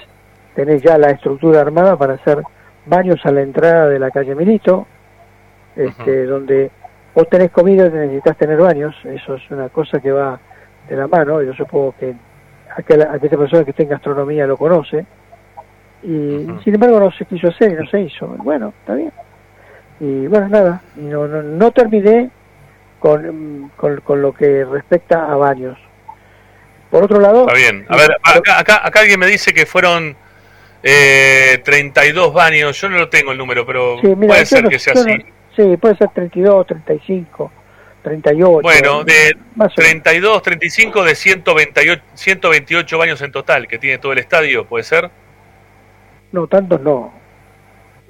tener 0.55 0.81
ya 0.81 0.99
la 0.99 1.11
estructura 1.11 1.61
armada 1.61 1.97
para 1.97 2.15
hacer 2.15 2.43
baños 2.87 3.25
a 3.25 3.31
la 3.31 3.43
entrada 3.43 3.89
de 3.89 3.99
la 3.99 4.11
calle 4.11 4.35
Milito, 4.35 4.87
este, 5.77 6.27
donde 6.27 6.71
vos 7.15 7.29
tenés 7.29 7.53
comida 7.53 7.87
y 7.87 7.91
necesitas 7.91 8.37
tener 8.37 8.59
baños, 8.59 8.97
eso 9.05 9.37
es 9.37 9.51
una 9.51 9.69
cosa 9.69 10.01
que 10.01 10.11
va 10.11 10.41
de 10.89 10.97
la 10.97 11.07
mano, 11.07 11.43
yo 11.43 11.55
supongo 11.55 11.95
que 12.01 12.15
aquella, 12.77 13.13
aquella 13.13 13.39
persona 13.39 13.65
que 13.65 13.73
tenga 13.73 13.93
gastronomía 13.93 14.47
lo 14.47 14.57
conoce, 14.57 15.07
y 16.03 16.47
sin 16.65 16.75
embargo 16.75 16.99
no 16.99 17.13
se 17.13 17.25
quiso 17.27 17.49
hacer 17.49 17.73
y 17.73 17.75
no 17.75 17.87
se 17.87 18.01
hizo. 18.01 18.27
Bueno, 18.27 18.73
está 18.81 18.95
bien 18.95 19.13
y 20.01 20.27
bueno, 20.27 20.49
nada, 20.49 20.83
no, 20.97 21.27
no, 21.27 21.43
no 21.43 21.71
terminé 21.73 22.31
con, 22.99 23.71
con, 23.77 24.23
lo 24.23 24.33
que 24.33 24.65
respecta 24.65 25.31
a 25.31 25.37
baños. 25.37 25.79
Por 26.91 27.05
otro 27.05 27.21
lado... 27.21 27.43
Está 27.43 27.55
bien. 27.55 27.85
A 27.89 27.97
ver, 27.97 28.17
acá, 28.23 28.87
acá, 28.87 29.01
alguien 29.01 29.21
me 29.21 29.27
dice 29.27 29.53
que 29.53 29.67
fueron 29.67 30.17
eh, 30.83 31.61
32 31.65 32.33
baños. 32.33 32.81
Yo 32.81 32.89
no 32.89 32.99
lo 32.99 33.09
tengo 33.09 33.33
el 33.33 33.39
número, 33.39 33.67
pero 33.67 34.01
puede 34.01 34.47
ser 34.47 34.69
que 34.69 34.79
sea 34.79 34.95
así. 34.95 35.25
sí, 35.55 35.77
puede 35.77 35.97
ser 35.97 36.09
32, 36.15 36.67
35, 36.67 37.53
38. 38.03 38.63
Bueno, 38.63 39.05
de 39.05 39.37
32, 39.75 40.43
35 40.43 41.05
de 41.05 41.15
128, 41.15 42.03
128 42.15 42.99
baños 42.99 43.21
en 43.21 43.33
total 43.33 43.69
que 43.69 43.79
tiene 43.79 43.99
todo 43.99 44.13
el 44.13 44.19
estadio, 44.19 44.67
¿puede 44.67 44.85
ser? 44.85 45.11
No, 46.33 46.47
tantos 46.47 46.81
no. 46.81 47.13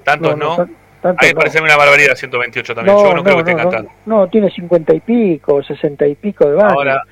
¿Tantos 0.03 0.37
no? 0.37 0.69
A 1.03 1.11
mí 1.13 1.17
me 1.21 1.35
parece 1.35 1.61
una 1.61 1.77
barbaridad 1.77 2.15
128 2.15 2.75
también. 2.75 2.97
Yo 2.97 3.13
no, 3.13 3.23
creo 3.23 3.37
que 3.37 3.43
tenga 3.43 3.69
tanto. 3.69 3.91
No, 4.05 4.27
tiene 4.27 4.49
50 4.49 4.93
y 4.93 4.99
pico, 4.99 5.63
60 5.63 6.07
y 6.07 6.15
pico 6.15 6.47
de 6.47 6.55
baños. 6.55 6.73
Ahora, 6.73 7.03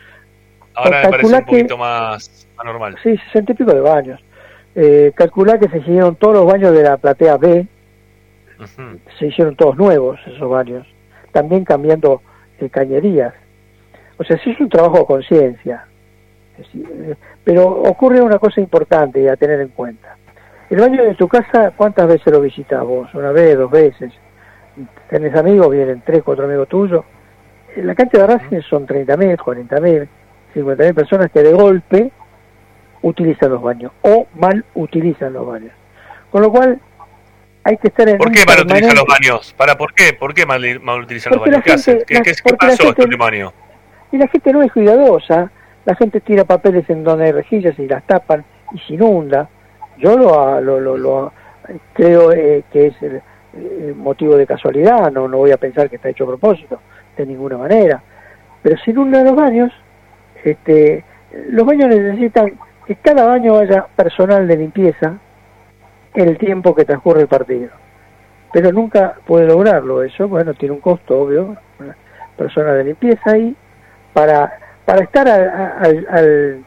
ahora 0.73 1.03
me 1.03 1.09
parece 1.09 1.35
un 1.35 1.45
poquito 1.45 1.77
más 1.77 2.47
anormal. 2.57 2.97
Sí, 3.01 3.17
60 3.17 3.53
y 3.53 3.55
pico 3.55 3.73
de 3.73 3.79
baños. 3.79 4.19
Eh, 4.75 5.11
calcula 5.15 5.57
que 5.57 5.69
se 5.69 5.77
hicieron 5.79 6.15
todos 6.15 6.35
los 6.35 6.45
baños 6.45 6.73
de 6.73 6.83
la 6.83 6.97
platea 6.97 7.37
B. 7.37 7.65
Se 9.17 9.27
hicieron 9.27 9.55
todos 9.55 9.77
nuevos 9.77 10.19
esos 10.25 10.49
baños. 10.49 10.85
También 11.31 11.63
cambiando 11.63 12.21
eh, 12.59 12.69
cañerías. 12.69 13.33
O 14.17 14.23
sea, 14.23 14.37
sí 14.43 14.51
es 14.51 14.59
un 14.59 14.69
trabajo 14.69 14.99
de 14.99 15.05
conciencia. 15.05 15.85
Eh, 16.59 17.15
pero 17.43 17.67
ocurre 17.67 18.19
una 18.19 18.39
cosa 18.39 18.59
importante 18.59 19.29
a 19.29 19.37
tener 19.37 19.61
en 19.61 19.69
cuenta 19.69 20.16
el 20.69 20.79
baño 20.79 21.03
de 21.03 21.15
tu 21.15 21.27
casa, 21.27 21.71
¿cuántas 21.75 22.07
veces 22.07 22.27
lo 22.27 22.41
visitas 22.41 22.83
vos? 22.83 23.13
¿Una 23.13 23.31
vez, 23.31 23.57
dos 23.57 23.71
veces? 23.71 24.11
¿Tenés 25.09 25.33
amigos? 25.35 25.71
Vienen 25.71 26.01
tres, 26.05 26.21
cuatro 26.23 26.45
amigos 26.45 26.67
tuyos. 26.67 27.05
La 27.77 27.95
cantidad 27.95 28.27
de 28.27 28.37
Racing 28.37 28.61
son 28.69 28.85
30.000, 28.85 29.37
40.000, 29.37 30.07
50.000 30.55 30.93
personas 30.93 31.31
que 31.31 31.41
de 31.41 31.53
golpe 31.53 32.11
utilizan 33.01 33.51
los 33.51 33.61
baños 33.61 33.91
o 34.01 34.27
mal 34.35 34.65
utilizan 34.73 35.33
los 35.33 35.47
baños. 35.47 35.71
Con 36.31 36.41
lo 36.41 36.51
cual, 36.51 36.79
hay 37.63 37.77
que 37.77 37.87
estar 37.87 38.09
en 38.09 38.17
¿Por 38.17 38.31
qué 38.31 38.43
mal 38.45 38.61
utilizan 38.61 38.95
los 38.95 39.05
baños? 39.05 39.53
¿Para 39.55 39.77
por 39.77 39.93
qué? 39.93 40.13
¿Por 40.13 40.33
qué 40.33 40.45
mal, 40.45 40.61
utilizan 41.01 41.33
los 41.33 41.41
baños? 41.41 41.63
¿Qué, 41.63 42.21
¿Qué, 42.21 42.33
pasó 42.59 42.89
este 42.89 43.03
último 43.03 43.23
año? 43.23 43.53
Y 44.11 44.17
la 44.17 44.27
gente 44.27 44.51
no 44.51 44.61
es 44.63 44.71
cuidadosa, 44.71 45.51
la 45.85 45.95
gente 45.95 46.19
tira 46.19 46.43
papeles 46.43 46.89
en 46.89 47.03
donde 47.03 47.25
hay 47.25 47.31
rejillas 47.31 47.77
y 47.79 47.87
las 47.87 48.05
tapan 48.05 48.43
y 48.73 48.79
se 48.79 48.95
inunda 48.95 49.49
yo 49.97 50.17
lo, 50.17 50.61
lo, 50.61 50.97
lo, 50.97 51.33
creo 51.93 52.31
eh, 52.31 52.63
que 52.71 52.87
es 52.87 52.95
el, 53.01 53.21
motivo 53.95 54.35
de 54.35 54.45
casualidad, 54.45 55.11
no, 55.11 55.27
no 55.27 55.37
voy 55.37 55.51
a 55.51 55.57
pensar 55.57 55.89
que 55.89 55.95
está 55.95 56.09
hecho 56.09 56.25
a 56.25 56.27
propósito, 56.27 56.79
de 57.17 57.25
ninguna 57.25 57.57
manera. 57.57 58.03
Pero 58.61 58.77
sin 58.85 58.99
uno 58.99 59.17
de 59.17 59.23
los 59.23 59.35
baños, 59.35 59.73
este, 60.43 61.03
los 61.49 61.65
baños 61.65 61.89
necesitan 61.89 62.53
que 62.85 62.95
cada 62.97 63.25
baño 63.25 63.57
haya 63.57 63.87
personal 63.95 64.47
de 64.47 64.57
limpieza 64.57 65.17
en 66.13 66.29
el 66.29 66.37
tiempo 66.37 66.75
que 66.75 66.85
transcurre 66.85 67.21
el 67.21 67.27
partido. 67.27 67.69
Pero 68.53 68.71
nunca 68.71 69.15
puede 69.25 69.47
lograrlo 69.47 70.03
eso, 70.03 70.27
bueno, 70.27 70.53
tiene 70.53 70.75
un 70.75 70.81
costo 70.81 71.19
obvio, 71.19 71.57
una 71.79 71.95
persona 72.37 72.73
de 72.73 72.83
limpieza 72.83 73.31
ahí, 73.31 73.55
para, 74.13 74.59
para 74.85 75.03
estar 75.03 75.27
al 75.27 76.07
al 76.09 76.63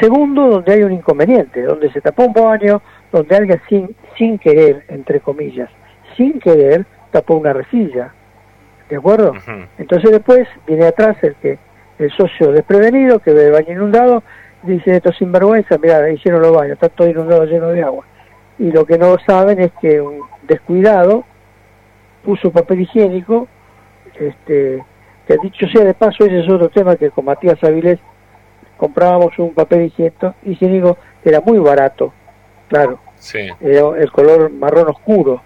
segundo 0.00 0.48
donde 0.48 0.72
hay 0.72 0.82
un 0.82 0.92
inconveniente, 0.92 1.62
donde 1.62 1.90
se 1.92 2.00
tapó 2.00 2.24
un 2.24 2.32
baño, 2.32 2.82
donde 3.12 3.36
alguien 3.36 3.60
sin, 3.68 3.94
sin 4.16 4.38
querer, 4.38 4.84
entre 4.88 5.20
comillas, 5.20 5.70
sin 6.16 6.40
querer, 6.40 6.84
tapó 7.12 7.36
una 7.36 7.52
rejilla. 7.52 8.12
¿De 8.90 8.96
acuerdo? 8.96 9.34
Entonces 9.78 10.10
después 10.10 10.48
viene 10.66 10.86
atrás 10.86 11.16
el 11.22 11.34
que 11.36 11.58
el 11.98 12.10
socio 12.10 12.52
desprevenido 12.52 13.18
que 13.18 13.32
ve 13.32 13.46
el 13.46 13.52
baño 13.52 13.72
inundado 13.72 14.22
dice 14.62 14.96
esto 14.96 15.12
sinvergüenza, 15.12 15.78
mira, 15.78 16.10
hicieron 16.10 16.42
los 16.42 16.52
baños, 16.52 16.72
está 16.72 16.88
todo 16.88 17.08
inundado 17.08 17.44
lleno 17.44 17.68
de 17.68 17.82
agua. 17.82 18.04
Y 18.58 18.72
lo 18.72 18.84
que 18.84 18.98
no 18.98 19.16
saben 19.26 19.60
es 19.60 19.70
que 19.80 20.00
un 20.00 20.22
descuidado 20.42 21.24
puso 22.24 22.50
papel 22.50 22.80
higiénico, 22.80 23.46
este, 24.18 24.82
que 25.26 25.36
dicho 25.42 25.66
sea 25.68 25.84
de 25.84 25.94
paso, 25.94 26.24
ese 26.24 26.40
es 26.40 26.50
otro 26.50 26.68
tema 26.68 26.96
que 26.96 27.10
con 27.10 27.26
Matías 27.26 27.62
Avilés 27.62 28.00
comprábamos 28.78 29.38
un 29.38 29.52
papel 29.52 29.82
higiénico, 29.82 30.34
higiénico 30.44 30.96
que 31.22 31.28
era 31.28 31.40
muy 31.42 31.58
barato, 31.58 32.12
claro, 32.68 32.98
Sí. 33.16 33.40
era 33.60 33.88
el 33.98 34.10
color 34.10 34.50
marrón 34.50 34.88
oscuro, 34.88 35.42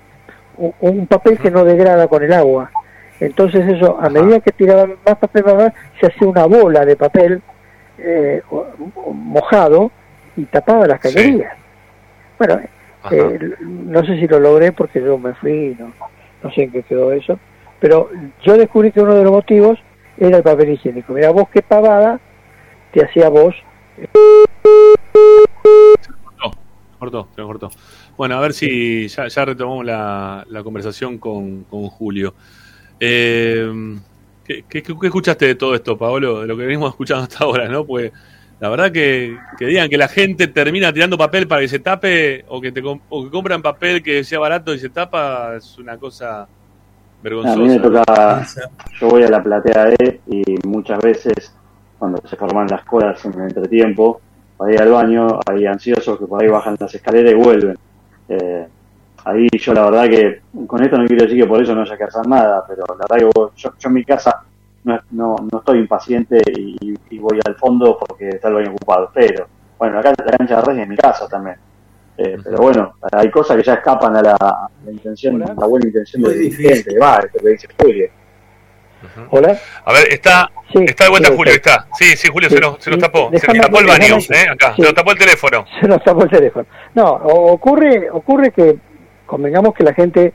un, 0.59 0.73
un 0.81 1.07
papel 1.09 1.39
que 1.39 1.51
no 1.51 1.65
degrada 1.65 2.07
con 2.07 2.23
el 2.23 2.33
agua. 2.33 2.71
Entonces 3.19 3.67
eso, 3.69 3.99
a 4.01 4.09
medida 4.11 4.41
que 4.41 4.53
tiraban 4.53 4.95
más 5.07 5.17
papel, 5.17 5.45
más, 5.45 5.55
más, 5.55 5.73
se 6.01 6.07
hacía 6.07 6.29
una 6.29 6.45
bola 6.45 6.85
de 6.85 6.97
papel 6.97 7.41
eh, 7.99 8.43
mojado 9.13 9.91
y 10.37 10.45
tapaba 10.45 10.87
las 10.87 11.01
cañerías. 11.01 11.55
Bueno, 12.39 12.61
eh, 13.11 13.39
no 13.61 14.05
sé 14.05 14.17
si 14.19 14.27
lo 14.27 14.39
logré 14.41 14.73
porque 14.73 15.01
yo 15.01 15.19
me 15.19 15.35
fui, 15.35 15.77
no, 15.79 15.93
no 16.43 16.51
sé 16.53 16.65
en 16.65 16.73
qué 16.73 16.83
quedó 16.83 17.13
eso, 17.13 17.39
pero 17.81 18.11
yo 18.43 18.57
descubrí 18.57 18.91
que 18.93 19.01
uno 19.01 19.15
de 19.15 19.23
los 19.25 19.33
motivos 19.33 19.79
era 20.19 20.37
el 20.39 20.43
papel 20.43 20.71
higiénico. 20.71 21.13
Mira, 21.13 21.31
vos 21.31 21.49
qué 21.53 21.63
pavada 21.63 22.21
te 22.93 23.05
hacía 23.05 23.29
vos. 23.29 23.55
Cortó, 26.99 27.29
se 27.35 27.41
me 27.41 27.47
cortó. 27.47 27.71
Bueno, 28.17 28.37
a 28.37 28.41
ver 28.41 28.53
si 28.53 29.09
ya, 29.09 29.27
ya 29.27 29.45
retomamos 29.45 29.85
la, 29.85 30.45
la 30.49 30.63
conversación 30.63 31.19
con, 31.19 31.65
con 31.65 31.89
Julio. 31.89 32.35
Eh, 33.01 33.69
¿qué, 34.45 34.65
qué, 34.69 34.83
qué 34.83 35.07
escuchaste 35.07 35.47
de 35.47 35.55
todo 35.57 35.75
esto, 35.75 35.99
Paolo? 35.99 36.43
De 36.43 36.47
lo 36.47 36.57
que 36.57 36.65
venimos 36.65 36.91
escuchando 36.91 37.25
hasta 37.25 37.43
ahora, 37.45 37.69
¿no? 37.69 37.85
Pues 37.85 38.13
la 38.61 38.69
verdad 38.69 38.93
que, 38.93 39.37
que 39.59 39.67
digan 39.67 39.89
que 39.89 39.99
la 39.99 40.07
gente 40.07 40.47
termina 40.47 40.93
tirando 40.93 41.19
papel 41.19 41.49
para 41.49 41.63
que 41.63 41.69
se 41.69 41.81
tape 41.81 42.45
o 42.47 42.61
que, 42.61 42.71
te, 42.71 42.81
com- 42.81 43.01
o 43.09 43.25
que 43.25 43.31
compran 43.31 43.61
papel 43.63 44.01
que 44.05 44.23
sea 44.23 44.39
barato 44.39 44.73
y 44.73 44.79
se 44.79 44.89
tapa 44.89 45.57
es 45.57 45.77
una 45.79 45.97
cosa 45.97 46.43
A 46.43 46.49
vergonzosa. 47.21 47.59
mí 47.59 47.69
me 47.69 47.79
toca, 47.81 48.47
yo 49.01 49.09
voy 49.09 49.25
a 49.25 49.29
la 49.29 49.43
platea 49.43 49.95
E 49.99 50.21
y 50.29 50.45
muchas 50.65 51.01
veces 51.01 51.53
cuando 52.03 52.21
se 52.29 52.35
forman 52.35 52.67
las 52.67 52.85
colas 52.85 53.25
en 53.27 53.33
el 53.35 53.43
entretiempo, 53.43 54.21
para 54.57 54.73
ir 54.75 54.83
al 54.83 54.91
baño, 54.91 55.39
hay 55.47 55.67
ansiosos 55.67 56.19
que 56.19 56.27
por 56.27 56.43
ahí 56.43 56.49
bajan 56.49 56.75
las 56.81 56.93
escaleras 56.93 57.31
y 57.31 57.35
vuelven. 57.37 57.79
Eh, 58.29 58.67
ahí 59.25 59.47
yo 59.53 59.73
la 59.73 59.85
verdad 59.89 60.09
que, 60.11 60.41
con 60.67 60.83
esto 60.83 60.99
no 60.99 61.07
quiero 61.07 61.23
decir 61.23 61.41
que 61.41 61.47
por 61.49 61.63
eso 61.63 61.77
no 61.77 61.83
haya 61.83 61.97
que 61.97 62.03
hacer 62.03 62.27
nada, 62.27 62.65
pero 62.67 62.83
la 62.89 62.95
verdad 62.97 63.17
que 63.19 63.39
vos- 63.39 63.53
yo, 63.55 63.71
yo 63.79 63.89
en 63.89 63.95
mi 63.95 64.05
casa 64.05 64.43
no, 64.83 64.99
no, 65.13 65.37
no 65.53 65.59
estoy 65.61 65.79
impaciente 65.79 66.43
y, 66.57 66.93
y 67.11 67.19
voy 67.21 67.39
al 67.47 67.55
fondo 67.55 67.97
porque 68.05 68.31
está 68.31 68.49
el 68.49 68.55
baño 68.55 68.71
ocupado, 68.73 69.09
pero 69.15 69.47
bueno, 69.79 70.03
la, 70.03 70.11
la 70.11 70.37
cancha 70.39 70.57
de 70.57 70.63
Racing 70.63 70.81
es 70.83 70.89
mi 70.89 70.97
casa 70.97 71.29
también. 71.29 71.57
Eh, 72.19 72.37
pero 72.43 72.59
bueno, 72.59 72.95
hay 73.13 73.31
cosas 73.31 73.57
que 73.59 73.63
ya 73.63 73.75
escapan 73.75 74.17
a 74.17 74.23
la, 74.23 74.33
a 74.41 74.69
la 74.85 74.91
intención, 74.91 75.39
la 75.39 75.67
buena 75.69 75.87
intención 75.87 76.21
del 76.23 76.37
dirigente, 76.51 76.99
va, 76.99 77.21
esto 77.25 77.39
que 77.39 77.49
dice 77.49 77.69
Julio. 77.81 78.09
Hola. 79.31 79.59
A 79.85 79.93
ver, 79.93 80.09
está, 80.11 80.51
está 80.73 81.05
de 81.05 81.11
vuelta 81.11 81.29
sí, 81.29 81.37
Julio, 81.37 81.53
está. 81.53 81.87
Sí, 81.95 82.17
sí, 82.17 82.29
Julio 82.33 82.49
Sí, 82.49 82.57
se 82.57 82.61
nos, 82.61 82.83
se 82.83 82.91
nos 82.91 82.99
tapó. 82.99 83.31
Se 83.35 83.47
nos 83.47 83.59
tapó 83.59 83.81
el 83.81 83.87
baño, 83.87 84.17
¿eh? 84.31 84.47
Acá, 84.51 84.75
se 84.77 84.83
nos 84.83 84.95
tapó 84.95 85.13
el 85.13 85.19
teléfono. 85.19 85.65
se 85.81 85.89
nos 85.89 86.03
tapó 86.03 86.25
el 86.25 86.31
teléfono. 86.31 86.67
No, 86.95 87.13
ocurre, 87.13 88.11
ocurre 88.11 88.51
que 88.51 88.77
convengamos 89.27 89.75
que 89.75 89.85
la 89.85 89.95
gente 89.95 90.33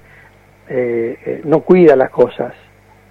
eh, 0.70 1.18
eh, 1.26 1.42
no 1.46 1.62
cuida 1.62 1.96
las 1.96 2.10
cosas, 2.10 2.54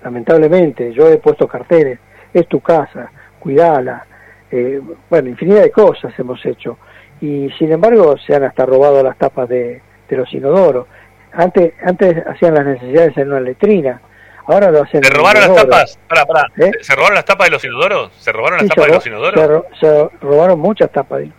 lamentablemente. 0.02 0.92
Yo 0.92 1.08
he 1.08 1.18
puesto 1.18 1.46
carteles, 1.48 1.98
es 2.32 2.46
tu 2.48 2.60
casa, 2.60 3.10
cuidala. 3.38 4.06
Eh, 4.50 4.80
bueno, 5.08 5.28
infinidad 5.28 5.62
de 5.62 5.70
cosas 5.70 6.12
hemos 6.18 6.44
hecho. 6.44 6.78
Y 7.20 7.48
sin 7.58 7.72
embargo 7.72 8.16
se 8.18 8.34
han 8.34 8.44
hasta 8.44 8.66
robado 8.66 9.02
las 9.02 9.16
tapas 9.16 9.48
de, 9.48 9.80
de 10.08 10.16
los 10.16 10.32
inodoros. 10.32 10.86
Antes, 11.32 11.74
antes 11.84 12.26
hacían 12.26 12.54
las 12.54 12.66
necesidades 12.66 13.16
en 13.16 13.28
una 13.28 13.40
letrina, 13.40 14.00
ahora 14.46 14.70
lo 14.70 14.82
hacen 14.82 15.02
¿Se 15.02 15.10
robaron 15.10 15.42
las 15.42 15.54
tapas? 15.54 15.98
Pará, 16.08 16.24
pará. 16.26 16.46
¿Eh? 16.58 16.70
¿Se 16.80 16.94
robaron 16.94 17.14
las 17.14 17.24
tapas 17.24 17.46
de 17.46 17.50
los 17.52 17.64
inodoros? 17.64 18.12
¿Se 18.18 18.32
robaron 18.32 18.58
las 18.58 18.64
Sí, 18.66 18.68
tapas 18.70 18.86
de 18.86 18.92
los 18.94 19.06
inodoros? 19.06 19.40
se 19.40 19.46
ro- 19.46 19.66
se 19.80 20.16
robaron 20.20 20.58
muchas 20.60 20.90
tapas 20.90 21.20
de 21.20 21.30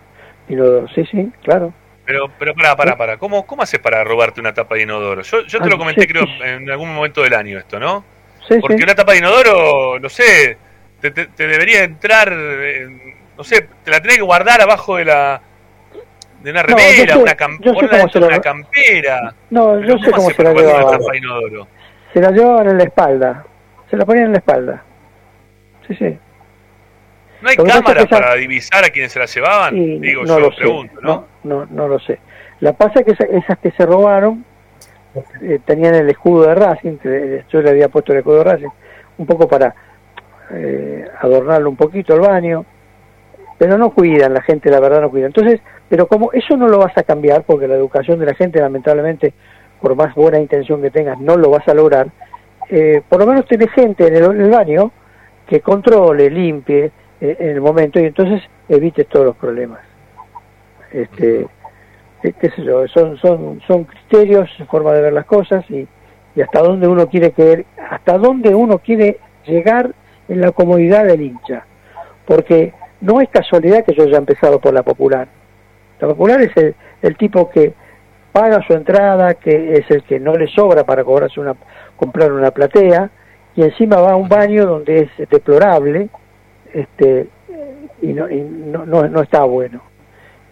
inodoro, 0.50 0.88
sí, 0.96 1.06
sí, 1.10 1.32
claro. 1.44 1.74
Pero, 2.06 2.28
pero 2.40 2.54
pará, 2.56 2.76
pará, 2.76 2.96
pará. 2.98 3.18
¿Cómo, 3.18 3.46
¿Cómo 3.46 3.64
haces 3.64 3.80
para 3.82 4.02
robarte 4.04 4.40
una 4.40 4.54
tapa 4.54 4.76
de 4.76 4.84
inodoro? 4.84 5.22
Yo, 5.24 5.42
yo 5.42 5.60
te 5.60 5.66
Ah, 5.66 5.70
lo 5.70 5.78
comenté, 5.78 6.02
sí, 6.04 6.08
creo, 6.08 6.24
sí. 6.26 6.32
en 6.42 6.70
algún 6.72 6.94
momento 6.96 7.22
del 7.22 7.34
año 7.34 7.58
esto, 7.60 7.80
¿no? 7.80 8.06
Sí, 8.48 8.56
Porque 8.62 8.82
una 8.82 8.96
tapa 8.96 9.12
de 9.12 9.18
inodoro, 9.18 10.00
no 10.00 10.08
sé, 10.08 10.58
te, 11.02 11.12
te- 11.12 11.26
te 11.28 11.48
debería 11.48 11.84
entrar, 11.84 12.32
eh, 12.34 12.88
no 13.38 13.44
sé, 13.44 13.68
te 13.84 13.92
la 13.92 14.00
tenés 14.00 14.18
que 14.18 14.24
guardar 14.24 14.62
abajo 14.62 14.96
de 14.96 15.04
la 15.06 15.42
de 16.42 16.52
una 16.52 16.62
No, 16.62 16.68
remera, 16.68 17.14
sé- 17.16 17.20
una, 17.22 17.36
cam- 17.36 17.60
la- 17.66 18.28
una 18.28 18.40
campera. 18.40 19.34
No, 19.50 19.82
yo 19.82 19.98
sé 19.98 20.12
cómo 20.12 20.30
se 20.30 20.44
la 20.44 20.52
una 20.52 20.62
llevaba. 20.62 20.98
Se 22.18 22.22
la 22.24 22.32
llevaban 22.32 22.68
en 22.70 22.78
la 22.80 22.84
espalda. 22.86 23.46
Se 23.92 23.96
la 23.96 24.04
ponían 24.06 24.26
en 24.26 24.32
la 24.32 24.38
espalda. 24.40 24.84
Sí, 25.88 25.94
sí. 25.96 26.18
¿No 27.44 27.50
hay 27.50 27.56
es 27.56 27.64
cámaras 27.64 28.06
esa- 28.06 28.08
para 28.20 28.34
divisar 28.34 28.84
a 28.84 28.90
quienes 28.90 29.12
se 29.12 29.20
la 29.20 29.26
llevaban? 29.28 29.78
Y 29.78 30.00
Digo, 30.00 30.24
no 30.24 30.28
yo 30.28 30.40
lo 30.40 30.52
sé. 30.52 30.58
pregunto, 30.58 31.00
¿no? 31.02 31.26
No, 31.44 31.60
no, 31.60 31.68
no 31.70 31.88
lo 31.88 32.00
sé. 32.00 32.18
La 32.62 32.74
pasa 32.74 33.02
es 33.02 33.06
que 33.06 33.12
esa- 33.12 33.26
esas 33.38 33.60
que 33.60 33.70
se 33.70 33.86
robaron 33.86 34.44
eh, 35.44 35.60
tenían 35.64 35.94
el 35.94 36.10
escudo 36.10 36.48
de 36.48 36.56
Racing, 36.56 36.98
que 36.98 37.44
yo 37.52 37.62
le 37.62 37.70
había 37.70 37.88
puesto 37.90 38.14
el 38.14 38.20
escudo 38.20 38.40
de 38.40 38.44
Racing, 38.46 38.68
un 39.20 39.26
poco 39.28 39.48
para 39.48 39.76
eh, 40.52 41.06
adornarlo 41.22 41.70
un 41.70 41.76
poquito 41.76 42.16
el 42.16 42.22
baño, 42.22 42.66
pero 43.60 43.78
no 43.78 43.92
cuidan, 43.92 44.34
la 44.34 44.42
gente 44.42 44.72
la 44.72 44.80
verdad 44.80 45.02
no 45.02 45.12
cuida. 45.12 45.28
Entonces, 45.28 45.60
pero 45.88 46.08
como 46.08 46.32
eso 46.34 46.58
no 46.58 46.68
lo 46.68 46.80
vas 46.80 46.98
a 46.98 47.04
cambiar, 47.04 47.44
porque 47.44 47.68
la 47.68 47.76
educación 47.76 48.18
de 48.20 48.26
la 48.28 48.34
gente 48.34 48.60
lamentablemente, 48.60 49.34
por 49.82 49.96
más 49.96 50.14
buena 50.16 50.40
intención 50.40 50.82
que 50.82 50.92
tengas, 50.92 51.20
no 51.20 51.38
lo 51.38 51.50
vas 51.50 51.68
a 51.68 51.74
lograr, 51.74 52.08
eh, 52.70 53.02
por 53.08 53.20
lo 53.20 53.28
menos 53.28 53.46
tenés 53.46 53.72
gente 53.72 54.08
en 54.08 54.16
el, 54.16 54.50
baño 54.50 54.92
que 55.48 55.62
controle, 55.62 56.30
limpie 56.30 56.92
eh, 57.22 57.38
en 57.40 57.50
el 57.50 57.62
momento 57.62 58.00
y 58.00 58.06
entonces 58.06 58.42
evites 58.68 59.08
todos 59.08 59.26
los 59.26 59.36
problemas. 59.38 59.80
Este, 60.92 61.48
qué, 62.22 62.34
qué 62.34 62.50
sé 62.50 62.64
yo, 62.64 62.88
son, 62.88 63.18
son, 63.18 63.62
son 63.66 63.86
criterios, 63.86 64.50
forma 64.70 64.94
de 64.94 65.02
ver 65.02 65.14
las 65.14 65.26
cosas 65.26 65.70
y, 65.70 65.88
y 66.36 66.42
hasta 66.42 66.62
dónde 66.62 66.88
uno 66.88 67.08
quiere 67.08 67.32
querer, 67.32 67.66
hasta 67.90 68.18
dónde 68.18 68.54
uno 68.54 68.80
quiere 68.80 69.20
llegar 69.46 69.94
en 70.28 70.42
la 70.42 70.52
comodidad 70.52 71.06
del 71.06 71.22
hincha. 71.22 71.66
Porque 72.26 72.74
no 73.02 73.22
es 73.22 73.30
casualidad 73.30 73.86
que 73.86 73.94
yo 73.94 74.04
haya 74.04 74.18
empezado 74.18 74.60
por 74.60 74.74
la 74.74 74.84
popular. 74.84 75.28
La 76.00 76.08
popular 76.10 76.42
es 76.42 76.56
el, 76.58 76.76
el 77.02 77.16
tipo 77.16 77.50
que 77.50 77.74
paga 78.38 78.62
su 78.68 78.74
entrada, 78.74 79.34
que 79.34 79.74
es 79.74 79.90
el 79.90 80.04
que 80.04 80.20
no 80.20 80.36
le 80.36 80.48
sobra 80.48 80.84
para 80.84 81.04
cobrarse 81.04 81.40
una, 81.40 81.56
comprar 81.96 82.32
una 82.32 82.52
platea, 82.52 83.10
y 83.56 83.64
encima 83.64 84.00
va 84.00 84.12
a 84.12 84.16
un 84.16 84.30
baño 84.30 84.68
donde 84.68 85.00
es 85.00 85.30
deplorable, 85.30 86.10
este, 86.72 87.28
y 88.00 88.14
no, 88.14 88.30
y 88.30 88.42
no, 88.42 88.86
no, 88.86 89.08
no 89.10 89.22
está 89.24 89.44
bueno. 89.44 89.82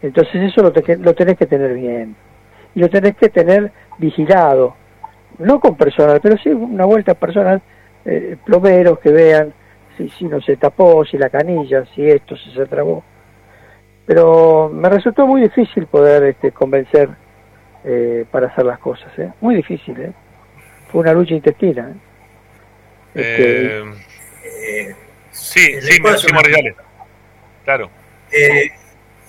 Entonces 0.01 0.35
eso 0.35 0.63
lo, 0.63 0.71
te- 0.73 0.97
lo 0.97 1.13
tenés 1.13 1.37
que 1.37 1.45
tener 1.45 1.75
bien. 1.75 2.15
Y 2.73 2.79
lo 2.79 2.89
tenés 2.89 3.15
que 3.17 3.29
tener 3.29 3.71
vigilado. 3.99 4.75
No 5.37 5.59
con 5.59 5.75
personal, 5.75 6.19
pero 6.23 6.37
sí 6.37 6.49
una 6.49 6.85
vuelta 6.85 7.13
personal, 7.13 7.61
eh, 8.03 8.35
plomeros 8.43 8.97
que 8.97 9.11
vean 9.11 9.53
si, 9.95 10.09
si 10.09 10.25
no 10.25 10.41
se 10.41 10.57
tapó, 10.57 11.05
si 11.05 11.19
la 11.19 11.29
canilla, 11.29 11.85
si 11.93 12.09
esto, 12.09 12.35
si 12.35 12.49
se 12.51 12.65
trabó. 12.65 13.03
Pero 14.07 14.71
me 14.73 14.89
resultó 14.89 15.27
muy 15.27 15.41
difícil 15.41 15.85
poder 15.85 16.23
este, 16.23 16.51
convencer 16.51 17.09
eh, 17.85 18.25
para 18.31 18.47
hacer 18.47 18.65
las 18.65 18.79
cosas. 18.79 19.07
¿eh? 19.17 19.31
Muy 19.41 19.55
difícil. 19.55 19.99
¿eh? 20.01 20.11
Fue 20.91 21.01
una 21.01 21.13
lucha 21.13 21.33
intestina. 21.35 21.91
¿eh? 21.91 21.95
Este, 23.15 23.79
Eh, 24.43 24.95
sí, 25.31 25.81
sí, 25.81 26.01
dale. 26.01 26.75
Claro. 27.63 27.89
Eh, 28.31 28.69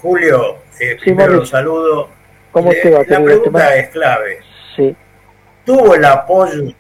Julio, 0.01 0.59
eh, 0.81 0.97
Sí, 0.99 1.05
primero 1.05 1.33
Mauricio. 1.33 1.57
saludo. 1.57 2.11
¿Cómo 2.53 2.71
te 2.71 2.91
va, 2.91 2.99
La 3.01 3.05
querido 3.05 3.25
pregunta 3.25 3.77
es 3.77 3.89
clave. 3.91 4.39
Sí. 4.75 4.97
¿Tuvo 5.65 5.95
el 5.95 6.05
apoyo, 6.05 6.73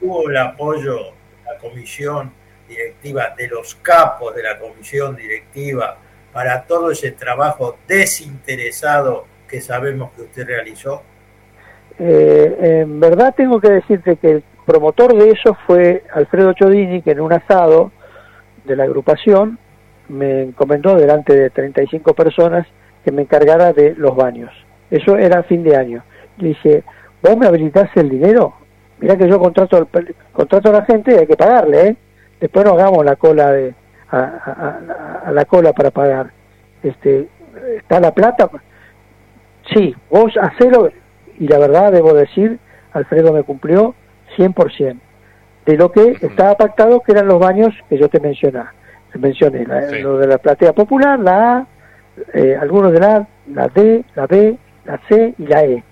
tuvo 0.00 0.28
el 0.28 0.36
apoyo 0.36 0.96
de 0.96 1.52
la 1.52 1.58
comisión 1.58 2.32
directiva, 2.68 3.34
de 3.36 3.48
los 3.48 3.74
capos 3.76 4.34
de 4.34 4.42
la 4.42 4.58
comisión 4.58 5.16
directiva, 5.16 5.98
para 6.32 6.64
todo 6.64 6.90
ese 6.90 7.12
trabajo 7.12 7.78
desinteresado 7.86 9.26
que 9.48 9.60
sabemos 9.60 10.12
que 10.12 10.22
usted 10.22 10.46
realizó? 10.46 11.02
Eh, 11.98 12.80
en 12.82 12.98
verdad 13.00 13.34
tengo 13.36 13.60
que 13.60 13.70
decirte 13.70 14.16
que 14.16 14.30
el 14.32 14.44
promotor 14.66 15.14
de 15.14 15.30
eso 15.30 15.56
fue 15.66 16.02
Alfredo 16.12 16.52
Chodini, 16.54 17.02
que 17.02 17.12
en 17.12 17.20
un 17.20 17.32
asado 17.32 17.92
de 18.64 18.76
la 18.76 18.84
agrupación 18.84 19.58
me 20.08 20.42
encomendó 20.42 20.96
delante 20.96 21.34
de 21.34 21.50
35 21.50 22.14
personas 22.14 22.66
que 23.04 23.12
me 23.12 23.22
encargara 23.22 23.72
de 23.72 23.94
los 23.96 24.16
baños. 24.16 24.50
Eso 24.90 25.16
era 25.16 25.42
fin 25.44 25.62
de 25.62 25.76
año. 25.76 26.02
Le 26.38 26.48
dije, 26.48 26.82
¿vos 27.22 27.36
me 27.36 27.46
habilitás 27.46 27.90
el 27.96 28.08
dinero? 28.08 28.54
Mirá 29.00 29.16
que 29.16 29.28
yo 29.28 29.38
contrato, 29.38 29.76
al- 29.76 30.14
contrato 30.32 30.70
a 30.70 30.72
la 30.72 30.84
gente 30.84 31.14
y 31.14 31.18
hay 31.18 31.26
que 31.26 31.36
pagarle, 31.36 31.88
¿eh? 31.88 31.96
Después 32.40 32.64
no 32.64 32.72
hagamos 32.72 33.04
la 33.04 33.16
cola 33.16 33.52
de, 33.52 33.74
a- 34.10 34.78
a 35.26 35.30
la 35.32 35.44
cola 35.44 35.72
para 35.72 35.90
pagar. 35.90 36.30
Este, 36.82 37.28
¿Está 37.76 38.00
la 38.00 38.12
plata? 38.12 38.48
Sí, 39.72 39.94
vos 40.10 40.32
hacelo 40.40 40.90
y 41.38 41.48
la 41.48 41.58
verdad 41.58 41.92
debo 41.92 42.12
decir, 42.14 42.58
Alfredo 42.92 43.32
me 43.32 43.42
cumplió, 43.42 43.94
100%, 44.36 44.98
de 45.66 45.76
lo 45.76 45.90
que 45.92 46.16
estaba 46.20 46.54
pactado 46.56 47.00
que 47.00 47.12
eran 47.12 47.26
los 47.28 47.38
baños 47.38 47.74
que 47.88 47.98
yo 47.98 48.08
te 48.08 48.20
mencioné. 48.20 48.62
Te 49.12 49.18
mencioné, 49.18 49.64
la- 49.66 49.80
lo 50.02 50.18
de 50.18 50.26
la 50.26 50.38
platea 50.38 50.72
popular, 50.72 51.18
la 51.18 51.56
A, 51.58 51.66
eh, 52.34 52.56
algunos 52.60 52.92
de 52.92 53.00
la 53.00 53.16
A, 53.16 53.26
la 53.52 53.68
D, 53.68 54.04
la 54.14 54.26
B, 54.26 54.56
la 54.84 55.00
C 55.08 55.34
y 55.38 55.46
la 55.46 55.64
E. 55.64 55.82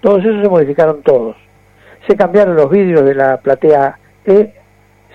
Todos 0.00 0.24
esos 0.24 0.42
se 0.42 0.48
modificaron 0.48 1.02
todos. 1.02 1.36
Se 2.06 2.14
cambiaron 2.16 2.54
los 2.56 2.70
vidrios 2.70 3.04
de 3.04 3.14
la 3.14 3.38
platea 3.38 3.98
E, 4.24 4.52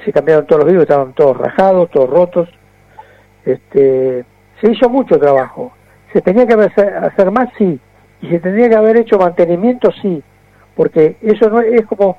se 0.04 0.12
cambiaron 0.12 0.46
todos 0.46 0.60
los 0.62 0.66
vidrios, 0.68 0.84
estaban 0.84 1.14
todos 1.14 1.38
rajados, 1.38 1.90
todos 1.92 2.10
rotos. 2.10 2.50
Este, 3.46 4.26
se 4.60 4.72
hizo 4.72 4.90
mucho 4.90 5.18
trabajo. 5.20 5.72
¿Se 6.14 6.22
tenía 6.22 6.46
que 6.46 6.54
hacer, 6.54 6.96
hacer 6.98 7.32
más? 7.32 7.50
Sí. 7.58 7.80
¿Y 8.22 8.30
se 8.30 8.40
tendría 8.40 8.70
que 8.70 8.76
haber 8.76 8.98
hecho 8.98 9.18
mantenimiento? 9.18 9.92
Sí. 10.02 10.24
Porque 10.76 11.18
eso 11.22 11.50
no 11.50 11.60
es, 11.62 11.86
como... 11.86 12.18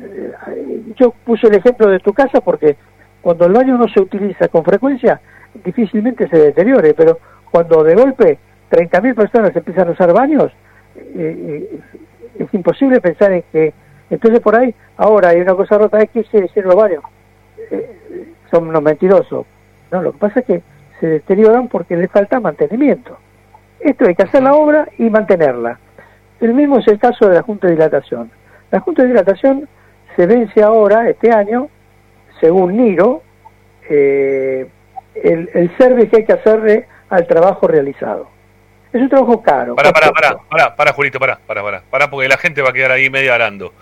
eh, 0.00 0.82
Yo 0.96 1.12
puse 1.24 1.46
el 1.46 1.54
ejemplo 1.54 1.88
de 1.88 2.00
tu 2.00 2.12
casa 2.12 2.40
porque 2.40 2.76
cuando 3.20 3.46
el 3.46 3.52
baño 3.52 3.78
no 3.78 3.88
se 3.88 4.00
utiliza 4.00 4.48
con 4.48 4.64
frecuencia, 4.64 5.20
difícilmente 5.64 6.28
se 6.28 6.36
deteriore, 6.38 6.94
pero 6.94 7.18
cuando 7.50 7.84
de 7.84 7.94
golpe 7.94 8.38
30.000 8.70 9.14
personas 9.14 9.54
empiezan 9.54 9.88
a 9.88 9.92
usar 9.92 10.12
baños, 10.12 10.50
eh, 10.96 11.70
eh, 11.74 11.80
es 12.38 12.54
imposible 12.54 13.00
pensar 13.00 13.32
en 13.32 13.44
que... 13.52 13.72
Entonces 14.10 14.40
por 14.40 14.56
ahí, 14.56 14.74
ahora 14.96 15.30
hay 15.30 15.40
una 15.40 15.54
cosa 15.54 15.78
rota, 15.78 15.98
es 16.00 16.10
que 16.10 16.24
se 16.24 16.44
hicieron 16.44 16.70
los 16.70 16.82
baños. 16.82 17.04
Eh, 17.70 18.32
son 18.50 18.68
unos 18.68 18.82
mentirosos. 18.82 19.46
No, 19.90 20.02
lo 20.02 20.12
que 20.12 20.18
pasa 20.18 20.40
es 20.40 20.46
que 20.46 20.62
se 21.00 21.06
deterioran 21.06 21.68
porque 21.68 21.96
les 21.96 22.10
falta 22.10 22.40
mantenimiento. 22.40 23.16
Esto 23.82 24.06
hay 24.06 24.14
que 24.14 24.22
hacer 24.22 24.42
la 24.42 24.54
obra 24.54 24.88
y 24.98 25.10
mantenerla. 25.10 25.78
El 26.40 26.54
mismo 26.54 26.78
es 26.78 26.88
el 26.88 26.98
caso 26.98 27.28
de 27.28 27.34
la 27.36 27.42
Junta 27.42 27.66
de 27.66 27.74
Dilatación. 27.74 28.30
La 28.70 28.80
Junta 28.80 29.02
de 29.02 29.08
Dilatación 29.08 29.68
se 30.16 30.26
vence 30.26 30.62
ahora, 30.62 31.08
este 31.08 31.30
año, 31.32 31.68
según 32.40 32.76
Niro, 32.76 33.22
eh, 33.88 34.66
el, 35.14 35.50
el 35.54 35.76
service 35.76 36.08
que 36.08 36.16
hay 36.18 36.24
que 36.24 36.32
hacerle 36.32 36.86
al 37.10 37.26
trabajo 37.26 37.66
realizado. 37.68 38.30
Es 38.92 39.00
un 39.00 39.08
trabajo 39.08 39.42
caro. 39.42 39.74
Pará, 39.74 39.90
costoso. 39.92 40.12
pará, 40.12 40.36
pará, 40.48 40.76
pará, 40.76 40.92
Julito, 40.92 41.18
pará, 41.18 41.38
pará, 41.46 41.62
pará, 41.62 41.82
pará, 41.90 42.10
porque 42.10 42.28
la 42.28 42.36
gente 42.36 42.60
va 42.62 42.70
a 42.70 42.72
quedar 42.72 42.90
ahí 42.92 43.08
medio 43.08 43.32
arando. 43.32 43.72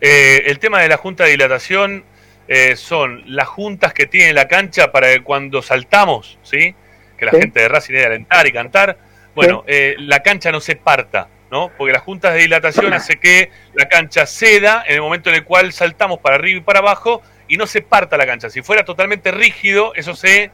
Eh, 0.00 0.44
el 0.46 0.58
tema 0.58 0.80
de 0.80 0.88
la 0.88 0.96
junta 0.96 1.24
de 1.24 1.30
dilatación 1.30 2.04
eh, 2.48 2.76
son 2.76 3.22
las 3.26 3.48
juntas 3.48 3.92
que 3.92 4.06
tiene 4.06 4.32
la 4.32 4.46
cancha 4.48 4.92
para 4.92 5.08
que 5.08 5.22
cuando 5.22 5.60
saltamos, 5.62 6.38
¿sí? 6.42 6.74
Que 7.16 7.24
la 7.26 7.32
Sí. 7.32 7.38
gente 7.40 7.60
de 7.60 7.68
Racing 7.68 7.94
debe 7.94 8.06
alentar 8.06 8.46
y 8.46 8.52
cantar. 8.52 8.96
Bueno, 9.34 9.64
eh, 9.66 9.94
la 9.98 10.20
cancha 10.20 10.50
no 10.52 10.60
se 10.60 10.76
parta, 10.76 11.28
¿no? 11.50 11.70
Porque 11.78 11.92
las 11.92 12.02
juntas 12.02 12.34
de 12.34 12.40
dilatación 12.40 12.92
hace 12.92 13.18
que 13.18 13.50
la 13.74 13.88
cancha 13.88 14.26
ceda 14.26 14.84
en 14.86 14.96
el 14.96 15.00
momento 15.02 15.30
en 15.30 15.36
el 15.36 15.44
cual 15.44 15.72
saltamos 15.72 16.18
para 16.20 16.36
arriba 16.36 16.58
y 16.58 16.62
para 16.62 16.80
abajo 16.80 17.22
y 17.48 17.56
no 17.56 17.66
se 17.66 17.80
parta 17.82 18.16
la 18.16 18.26
cancha. 18.26 18.50
Si 18.50 18.62
fuera 18.62 18.84
totalmente 18.84 19.30
rígido, 19.30 19.92
eso 19.94 20.14
se 20.14 20.50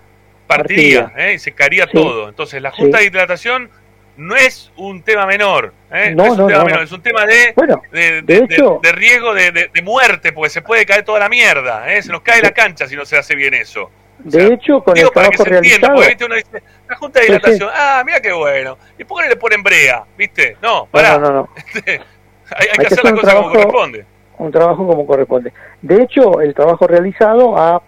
partiría. 0.46 1.12
¿eh? 1.16 1.34
y 1.34 1.38
se 1.38 1.52
caería 1.52 1.84
Sí. 1.86 1.92
todo. 1.92 2.28
Entonces, 2.28 2.62
la 2.62 2.70
junta 2.70 2.98
Sí. 2.98 3.04
de 3.04 3.10
dilatación 3.10 3.70
no 4.16 4.34
es 4.36 4.70
un 4.76 5.02
tema 5.02 5.26
menor, 5.26 5.74
¿eh? 5.92 6.12
No, 6.14 6.24
es 6.24 6.30
un 6.30 6.36
no, 6.38 6.46
tema 6.46 6.58
no, 6.60 6.64
menor, 6.64 6.80
no. 6.80 6.84
es 6.86 6.92
un 6.92 7.02
tema 7.02 7.26
de, 7.26 7.52
Bueno, 7.54 7.82
de, 7.92 8.22
de 8.22 8.22
de- 8.22 8.44
hecho- 8.54 8.80
de- 8.82 8.88
de 8.90 8.96
riesgo 8.96 9.34
de 9.34 9.70
muerte, 9.82 10.32
porque 10.32 10.48
se 10.50 10.62
puede 10.62 10.86
caer 10.86 11.02
toda 11.04 11.18
la 11.18 11.28
mierda, 11.28 11.92
¿eh? 11.92 12.00
se 12.02 12.10
nos 12.12 12.22
cae 12.22 12.40
la 12.40 12.52
cancha 12.52 12.86
si 12.88 12.96
no 12.96 13.04
se 13.04 13.18
hace 13.18 13.34
bien 13.34 13.52
eso. 13.54 13.90
De 14.18 14.54
hecho, 14.54 14.82
con 14.82 14.96
el 14.96 15.04
que 15.04 15.10
trabajo 15.10 15.44
se 15.44 15.54
entienda, 15.54 15.88
realizado... 15.88 15.94
porque 15.94 16.08
¿viste? 16.08 16.24
uno 16.24 16.34
dice, 16.34 16.62
la 16.88 16.96
junta 16.96 17.20
de 17.20 17.26
Sí, 17.26 17.32
sí. 17.32 17.38
dilatación, 17.38 17.70
ah, 17.74 18.02
mira 18.04 18.20
qué 18.20 18.32
bueno, 18.32 18.78
¿y 18.98 19.04
por 19.04 19.18
qué 19.18 19.24
no 19.24 19.30
le 19.30 19.36
ponen 19.36 19.62
brea? 19.62 20.04
¿Viste? 20.16 20.56
No, 20.62 20.86
pará, 20.90 21.18
No, 21.18 21.30
no, 21.30 21.32
no. 21.32 21.48
hay, 21.84 22.66
hay 22.70 22.78
que 22.78 22.86
hacer 22.86 23.04
la 23.04 23.10
un 23.10 23.16
cosa 23.18 23.36
como 23.36 23.50
corresponde. 23.50 24.06
Un 24.38 24.52
trabajo 24.52 24.86
como 24.86 25.06
corresponde. 25.06 25.52
De 25.82 26.02
hecho, 26.02 26.40
el 26.40 26.54
trabajo 26.54 26.86
realizado 26.86 27.56
ha 27.56 27.82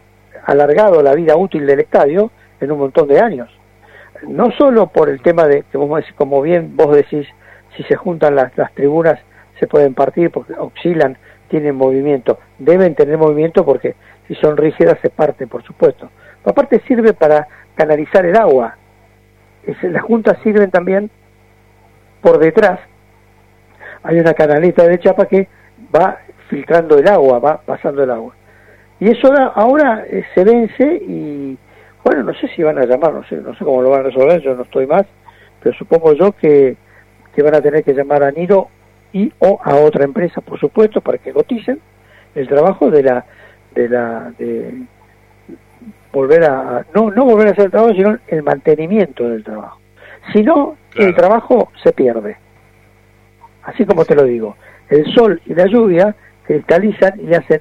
alargado 0.47 1.03
la 1.03 1.15
vida 1.15 1.37
útil 1.37 1.67
del 1.67 1.81
estadio 1.81 2.31
en 2.61 2.73
un 2.73 2.79
montón 2.79 3.09
de 3.09 3.21
años. 3.21 3.51
No 4.27 4.51
solo 4.53 4.89
por 4.89 5.09
el 5.09 5.21
tema 5.23 5.47
de 5.47 5.65
que, 5.71 5.79
vos 5.79 6.05
como 6.17 6.43
bien 6.43 6.77
vos 6.77 6.95
decís, 6.95 7.27
si 7.77 7.83
se 7.85 7.97
juntan 7.97 8.35
las, 8.35 8.57
las 8.57 8.73
tribunas 8.75 9.21
se 9.59 9.67
pueden 9.67 9.95
partir 9.95 10.31
porque 10.31 10.55
oscilan, 10.55 11.19
tienen 11.49 11.75
movimiento. 11.77 12.39
Deben 12.59 12.95
tener 12.95 13.19
movimiento 13.19 13.65
porque 13.65 13.95
si 14.27 14.35
son 14.37 14.57
rígidas 14.57 14.99
se 15.03 15.11
parte, 15.11 15.47
por 15.47 15.63
supuesto. 15.65 16.11
Aparte 16.49 16.81
sirve 16.89 17.13
para 17.13 17.47
canalizar 17.75 18.25
el 18.25 18.37
agua. 18.37 18.77
Es- 19.65 19.83
las 19.83 20.03
juntas 20.03 20.39
sirven 20.43 20.71
también 20.71 21.11
por 22.23 22.39
detrás. 22.39 22.81
Hay 24.03 24.19
una 24.19 24.33
canaleta 24.33 24.85
de 24.87 24.99
chapa 24.99 25.27
que 25.27 25.49
va 25.95 26.19
filtrando 26.49 26.99
el 26.99 27.07
agua, 27.07 27.39
va 27.39 27.61
pasando 27.61 28.03
el 28.03 28.11
agua. 28.11 28.35
Y 29.01 29.11
eso 29.11 29.29
ahora, 29.29 29.47
ahora 29.55 30.05
eh, 30.09 30.25
se 30.35 30.45
vence 30.45 31.03
y, 31.07 31.59
bueno, 32.03 32.23
no 32.25 32.35
sé 32.35 32.49
si 32.49 32.63
van 32.63 32.79
a 32.79 32.87
llamar, 32.87 33.13
no 33.13 33.25
sé, 33.25 33.37
no 33.37 33.55
sé 33.55 33.65
cómo 33.65 33.83
lo 33.83 33.91
van 33.91 34.01
a 34.01 34.05
resolver, 34.05 34.41
yo 34.41 34.55
no 34.55 34.63
estoy 34.63 34.87
más, 34.87 35.05
pero 35.63 35.77
supongo 35.77 36.15
yo 36.15 36.33
que, 36.33 36.77
que 37.35 37.43
van 37.43 37.55
a 37.55 37.61
tener 37.61 37.85
que 37.85 37.93
llamar 37.93 38.23
a 38.23 38.31
Niro 38.31 38.69
y 39.13 39.33
o 39.39 39.61
a 39.63 39.77
otra 39.77 40.05
empresa, 40.05 40.41
por 40.41 40.59
supuesto, 40.59 41.01
para 41.01 41.19
que 41.19 41.33
coticen 41.33 41.79
el 42.35 42.49
trabajo 42.49 42.91
de 42.91 43.03
la, 43.03 43.25
de 43.75 43.89
la, 43.89 44.33
de 44.39 44.75
volver 46.13 46.45
a, 46.45 46.85
no, 46.95 47.11
no 47.11 47.25
volver 47.25 47.49
a 47.49 47.51
hacer 47.53 47.67
el 47.67 47.71
trabajo, 47.71 47.95
sino 47.95 48.19
el 48.29 48.43
mantenimiento 48.43 49.29
del 49.29 49.45
trabajo. 49.45 49.79
Si 50.33 50.43
no, 50.43 50.77
el 50.97 51.15
trabajo 51.15 51.71
se 51.83 51.93
pierde. 51.93 52.37
Así 53.63 53.85
como 53.85 54.05
te 54.05 54.15
lo 54.15 54.25
digo, 54.25 54.57
el 54.89 55.05
sol 55.15 55.41
y 55.47 55.55
la 55.55 55.67
lluvia 55.67 56.15
cristalizan 56.45 57.21
y 57.21 57.35
hacen, 57.35 57.61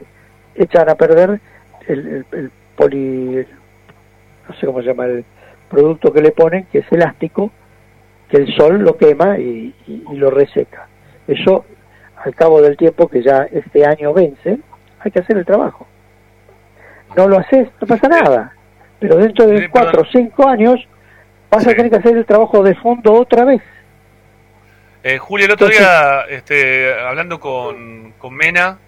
echan 0.55 0.89
a 0.89 0.95
perder 0.95 1.39
el, 1.87 1.99
el- 2.07 2.25
el 2.31 2.51
poli, 2.75 3.45
no 4.47 4.55
sé 4.55 4.65
cómo 4.65 4.81
se 4.81 4.87
llama 4.87 5.05
el 5.05 5.25
producto 5.69 6.13
que 6.13 6.21
le 6.21 6.31
ponen, 6.31 6.65
que 6.71 6.79
es 6.79 6.91
elástico, 6.91 7.51
que 8.29 8.37
el 8.37 8.55
sol 8.55 8.79
lo 8.79 8.95
quema 8.97 9.37
y, 9.37 9.73
y- 9.87 10.03
y 10.11 10.15
lo 10.15 10.29
reseca. 10.31 10.87
Eso, 11.27 11.65
al 12.23 12.33
cabo 12.35 12.61
del 12.61 12.77
tiempo 12.77 13.07
que 13.09 13.21
ya 13.21 13.47
este 13.51 13.85
año 13.85 14.13
vence, 14.13 14.59
hay 14.99 15.11
que 15.11 15.19
hacer 15.19 15.37
el 15.37 15.45
trabajo. 15.45 15.85
No 17.15 17.27
lo 17.27 17.39
haces, 17.39 17.67
no 17.79 17.87
pasa 17.87 18.07
nada. 18.07 18.53
Pero 18.99 19.15
dentro 19.17 19.47
de 19.47 19.69
cuatro 19.69 20.01
o 20.01 20.05
cinco 20.11 20.47
años 20.47 20.79
vas 21.49 21.65
a 21.65 21.71
tener 21.73 21.89
que 21.89 21.97
hacer 21.97 22.17
el 22.17 22.25
trabajo 22.25 22.63
de 22.63 22.75
fondo 22.75 23.13
otra 23.13 23.45
vez. 23.45 23.61
Eh, 25.03 25.17
Julio, 25.17 25.45
el 25.45 25.51
otro 25.53 25.67
Entonces- 25.67 25.87
día, 25.87 26.21
este, 26.29 26.93
hablando 26.99 27.39
con, 27.39 28.11
con 28.17 28.33
Mena, 28.35 28.79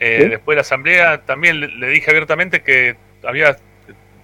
eh, 0.00 0.20
¿Sí? 0.22 0.28
después 0.30 0.54
de 0.54 0.56
la 0.56 0.60
asamblea, 0.62 1.18
también 1.22 1.60
le, 1.60 1.68
le 1.68 1.88
dije 1.88 2.10
abiertamente 2.10 2.62
que 2.62 2.96
había 3.24 3.56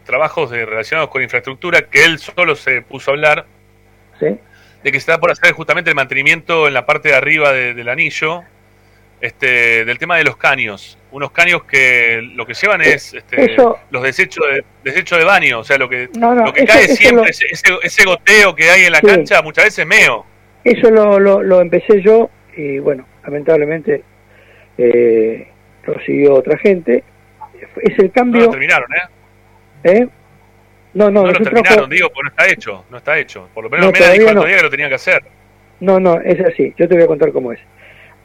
trabajos 0.05 0.51
de- 0.51 0.65
relacionados 0.67 1.11
con 1.11 1.23
infraestructura 1.23 1.83
que 1.83 2.05
él 2.05 2.19
solo 2.19 2.57
se 2.57 2.83
puso 2.83 3.11
a 3.11 3.15
hablar, 3.15 3.45
de 4.21 4.39
que 4.83 4.93
se 4.93 4.97
está 4.99 5.21
por 5.21 5.31
hacer 5.31 5.53
justamente 5.53 5.91
el 5.91 5.97
mantenimiento 5.97 6.67
en 6.67 6.75
la 6.75 6.87
parte 6.87 7.11
de 7.11 7.15
arriba 7.15 7.53
de- 7.53 7.75
del 7.75 7.89
anillo, 7.89 8.43
este, 9.21 9.85
del 9.85 9.99
tema 9.99 10.17
de 10.17 10.25
los 10.25 10.37
caños. 10.37 10.99
Unos 11.11 11.31
caños 11.31 11.65
que 11.65 12.21
lo 12.35 12.45
que 12.47 12.55
llevan 12.55 12.83
es 12.83 13.15
este, 13.15 13.53
Eso- 13.53 13.79
los 13.91 14.03
desechos 14.03 14.45
de, 14.53 14.65
desechos 14.85 15.19
de 15.19 15.25
baño, 15.25 15.61
o 15.61 15.65
sea, 15.65 15.79
lo 15.79 15.89
que, 15.89 16.09
No, 16.19 16.35
no, 16.35 16.45
lo 16.47 16.53
que 16.53 16.65
eso- 16.65 16.73
cae 16.73 16.85
eso 16.85 16.95
siempre, 16.97 17.23
lo- 17.25 17.29
ese, 17.31 17.47
ese- 17.83 18.05
goteo 18.05 18.55
que 18.55 18.71
hay 18.71 18.85
en 18.85 18.93
la 18.93 19.01
Sí. 19.01 19.07
cancha, 19.07 19.43
muchas 19.43 19.65
veces 19.65 19.87
meo. 19.87 20.25
Eso 20.65 20.91
lo, 20.91 21.19
lo, 21.19 21.43
lo 21.43 21.61
empecé 21.61 22.03
yo 22.03 22.31
y 22.57 22.79
bueno, 22.79 23.07
lamentablemente 23.25 24.03
eh, 24.77 25.49
lo 25.85 25.99
siguió 26.01 26.35
otra 26.35 26.59
gente. 26.59 27.03
Es 27.83 27.99
el 27.99 28.07
No 28.07 28.13
cambio... 28.13 28.41
lo 28.43 28.51
terminaron, 28.51 28.89
¿eh? 28.93 29.01
¿eh? 29.85 30.09
No, 30.95 31.11
no, 31.11 31.23
No, 31.23 31.33
lo 31.33 31.39
terminaron, 31.41 31.89
digo, 31.91 32.09
porque 32.09 32.23
no 32.25 32.29
está 32.31 32.47
hecho, 32.53 32.85
no 32.91 32.97
está 32.99 33.19
hecho. 33.19 33.49
Por 33.55 33.65
lo 33.65 33.71
menos 33.71 33.87
No, 33.87 33.93
Mena 33.93 34.11
dijo 34.13 34.33
no. 34.33 34.45
día 34.45 34.57
que 34.57 34.63
lo 34.63 34.71
tenía 34.71 34.89
que 34.89 34.95
hacer. 34.95 35.23
No, 35.81 36.01
no, 36.01 36.21
es 36.21 36.41
así. 36.41 36.75
Yo 36.77 36.89
te 36.89 36.95
voy 36.95 37.05
a 37.05 37.07
contar 37.07 37.33
cómo 37.33 37.53
es. 37.53 37.61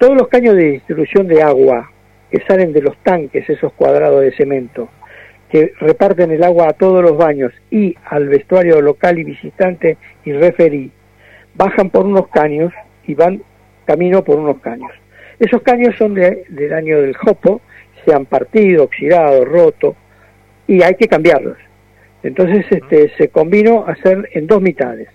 Todos 0.04 0.18
los 0.18 0.28
caños 0.28 0.58
de 0.58 0.72
distribución 0.72 1.30
de 1.30 1.42
agua 1.42 1.90
que 2.30 2.42
salen 2.46 2.74
de 2.74 2.82
los 2.82 2.98
tanques, 3.04 3.50
esos 3.50 3.72
cuadrados 3.72 4.20
de 4.20 4.34
cemento, 4.34 4.90
que 5.50 5.72
reparten 5.80 6.30
el 6.30 6.44
agua 6.44 6.68
a 6.68 6.74
todos 6.74 7.02
los 7.02 7.16
baños 7.16 7.54
y 7.72 7.96
al 8.04 8.28
vestuario 8.28 8.82
local 8.82 9.18
y 9.18 9.24
visitante 9.24 9.96
y 10.26 10.34
referí, 10.34 10.92
bajan 11.56 11.90
por 11.90 12.06
unos 12.06 12.28
caños 12.28 12.74
y 13.08 13.14
van 13.14 13.44
camino 13.86 14.26
por 14.26 14.40
unos 14.40 14.60
caños. 14.60 14.92
Esos 15.40 15.62
caños 15.62 15.96
son 15.98 16.16
de- 16.16 16.44
del 16.50 16.74
año 16.74 17.00
del 17.00 17.16
Jopo, 17.16 17.62
se 18.04 18.14
han 18.14 18.26
partido, 18.26 18.84
oxidado, 18.84 19.46
roto, 19.46 19.96
y 20.68 20.84
hay 20.84 20.96
que 20.96 21.08
cambiarlos. 21.08 21.56
Entonces 22.24 22.66
este, 22.70 23.10
se 23.18 23.30
combinó 23.30 23.86
hacer 23.88 24.28
en 24.34 24.48
dos 24.48 24.62
mitades. 24.62 25.08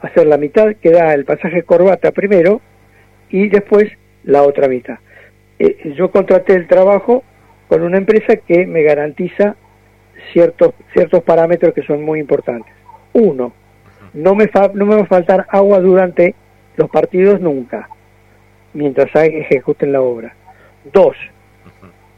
Hacer 0.00 0.26
la 0.26 0.36
mitad 0.36 0.74
que 0.82 0.90
da 0.90 1.14
el 1.14 1.24
pasaje 1.26 1.62
corbata 1.62 2.10
primero 2.10 2.60
y 3.30 3.48
después 3.48 3.88
la 4.24 4.42
otra 4.42 4.68
mitad. 4.68 4.98
Eh, 5.58 5.92
yo 5.96 6.10
contraté 6.10 6.54
el 6.54 6.66
trabajo 6.66 7.22
con 7.68 7.82
una 7.82 7.98
empresa 7.98 8.36
que 8.36 8.66
me 8.66 8.82
garantiza 8.82 9.56
ciertos, 10.32 10.74
ciertos 10.92 11.22
parámetros 11.22 11.72
que 11.74 11.82
son 11.82 12.02
muy 12.02 12.20
importantes. 12.20 12.72
Uno, 13.12 13.52
no 14.14 14.34
me, 14.34 14.48
fa- 14.48 14.70
no 14.74 14.84
me 14.86 14.94
va 14.96 15.02
a 15.02 15.06
faltar 15.06 15.46
agua 15.50 15.80
durante 15.80 16.34
los 16.76 16.90
partidos 16.90 17.40
nunca, 17.40 17.88
mientras 18.74 19.14
hay- 19.16 19.36
ejecuten 19.36 19.92
la 19.92 20.00
obra. 20.02 20.34
Dos, 20.92 21.16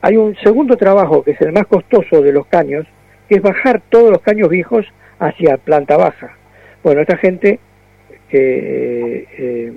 Hay 0.01 0.19
un 0.19 0.37
segundo 0.37 0.77
trabajo 0.77 1.23
que 1.25 1.31
es 1.31 1.41
el 1.41 1.53
más 1.53 1.67
costoso 1.67 2.21
de 2.21 2.31
los 2.31 2.47
caños, 2.47 2.87
que 3.27 3.37
es 3.37 3.43
bajar 3.43 3.81
todos 3.89 4.11
los 4.11 4.21
caños 4.21 4.51
viejos 4.51 4.85
hacia 5.19 5.57
planta 5.57 5.97
baja. 5.97 6.37
Bueno, 6.83 7.01
esta 7.01 7.17
gente 7.17 7.59
que 8.29 9.27
eh, 9.39 9.73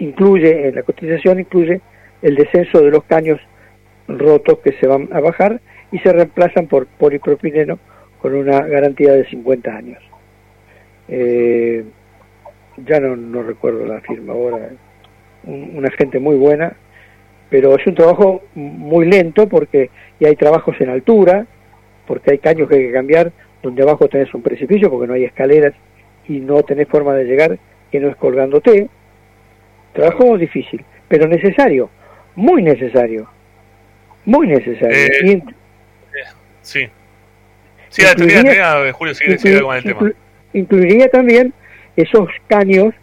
incluye, 0.00 0.68
en 0.68 0.74
la 0.74 0.82
cotización 0.82 1.40
incluye 1.40 1.80
el 2.22 2.34
descenso 2.34 2.80
de 2.80 2.90
los 2.90 3.04
caños 3.04 3.40
rotos 4.08 4.58
que 4.58 4.72
se 4.72 4.86
van 4.86 5.08
a 5.12 5.20
bajar 5.20 5.60
y 5.92 5.98
se 5.98 6.12
reemplazan 6.12 6.66
por 6.66 6.86
polipropileno 6.86 7.78
con 8.20 8.34
una 8.34 8.60
garantía 8.60 9.12
de 9.12 9.24
50 9.26 9.74
años. 9.74 10.02
Eh, 11.08 11.84
ya 12.86 13.00
no, 13.00 13.16
no, 13.16 13.42
recuerdo 13.42 13.86
la 13.86 14.00
firma 14.00 14.32
ahora, 14.32 14.70
una 15.44 15.90
gente 15.90 16.18
muy 16.18 16.36
buena, 16.36 16.76
pero 17.48 17.76
es 17.76 17.86
un 17.86 17.94
trabajo 17.94 18.42
muy 18.54 19.06
lento 19.06 19.48
porque 19.48 19.90
y 20.18 20.26
hay 20.26 20.36
trabajos 20.36 20.76
en 20.80 20.90
altura, 20.90 21.46
porque 22.06 22.32
hay 22.32 22.38
caños 22.38 22.68
que 22.68 22.76
hay 22.76 22.86
que 22.86 22.92
cambiar, 22.92 23.32
donde 23.62 23.82
abajo 23.82 24.08
tenés 24.08 24.32
un 24.34 24.42
precipicio 24.42 24.90
porque 24.90 25.06
no 25.06 25.14
hay 25.14 25.24
escaleras 25.24 25.74
y 26.28 26.40
no 26.40 26.62
tenés 26.62 26.88
forma 26.88 27.14
de 27.14 27.24
llegar 27.24 27.58
que 27.90 28.00
no 28.00 28.08
es 28.08 28.16
colgándote. 28.16 28.88
Trabajo 29.92 30.38
difícil, 30.38 30.84
pero 31.08 31.26
necesario, 31.26 31.90
muy 32.34 32.62
necesario, 32.62 33.28
muy 34.24 34.46
necesario. 34.46 34.96
Eh, 34.96 35.42
sí. 36.62 36.88
Sí, 37.88 38.02
incluiría, 38.02 38.92
Julio, 38.92 39.14
sigue, 39.14 39.60
con 39.60 39.76
el 39.76 39.82
tema. 39.82 40.12
Incluiría 40.52 41.08
también 41.08 41.52
esos 41.96 42.28
caños 42.48 42.94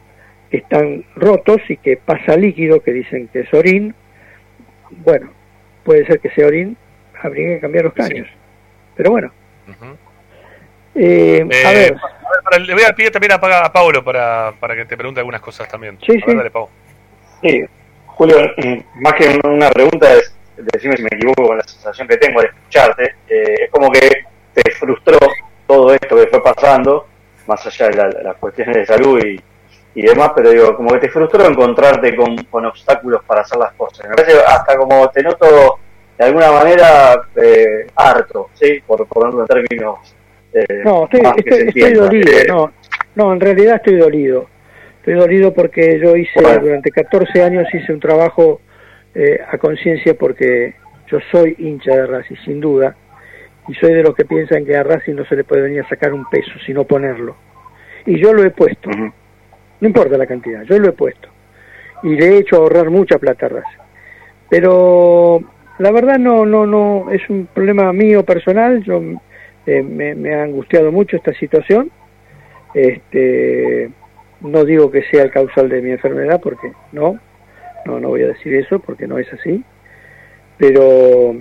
que 0.49 0.57
están 0.57 1.03
rotos 1.15 1.61
y 1.67 1.77
que 1.77 1.97
pasa 1.97 2.37
líquido, 2.37 2.81
que 2.81 2.93
dicen 2.93 3.27
que 3.27 3.41
es 3.41 3.53
orín. 3.53 3.93
Bueno, 4.89 5.29
puede 5.83 6.05
ser 6.05 6.19
que 6.19 6.29
sea 6.29 6.47
orín, 6.47 6.77
habría 7.21 7.55
que 7.55 7.59
cambiar 7.59 7.85
los 7.85 7.93
caños. 7.93 8.27
Pero 8.95 9.11
bueno. 9.11 9.31
eh, 10.95 11.45
a 11.65 11.71
ver. 11.71 11.95
le 12.61 12.73
voy 12.73 12.83
a 12.83 12.93
pedir 12.93 13.11
también 13.11 13.33
a, 13.33 13.35
a 13.35 13.73
Paulo 13.73 14.03
para, 14.03 14.53
para 14.59 14.75
que 14.75 14.85
te 14.85 14.95
pregunte 14.95 15.19
algunas 15.19 15.41
cosas 15.41 15.67
también. 15.67 15.97
Sí, 16.05 16.13
sí. 16.25 16.37
Sí. 17.41 17.65
Julio, 18.05 18.37
mm, 18.57 19.01
más 19.01 19.13
que 19.13 19.39
una 19.43 19.69
pregunta 19.69 20.11
es 20.13 20.37
decime 20.57 20.97
si 20.97 21.03
me 21.03 21.09
equivoco 21.11 21.47
con 21.47 21.57
la 21.57 21.63
sensación 21.63 22.07
que 22.07 22.17
tengo 22.17 22.41
de 22.41 22.47
escucharte, 22.47 23.15
eh, 23.27 23.55
es 23.63 23.69
como 23.69 23.91
que 23.91 24.25
te 24.53 24.71
frustró 24.71 25.17
todo 25.65 25.93
esto 25.93 26.15
que 26.15 26.27
fue 26.27 26.41
pasando, 26.41 27.07
más 27.45 27.65
allá 27.65 27.89
de 27.89 28.23
las 28.23 28.35
cuestiones 28.37 28.75
de 28.75 28.85
salud 28.85 29.19
y, 29.23 29.39
y, 29.95 30.01
demás, 30.01 30.31
pero 30.35 30.49
digo, 30.49 30.75
como 30.75 30.91
que 30.91 30.99
te 30.99 31.09
frustró 31.09 31.45
encontrarte 31.45 32.15
con, 32.15 32.35
con, 32.45 32.65
obstáculos 32.65 33.23
para 33.25 33.41
hacer 33.41 33.57
las 33.57 33.73
cosas. 33.73 34.07
Me 34.07 34.15
parece 34.15 34.39
hasta 34.39 34.75
como 34.77 35.09
te 35.09 35.23
noto 35.23 35.79
de 36.17 36.25
alguna 36.25 36.51
manera 36.51 37.21
eh, 37.35 37.87
harto, 37.95 38.49
¿sí? 38.53 38.81
Por 38.85 39.05
ponerlo 39.07 39.41
en 39.41 39.47
términos... 39.47 40.15
Eh, 40.53 40.81
no, 40.83 41.03
estoy, 41.03 41.21
estoy, 41.45 41.93
dolido, 41.93 42.31
no, 42.47 42.71
no, 43.15 43.33
en 43.33 43.39
realidad 43.39 43.75
estoy 43.75 43.97
dolido. 43.97 44.47
Estoy 45.07 45.21
dolido 45.21 45.53
porque 45.53 46.01
yo 46.01 46.17
hice, 46.17 46.41
durante 46.59 46.91
14 46.91 47.41
años 47.41 47.65
hice 47.73 47.93
un 47.93 47.99
trabajo 48.01 48.59
eh, 49.15 49.39
a 49.49 49.57
conciencia 49.57 50.15
porque 50.15 50.75
yo 51.09 51.19
soy 51.31 51.55
hincha 51.59 51.95
de 51.95 52.07
Racing, 52.07 52.35
sin 52.43 52.59
duda, 52.59 52.93
y 53.69 53.73
soy 53.75 53.93
de 53.93 54.03
los 54.03 54.13
que 54.13 54.25
piensan 54.25 54.65
que 54.65 54.75
a 54.75 54.83
Racing 54.83 55.13
no 55.15 55.23
se 55.23 55.37
le 55.37 55.45
puede 55.45 55.61
venir 55.61 55.79
a 55.79 55.87
sacar 55.87 56.11
un 56.11 56.25
peso, 56.29 56.51
sino 56.65 56.83
ponerlo. 56.83 57.37
Y 58.05 58.19
yo 58.19 58.33
lo 58.33 58.43
he 58.43 58.49
puesto, 58.49 58.89
no 58.89 59.87
importa 59.87 60.17
la 60.17 60.27
cantidad, 60.27 60.63
yo 60.63 60.77
lo 60.77 60.89
he 60.89 60.91
puesto. 60.91 61.29
Y 62.03 62.09
le 62.09 62.25
he 62.25 62.37
hecho 62.39 62.57
ahorrar 62.57 62.89
mucha 62.89 63.17
plata 63.17 63.45
a 63.45 63.49
Racing. 63.49 63.83
Pero 64.49 65.39
la 65.79 65.91
verdad 65.91 66.19
no, 66.19 66.45
no, 66.45 66.65
no, 66.65 67.11
es 67.13 67.21
un 67.29 67.45
problema 67.45 67.93
mío 67.93 68.25
personal, 68.25 68.83
yo 68.83 69.01
eh, 69.67 69.83
me, 69.83 70.15
me, 70.15 70.35
ha 70.35 70.43
angustiado 70.43 70.91
mucho 70.91 71.15
esta 71.15 71.33
situación. 71.35 71.91
Este, 72.73 73.89
no 74.41 74.65
digo 74.65 74.91
que 74.91 75.03
sea 75.03 75.23
el 75.23 75.31
causal 75.31 75.69
de 75.69 75.81
mi 75.81 75.91
enfermedad, 75.91 76.39
porque 76.41 76.71
no, 76.91 77.19
no, 77.85 77.99
no 77.99 78.09
voy 78.09 78.23
a 78.23 78.27
decir 78.27 78.53
eso 78.55 78.79
porque 78.79 79.07
no 79.07 79.17
es 79.17 79.31
así, 79.33 79.63
pero 80.57 81.35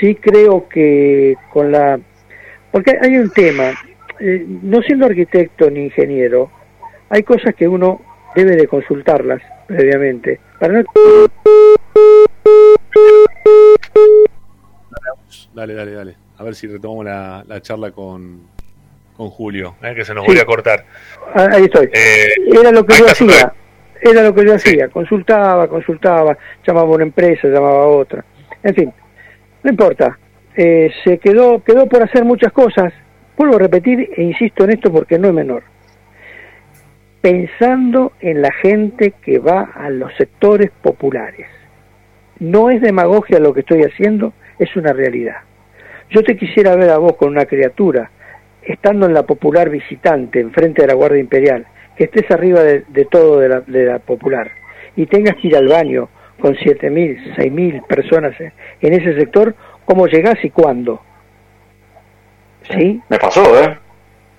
sí 0.00 0.14
creo 0.16 0.68
que 0.68 1.36
con 1.52 1.72
la... 1.72 2.00
Porque 2.70 2.96
hay 3.00 3.16
un 3.18 3.30
tema, 3.30 3.72
eh, 4.20 4.44
no 4.62 4.80
siendo 4.82 5.06
arquitecto 5.06 5.70
ni 5.70 5.84
ingeniero, 5.84 6.50
hay 7.10 7.22
cosas 7.22 7.54
que 7.54 7.68
uno 7.68 8.00
debe 8.34 8.56
de 8.56 8.66
consultarlas 8.66 9.42
previamente 9.66 10.40
para 10.58 10.74
no... 10.74 10.84
Dale, 15.54 15.74
dale, 15.74 15.92
dale. 15.92 16.16
A 16.38 16.44
ver 16.44 16.54
si 16.54 16.66
retomamos 16.66 17.04
la, 17.04 17.44
la 17.46 17.60
charla 17.60 17.90
con, 17.90 18.40
con 19.16 19.28
Julio, 19.30 19.76
eh, 19.82 19.94
que 19.94 20.04
se 20.04 20.14
nos 20.14 20.26
sí. 20.26 20.38
a 20.38 20.44
cortar. 20.44 20.84
Ah, 21.34 21.48
ahí 21.52 21.64
estoy. 21.64 21.88
Eh, 21.92 22.34
Era 22.52 22.70
lo 22.72 22.84
que 22.84 22.96
yo 22.96 23.06
hacía 23.06 23.52
era 24.02 24.22
lo 24.22 24.34
que 24.34 24.44
yo 24.44 24.54
hacía, 24.54 24.88
consultaba, 24.88 25.68
consultaba, 25.68 26.36
llamaba 26.66 26.88
a 26.88 26.94
una 26.94 27.04
empresa, 27.04 27.46
llamaba 27.46 27.84
a 27.84 27.86
otra, 27.86 28.24
en 28.62 28.74
fin, 28.74 28.92
no 29.62 29.70
importa, 29.70 30.18
eh, 30.56 30.90
se 31.04 31.18
quedó, 31.18 31.62
quedó 31.62 31.86
por 31.86 32.02
hacer 32.02 32.24
muchas 32.24 32.52
cosas, 32.52 32.92
vuelvo 33.36 33.56
a 33.56 33.60
repetir 33.60 34.10
e 34.16 34.22
insisto 34.22 34.64
en 34.64 34.70
esto 34.70 34.92
porque 34.92 35.18
no 35.18 35.28
es 35.28 35.34
menor, 35.34 35.62
pensando 37.20 38.12
en 38.20 38.42
la 38.42 38.52
gente 38.52 39.12
que 39.22 39.38
va 39.38 39.70
a 39.74 39.88
los 39.88 40.12
sectores 40.16 40.70
populares. 40.82 41.46
No 42.40 42.70
es 42.70 42.80
demagogia 42.80 43.38
lo 43.38 43.54
que 43.54 43.60
estoy 43.60 43.84
haciendo, 43.84 44.32
es 44.58 44.74
una 44.74 44.92
realidad. 44.92 45.36
Yo 46.10 46.24
te 46.24 46.36
quisiera 46.36 46.74
ver 46.74 46.90
a 46.90 46.98
vos 46.98 47.16
con 47.16 47.28
una 47.28 47.46
criatura, 47.46 48.10
estando 48.64 49.06
en 49.06 49.14
la 49.14 49.24
popular 49.24 49.70
visitante, 49.70 50.40
enfrente 50.40 50.82
de 50.82 50.88
la 50.88 50.94
Guardia 50.94 51.20
Imperial, 51.20 51.66
que 51.96 52.04
estés 52.04 52.30
arriba 52.30 52.62
de, 52.62 53.04
todo 53.10 53.38
de 53.38 53.48
la, 53.48 53.60
de 53.60 53.84
la, 53.86 53.98
popular 53.98 54.50
y 54.96 55.06
tengas 55.06 55.36
que 55.36 55.48
ir 55.48 55.56
al 55.56 55.68
baño 55.68 56.08
con 56.40 56.54
7.000, 56.54 57.36
6.000 57.36 57.86
personas 57.86 58.34
en 58.38 58.92
ese 58.92 59.14
sector, 59.14 59.54
¿cómo 59.84 60.06
llegás 60.06 60.36
y 60.44 60.50
cuándo? 60.50 61.00
¿Sí? 62.70 63.00
Me 63.08 63.18
pasó, 63.18 63.42
¿eh? 63.62 63.78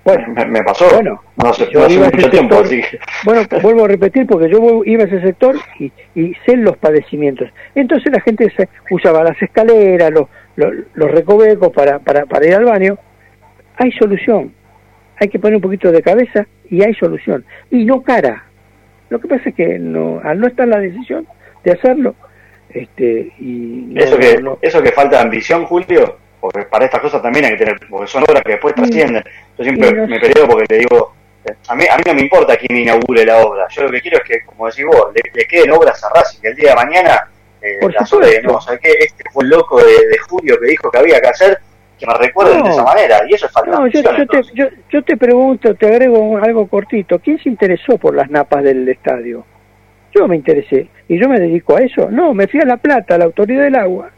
Bueno, 0.04 0.34
me, 0.48 0.62
pasó. 0.62 0.86
Bueno, 0.92 1.22
no 1.36 1.52
yo 1.54 1.88
iba 1.88 2.10
mucho 2.10 2.28
tiempo, 2.28 2.62
Bueno, 3.24 3.40
vuelvo 3.62 3.86
a 3.86 3.88
repetir 3.88 4.26
porque 4.26 4.50
yo 4.50 4.82
iba 4.84 5.04
a 5.04 5.06
ese 5.06 5.22
sector 5.22 5.56
y, 5.78 5.90
y 6.14 6.34
sé 6.44 6.58
los 6.58 6.76
padecimientos. 6.76 7.48
Entonces 7.74 8.12
la 8.12 8.20
gente 8.20 8.52
se, 8.54 8.68
usaba 8.90 9.24
las 9.24 9.40
escaleras, 9.40 10.10
los, 10.10 10.28
los, 10.56 10.74
los 10.92 11.10
recovecos 11.10 11.72
para, 11.72 12.00
para, 12.00 12.26
para 12.26 12.46
ir 12.46 12.54
al 12.54 12.66
baño. 12.66 12.98
Hay 13.76 13.92
solución. 13.92 14.52
Hay 15.18 15.28
que 15.28 15.38
poner 15.38 15.56
un 15.56 15.62
poquito 15.62 15.92
de 15.92 16.02
cabeza 16.02 16.46
y 16.70 16.82
hay 16.82 16.94
solución. 16.94 17.44
Y 17.70 17.84
no 17.84 18.02
cara. 18.02 18.44
Lo 19.10 19.20
que 19.20 19.28
pasa 19.28 19.48
es 19.50 19.54
que 19.54 19.78
no, 19.78 20.20
al 20.22 20.40
no 20.40 20.46
estar 20.46 20.66
la 20.66 20.78
decisión 20.78 21.26
de 21.62 21.72
hacerlo, 21.72 22.14
este, 22.68 23.32
y 23.38 23.94
eso, 23.96 24.18
que, 24.18 24.42
eso 24.62 24.82
que 24.82 24.90
falta 24.90 25.18
de 25.18 25.22
ambición, 25.22 25.64
Julio, 25.66 26.18
porque 26.40 26.62
para 26.62 26.86
estas 26.86 27.00
cosas 27.00 27.22
también 27.22 27.44
hay 27.44 27.52
que 27.52 27.58
tener, 27.58 27.80
porque 27.88 28.08
son 28.08 28.24
obras 28.24 28.42
que 28.42 28.52
después 28.52 28.74
trascienden. 28.74 29.22
Yo 29.56 29.64
siempre 29.64 29.92
me 29.92 30.18
peleo 30.18 30.48
porque 30.48 30.66
le 30.68 30.78
digo, 30.80 31.14
a 31.68 31.74
mí, 31.74 31.84
a 31.88 31.96
mí 31.96 32.02
no 32.06 32.14
me 32.14 32.22
importa 32.22 32.56
quién 32.56 32.78
inaugure 32.78 33.24
la 33.24 33.38
obra, 33.38 33.66
yo 33.70 33.84
lo 33.84 33.90
que 33.90 34.00
quiero 34.00 34.18
es 34.18 34.24
que, 34.24 34.44
como 34.44 34.66
decís 34.66 34.84
vos, 34.84 35.12
le, 35.14 35.46
queden 35.46 35.70
obras 35.70 36.02
a 36.02 36.10
Racing, 36.10 36.40
que 36.40 36.48
el 36.48 36.56
día 36.56 36.70
de 36.70 36.76
mañana, 36.76 37.30
eh, 37.62 37.78
las 37.96 38.12
obras 38.12 38.30
no, 38.42 38.60
¿sabes 38.60 38.80
qué? 38.80 38.92
Este 38.98 39.22
fue 39.32 39.44
el 39.44 39.50
loco 39.50 39.78
de, 39.78 40.08
de 40.08 40.18
Julio 40.28 40.58
que 40.58 40.66
dijo 40.66 40.90
que 40.90 40.98
había 40.98 41.20
que 41.20 41.28
hacer, 41.28 41.58
que 41.98 42.06
me 42.06 42.14
recuerden 42.14 42.62
de 42.62 42.70
esa 42.70 42.82
manera, 42.82 43.20
y 43.28 43.34
eso 43.34 43.46
es 43.46 43.52
falta 43.52 43.70
no, 43.70 43.86
yo, 43.86 44.00
yo, 44.02 44.26
te, 44.26 44.42
yo, 44.54 44.66
yo, 44.90 45.02
te 45.02 45.16
pregunto, 45.16 45.74
te 45.74 45.86
agrego 45.86 46.38
algo 46.38 46.66
cortito, 46.66 47.18
¿quién 47.18 47.38
se 47.38 47.48
interesó 47.48 47.98
por 47.98 48.14
las 48.14 48.30
napas 48.30 48.64
del 48.64 48.88
estadio? 48.88 49.44
Yo 50.14 50.28
me 50.28 50.36
interesé, 50.36 50.88
y 51.08 51.18
yo 51.18 51.28
me 51.28 51.40
dedico 51.40 51.76
a 51.76 51.80
eso. 51.80 52.08
No, 52.10 52.34
me 52.34 52.46
fui 52.46 52.60
a 52.60 52.64
La 52.64 52.76
Plata, 52.76 53.14
a 53.14 53.18
la 53.18 53.24
Autoridad 53.24 53.64
del 53.64 53.76
Agua, 53.76 54.10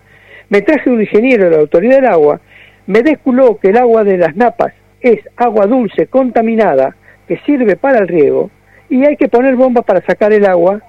me 0.48 0.62
traje 0.62 0.90
un 0.90 1.00
ingeniero 1.00 1.44
de 1.44 1.50
la 1.50 1.58
Autoridad 1.58 1.96
del 1.96 2.06
Agua, 2.06 2.40
me 2.86 3.02
desculó 3.02 3.58
que 3.58 3.68
el 3.68 3.76
agua 3.76 4.04
de 4.04 4.16
las 4.16 4.36
napas 4.36 4.72
es 5.00 5.20
agua 5.36 5.66
dulce, 5.66 6.06
contaminada, 6.06 6.96
que 7.26 7.38
sirve 7.38 7.76
para 7.76 7.98
el 7.98 8.08
riego, 8.08 8.50
y 8.88 9.04
hay 9.04 9.16
que 9.16 9.28
poner 9.28 9.56
bombas 9.56 9.84
para 9.84 10.00
sacar 10.02 10.32
el 10.32 10.46
agua 10.46 10.80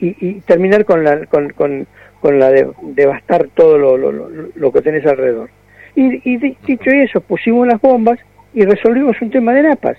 y, 0.00 0.16
y 0.20 0.40
terminar 0.40 0.84
con 0.84 1.02
la, 1.02 1.26
con, 1.26 1.50
con, 1.50 1.86
con 2.20 2.38
la 2.38 2.50
de 2.50 2.70
devastar 2.82 3.48
todo 3.54 3.78
lo, 3.78 3.96
lo, 3.96 4.12
lo, 4.12 4.28
lo 4.54 4.72
que 4.72 4.82
tenés 4.82 5.04
alrededor. 5.06 5.50
Y, 5.94 6.30
y 6.30 6.36
dicho 6.38 6.90
eso, 6.90 7.20
pusimos 7.20 7.66
las 7.66 7.80
bombas 7.80 8.18
y 8.54 8.64
resolvimos 8.64 9.20
un 9.20 9.30
tema 9.30 9.52
de 9.52 9.62
napas. 9.62 9.98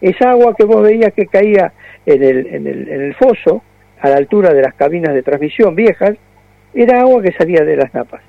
Esa 0.00 0.30
agua 0.30 0.54
que 0.56 0.64
vos 0.64 0.82
veías 0.82 1.12
que 1.12 1.26
caía 1.26 1.72
en 2.06 2.22
el, 2.22 2.46
en 2.46 2.66
el, 2.66 2.88
en 2.88 3.00
el 3.02 3.14
foso, 3.14 3.62
a 4.00 4.08
la 4.08 4.16
altura 4.16 4.54
de 4.54 4.62
las 4.62 4.74
cabinas 4.74 5.14
de 5.14 5.22
transmisión 5.22 5.74
viejas, 5.74 6.16
era 6.72 7.00
agua 7.00 7.22
que 7.22 7.32
salía 7.32 7.64
de 7.64 7.76
las 7.76 7.92
napas. 7.92 8.22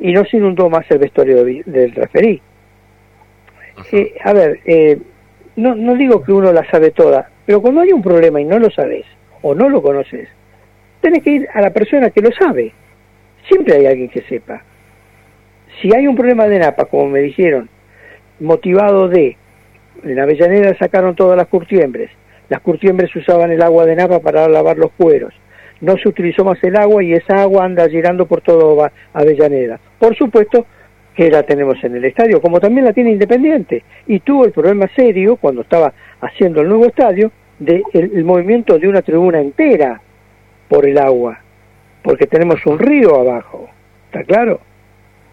Y 0.00 0.12
no 0.12 0.24
se 0.24 0.36
inundó 0.36 0.68
más 0.68 0.90
el 0.90 0.98
vestuario 0.98 1.44
del 1.44 1.92
referí. 1.92 2.42
Eh, 3.92 4.14
a 4.22 4.32
ver, 4.32 4.60
eh, 4.64 4.98
no, 5.56 5.74
no 5.74 5.94
digo 5.94 6.22
que 6.22 6.32
uno 6.32 6.52
la 6.52 6.68
sabe 6.70 6.90
toda, 6.90 7.30
pero 7.46 7.62
cuando 7.62 7.80
hay 7.80 7.92
un 7.92 8.02
problema 8.02 8.40
y 8.40 8.44
no 8.44 8.58
lo 8.58 8.70
sabes, 8.70 9.04
o 9.42 9.54
no 9.54 9.68
lo 9.68 9.82
conoces, 9.82 10.28
tenés 11.00 11.22
que 11.22 11.30
ir 11.30 11.48
a 11.52 11.60
la 11.60 11.70
persona 11.70 12.10
que 12.10 12.20
lo 12.20 12.32
sabe. 12.32 12.72
Siempre 13.48 13.76
hay 13.76 13.86
alguien 13.86 14.08
que 14.08 14.22
sepa. 14.22 14.62
Si 15.80 15.94
hay 15.94 16.06
un 16.06 16.16
problema 16.16 16.46
de 16.46 16.58
napa, 16.58 16.84
como 16.86 17.08
me 17.08 17.20
dijeron, 17.20 17.68
motivado 18.40 19.08
de, 19.08 19.36
en 20.02 20.18
Avellaneda 20.18 20.76
sacaron 20.78 21.14
todas 21.14 21.36
las 21.36 21.48
curtiembres, 21.48 22.10
las 22.48 22.60
curtiembres 22.60 23.14
usaban 23.16 23.50
el 23.50 23.62
agua 23.62 23.86
de 23.86 23.96
napa 23.96 24.20
para 24.20 24.48
lavar 24.48 24.76
los 24.78 24.92
cueros, 24.92 25.34
no 25.80 25.96
se 25.96 26.08
utilizó 26.08 26.44
más 26.44 26.62
el 26.62 26.76
agua 26.76 27.02
y 27.02 27.12
esa 27.12 27.42
agua 27.42 27.64
anda 27.64 27.88
girando 27.88 28.26
por 28.26 28.40
todo 28.40 28.90
Avellaneda. 29.12 29.80
Por 29.98 30.16
supuesto 30.16 30.66
que 31.14 31.30
la 31.30 31.42
tenemos 31.42 31.82
en 31.84 31.96
el 31.96 32.04
estadio, 32.04 32.40
como 32.40 32.60
también 32.60 32.84
la 32.84 32.92
tiene 32.92 33.12
Independiente, 33.12 33.84
y 34.06 34.20
tuvo 34.20 34.44
el 34.44 34.52
problema 34.52 34.88
serio 34.96 35.36
cuando 35.36 35.62
estaba 35.62 35.92
haciendo 36.20 36.60
el 36.60 36.68
nuevo 36.68 36.86
estadio 36.86 37.30
del 37.58 37.82
el 37.92 38.24
movimiento 38.24 38.78
de 38.78 38.88
una 38.88 39.02
tribuna 39.02 39.40
entera 39.40 40.00
por 40.68 40.86
el 40.86 40.98
agua, 40.98 41.38
porque 42.02 42.26
tenemos 42.26 42.64
un 42.66 42.78
río 42.78 43.20
abajo, 43.20 43.68
¿está 44.06 44.24
claro? 44.24 44.60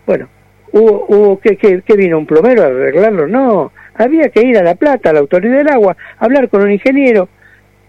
Bueno, 0.06 0.28
hubo, 0.72 1.06
hubo 1.08 1.40
que, 1.40 1.58
que, 1.58 1.96
vino 1.96 2.18
un 2.18 2.26
plomero 2.26 2.64
a 2.64 2.68
arreglarlo, 2.68 3.28
no, 3.28 3.72
había 3.96 4.30
que 4.30 4.42
ir 4.42 4.58
a 4.58 4.64
La 4.64 4.76
Plata, 4.76 5.10
a 5.10 5.14
la 5.14 5.20
autoridad 5.20 5.58
del 5.58 5.70
agua, 5.70 5.96
hablar 6.18 6.50
con 6.50 6.62
un 6.62 6.72
ingeniero, 6.72 7.30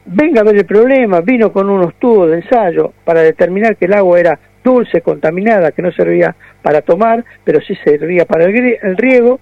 venga 0.05 0.41
a 0.41 0.45
ver 0.45 0.57
el 0.57 0.67
problema, 0.67 1.21
vino 1.21 1.53
con 1.53 1.71
unos 1.71 1.95
tubos 1.95 2.31
de 2.31 2.37
ensayo 2.37 2.93
para 3.05 3.23
determinar 3.23 3.77
que 3.77 3.87
el 3.87 3.95
agua 3.95 4.21
era 4.21 4.39
dulce, 4.63 5.01
contaminada, 5.01 5.73
que 5.73 5.83
no 5.83 5.93
servía 5.93 6.35
para 6.63 6.83
tomar, 6.83 7.25
pero 7.45 7.61
sí 7.61 7.75
servía 7.85 8.25
para 8.25 8.45
el, 8.45 8.97
riego 8.97 9.41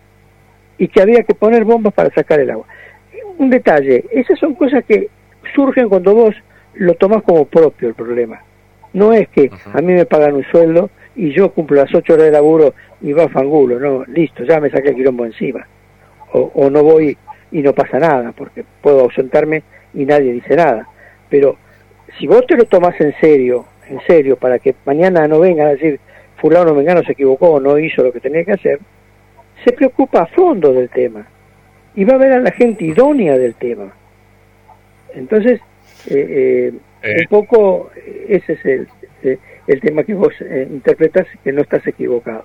y 0.78 0.88
que 0.88 1.02
había 1.02 1.22
que 1.22 1.34
poner 1.34 1.64
bombas 1.64 1.92
para 1.92 2.10
sacar 2.10 2.40
el 2.40 2.50
agua. 2.50 2.66
Un 3.38 3.50
detalle, 3.50 4.04
esas 4.10 4.38
son 4.38 4.54
cosas 4.54 4.84
que 4.84 5.08
surgen 5.54 5.88
cuando 5.88 6.14
vos 6.14 6.34
lo 6.74 6.94
tomás 6.94 7.22
como 7.22 7.44
propio 7.46 7.88
el 7.88 7.94
problema. 7.94 8.42
No 8.92 9.12
es 9.12 9.28
que 9.28 9.50
a 9.72 9.80
mí 9.80 9.92
me 9.92 10.06
pagan 10.06 10.34
un 10.34 10.44
sueldo 10.44 10.90
y 11.16 11.32
yo 11.32 11.50
cumplo 11.52 11.76
las 11.76 11.94
ocho 11.94 12.14
horas 12.14 12.26
de 12.26 12.32
laburo 12.32 12.74
y 13.00 13.12
va 13.12 13.28
fangulo, 13.28 13.78
no, 13.78 14.04
listo, 14.06 14.44
ya 14.44 14.60
me 14.60 14.70
saqué 14.70 14.90
el 14.90 14.96
quilombo 14.96 15.24
encima. 15.24 15.66
O, 16.32 16.50
o 16.54 16.70
no 16.70 16.82
voy 16.82 17.16
y 17.50 17.62
no 17.62 17.72
pasa 17.72 17.98
nada, 17.98 18.32
porque 18.32 18.64
puedo 18.80 19.00
ausentarme 19.00 19.62
y 19.94 20.04
nadie 20.04 20.32
dice 20.32 20.54
nada. 20.56 20.86
Pero 21.28 21.56
si 22.18 22.26
vos 22.26 22.46
te 22.46 22.56
lo 22.56 22.64
tomás 22.64 23.00
en 23.00 23.14
serio 23.20 23.66
en 23.90 24.00
serio, 24.06 24.36
para 24.36 24.58
que 24.58 24.74
mañana 24.84 25.26
no 25.26 25.40
venga 25.40 25.66
a 25.66 25.70
decir 25.70 25.98
fulano 26.36 26.74
vengano 26.74 27.02
se 27.02 27.12
equivocó 27.12 27.50
o 27.50 27.60
no 27.60 27.78
hizo 27.78 28.02
lo 28.02 28.12
que 28.12 28.20
tenía 28.20 28.44
que 28.44 28.52
hacer, 28.52 28.78
se 29.64 29.72
preocupa 29.72 30.22
a 30.22 30.26
fondo 30.26 30.72
del 30.72 30.88
tema 30.88 31.26
y 31.94 32.04
va 32.04 32.14
a 32.14 32.18
ver 32.18 32.32
a 32.32 32.40
la 32.40 32.52
gente 32.52 32.84
idónea 32.84 33.36
del 33.36 33.54
tema. 33.56 33.92
Entonces, 35.12 35.60
eh, 36.08 36.72
eh, 37.02 37.16
un 37.20 37.26
poco 37.28 37.90
ese 38.28 38.52
es 38.52 38.64
el, 38.64 38.88
eh, 39.22 39.38
el 39.66 39.80
tema 39.80 40.04
que 40.04 40.14
vos 40.14 40.32
interpretas, 40.40 41.26
que 41.42 41.52
no 41.52 41.62
estás 41.62 41.86
equivocado. 41.86 42.44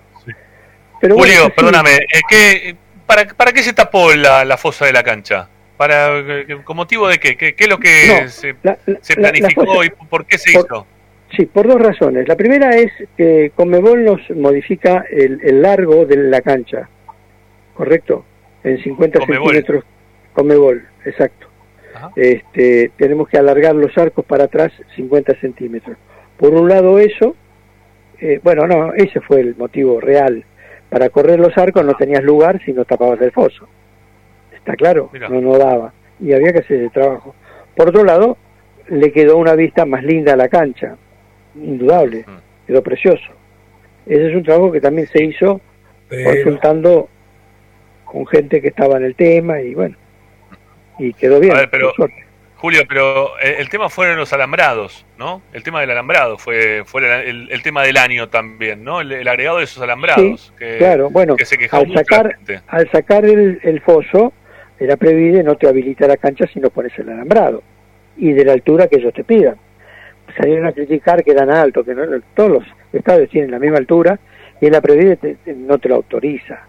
Pero 1.02 1.16
Julio, 1.16 1.50
perdóname, 1.56 2.00
¿qué, 2.30 2.76
para, 3.06 3.26
¿para 3.26 3.52
qué 3.52 3.62
se 3.62 3.74
tapó 3.74 4.14
la, 4.14 4.46
la 4.46 4.58
fosa 4.58 4.86
de 4.86 4.94
la 4.94 5.04
cancha? 5.04 5.50
¿Para, 5.78 6.24
¿Con 6.64 6.78
motivo 6.78 7.08
de 7.08 7.18
qué? 7.18 7.36
¿Qué, 7.36 7.54
es 7.58 7.70
lo 7.70 7.78
que 7.78 8.28
se, 8.30 8.56
se, 9.02 9.16
planificó 9.16 9.84
y 9.84 9.90
por 9.90 10.26
qué 10.26 10.38
se 10.38 10.52
hizo? 10.52 10.88
Sí, 11.36 11.46
por 11.46 11.68
dos 11.68 11.82
razones. 11.82 12.28
La 12.28 12.36
primera 12.36 12.78
es 12.78 12.92
que 13.18 13.52
Conmebol 13.56 14.06
nos 14.06 14.22
modifica 14.32 15.06
el, 15.10 15.62
largo 15.62 16.06
de 16.06 16.16
la 16.18 16.42
cancha, 16.42 16.88
¿correcto? 17.74 18.24
En 18.64 18.82
50 18.82 19.26
centímetros. 19.26 19.84
Conmebol, 20.34 20.88
exacto. 21.04 21.48
Este, 22.16 22.92
tenemos 22.98 23.28
que 23.28 23.38
alargar 23.38 23.76
los 23.76 23.98
arcos 23.98 24.26
para 24.26 24.46
atrás 24.46 24.72
50 24.96 25.40
centímetros. 25.40 25.98
Por 26.38 26.54
un 26.54 26.68
lado 26.70 27.00
eso, 27.00 27.36
eh, 28.20 28.40
bueno, 28.44 28.68
no, 28.68 28.94
ese 28.94 29.22
fue 29.22 29.42
el 29.42 29.56
motivo 29.56 30.00
real. 30.00 30.44
Para 30.90 31.10
correr 31.10 31.40
los 31.40 31.58
arcos 31.58 31.86
no 31.86 31.94
tenías 31.96 32.24
lugar 32.24 32.62
si 32.64 32.74
no 32.74 32.86
tapabas 32.86 33.22
el 33.22 33.32
foso. 33.32 33.68
¿Está 34.54 34.76
claro? 34.76 35.10
No, 35.30 35.42
no 35.42 35.58
daba. 35.58 35.94
Y 36.20 36.34
había 36.34 36.54
que 36.54 36.60
hacer 36.60 36.82
ese 36.82 36.90
trabajo. 36.90 37.36
Por 37.76 37.90
otro 37.90 38.04
lado, 38.04 38.38
le 38.88 39.12
quedó 39.12 39.38
una 39.38 39.56
vista 39.56 39.86
más 39.86 40.04
linda 40.04 40.34
a 40.34 40.38
la 40.38 40.48
cancha 40.48 40.98
indudable, 41.56 42.26
quedó 42.68 42.84
precioso. 42.84 43.32
Ese 44.06 44.30
es 44.30 44.36
un 44.36 44.44
trabajo 44.44 44.72
que 44.72 44.82
también 44.82 45.08
se 45.08 45.24
hizo 45.24 45.62
consultando 46.10 47.10
con 48.04 48.26
gente 48.28 48.62
que 48.62 48.68
estaba 48.70 48.98
en 48.98 49.06
el 49.06 49.16
tema 49.16 49.62
y 49.62 49.74
bueno, 49.74 49.96
y 51.00 51.14
quedó 51.14 51.40
bien. 51.40 51.56
pero, 51.72 51.92
Julio, 52.58 52.84
pero 52.88 53.38
el, 53.40 53.70
tema 53.70 53.90
fueron 53.90 54.18
los 54.18 54.32
alambrados, 54.34 55.06
¿no? 55.18 55.42
El 55.54 55.64
tema 55.64 55.82
del 55.82 55.92
alambrado 55.92 56.38
fue, 56.38 56.84
fue 56.86 57.30
el, 57.30 57.62
tema 57.62 57.84
del 57.84 57.98
año 57.98 58.30
también, 58.30 58.84
¿no? 58.84 59.02
El, 59.02 59.28
agregado 59.28 59.58
de 59.58 59.66
esos 59.66 59.84
alambrados. 59.84 60.54
que, 60.58 60.78
claro, 60.78 61.10
bueno, 61.10 61.36
al, 61.72 61.94
sacar, 61.94 62.38
al 62.68 62.92
sacar 62.92 63.26
el, 63.26 63.60
el 63.62 63.82
foso, 63.82 64.34
era 64.80 64.98
previde 64.98 65.44
no 65.44 65.56
te 65.56 65.68
habilita 65.68 66.08
la 66.08 66.18
cancha 66.18 66.46
si 66.48 66.60
no 66.60 66.70
pones 66.70 66.98
el 66.98 67.10
alambrado 67.10 67.62
y 68.18 68.34
de 68.34 68.46
la 68.46 68.54
altura 68.54 68.88
que 68.88 68.98
ellos 68.98 69.14
te 69.14 69.24
pidan 69.24 69.58
salieron 70.38 70.66
a 70.66 70.72
criticar 70.72 71.24
que 71.24 71.32
eran 71.32 71.50
altos, 71.50 71.86
que 71.86 71.94
no, 71.94 72.04
todos 72.34 72.52
los 72.52 72.64
estados 72.94 73.30
tienen 73.30 73.52
la 73.52 73.60
misma 73.60 73.78
altura 73.78 74.20
y 74.62 74.70
la 74.70 74.82
Previde 74.82 75.38
no 75.46 75.78
te 75.78 75.90
lo 75.90 75.96
autoriza. 75.96 76.60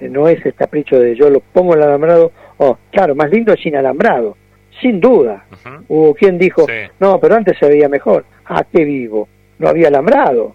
Eh, 0.00 0.08
no 0.08 0.28
es 0.28 0.44
el 0.44 0.54
capricho 0.54 0.98
de 0.98 1.14
yo 1.14 1.30
lo 1.30 1.40
pongo 1.40 1.74
el 1.74 1.82
alambrado, 1.82 2.32
oh, 2.58 2.78
claro, 2.90 3.14
más 3.14 3.30
lindo 3.30 3.52
es 3.52 3.60
sin 3.60 3.76
alambrado, 3.76 4.36
sin 4.80 5.00
duda. 5.00 5.44
Hubo 5.88 6.14
quien 6.14 6.38
dijo, 6.38 6.66
no, 7.00 7.18
pero 7.20 7.34
antes 7.34 7.58
se 7.58 7.68
veía 7.68 7.88
mejor. 7.88 8.24
Ah, 8.44 8.64
qué 8.70 8.84
vivo, 8.84 9.28
no 9.58 9.68
había 9.68 9.88
alambrado. 9.88 10.54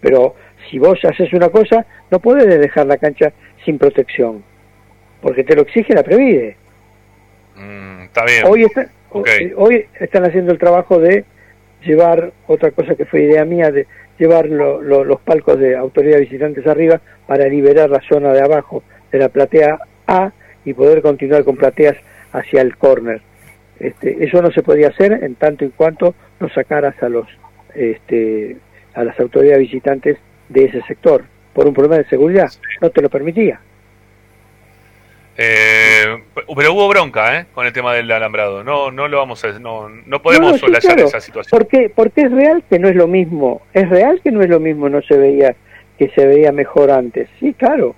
Pero 0.00 0.34
si 0.70 0.78
vos 0.78 0.98
haces 1.04 1.32
una 1.32 1.48
cosa, 1.48 1.86
no 2.10 2.18
puedes 2.18 2.46
dejar 2.60 2.86
la 2.86 2.98
cancha 2.98 3.32
sin 3.64 3.78
protección, 3.78 4.44
porque 5.20 5.44
te 5.44 5.56
lo 5.56 5.62
exige 5.62 5.94
la 5.94 6.02
Previde. 6.02 6.56
Mm, 7.56 8.02
está 8.04 8.24
bien. 8.24 8.44
Hoy, 8.46 8.66
hoy 9.56 9.86
están 10.00 10.24
haciendo 10.24 10.52
el 10.52 10.58
trabajo 10.58 10.98
de 10.98 11.24
llevar, 11.84 12.32
otra 12.46 12.70
cosa 12.70 12.94
que 12.94 13.04
fue 13.04 13.22
idea 13.22 13.44
mía, 13.44 13.70
de 13.70 13.86
llevar 14.18 14.46
los 14.46 15.20
palcos 15.20 15.58
de 15.58 15.76
autoridad 15.76 16.18
visitantes 16.18 16.66
arriba 16.66 17.00
para 17.26 17.46
liberar 17.46 17.90
la 17.90 18.00
zona 18.08 18.32
de 18.32 18.40
abajo 18.40 18.82
de 19.10 19.18
la 19.18 19.28
platea 19.28 19.78
A 20.06 20.32
y 20.64 20.72
poder 20.72 21.02
continuar 21.02 21.44
con 21.44 21.56
plateas 21.56 21.96
hacia 22.34 22.60
el 22.60 22.76
corner. 22.76 23.22
Este, 23.80 24.22
eso 24.24 24.42
no 24.42 24.52
se 24.52 24.62
podía 24.62 24.88
hacer 24.88 25.24
en 25.24 25.34
tanto 25.36 25.64
y 25.64 25.70
cuanto 25.70 26.14
no 26.38 26.48
sacaras 26.50 27.02
a 27.02 27.08
los 27.08 27.26
este, 27.74 28.56
a 28.94 29.02
las 29.02 29.18
autoridades 29.18 29.60
visitantes 29.60 30.18
de 30.48 30.66
ese 30.66 30.82
sector 30.82 31.24
por 31.52 31.66
un 31.66 31.74
problema 31.74 31.96
de 31.96 32.08
seguridad 32.08 32.52
no 32.80 32.90
te 32.90 33.02
lo 33.02 33.10
permitía 33.10 33.58
eh, 35.36 36.22
pero 36.56 36.72
hubo 36.74 36.88
bronca 36.88 37.40
¿eh? 37.40 37.46
con 37.52 37.66
el 37.66 37.72
tema 37.72 37.92
del 37.94 38.10
alambrado. 38.10 38.62
No, 38.62 38.90
no 38.90 39.08
lo 39.08 39.18
vamos 39.18 39.44
a, 39.44 39.58
no, 39.58 39.88
no 39.88 40.22
podemos 40.22 40.62
no, 40.62 40.68
esa 40.68 41.20
situación. 41.20 41.50
Porque, 41.50 41.90
porque 41.94 42.22
es 42.22 42.30
real 42.30 42.62
que 42.68 42.78
no 42.78 42.88
es 42.88 42.94
lo 42.94 43.08
mismo. 43.08 43.62
Es 43.72 43.88
real 43.88 44.20
que 44.22 44.30
no 44.30 44.42
es 44.42 44.48
lo 44.48 44.60
mismo. 44.60 44.88
No 44.88 45.02
se 45.02 45.16
veía 45.16 45.56
que 45.98 46.08
se 46.10 46.26
veía 46.26 46.52
mejor 46.52 46.90
antes. 46.90 47.28
Sí, 47.40 47.52
claro. 47.54 47.96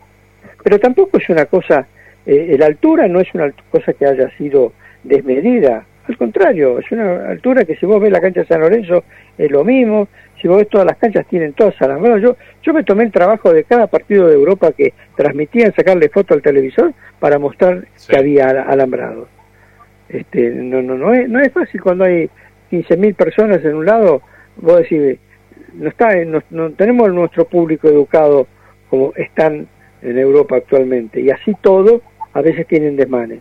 Pero 0.63 0.81
tampoco 0.81 1.19
es 1.19 1.29
una 1.29 1.45
cosa. 1.45 1.87
Eh, 2.27 2.57
la 2.59 2.66
altura 2.66 3.07
no 3.07 3.20
es 3.20 3.32
una 3.35 3.53
cosa 3.70 3.93
que 3.93 4.05
haya 4.05 4.28
sido 4.36 4.73
desmedida. 5.05 5.86
Al 6.09 6.16
contrario, 6.16 6.78
es 6.78 6.90
una 6.93 7.28
altura 7.28 7.65
que 7.65 7.77
si 7.77 7.86
vos 7.86 8.01
ves 8.01 8.12
la 8.12 8.20
cancha 8.20 8.40
de 8.40 8.47
San 8.47 8.61
Lorenzo 8.61 9.05
es 9.39 9.51
lo 9.51 9.65
mismo, 9.65 10.09
si 10.40 10.48
vos 10.48 10.59
ves 10.59 10.69
todas 10.69 10.86
las 10.86 10.97
canchas 10.98 11.27
tienen 11.28 11.53
todas 11.53 11.81
alambrados. 11.81 12.23
Yo, 12.23 12.36
yo 12.62 12.74
me 12.74 12.85
tomé 12.85 13.05
el 13.05 13.12
trabajo 13.12 13.53
de 13.53 13.65
cada 13.65 13.86
partido 13.86 14.28
de 14.28 14.35
Europa 14.35 14.73
que 14.73 14.93
transmitían 15.16 15.73
sacarle 15.74 16.09
foto 16.09 16.35
al 16.35 16.43
televisor 16.43 16.93
para 17.19 17.39
mostrar 17.39 17.86
que 18.09 18.16
había 18.16 18.48
alambrado. 18.48 19.28
Este, 20.09 20.51
no, 20.51 20.82
no, 20.82 20.97
no, 20.97 21.15
es, 21.15 21.28
no 21.28 21.40
es 21.40 21.53
fácil 21.53 21.81
cuando 21.81 22.05
hay 22.05 22.31
15.000 22.70 23.15
personas 23.15 23.65
en 23.65 23.74
un 23.74 23.86
lado, 23.86 24.23
vos 24.57 24.78
decís, 24.78 25.19
no, 25.74 25.89
está, 25.89 26.15
no, 26.24 26.43
no 26.51 26.70
tenemos 26.70 27.12
nuestro 27.12 27.44
público 27.47 27.89
educado 27.89 28.47
como 28.90 29.12
están 29.16 29.66
en 30.03 30.19
Europa 30.19 30.57
actualmente, 30.57 31.20
y 31.20 31.31
así 31.31 31.57
todo 31.61 32.03
a 32.37 32.43
veces 32.43 32.67
tienen 32.67 32.97
desmanes. 32.97 33.41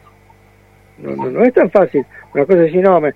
No, 0.97 1.15
no, 1.15 1.29
no 1.29 1.43
es 1.43 1.53
tan 1.53 1.69
fácil. 1.69 2.05
Una 2.33 2.45
cosa 2.45 2.59
es 2.59 2.65
decir, 2.67 2.81
no, 2.81 3.01
me, 3.01 3.13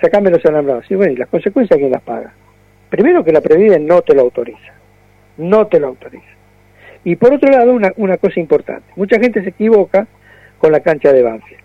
sacame 0.00 0.30
los 0.30 0.44
alambrados. 0.46 0.86
Sí, 0.88 0.94
bueno, 0.94 1.12
y 1.12 1.16
las 1.16 1.28
consecuencias, 1.28 1.78
¿quién 1.78 1.92
las 1.92 2.00
paga? 2.00 2.32
Primero 2.88 3.22
que 3.22 3.32
la 3.32 3.42
Previde 3.42 3.78
no 3.78 4.00
te 4.00 4.14
lo 4.14 4.22
autoriza, 4.22 4.72
no 5.36 5.66
te 5.66 5.78
lo 5.78 5.88
autoriza. 5.88 6.24
Y 7.04 7.16
por 7.16 7.34
otro 7.34 7.50
lado, 7.50 7.74
una, 7.74 7.92
una 7.96 8.16
cosa 8.16 8.40
importante, 8.40 8.90
mucha 8.96 9.20
gente 9.20 9.42
se 9.42 9.50
equivoca 9.50 10.06
con 10.56 10.72
la 10.72 10.80
cancha 10.80 11.12
de 11.12 11.22
Banfield. 11.22 11.62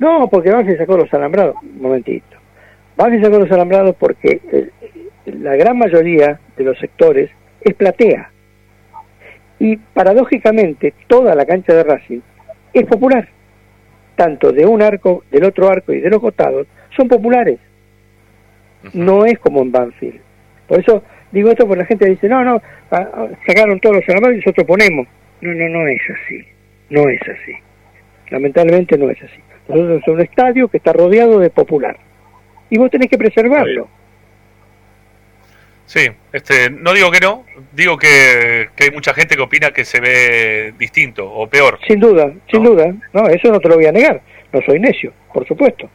No, 0.00 0.28
porque 0.28 0.50
Banfield 0.50 0.78
sacó 0.78 0.96
los 0.96 1.14
alambrados. 1.14 1.54
Un 1.62 1.80
momentito. 1.80 2.36
Banfield 2.96 3.24
sacó 3.24 3.38
los 3.38 3.52
alambrados 3.52 3.94
porque 3.96 4.40
la 5.26 5.54
gran 5.54 5.78
mayoría 5.78 6.40
de 6.56 6.64
los 6.64 6.76
sectores 6.78 7.30
es 7.60 7.74
platea. 7.74 8.30
Y 9.60 9.76
paradójicamente, 9.76 10.92
toda 11.06 11.36
la 11.36 11.46
cancha 11.46 11.72
de 11.72 11.84
Racing 11.84 12.20
es 12.80 12.86
popular. 12.86 13.28
Tanto 14.16 14.52
de 14.52 14.64
un 14.64 14.82
arco, 14.82 15.24
del 15.30 15.44
otro 15.44 15.68
arco 15.68 15.92
y 15.92 16.00
de 16.00 16.10
los 16.10 16.20
costados 16.20 16.66
son 16.96 17.08
populares. 17.08 17.58
No 18.92 19.24
es 19.24 19.38
como 19.38 19.62
en 19.62 19.72
Banfield. 19.72 20.20
Por 20.66 20.80
eso 20.80 21.02
Digo 21.32 21.50
esto 21.50 21.66
porque 21.66 21.80
la 21.80 21.86
gente 21.86 22.08
dice, 22.08 22.28
no, 22.28 22.44
no, 22.44 22.62
ah, 22.90 23.08
ah, 23.12 23.28
sacaron 23.46 23.80
todos 23.80 23.96
los 23.96 24.08
armados 24.08 24.34
y 24.34 24.38
nosotros 24.38 24.66
ponemos. 24.66 25.06
No, 25.40 25.52
no, 25.52 25.68
no 25.68 25.86
es 25.86 26.00
así. 26.10 26.44
No 26.88 27.08
es 27.08 27.20
así. 27.22 27.52
Lamentablemente 28.30 28.96
no 28.96 29.10
es 29.10 29.22
así. 29.22 29.40
Nosotros 29.68 30.02
somos 30.04 30.20
un 30.20 30.24
estadio 30.24 30.68
que 30.68 30.78
está 30.78 30.92
rodeado 30.92 31.38
de 31.40 31.50
popular. 31.50 31.96
Y 32.70 32.78
vos 32.78 32.90
tenés 32.90 33.10
que 33.10 33.18
preservarlo. 33.18 33.88
Sí, 35.86 36.08
este, 36.32 36.68
no 36.68 36.92
digo 36.92 37.12
que 37.12 37.20
no, 37.20 37.44
digo 37.72 37.96
que, 37.96 38.68
hay 38.78 38.90
mucha 38.90 39.14
gente 39.14 39.36
que 39.36 39.42
opina 39.42 39.70
que 39.70 39.84
se 39.84 40.00
ve 40.00 40.74
distinto 40.78 41.30
o 41.30 41.46
peor. 41.46 41.78
Sin 41.86 42.00
duda, 42.00 42.32
sin 42.50 42.64
duda. 42.64 42.92
No, 43.12 43.28
eso 43.28 43.52
no 43.52 43.60
te 43.60 43.68
lo 43.68 43.76
voy 43.76 43.86
a 43.86 43.92
negar. 43.92 44.20
No 44.52 44.60
soy 44.62 44.80
necio, 44.80 45.12
por 45.32 45.46
supuesto. 45.46 45.88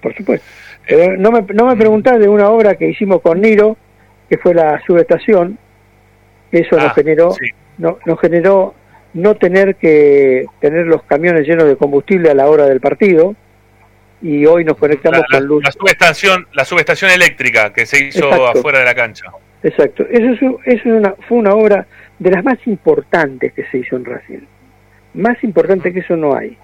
Por 0.00 0.14
supuesto. 0.16 0.46
Pero 0.86 1.18
no 1.18 1.30
me, 1.30 1.42
no 1.52 1.66
me 1.66 1.76
preguntás 1.76 2.18
de 2.18 2.28
una 2.28 2.48
obra 2.48 2.76
que 2.76 2.88
hicimos 2.88 3.20
con 3.20 3.42
Niro, 3.42 3.76
que 4.28 4.38
fue 4.38 4.54
la 4.54 4.80
subestación. 4.86 5.58
Eso 6.50 6.76
nos 6.76 6.86
ah, 6.86 6.94
generó, 6.94 7.34
no, 7.76 7.98
nos 8.06 8.20
generó 8.20 8.74
no 9.12 9.34
tener 9.34 9.76
que 9.76 10.46
tener 10.60 10.86
los 10.86 11.02
camiones 11.02 11.46
llenos 11.46 11.68
de 11.68 11.76
combustible 11.76 12.30
a 12.30 12.34
la 12.34 12.48
hora 12.48 12.66
del 12.66 12.80
partido 12.80 13.36
y 14.22 14.46
hoy 14.46 14.64
nos 14.64 14.76
conectamos 14.76 15.22
con 15.30 15.44
luz. 15.44 15.64
La 15.64 15.72
subestación, 15.72 16.46
la 16.52 16.64
subestación 16.64 17.10
eléctrica 17.10 17.72
que 17.72 17.86
se 17.86 18.06
hizo 18.06 18.46
afuera 18.46 18.78
de 18.78 18.84
la 18.84 18.94
cancha. 18.94 19.26
Exacto, 19.62 20.06
eso, 20.10 20.60
es, 20.64 20.80
eso 20.80 20.88
una, 20.90 21.14
fue 21.28 21.38
una 21.38 21.54
obra 21.54 21.86
de 22.18 22.30
las 22.30 22.44
más 22.44 22.58
importantes 22.66 23.52
que 23.52 23.64
se 23.70 23.78
hizo 23.78 23.96
en 23.96 24.04
Racing. 24.04 24.40
Más 25.14 25.42
importante 25.42 25.92
que 25.92 26.00
eso 26.00 26.16
no 26.16 26.34
hay. 26.34 26.56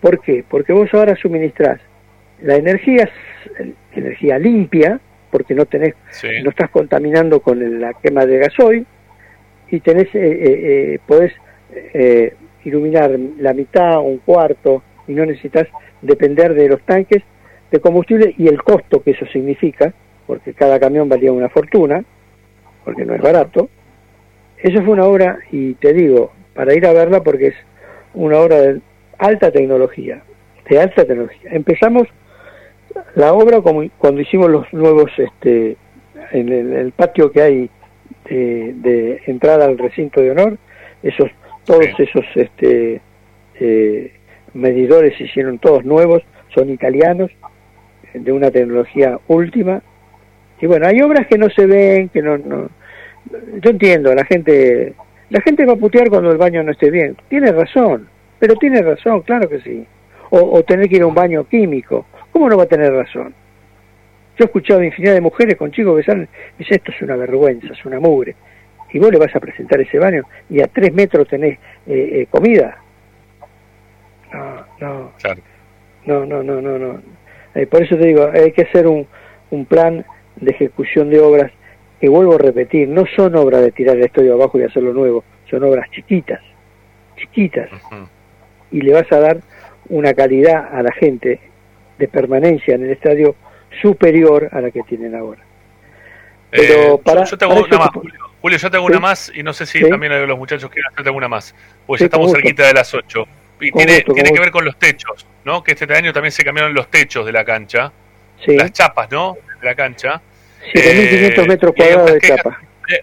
¿Por 0.00 0.20
qué? 0.20 0.44
Porque 0.48 0.72
vos 0.72 0.88
ahora 0.92 1.16
suministrás 1.16 1.80
la 2.42 2.56
energía, 2.56 3.10
energía 3.92 4.38
limpia, 4.38 5.00
porque 5.30 5.54
no 5.54 5.66
tenés, 5.66 5.94
no 6.42 6.50
estás 6.50 6.70
contaminando 6.70 7.40
con 7.40 7.80
la 7.80 7.94
quema 7.94 8.24
de 8.24 8.38
gasoil 8.38 8.86
y 9.70 9.80
tenés, 9.80 10.06
eh, 10.14 10.18
eh, 10.20 10.94
eh 10.94 10.98
podés 11.06 11.32
eh, 11.72 12.34
iluminar 12.64 13.10
la 13.38 13.52
mitad, 13.52 14.00
un 14.00 14.18
cuarto, 14.18 14.82
y 15.06 15.12
no 15.12 15.26
necesitas 15.26 15.66
depender 16.02 16.54
de 16.54 16.68
los 16.68 16.80
tanques 16.82 17.22
de 17.70 17.80
combustible 17.80 18.34
y 18.38 18.48
el 18.48 18.62
costo 18.62 19.02
que 19.02 19.12
eso 19.12 19.26
significa, 19.26 19.92
porque 20.26 20.54
cada 20.54 20.78
camión 20.78 21.08
valía 21.08 21.32
una 21.32 21.48
fortuna, 21.48 22.04
porque 22.84 23.04
no 23.04 23.14
es 23.14 23.20
barato. 23.20 23.68
Eso 24.58 24.82
fue 24.82 24.94
una 24.94 25.04
obra, 25.04 25.38
y 25.50 25.74
te 25.74 25.92
digo, 25.92 26.32
para 26.54 26.74
ir 26.74 26.86
a 26.86 26.92
verla 26.92 27.22
porque 27.22 27.48
es 27.48 27.54
una 28.14 28.38
obra 28.38 28.56
de 28.56 28.80
alta 29.18 29.50
tecnología, 29.50 30.22
de 30.68 30.80
alta 30.80 31.04
tecnología. 31.04 31.50
Empezamos 31.52 32.08
la 33.14 33.32
obra 33.32 33.60
como 33.60 33.88
cuando 33.98 34.20
hicimos 34.20 34.50
los 34.50 34.72
nuevos, 34.72 35.10
este, 35.18 35.76
en 36.32 36.48
el, 36.48 36.92
patio 36.92 37.30
que 37.30 37.42
hay 37.42 37.70
de, 38.28 38.74
de, 38.76 39.22
entrada 39.26 39.66
al 39.66 39.78
recinto 39.78 40.20
de 40.20 40.30
honor, 40.32 40.58
esos 41.02 41.30
todos 41.64 41.86
esos 41.98 42.24
este, 42.34 43.00
eh, 43.60 44.12
medidores 44.54 45.16
se 45.16 45.24
hicieron 45.24 45.58
todos 45.58 45.84
nuevos, 45.84 46.22
son 46.54 46.70
italianos, 46.70 47.30
de 48.14 48.32
una 48.32 48.50
tecnología 48.50 49.18
última. 49.28 49.82
Y 50.60 50.66
bueno, 50.66 50.86
hay 50.86 51.00
obras 51.02 51.26
que 51.26 51.38
no 51.38 51.48
se 51.50 51.66
ven, 51.66 52.08
que 52.08 52.22
no, 52.22 52.38
no... 52.38 52.68
Yo 53.60 53.70
entiendo, 53.70 54.14
la 54.14 54.24
gente, 54.24 54.94
la 55.30 55.40
gente 55.40 55.66
va 55.66 55.74
a 55.74 55.76
putear 55.76 56.08
cuando 56.08 56.30
el 56.30 56.38
baño 56.38 56.62
no 56.62 56.72
esté 56.72 56.90
bien. 56.90 57.16
Tiene 57.28 57.52
razón, 57.52 58.08
pero 58.38 58.54
tiene 58.56 58.82
razón, 58.82 59.22
claro 59.22 59.48
que 59.48 59.60
sí. 59.60 59.86
O, 60.30 60.58
o 60.58 60.62
tener 60.62 60.88
que 60.88 60.96
ir 60.96 61.02
a 61.02 61.06
un 61.06 61.14
baño 61.14 61.44
químico. 61.44 62.06
¿Cómo 62.32 62.48
no 62.48 62.56
va 62.56 62.64
a 62.64 62.68
tener 62.68 62.92
razón? 62.92 63.34
Yo 64.36 64.44
he 64.44 64.46
escuchado 64.46 64.82
infinidad 64.82 65.14
de 65.14 65.20
mujeres 65.20 65.56
con 65.56 65.70
chicos 65.70 65.96
que 65.96 66.04
salen 66.04 66.28
y 66.56 66.58
dicen, 66.58 66.76
esto 66.76 66.92
es 66.92 67.02
una 67.02 67.16
vergüenza, 67.16 67.72
es 67.72 67.84
una 67.84 68.00
mugre 68.00 68.34
y 68.92 68.98
vos 68.98 69.10
le 69.10 69.18
vas 69.18 69.34
a 69.34 69.40
presentar 69.40 69.80
ese 69.80 69.98
baño 69.98 70.24
y 70.48 70.60
a 70.60 70.66
tres 70.66 70.92
metros 70.92 71.28
tenés 71.28 71.58
eh, 71.86 72.20
eh, 72.20 72.26
comida. 72.30 72.78
No, 74.32 74.66
no. 74.80 75.12
No, 76.04 76.24
no, 76.24 76.42
no, 76.42 76.60
no, 76.60 76.78
no. 76.78 77.02
Eh, 77.54 77.66
por 77.66 77.82
eso 77.82 77.96
te 77.96 78.06
digo, 78.06 78.30
hay 78.32 78.52
que 78.52 78.62
hacer 78.62 78.86
un, 78.86 79.06
un 79.50 79.64
plan 79.66 80.04
de 80.36 80.50
ejecución 80.50 81.10
de 81.10 81.20
obras 81.20 81.52
que 82.00 82.08
vuelvo 82.08 82.36
a 82.36 82.38
repetir, 82.38 82.88
no 82.88 83.04
son 83.16 83.34
obras 83.36 83.62
de 83.62 83.72
tirar 83.72 83.96
el 83.96 84.04
estadio 84.04 84.34
abajo 84.34 84.58
y 84.58 84.62
hacerlo 84.62 84.92
nuevo, 84.92 85.24
son 85.50 85.64
obras 85.64 85.90
chiquitas, 85.90 86.40
chiquitas. 87.16 87.68
Y 88.70 88.82
le 88.82 88.92
vas 88.92 89.10
a 89.10 89.18
dar 89.18 89.38
una 89.88 90.14
calidad 90.14 90.68
a 90.72 90.82
la 90.82 90.92
gente 90.92 91.40
de 91.98 92.08
permanencia 92.08 92.74
en 92.74 92.84
el 92.84 92.90
estadio 92.90 93.34
superior 93.82 94.48
a 94.52 94.60
la 94.60 94.70
que 94.70 94.82
tienen 94.82 95.14
ahora. 95.14 95.42
Pero 96.50 96.98
para, 96.98 97.24
yo, 97.24 97.36
tengo 97.36 97.54
una 97.54 97.78
más, 97.78 97.90
Julio, 98.40 98.58
yo 98.58 98.70
tengo 98.70 98.86
una 98.86 99.00
más 99.00 99.32
y 99.34 99.42
no 99.42 99.52
sé 99.52 99.66
si 99.66 99.86
también 99.88 100.12
hay 100.12 100.26
los 100.26 100.38
muchachos 100.38 100.70
quieren 100.70 100.90
hacer 100.96 101.12
una 101.12 101.28
más, 101.28 101.54
ya 101.88 102.04
estamos 102.04 102.32
cerquita 102.32 102.66
de 102.66 102.74
las 102.74 102.94
8. 102.94 103.26
Y 103.60 103.72
tiene, 103.72 104.02
tiene 104.02 104.30
que 104.30 104.40
ver 104.40 104.50
con 104.50 104.64
los 104.64 104.78
techos, 104.78 105.26
¿no? 105.44 105.62
Que 105.62 105.72
este 105.72 105.92
año 105.94 106.12
también 106.12 106.32
se 106.32 106.44
cambiaron 106.44 106.74
los 106.74 106.90
techos 106.90 107.26
de 107.26 107.32
la 107.32 107.44
cancha, 107.44 107.92
las 108.46 108.72
chapas, 108.72 109.10
¿no? 109.10 109.36
De 109.60 109.66
la 109.66 109.74
cancha. 109.74 110.20
7.500 110.74 110.74
eh, 110.74 111.48
metros 111.48 111.74
cuadrados 111.74 112.12
de 112.12 112.20
chapa. 112.20 112.60
Eh, 112.88 113.02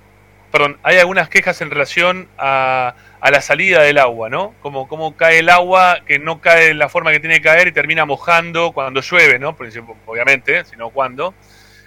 perdón, 0.51 0.77
hay 0.83 0.97
algunas 0.97 1.29
quejas 1.29 1.59
en 1.61 1.69
relación 1.69 2.27
a, 2.37 2.95
a 3.25 3.31
la 3.31 3.41
salida 3.41 3.81
del 3.81 3.97
agua, 3.97 4.29
¿no? 4.29 4.53
Como, 4.61 4.87
como 4.87 5.17
cae 5.17 5.39
el 5.39 5.49
agua, 5.49 6.01
que 6.05 6.19
no 6.19 6.41
cae 6.41 6.69
en 6.69 6.77
la 6.77 6.89
forma 6.89 7.11
que 7.11 7.19
tiene 7.19 7.37
que 7.37 7.41
caer 7.41 7.67
y 7.67 7.71
termina 7.71 8.05
mojando 8.05 8.71
cuando 8.71 9.01
llueve, 9.01 9.39
¿no? 9.39 9.57
obviamente, 10.05 10.63
sino 10.65 10.91
cuando 10.91 11.33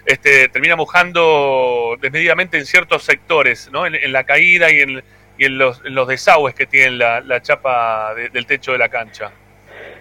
este, 0.05 0.49
termina 0.49 0.75
mojando 0.75 1.95
desmedidamente 2.01 2.57
en 2.57 2.65
ciertos 2.65 3.03
sectores, 3.03 3.69
¿no? 3.71 3.85
en, 3.85 4.11
la 4.11 4.25
caída 4.25 4.69
y 4.69 4.81
en, 4.81 5.01
y 5.39 5.45
en, 5.45 5.57
los, 5.57 5.81
los, 5.85 6.07
desagües 6.07 6.53
que 6.53 6.65
tiene 6.65 6.91
la, 6.91 7.21
la 7.21 7.41
chapa 7.41 8.13
del 8.13 8.45
techo 8.45 8.73
de 8.73 8.77
la 8.77 8.89
cancha. 8.89 9.31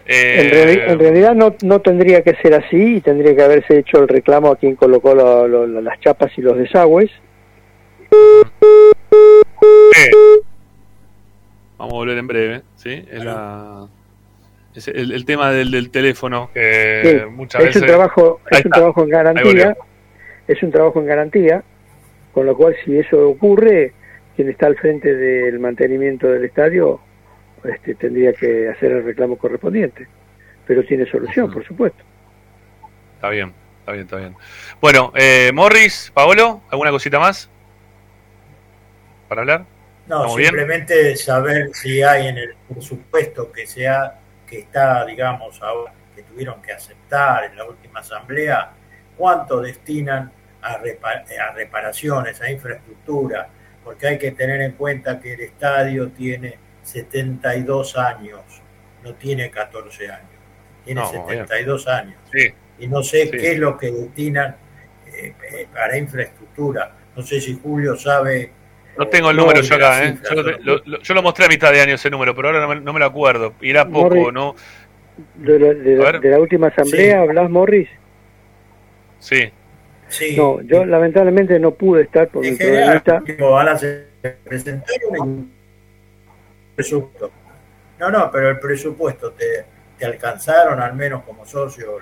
Eh, 0.04 0.84
en, 0.88 0.98
realidad 0.98 1.34
no, 1.34 1.54
no 1.62 1.80
tendría 1.80 2.22
que 2.22 2.34
ser 2.36 2.54
así 2.54 2.96
y 2.96 3.00
tendría 3.00 3.36
que 3.36 3.42
haberse 3.42 3.78
hecho 3.78 3.98
el 4.02 4.08
reclamo 4.08 4.50
a 4.50 4.56
quien 4.56 4.74
colocó 4.74 5.14
las 5.14 6.00
chapas 6.00 6.30
y 6.36 6.42
los 6.42 6.56
desagües. 6.58 7.10
Vamos 11.78 11.92
a 11.92 11.96
volver 11.96 12.18
en 12.18 12.26
breve, 12.26 12.62
¿sí? 12.76 13.04
Es 13.10 13.24
la 13.24 13.86
el, 14.86 15.24
tema 15.24 15.50
del, 15.50 15.70
del, 15.70 15.90
teléfono 15.90 16.50
que 16.54 17.26
muchas 17.30 17.64
es 17.64 17.76
Un 17.76 17.86
trabajo, 17.86 18.40
es 18.50 18.64
un 18.64 18.70
trabajo 18.70 19.02
en 19.02 19.08
garantía 19.08 19.76
es 20.48 20.62
un 20.62 20.72
trabajo 20.72 20.98
en 21.00 21.06
garantía, 21.06 21.62
con 22.32 22.46
lo 22.46 22.56
cual 22.56 22.74
si 22.84 22.98
eso 22.98 23.28
ocurre, 23.28 23.92
quien 24.38 24.50
está 24.50 24.68
al 24.68 24.76
frente 24.76 25.16
del 25.16 25.58
mantenimiento 25.58 26.28
del 26.28 26.44
estadio 26.44 27.00
este, 27.64 27.96
tendría 27.96 28.32
que 28.32 28.68
hacer 28.68 28.92
el 28.92 29.04
reclamo 29.04 29.36
correspondiente, 29.36 30.06
pero 30.64 30.84
tiene 30.84 31.10
solución, 31.10 31.52
por 31.52 31.66
supuesto. 31.66 32.04
Está 33.16 33.30
bien, 33.30 33.52
está 33.80 33.90
bien, 33.90 34.04
está 34.04 34.16
bien. 34.18 34.36
Bueno, 34.80 35.12
eh, 35.16 35.50
Morris, 35.52 36.12
Paolo, 36.14 36.62
¿alguna 36.70 36.92
cosita 36.92 37.18
más 37.18 37.50
para 39.28 39.40
hablar? 39.40 39.64
No, 40.06 40.28
simplemente 40.36 41.16
saber 41.16 41.70
si 41.72 42.00
hay 42.04 42.28
en 42.28 42.38
el 42.38 42.54
presupuesto 42.72 43.50
que 43.50 43.66
sea 43.66 44.20
que 44.46 44.60
está, 44.60 45.04
digamos, 45.04 45.60
ahora 45.60 45.92
que 46.14 46.22
tuvieron 46.22 46.62
que 46.62 46.70
aceptar 46.70 47.42
en 47.42 47.56
la 47.56 47.64
última 47.64 47.98
asamblea, 47.98 48.70
cuánto 49.16 49.60
destinan 49.60 50.30
a, 50.62 50.76
reparaciones, 50.76 52.40
a 52.40 52.48
infraestructura, 52.52 53.48
porque 53.88 54.06
hay 54.06 54.18
que 54.18 54.32
tener 54.32 54.60
en 54.60 54.72
cuenta 54.72 55.18
que 55.18 55.32
el 55.32 55.40
estadio 55.40 56.10
tiene 56.10 56.58
72 56.82 57.96
años, 57.96 58.42
no 59.02 59.14
tiene 59.14 59.50
14 59.50 60.10
años, 60.10 60.28
tiene 60.84 61.06
72 61.06 61.88
años. 61.88 62.16
Y 62.78 62.86
no 62.86 63.02
sé 63.02 63.30
qué 63.30 63.52
es 63.52 63.58
lo 63.58 63.78
que 63.78 63.90
destinan 63.90 64.56
eh, 65.06 65.32
eh, 65.52 65.66
para 65.72 65.96
infraestructura. 65.96 66.98
No 67.16 67.22
sé 67.22 67.40
si 67.40 67.58
Julio 67.62 67.96
sabe. 67.96 68.52
No 68.98 69.08
tengo 69.08 69.30
el 69.30 69.38
número 69.38 69.62
yo 69.62 69.76
acá, 69.76 70.04
¿eh? 70.04 70.18
Yo 71.02 71.14
lo, 71.14 71.22
mostré 71.22 71.46
a 71.46 71.48
mitad 71.48 71.72
de 71.72 71.80
año 71.80 71.94
ese 71.94 72.10
número, 72.10 72.34
pero 72.34 72.48
ahora 72.48 72.74
no 72.78 72.92
me, 72.92 73.00
lo 73.00 73.06
acuerdo. 73.06 73.54
Irá 73.62 73.88
poco, 73.88 74.30
¿no? 74.30 74.54
De, 75.34 75.58
la, 75.58 76.38
última 76.38 76.66
asamblea, 76.66 77.22
¿hablas, 77.22 77.48
Morris? 77.48 77.88
Sí. 79.18 79.50
No, 80.36 80.60
yo 80.62 80.84
lamentablemente 80.84 81.58
no 81.58 81.72
pude 81.72 82.02
estar 82.02 82.28
por 82.28 82.42
mi 82.42 82.52
problemita. 82.56 83.22
presupuesto. 86.74 87.30
No, 87.98 88.10
no, 88.10 88.30
pero 88.30 88.50
el 88.50 88.58
presupuesto, 88.58 89.32
¿te, 89.32 89.64
te 89.98 90.04
alcanzaron 90.06 90.80
al 90.80 90.94
menos 90.94 91.24
como 91.24 91.44
socio 91.44 91.98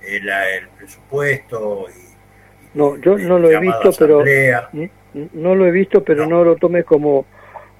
el, 0.00 0.28
el 0.28 0.68
presupuesto? 0.78 1.86
Y, 1.90 2.78
no, 2.78 2.96
yo 2.98 3.18
no 3.18 3.38
lo 3.38 3.50
he 3.50 3.58
visto, 3.58 3.90
pero 3.98 4.22
no 5.12 5.54
lo 5.54 5.66
he 5.66 5.70
visto, 5.70 6.04
pero 6.04 6.26
no, 6.26 6.44
lo 6.44 6.56
tomes 6.56 6.84
como 6.84 7.26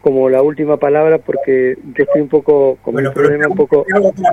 como 0.01 0.31
la 0.31 0.41
última 0.41 0.79
palabra 0.79 1.19
porque 1.19 1.77
yo 1.95 2.05
estoy 2.05 2.23
un 2.23 2.29
poco 2.29 2.77
con 2.77 2.95
bueno, 2.95 3.11
un 3.11 3.15
problema 3.15 3.49
un 3.49 3.57
poco 3.57 3.85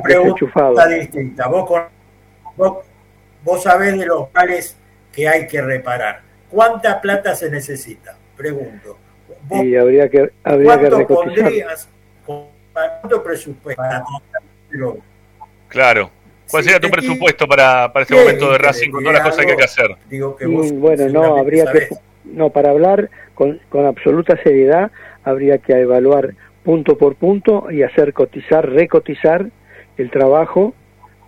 desenchufado. 0.07 0.76
distinta. 0.88 1.48
Vos, 1.48 1.68
con, 1.68 1.84
vos, 2.56 2.86
vos 3.44 3.64
sabés 3.64 3.98
de 3.99 4.06
los 4.06 4.30
cuales 4.30 4.77
que 5.18 5.27
hay 5.27 5.48
que 5.48 5.60
reparar. 5.60 6.22
¿cuánta 6.49 7.02
plata 7.02 7.35
se 7.35 7.49
necesita? 7.49 8.15
Pregunto. 8.35 8.99
Y 9.49 9.76
habría 9.76 10.07
que, 10.10 10.30
habría 10.44 10.80
que 10.80 10.89
recotizar. 10.91 11.52
¿Cuánto 12.23 13.23
presupuesto 13.23 13.81
para 13.81 14.03
Claro. 15.69 16.11
¿Cuál 16.52 16.64
sería 16.64 16.80
tu 16.80 16.89
presupuesto 16.89 17.48
para, 17.48 17.91
para 17.91 18.03
este 18.03 18.15
momento 18.15 18.52
de 18.52 18.60
Racing 18.60 18.91
con 18.91 19.03
todas 19.03 19.19
las 19.19 19.27
cosas 19.27 19.45
que 19.45 19.52
hay 19.52 19.57
que 19.57 19.64
hacer? 19.64 19.95
Digo 20.07 20.35
que 20.35 20.45
bueno, 20.45 21.10
no, 21.10 21.38
habría 21.38 21.65
que, 21.72 21.89
no, 22.23 22.52
para 22.52 22.69
hablar 22.69 23.10
con, 23.34 23.60
con 23.69 23.85
absoluta 23.88 24.41
seriedad, 24.44 24.91
habría 25.23 25.57
que 25.57 25.73
evaluar 25.73 26.35
punto 26.64 26.98
por 26.98 27.15
punto 27.15 27.69
y 27.72 27.81
hacer 27.81 28.14
cotizar, 28.14 28.69
recotizar 28.69 29.48
el 29.98 30.11
trabajo, 30.11 30.73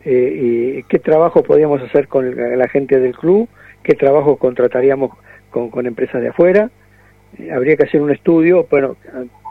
eh, 0.06 0.78
y 0.80 0.84
qué 0.84 1.00
trabajo 1.00 1.44
podríamos 1.44 1.82
hacer 1.82 2.08
con 2.08 2.58
la 2.58 2.68
gente 2.70 3.00
del 3.00 3.18
club, 3.18 3.50
qué 3.90 3.96
trabajo 3.96 4.38
contrataríamos 4.38 5.18
con, 5.50 5.72
con 5.72 5.88
empresas 5.88 6.22
de 6.22 6.28
afuera, 6.28 6.70
eh, 7.40 7.52
habría 7.52 7.76
que 7.76 7.86
hacer 7.86 8.00
un 8.02 8.12
estudio, 8.12 8.68
bueno, 8.70 8.98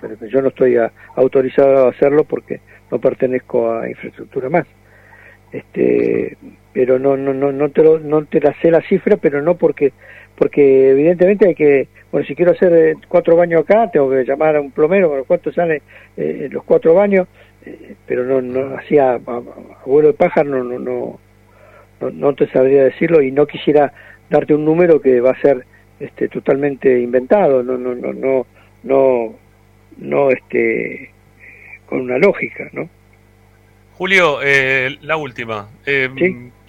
pero 0.00 0.14
yo 0.28 0.40
no 0.40 0.48
estoy 0.48 0.76
autorizado 1.16 1.86
a 1.86 1.90
hacerlo 1.90 2.22
porque 2.22 2.60
no 2.88 3.00
pertenezco 3.00 3.72
a 3.72 3.88
infraestructura 3.88 4.48
más. 4.48 4.64
Este, 5.50 6.36
pero 6.72 7.00
no 7.00 7.16
no 7.16 7.34
no 7.34 7.50
no 7.50 7.70
te 7.70 7.82
lo, 7.82 7.98
no 7.98 8.24
te 8.26 8.40
la 8.40 8.54
sé 8.60 8.70
la 8.70 8.82
cifra, 8.82 9.16
pero 9.16 9.42
no 9.42 9.56
porque 9.56 9.92
porque 10.36 10.90
evidentemente 10.90 11.48
hay 11.48 11.54
que 11.56 11.88
bueno 12.12 12.24
si 12.24 12.36
quiero 12.36 12.52
hacer 12.52 12.72
eh, 12.72 12.94
cuatro 13.08 13.34
baños 13.34 13.62
acá 13.62 13.90
tengo 13.90 14.08
que 14.08 14.24
llamar 14.24 14.54
a 14.54 14.60
un 14.60 14.70
plomero 14.70 15.08
bueno 15.08 15.24
cuánto 15.26 15.52
sale 15.52 15.82
eh, 16.16 16.48
los 16.52 16.62
cuatro 16.62 16.94
baños 16.94 17.26
eh, 17.66 17.94
pero 18.06 18.24
no 18.24 18.40
no 18.40 18.76
hacía 18.76 19.14
abuelo 19.14 20.08
de 20.08 20.14
pájaro 20.14 20.62
no, 20.62 20.78
no 20.78 20.78
no 20.78 22.10
no 22.10 22.34
te 22.34 22.46
sabría 22.48 22.84
decirlo 22.84 23.22
y 23.22 23.32
no 23.32 23.46
quisiera 23.46 23.92
darte 24.30 24.54
un 24.54 24.64
número 24.64 25.00
que 25.00 25.20
va 25.20 25.30
a 25.30 25.40
ser 25.40 25.64
este 26.00 26.28
totalmente 26.28 27.00
inventado 27.00 27.62
no 27.62 27.76
no 27.76 27.94
no 27.94 28.12
no 28.12 28.46
no 28.84 29.34
no 29.96 30.30
este 30.30 31.10
con 31.86 32.02
una 32.02 32.18
lógica 32.18 32.68
no 32.72 32.88
Julio, 33.98 34.38
eh, 34.44 34.96
la 35.00 35.16
última. 35.16 35.70
Eh, 35.84 36.08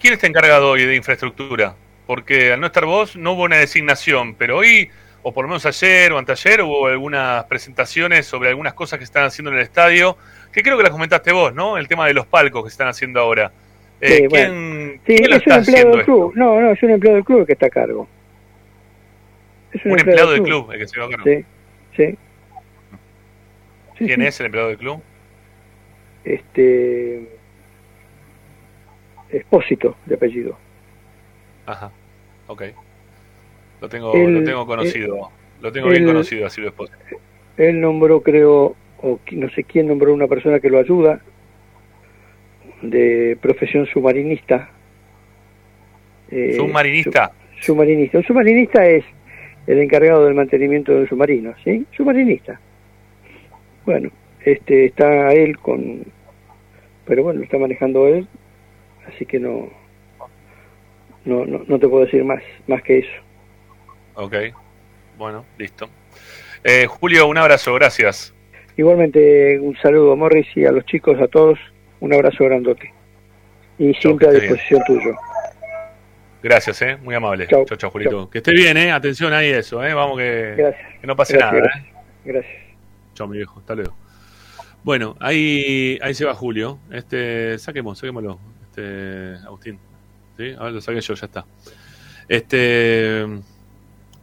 ¿Quién 0.00 0.12
está 0.14 0.26
encargado 0.26 0.70
hoy 0.70 0.84
de 0.84 0.96
infraestructura? 0.96 1.76
Porque 2.08 2.52
al 2.52 2.60
no 2.60 2.66
estar 2.66 2.84
vos 2.84 3.14
no 3.14 3.34
hubo 3.34 3.44
una 3.44 3.58
designación, 3.58 4.34
pero 4.34 4.56
hoy, 4.56 4.90
o 5.22 5.32
por 5.32 5.44
lo 5.44 5.48
menos 5.48 5.64
ayer 5.64 6.10
o 6.10 6.18
anteayer, 6.18 6.62
hubo 6.62 6.88
algunas 6.88 7.44
presentaciones 7.44 8.26
sobre 8.26 8.48
algunas 8.48 8.74
cosas 8.74 8.98
que 8.98 9.04
están 9.04 9.26
haciendo 9.26 9.52
en 9.52 9.58
el 9.58 9.62
estadio, 9.62 10.16
que 10.50 10.64
creo 10.64 10.76
que 10.76 10.82
las 10.82 10.90
comentaste 10.90 11.30
vos, 11.30 11.54
¿no? 11.54 11.78
El 11.78 11.86
tema 11.86 12.04
de 12.08 12.14
los 12.14 12.26
palcos 12.26 12.64
que 12.64 12.68
están 12.68 12.88
haciendo 12.88 13.20
ahora. 13.20 13.52
Eh, 14.00 14.28
¿Quién, 14.28 15.00
sí, 15.06 15.14
es 15.14 15.46
un 15.46 15.52
empleado 15.52 15.96
del 15.96 16.04
club. 16.04 16.32
No, 16.34 16.60
no, 16.60 16.70
es 16.70 16.82
un 16.82 16.90
empleado 16.90 17.16
del 17.16 17.24
club 17.24 17.46
que 17.46 17.52
está 17.52 17.66
a 17.66 17.70
cargo. 17.70 18.08
Es 19.72 19.84
un, 19.84 19.98
empleado, 19.98 20.32
del 20.32 20.42
club. 20.42 20.72
el 20.72 20.78
que 20.78 20.88
se 20.88 20.98
va 20.98 21.06
a 21.06 21.10
cargo. 21.10 21.24
Sí, 21.24 21.44
sí. 21.96 22.18
¿Quién 23.98 24.22
es 24.22 24.40
el 24.40 24.46
empleado 24.46 24.68
del 24.68 24.78
club? 24.78 25.02
este 26.24 27.28
Expósito 29.30 29.96
de 30.06 30.16
apellido. 30.16 30.58
Ajá, 31.66 31.92
ok. 32.48 32.62
Lo 33.80 33.88
tengo, 33.88 34.12
lo 34.14 34.44
tengo 34.44 34.66
conocido, 34.66 35.30
lo 35.60 35.72
tengo 35.72 35.88
bien 35.88 36.04
conocido, 36.04 36.46
así 36.46 36.60
lo 36.60 36.68
Expósito. 36.68 36.98
Él 37.56 37.80
nombró, 37.80 38.22
creo, 38.22 38.74
o 39.00 39.20
no 39.30 39.50
sé 39.50 39.64
quién 39.64 39.86
nombró 39.86 40.12
una 40.12 40.26
persona 40.26 40.58
que 40.58 40.68
lo 40.68 40.78
ayuda, 40.78 41.20
de 42.82 43.36
profesión 43.40 43.86
submarinista. 43.86 44.70
Eh, 46.30 46.54
¿Submarinista? 46.56 47.32
submarinista. 47.60 48.18
Un 48.18 48.24
submarinista 48.24 48.86
es 48.86 49.04
el 49.66 49.80
encargado 49.80 50.24
del 50.24 50.34
mantenimiento 50.34 50.92
de 50.92 51.00
un 51.00 51.08
submarino, 51.08 51.54
¿sí? 51.64 51.86
Submarinista. 51.96 52.60
Bueno, 53.84 54.10
este 54.44 54.86
está 54.86 55.32
él 55.32 55.58
con 55.58 56.04
pero 57.04 57.22
bueno 57.22 57.38
lo 57.40 57.44
está 57.44 57.58
manejando 57.58 58.06
él 58.06 58.26
así 59.06 59.26
que 59.26 59.38
no 59.38 59.68
no 61.24 61.44
no, 61.44 61.78
te 61.78 61.88
puedo 61.88 62.04
decir 62.04 62.24
más 62.24 62.42
más 62.66 62.82
que 62.82 63.00
eso 63.00 63.10
ok 64.14 64.34
bueno 65.18 65.44
listo 65.58 65.88
eh, 66.64 66.86
Julio 66.86 67.26
un 67.28 67.38
abrazo 67.38 67.74
gracias 67.74 68.34
igualmente 68.76 69.58
un 69.60 69.76
saludo 69.76 70.12
a 70.12 70.16
Morris 70.16 70.46
y 70.56 70.64
a 70.64 70.72
los 70.72 70.84
chicos 70.86 71.20
a 71.20 71.28
todos 71.28 71.58
un 72.00 72.12
abrazo 72.12 72.44
grandote 72.44 72.92
y 73.78 73.94
siempre 73.94 74.28
a 74.28 74.32
disposición 74.32 74.82
tuyo 74.86 75.14
Gracias, 76.42 76.80
eh, 76.80 76.96
muy 76.96 77.14
amable. 77.14 77.46
Chao, 77.46 77.66
chao, 77.76 77.90
Julito. 77.90 78.30
Que 78.30 78.38
esté 78.38 78.52
bien, 78.52 78.74
eh. 78.78 78.90
Atención 78.90 79.30
ahí 79.34 79.50
eso, 79.50 79.84
eh. 79.84 79.92
Vamos 79.92 80.16
que, 80.16 80.72
que 80.98 81.06
no 81.06 81.14
pase 81.14 81.36
nada, 81.36 81.52
gracias. 81.52 81.84
Eh. 81.84 81.92
Gracias. 82.24 82.62
Chao, 83.12 83.28
mi 83.28 83.36
viejo. 83.36 83.60
Hasta 83.60 83.74
luego. 83.74 83.94
Bueno, 84.82 85.16
ahí, 85.20 85.98
ahí 86.00 86.14
se 86.14 86.24
va 86.24 86.34
Julio. 86.34 86.78
Este, 86.90 87.58
saquemos, 87.58 87.98
saquémoslo, 87.98 88.38
este, 88.62 89.34
Agustín. 89.44 89.78
¿Sí? 90.38 90.54
A 90.58 90.64
ver, 90.64 90.72
lo 90.72 90.80
saqué 90.80 91.02
yo, 91.02 91.14
ya 91.14 91.26
está. 91.26 91.44
Este, 92.26 93.26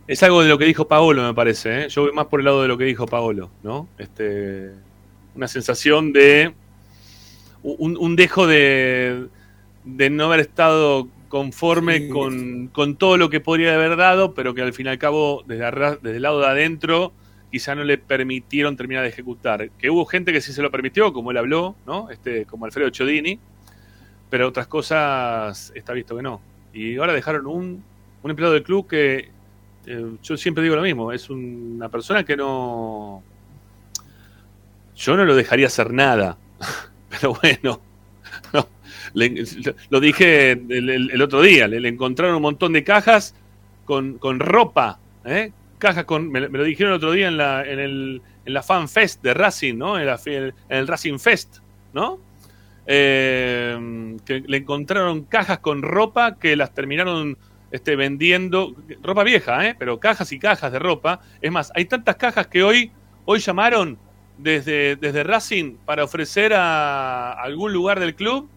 es 0.08 0.24
algo 0.24 0.42
de 0.42 0.50
lo 0.50 0.58
que 0.58 0.66
dijo 0.66 0.88
Paolo, 0.88 1.22
me 1.22 1.34
parece. 1.36 1.84
¿eh? 1.84 1.90
Yo 1.90 2.04
voy 2.04 2.14
más 2.14 2.26
por 2.26 2.40
el 2.40 2.46
lado 2.46 2.64
de 2.64 2.68
lo 2.68 2.78
que 2.78 2.86
dijo 2.86 3.06
Paolo, 3.06 3.52
¿no? 3.62 3.88
Este, 4.00 4.72
una 5.36 5.48
sensación 5.48 6.14
de 6.14 6.54
un, 7.64 8.16
dejo 8.16 8.48
de, 8.48 9.28
de 9.84 10.10
no 10.10 10.26
haber 10.26 10.42
estado 10.42 11.08
conforme 11.28 12.08
con, 12.08 12.68
con, 12.68 12.96
todo 12.96 13.18
lo 13.18 13.30
que 13.30 13.40
podría 13.40 13.76
haber 13.76 13.98
dado, 13.98 14.34
pero 14.34 14.54
que 14.54 14.62
al 14.62 14.74
fin 14.74 14.86
y 14.86 14.90
al 14.90 14.98
cabo, 14.98 15.44
desde, 15.46 15.70
desde 16.02 16.18
el 16.18 16.22
lado 16.22 16.40
de 16.40 16.48
adentro, 16.48 17.12
quizá 17.52 17.76
no 17.76 17.84
le 17.84 17.98
permitieron 17.98 18.78
terminar 18.78 19.04
de 19.04 19.10
ejecutar. 19.10 19.70
Que 19.72 19.90
hubo 19.90 20.06
gente 20.06 20.32
que 20.32 20.42
sí 20.42 20.54
se 20.54 20.62
lo 20.62 20.72
permitió, 20.72 21.12
como 21.14 21.32
él 21.32 21.38
habló, 21.38 21.76
¿no? 21.86 22.10
Este, 22.10 22.46
como 22.46 22.66
Alfredo 22.66 22.90
Chodini, 22.90 23.40
pero 24.30 24.48
otras 24.48 24.68
cosas 24.68 25.72
está 25.76 25.94
visto 25.94 26.16
que 26.16 26.24
no. 26.24 26.42
Y 26.74 26.98
ahora 26.98 27.14
dejaron 27.14 27.48
un, 27.48 27.84
un 28.24 28.30
empleado 28.30 28.54
del 28.54 28.64
club 28.64 28.88
que 28.88 29.30
eh, 29.86 30.18
yo 30.22 30.36
siempre 30.38 30.64
digo 30.64 30.76
lo 30.76 30.82
mismo, 30.82 31.12
es 31.12 31.30
una 31.30 31.90
persona 31.90 32.24
que 32.24 32.36
no... 32.36 33.24
Yo 34.96 35.16
no 35.16 35.26
lo 35.26 35.36
dejaría 35.36 35.68
hacer 35.68 35.94
nada, 35.94 36.38
pero 37.20 37.34
bueno, 37.42 37.82
lo 39.90 40.00
dije 40.00 40.52
el, 40.52 41.22
otro 41.22 41.42
día, 41.42 41.68
le, 41.68 41.88
encontraron 41.88 42.36
un 42.36 42.42
montón 42.42 42.74
de 42.74 42.84
cajas 42.84 43.36
con, 43.86 44.18
con 44.18 44.40
ropa, 44.40 45.00
¿eh? 45.26 45.52
cajas 45.78 46.06
con. 46.06 46.30
Me, 46.32 46.42
lo 46.42 46.64
dijeron 46.64 46.94
el 46.94 46.98
otro 46.98 47.12
día 47.12 47.28
en 47.28 47.38
la, 47.38 47.64
en 47.66 47.80
el, 47.80 48.22
en 48.46 48.54
la 48.54 48.64
Fan 48.64 48.90
Fest 48.90 49.22
de 49.24 49.34
Racing, 49.34 49.76
¿no? 49.76 50.00
En, 50.00 50.54
el 50.70 50.88
Racing 50.88 51.20
Fest, 51.20 51.58
¿no? 51.94 52.20
Eh, 52.86 54.18
que 54.26 54.44
le 54.46 54.58
encontraron 54.58 55.24
cajas 55.24 55.60
con 55.60 55.82
ropa 55.82 56.38
que 56.38 56.56
las 56.56 56.74
terminaron 56.74 57.38
este, 57.72 57.96
vendiendo. 57.96 58.76
Ropa 59.02 59.24
vieja, 59.24 59.68
¿eh? 59.68 59.76
Pero 59.78 60.00
cajas 60.00 60.32
y 60.32 60.40
cajas 60.40 60.72
de 60.72 60.80
ropa. 60.80 61.22
Es 61.42 61.52
más, 61.52 61.72
hay 61.76 61.86
tantas 61.86 62.16
cajas 62.16 62.48
que 62.48 62.64
hoy, 62.64 62.92
hoy 63.26 63.40
llamaron 63.40 63.98
desde, 64.38 64.96
desde 64.96 65.24
Racing 65.24 65.76
para 65.86 66.04
ofrecer 66.04 66.54
a 66.54 67.32
algún 67.34 67.74
lugar 67.74 68.00
del 68.00 68.16
club. 68.16 68.50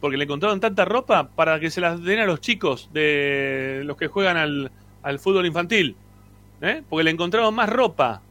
Porque 0.00 0.16
le 0.16 0.24
encontraron 0.24 0.60
tanta 0.60 0.86
ropa 0.86 1.28
para 1.28 1.60
que 1.60 1.70
se 1.70 1.82
las 1.82 2.02
den 2.02 2.20
a 2.20 2.24
los 2.24 2.40
chicos 2.40 2.88
de 2.92 3.82
los 3.84 3.98
que 3.98 4.06
juegan 4.06 4.38
al, 4.38 4.72
al 5.02 5.18
fútbol 5.18 5.44
infantil. 5.44 5.94
¿eh? 6.60 6.82
Porque 6.88 7.04
le 7.04 7.10
encontraron 7.10 7.54
más 7.54 7.68
ropa, 7.68 8.22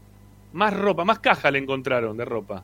más 0.53 0.73
ropa, 0.73 1.05
más 1.05 1.19
caja 1.19 1.51
le 1.51 1.59
encontraron 1.59 2.17
de 2.17 2.26
ropa. 2.26 2.63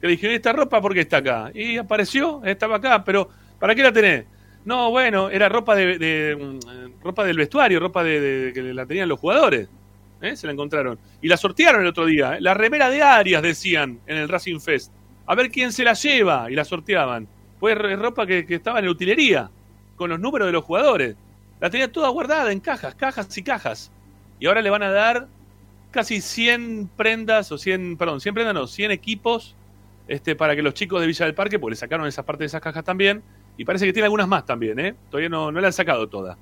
Le 0.00 0.10
dije, 0.10 0.34
¿esta 0.34 0.52
ropa 0.52 0.80
por 0.80 0.94
qué 0.94 1.00
está 1.00 1.18
acá? 1.18 1.50
Y 1.54 1.78
apareció, 1.78 2.44
estaba 2.44 2.76
acá, 2.76 3.02
pero 3.04 3.28
¿para 3.58 3.74
qué 3.74 3.82
la 3.82 3.92
tenés? 3.92 4.26
No, 4.64 4.90
bueno, 4.90 5.30
era 5.30 5.48
ropa 5.48 5.74
de, 5.74 6.36
mm, 6.36 7.02
ropa 7.02 7.24
del 7.24 7.36
vestuario, 7.36 7.80
ropa 7.80 8.02
de, 8.02 8.52
que 8.54 8.62
la 8.62 8.86
tenían 8.86 9.08
los 9.08 9.18
jugadores. 9.18 9.68
¿Eh? 10.24 10.36
Se 10.36 10.46
la 10.46 10.52
encontraron. 10.52 10.98
Y 11.20 11.28
la 11.28 11.36
sortearon 11.36 11.82
el 11.82 11.88
otro 11.88 12.06
día. 12.06 12.36
¿eh? 12.36 12.40
La 12.40 12.54
remera 12.54 12.90
de 12.90 13.02
Arias, 13.02 13.42
decían 13.42 14.00
en 14.06 14.16
el 14.16 14.28
Racing 14.28 14.60
Fest. 14.60 14.92
A 15.26 15.34
ver 15.34 15.50
quién 15.50 15.72
se 15.72 15.84
la 15.84 15.94
lleva. 15.94 16.50
Y 16.50 16.54
la 16.54 16.64
sorteaban. 16.64 17.28
Fue 17.58 17.74
ropa 17.74 18.26
que, 18.26 18.44
estaba 18.48 18.78
en 18.78 18.86
la 18.86 18.90
utilería, 18.90 19.50
con 19.96 20.10
los 20.10 20.20
números 20.20 20.46
de 20.46 20.52
los 20.52 20.64
jugadores. 20.64 21.16
La 21.60 21.70
tenía 21.70 21.90
toda 21.90 22.08
guardada 22.10 22.52
en 22.52 22.60
cajas, 22.60 22.94
cajas 22.94 23.36
y 23.38 23.42
cajas. 23.42 23.92
Y 24.38 24.46
ahora 24.46 24.60
le 24.60 24.70
van 24.70 24.82
a 24.82 24.90
dar 24.90 25.28
casi 25.90 26.20
100 26.20 26.90
prendas, 26.96 27.52
o 27.52 27.58
100, 27.58 27.96
perdón, 27.96 28.20
100 28.20 28.34
prendas 28.34 28.54
no, 28.54 28.66
100 28.66 28.90
equipos 28.90 29.54
este, 30.08 30.34
para 30.34 30.56
que 30.56 30.62
los 30.62 30.74
chicos 30.74 31.00
de 31.00 31.06
Villa 31.06 31.24
del 31.24 31.34
Parque, 31.34 31.58
porque 31.58 31.72
le 31.72 31.76
sacaron 31.76 32.06
esa 32.06 32.24
parte 32.24 32.42
de 32.42 32.46
esas 32.46 32.60
cajas 32.60 32.84
también, 32.84 33.22
y 33.56 33.64
parece 33.64 33.86
que 33.86 33.92
tiene 33.92 34.06
algunas 34.06 34.28
más 34.28 34.44
también, 34.44 34.78
¿eh? 34.80 34.94
Todavía 35.08 35.28
no, 35.28 35.52
no 35.52 35.60
le 35.60 35.66
han 35.66 35.72
sacado 35.72 36.08
todas. 36.08 36.36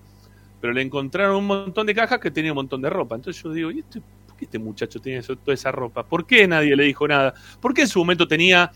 Pero 0.63 0.73
le 0.73 0.81
encontraron 0.81 1.35
un 1.39 1.47
montón 1.47 1.89
de 1.89 1.93
cajas 1.93 2.21
que 2.21 2.31
tenían 2.31 2.53
un 2.53 2.59
montón 2.59 2.81
de 2.81 2.89
ropa. 2.89 3.17
Entonces 3.17 3.43
yo 3.43 3.53
digo, 3.53 3.73
¿y 3.73 3.81
este, 3.81 4.01
¿por 4.01 4.37
qué 4.37 4.45
este 4.45 4.61
muchacho 4.61 5.01
tiene 5.01 5.21
toda 5.21 5.55
esa 5.55 5.73
ropa? 5.73 6.05
¿Por 6.05 6.25
qué 6.25 6.47
nadie 6.47 6.77
le 6.77 6.85
dijo 6.85 7.07
nada? 7.09 7.35
¿Por 7.61 7.75
qué 7.75 7.81
en 7.81 7.89
su 7.89 7.99
momento 7.99 8.29
tenía 8.29 8.71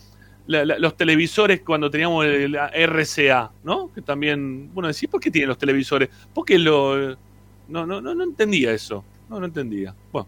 los 0.47 0.97
televisores 0.97 1.61
cuando 1.61 1.89
teníamos 1.89 2.25
el, 2.25 2.57
RCA, 2.57 3.51
¿no? 3.63 3.89
Que 3.95 4.01
también, 4.01 4.69
bueno, 4.73 4.89
decís, 4.89 5.07
¿por 5.07 5.21
qué 5.21 5.31
tiene 5.31 5.47
los 5.47 5.57
televisores? 5.57 6.09
¿Por 6.33 6.43
qué 6.43 6.59
lo, 6.59 7.15
No, 7.69 7.85
no, 7.85 8.01
no, 8.01 8.13
no 8.13 8.23
entendía 8.25 8.73
eso. 8.73 9.05
No, 9.29 9.39
no 9.39 9.45
entendía. 9.45 9.95
Bueno, 10.11 10.27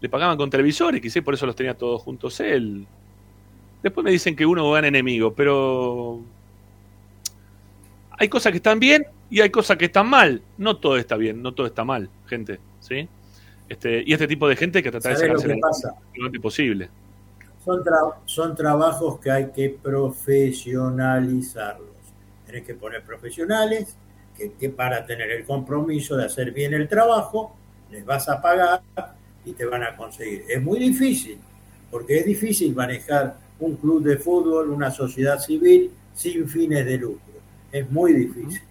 le 0.00 0.08
pagaban 0.08 0.36
con 0.36 0.50
televisores, 0.50 1.00
quizás 1.00 1.24
por 1.24 1.34
eso 1.34 1.46
los 1.46 1.56
tenía 1.56 1.74
todos 1.74 2.00
juntos 2.00 2.38
él. 2.38 2.86
Después 3.82 4.04
me 4.04 4.12
dicen 4.12 4.36
que 4.36 4.46
uno 4.46 4.70
gana 4.70 4.86
enemigo, 4.86 5.34
pero 5.34 6.20
hay 8.12 8.28
cosas 8.28 8.52
que 8.52 8.58
están 8.58 8.78
bien 8.78 9.04
y 9.30 9.40
hay 9.40 9.48
cosas 9.50 9.78
que 9.78 9.86
están 9.86 10.08
mal. 10.08 10.42
No 10.58 10.76
todo 10.76 10.96
está 10.96 11.16
bien, 11.16 11.42
no 11.42 11.54
todo 11.54 11.66
está 11.66 11.82
mal, 11.84 12.08
gente, 12.26 12.60
¿sí? 12.80 13.08
Este, 13.68 14.02
y 14.04 14.12
este 14.12 14.26
tipo 14.26 14.48
de 14.48 14.56
gente 14.56 14.82
que 14.82 14.90
trata 14.90 15.10
de 15.10 15.16
sacarse 15.16 15.46
lo 15.48 15.56
posible. 16.42 16.88
Son, 17.64 17.80
son 18.26 18.56
trabajos 18.56 19.20
que 19.20 19.30
hay 19.30 19.52
que 19.52 19.78
profesionalizarlos. 19.80 21.86
Tienes 22.44 22.64
que 22.64 22.74
poner 22.74 23.04
profesionales 23.04 23.96
que, 24.36 24.54
que 24.54 24.70
para 24.70 25.06
tener 25.06 25.30
el 25.30 25.44
compromiso 25.44 26.16
de 26.16 26.24
hacer 26.24 26.50
bien 26.50 26.74
el 26.74 26.88
trabajo, 26.88 27.54
les 27.92 28.04
vas 28.04 28.28
a 28.28 28.42
pagar 28.42 28.82
y 29.44 29.52
te 29.52 29.64
van 29.64 29.84
a 29.84 29.96
conseguir. 29.96 30.46
Es 30.48 30.60
muy 30.60 30.80
difícil, 30.80 31.38
porque 31.92 32.18
es 32.18 32.26
difícil 32.26 32.74
manejar 32.74 33.36
un 33.60 33.76
club 33.76 34.02
de 34.02 34.16
fútbol, 34.16 34.70
una 34.70 34.90
sociedad 34.90 35.38
civil 35.38 35.92
sin 36.14 36.48
fines 36.48 36.84
de 36.84 36.98
lucro. 36.98 37.20
Es 37.70 37.88
muy 37.88 38.14
difícil. 38.14 38.62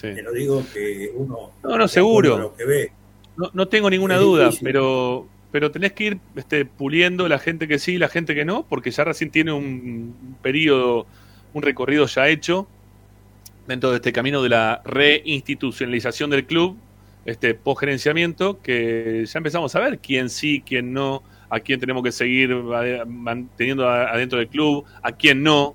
Te 0.00 0.22
lo 0.22 0.32
digo 0.32 0.64
que 0.72 1.10
uno... 1.14 1.50
No, 1.62 1.76
no, 1.76 1.88
seguro. 1.88 2.38
Lo 2.38 2.54
que 2.54 2.64
ve. 2.64 2.92
No, 3.36 3.50
no 3.52 3.68
tengo 3.68 3.90
ninguna 3.90 4.16
duda, 4.16 4.50
pero 4.62 5.26
pero 5.50 5.70
tenés 5.70 5.92
que 5.92 6.04
ir 6.04 6.18
este, 6.36 6.64
puliendo 6.64 7.28
la 7.28 7.38
gente 7.38 7.66
que 7.66 7.78
sí 7.78 7.94
y 7.94 7.98
la 7.98 8.08
gente 8.08 8.34
que 8.34 8.44
no, 8.44 8.64
porque 8.68 8.90
ya 8.90 9.04
recién 9.04 9.30
tiene 9.30 9.52
un 9.52 10.36
periodo, 10.42 11.06
un 11.52 11.62
recorrido 11.62 12.06
ya 12.06 12.28
hecho 12.28 12.68
dentro 13.66 13.90
de 13.90 13.96
este 13.96 14.12
camino 14.12 14.42
de 14.42 14.48
la 14.48 14.80
reinstitucionalización 14.84 16.30
del 16.30 16.46
club, 16.46 16.76
este 17.24 17.54
post-gerenciamiento, 17.54 18.60
que 18.62 19.24
ya 19.26 19.38
empezamos 19.38 19.74
a 19.74 19.80
ver 19.80 19.98
quién 19.98 20.30
sí, 20.30 20.62
quién 20.64 20.92
no, 20.92 21.22
a 21.48 21.60
quién 21.60 21.80
tenemos 21.80 22.02
que 22.02 22.12
seguir 22.12 22.54
manteniendo 22.54 23.88
adentro 23.88 24.38
del 24.38 24.48
club, 24.48 24.84
a 25.02 25.12
quién 25.12 25.42
no, 25.42 25.74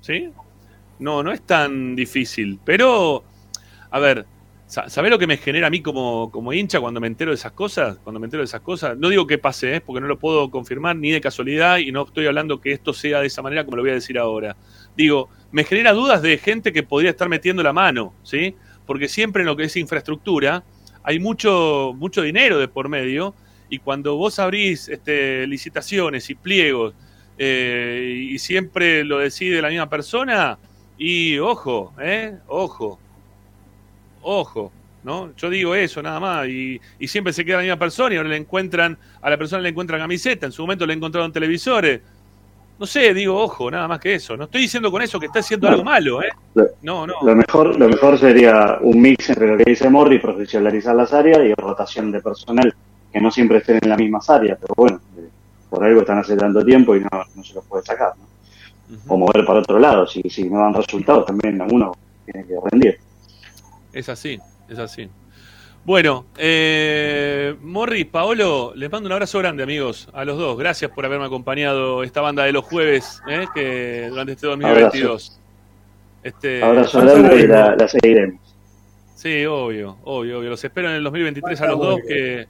¿sí? 0.00 0.30
No, 0.98 1.22
no 1.22 1.32
es 1.32 1.42
tan 1.42 1.96
difícil, 1.96 2.58
pero, 2.64 3.24
a 3.94 4.00
ver, 4.00 4.26
¿Sabés 4.66 5.08
lo 5.08 5.20
que 5.20 5.26
me 5.28 5.36
genera 5.36 5.68
a 5.68 5.70
mí 5.70 5.82
como, 5.82 6.32
como, 6.32 6.52
hincha 6.52 6.80
cuando 6.80 6.98
me 6.98 7.06
entero 7.06 7.30
de 7.30 7.36
esas 7.36 7.52
cosas? 7.52 7.98
Cuando 8.02 8.18
me 8.18 8.26
entero 8.26 8.40
de 8.40 8.46
esas 8.46 8.62
cosas, 8.62 8.96
no 8.96 9.08
digo 9.08 9.24
que 9.24 9.38
pase, 9.38 9.76
¿eh? 9.76 9.80
porque 9.80 10.00
no 10.00 10.08
lo 10.08 10.18
puedo 10.18 10.50
confirmar 10.50 10.96
ni 10.96 11.12
de 11.12 11.20
casualidad 11.20 11.76
y 11.76 11.92
no 11.92 12.02
estoy 12.02 12.26
hablando 12.26 12.60
que 12.60 12.72
esto 12.72 12.92
sea 12.92 13.20
de 13.20 13.28
esa 13.28 13.40
manera 13.40 13.64
como 13.64 13.76
lo 13.76 13.82
voy 13.84 13.92
a 13.92 13.94
decir 13.94 14.18
ahora. 14.18 14.56
Digo, 14.96 15.28
me 15.52 15.62
genera 15.62 15.92
dudas 15.92 16.22
de 16.22 16.38
gente 16.38 16.72
que 16.72 16.82
podría 16.82 17.10
estar 17.10 17.28
metiendo 17.28 17.62
la 17.62 17.72
mano, 17.72 18.14
¿sí? 18.24 18.56
Porque 18.84 19.06
siempre 19.06 19.42
en 19.42 19.46
lo 19.46 19.54
que 19.54 19.64
es 19.64 19.76
infraestructura 19.76 20.64
hay 21.04 21.20
mucho, 21.20 21.92
mucho 21.94 22.22
dinero 22.22 22.58
de 22.58 22.66
por 22.66 22.88
medio 22.88 23.34
y 23.68 23.78
cuando 23.78 24.16
vos 24.16 24.40
abrís 24.40 24.88
este, 24.88 25.46
licitaciones 25.46 26.30
y 26.30 26.34
pliegos 26.34 26.94
eh, 27.38 28.28
y 28.30 28.38
siempre 28.40 29.04
lo 29.04 29.18
decide 29.18 29.62
la 29.62 29.68
misma 29.68 29.88
persona, 29.88 30.58
y 30.96 31.38
ojo, 31.38 31.92
¿eh? 32.00 32.38
Ojo 32.46 32.98
Ojo, 34.24 34.72
¿no? 35.04 35.34
Yo 35.36 35.50
digo 35.50 35.74
eso 35.74 36.02
nada 36.02 36.18
más. 36.18 36.48
Y, 36.48 36.80
siempre 37.06 37.32
se 37.32 37.44
queda 37.44 37.58
la 37.58 37.62
misma 37.62 37.78
persona 37.78 38.14
y 38.14 38.16
ahora 38.16 38.30
le 38.30 38.36
encuentran, 38.36 38.98
a 39.20 39.30
la 39.30 39.36
persona 39.36 39.62
le 39.62 39.68
encuentran 39.68 40.00
camiseta, 40.00 40.46
en 40.46 40.52
su 40.52 40.62
momento 40.62 40.86
le 40.86 40.94
encontraron 40.94 41.30
televisores. 41.30 42.00
No 42.76 42.86
sé, 42.86 43.14
digo, 43.14 43.40
ojo, 43.40 43.70
nada 43.70 43.86
más 43.86 44.00
que 44.00 44.14
eso. 44.14 44.36
No 44.36 44.44
estoy 44.44 44.62
diciendo 44.62 44.90
con 44.90 45.00
eso 45.00 45.20
que 45.20 45.26
está 45.26 45.38
haciendo 45.38 45.68
algo 45.68 45.84
malo, 45.84 46.22
¿eh? 46.22 46.30
no, 46.82 47.06
no. 47.06 47.14
Lo 47.22 47.36
mejor, 47.36 47.78
lo 47.78 47.88
mejor 47.88 48.18
sería 48.18 48.78
un 48.80 49.00
mix 49.00 49.28
entre 49.28 49.46
lo 49.46 49.56
que 49.56 49.64
dice 49.64 49.88
Morri, 49.88 50.18
profesionalizar 50.18 50.96
las 50.96 51.12
áreas 51.12 51.38
y 51.44 51.54
rotación 51.54 52.10
de 52.10 52.20
personal, 52.20 52.74
que 53.12 53.20
no 53.20 53.30
siempre 53.30 53.58
estén 53.58 53.78
en 53.80 53.90
las 53.90 53.98
mismas 53.98 54.28
áreas, 54.28 54.58
pero 54.60 54.74
bueno, 54.76 55.00
eh, 55.18 55.28
por 55.70 55.84
algo 55.84 56.00
están 56.00 56.18
hace 56.18 56.36
tanto 56.36 56.64
tiempo 56.64 56.96
y 56.96 57.00
no, 57.00 57.44
se 57.44 57.54
los 57.54 57.64
puede 57.64 57.84
sacar, 57.84 58.14
¿no? 58.16 58.24
O 59.06 59.16
mover 59.16 59.46
para 59.46 59.60
otro 59.60 59.78
lado, 59.78 60.06
si, 60.06 60.22
si 60.28 60.50
no 60.50 60.58
dan 60.58 60.74
resultados 60.74 61.26
también 61.26 61.60
alguno 61.60 61.92
tiene 62.24 62.46
que 62.46 62.54
rendir. 62.70 62.98
Es 63.94 64.08
así, 64.08 64.40
es 64.68 64.78
así. 64.78 65.08
Bueno, 65.84 66.26
eh, 66.36 67.54
Morris, 67.60 68.06
Paolo, 68.06 68.72
les 68.74 68.90
mando 68.90 69.06
un 69.06 69.12
abrazo 69.12 69.38
grande, 69.38 69.62
amigos, 69.62 70.08
a 70.12 70.24
los 70.24 70.36
dos. 70.36 70.58
Gracias 70.58 70.90
por 70.90 71.04
haberme 71.04 71.26
acompañado 71.26 72.02
esta 72.02 72.20
banda 72.20 72.44
de 72.44 72.52
los 72.52 72.64
jueves 72.64 73.22
eh, 73.28 73.46
que 73.54 74.06
durante 74.08 74.32
este 74.32 74.46
2022. 74.46 75.40
Este, 76.22 76.62
abrazo 76.62 77.02
grande 77.02 77.40
y 77.40 77.46
la, 77.46 77.86
seguiremos. 77.86 78.40
Sí, 79.14 79.44
obvio, 79.44 79.98
obvio, 80.04 80.38
obvio. 80.38 80.50
Los 80.50 80.64
espero 80.64 80.88
en 80.88 80.96
el 80.96 81.04
2023 81.04 81.60
a 81.60 81.66
los 81.68 81.78
dos 81.78 82.00
que, 82.08 82.46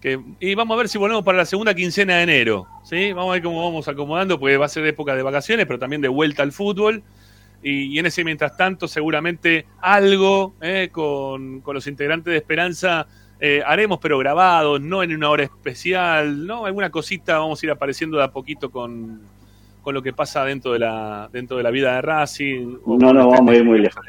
que, 0.00 0.18
y 0.40 0.54
vamos 0.54 0.74
a 0.74 0.78
ver 0.78 0.88
si 0.88 0.98
volvemos 0.98 1.22
para 1.24 1.38
la 1.38 1.44
segunda 1.44 1.74
quincena 1.74 2.16
de 2.16 2.22
enero. 2.22 2.66
¿sí? 2.84 3.12
Vamos 3.12 3.30
a 3.30 3.34
ver 3.34 3.42
cómo 3.42 3.62
vamos 3.62 3.86
acomodando, 3.86 4.40
porque 4.40 4.56
va 4.56 4.66
a 4.66 4.70
ser 4.70 4.84
época 4.86 5.14
de 5.14 5.22
vacaciones, 5.22 5.66
pero 5.66 5.78
también 5.78 6.02
de 6.02 6.08
vuelta 6.08 6.42
al 6.42 6.52
fútbol. 6.52 7.02
Y, 7.62 7.98
en 7.98 8.06
ese 8.06 8.24
mientras 8.24 8.56
tanto, 8.56 8.88
seguramente 8.88 9.66
algo 9.80 10.54
eh, 10.60 10.88
con, 10.90 11.62
los 11.64 11.86
integrantes 11.86 12.32
de 12.32 12.38
Esperanza 12.38 13.06
eh, 13.38 13.62
haremos, 13.64 13.98
pero 14.00 14.18
grabados, 14.18 14.80
no 14.80 15.02
en 15.02 15.14
una 15.14 15.30
hora 15.30 15.44
especial, 15.44 16.46
¿no? 16.46 16.66
Alguna 16.66 16.90
cosita 16.90 17.38
vamos 17.38 17.62
a 17.62 17.66
ir 17.66 17.72
apareciendo 17.72 18.18
de 18.18 18.24
a 18.24 18.28
poquito 18.28 18.70
con, 18.70 19.20
con 19.82 19.94
lo 19.94 20.02
que 20.02 20.12
pasa 20.12 20.44
dentro 20.44 20.72
de 20.72 20.80
la, 20.80 21.28
dentro 21.32 21.56
de 21.56 21.62
la 21.62 21.70
vida 21.70 21.94
de 21.94 22.02
Racing. 22.02 22.78
No, 22.86 23.12
no, 23.12 23.28
vamos 23.28 23.52
a 23.52 23.56
ir 23.56 23.64
muy 23.64 23.80
lejos. 23.80 24.04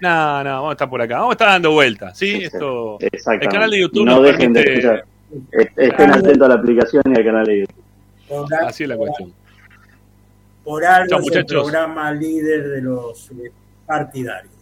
No, 0.00 0.44
no, 0.44 0.50
vamos 0.50 0.68
a 0.70 0.72
estar 0.72 0.90
por 0.90 1.00
acá. 1.00 1.16
Vamos 1.16 1.30
a 1.30 1.32
estar 1.32 1.48
dando 1.48 1.72
vueltas, 1.72 2.18
¿sí? 2.18 2.44
Esto, 2.44 2.98
el 3.00 3.48
canal 3.48 3.70
de 3.70 3.80
YouTube 3.80 4.04
no 4.04 4.20
dejen 4.20 4.52
de 4.52 4.60
escuchar. 4.60 5.04
Estén 5.76 6.10
atentos 6.10 6.42
a 6.42 6.48
la 6.48 6.54
aplicación 6.54 7.02
y 7.06 7.18
al 7.18 7.24
canal 7.24 7.46
de 7.46 7.60
YouTube. 7.60 7.84
Así 8.66 8.82
es 8.84 8.88
la 8.88 8.96
cuestión. 8.96 9.32
Por 10.64 10.84
algo 10.84 11.20
es 11.20 11.36
el 11.36 11.46
programa 11.46 12.10
líder 12.12 12.68
de 12.70 12.80
los 12.80 13.30
eh, 13.32 13.52
partidarios. 13.86 14.52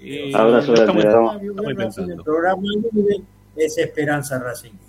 Y 0.00 0.34
Abrazo 0.34 0.74
El 0.74 2.22
programa 2.24 2.62
líder 2.92 3.22
es 3.56 3.78
Esperanza 3.78 4.38
Racingista. 4.38 4.82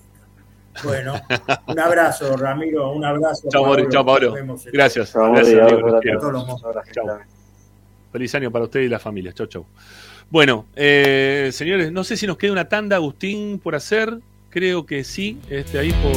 Bueno, 0.83 1.13
un 1.67 1.79
abrazo, 1.79 2.35
Ramiro, 2.35 2.91
un 2.93 3.05
abrazo. 3.05 3.47
Chao, 3.49 3.63
Pablo. 3.63 3.89
Chao, 3.89 4.05
Pablo. 4.05 4.33
Gracias. 4.71 5.13
Gracias, 5.13 5.15
Feliz 8.11 8.35
año 8.35 8.51
para 8.51 8.65
usted 8.65 8.81
y 8.81 8.87
la 8.87 8.99
familia. 8.99 9.33
Chau, 9.33 9.47
chau. 9.47 9.65
Bueno, 10.29 10.65
eh, 10.75 11.49
señores, 11.51 11.91
no 11.91 12.03
sé 12.03 12.17
si 12.17 12.25
nos 12.25 12.37
queda 12.37 12.51
una 12.51 12.67
tanda, 12.69 12.95
Agustín, 12.95 13.59
por 13.59 13.75
hacer. 13.75 14.19
Creo 14.49 14.85
que 14.85 15.03
sí. 15.03 15.39
Este, 15.49 15.79
ahí 15.79 15.91
por. 15.91 16.15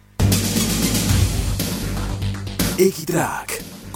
Equitrack, 2.77 3.61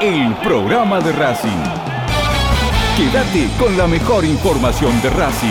el 0.00 0.34
programa 0.42 1.00
de 1.00 1.12
Racing. 1.12 1.48
Quédate 2.96 3.48
con 3.58 3.76
la 3.76 3.86
mejor 3.86 4.24
información 4.24 5.00
de 5.00 5.10
Racing. 5.10 5.48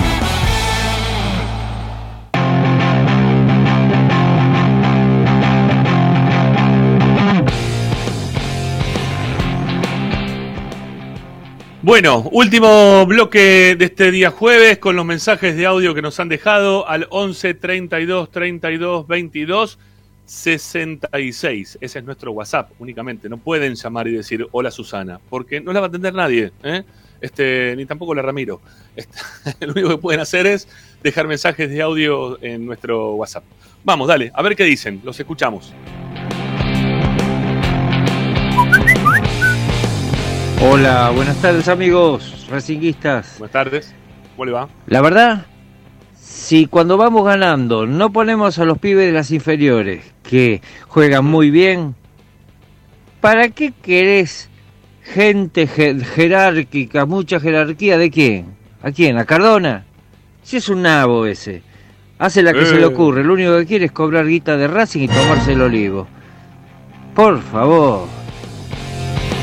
Bueno, 11.82 12.28
último 12.32 13.06
bloque 13.06 13.76
de 13.78 13.86
este 13.86 14.12
día 14.12 14.32
jueves 14.32 14.80
con 14.80 14.96
los 14.96 15.06
mensajes 15.06 15.56
de 15.56 15.66
audio 15.66 15.94
que 15.94 16.02
nos 16.02 16.20
han 16.20 16.30
dejado 16.30 16.88
al 16.88 17.08
11 17.10 17.54
32 17.56 18.32
32 18.32 19.08
22 19.08 19.80
66. 20.26 21.78
Ese 21.80 22.00
es 22.00 22.06
nuestro 22.06 22.32
WhatsApp 22.32 22.72
únicamente. 22.80 23.30
No 23.30 23.38
pueden 23.38 23.76
llamar 23.76 24.08
y 24.08 24.14
decir 24.14 24.48
hola 24.52 24.72
Susana, 24.72 25.20
porque 25.30 25.62
no 25.62 25.72
la 25.72 25.80
va 25.80 25.88
a 25.88 25.90
atender 25.90 26.14
nadie, 26.14 26.52
¿eh? 26.64 26.84
este, 27.22 27.76
ni 27.76 27.86
tampoco 27.86 28.14
la 28.16 28.22
Ramiro. 28.22 28.62
Este, 28.96 29.20
lo 29.66 29.74
único 29.74 29.90
que 29.90 29.98
pueden 29.98 30.22
hacer 30.22 30.48
es 30.48 30.68
dejar 31.04 31.28
mensajes 31.28 31.70
de 31.70 31.82
audio 31.82 32.42
en 32.44 32.66
nuestro 32.66 33.16
WhatsApp. 33.16 33.44
Vamos, 33.84 34.08
dale, 34.08 34.32
a 34.34 34.42
ver 34.42 34.56
qué 34.56 34.64
dicen, 34.64 35.02
los 35.04 35.20
escuchamos. 35.20 35.74
Hola, 40.62 41.12
buenas 41.12 41.40
tardes 41.42 41.68
amigos 41.68 42.48
racinguistas. 42.50 43.38
Buenas 43.38 43.54
tardes, 43.54 43.94
¿cómo 44.36 44.46
le 44.46 44.52
va? 44.52 44.70
La 44.88 45.02
verdad, 45.02 45.46
si 46.28 46.66
cuando 46.66 46.98
vamos 46.98 47.26
ganando 47.26 47.86
no 47.86 48.12
ponemos 48.12 48.58
a 48.60 48.66
los 48.66 48.78
pibes 48.80 49.06
de 49.06 49.12
las 49.12 49.32
inferiores 49.32 50.04
que 50.24 50.62
juegan 50.88 51.26
muy 51.26 51.52
bien, 51.52 51.96
¿para 53.22 53.50
qué 53.50 53.74
querés 53.82 54.50
gente 55.04 55.68
je- 55.68 56.04
jerárquica, 56.04 57.06
mucha 57.06 57.40
jerarquía? 57.40 57.98
¿De 57.98 58.10
quién? 58.10 58.56
¿A 58.82 58.92
quién? 58.92 59.18
¿A 59.18 59.26
Cardona? 59.26 59.86
Si 60.44 60.58
es 60.58 60.70
un 60.70 60.82
nabo 60.82 61.26
ese. 61.26 61.62
Hace 62.18 62.42
la 62.44 62.54
que 62.54 62.64
Eh. 62.64 62.66
se 62.66 62.76
le 62.76 62.86
ocurre, 62.86 63.24
lo 63.24 63.34
único 63.34 63.58
que 63.58 63.66
quiere 63.66 63.86
es 63.86 63.92
cobrar 63.92 64.26
guita 64.26 64.58
de 64.58 64.68
Racing 64.68 65.04
y 65.04 65.08
tomarse 65.08 65.54
el 65.54 65.62
olivo. 65.62 66.08
Por 67.14 67.42
favor. 67.42 68.08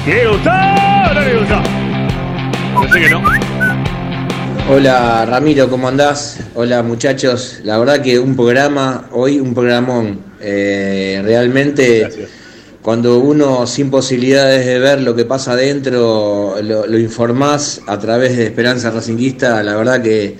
Que 0.04 0.24
no. 3.10 3.61
Hola 4.70 5.26
Ramiro, 5.26 5.68
¿cómo 5.68 5.88
andás? 5.88 6.38
Hola 6.54 6.82
muchachos, 6.82 7.58
la 7.64 7.78
verdad 7.78 8.00
que 8.00 8.18
un 8.18 8.36
programa, 8.36 9.08
hoy 9.12 9.38
un 9.40 9.54
programón, 9.54 10.32
Eh, 10.40 11.20
realmente 11.24 12.28
cuando 12.82 13.20
uno 13.20 13.64
sin 13.66 13.90
posibilidades 13.90 14.66
de 14.66 14.78
ver 14.80 15.00
lo 15.00 15.14
que 15.14 15.24
pasa 15.24 15.52
adentro, 15.52 16.56
lo, 16.62 16.86
lo 16.86 16.98
informás 16.98 17.80
a 17.86 17.98
través 17.98 18.36
de 18.36 18.46
Esperanza 18.46 18.90
Racinguista, 18.90 19.62
la 19.62 19.76
verdad 19.76 20.02
que 20.02 20.36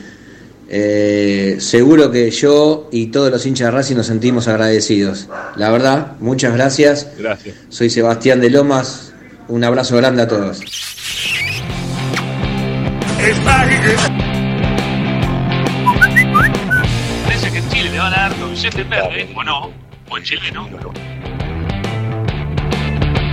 eh, 0.68 1.56
seguro 1.60 2.10
que 2.10 2.30
yo 2.30 2.88
y 2.90 3.08
todos 3.08 3.30
los 3.30 3.44
hinchas 3.44 3.66
de 3.66 3.70
Racing 3.72 3.96
nos 3.96 4.06
sentimos 4.06 4.48
agradecidos. 4.48 5.28
La 5.56 5.70
verdad, 5.70 6.12
muchas 6.18 6.54
gracias. 6.54 7.08
Gracias. 7.18 7.54
Soy 7.68 7.90
Sebastián 7.90 8.40
de 8.40 8.48
Lomas, 8.48 9.12
un 9.48 9.62
abrazo 9.64 9.96
grande 9.98 10.22
a 10.22 10.28
todos. 10.28 10.60
Parece 17.24 17.52
que 17.52 17.58
en 17.58 17.68
Chile 17.68 17.90
le 17.90 17.98
van 17.98 18.12
a 18.12 18.16
dar 18.16 18.34
con 18.34 18.50
billete 18.50 18.82
verde, 18.82 19.32
o 19.36 19.44
no, 19.44 19.70
o 20.10 20.18
en 20.18 20.24
Chile 20.24 20.50
no. 20.52 20.68
No, 20.68 20.92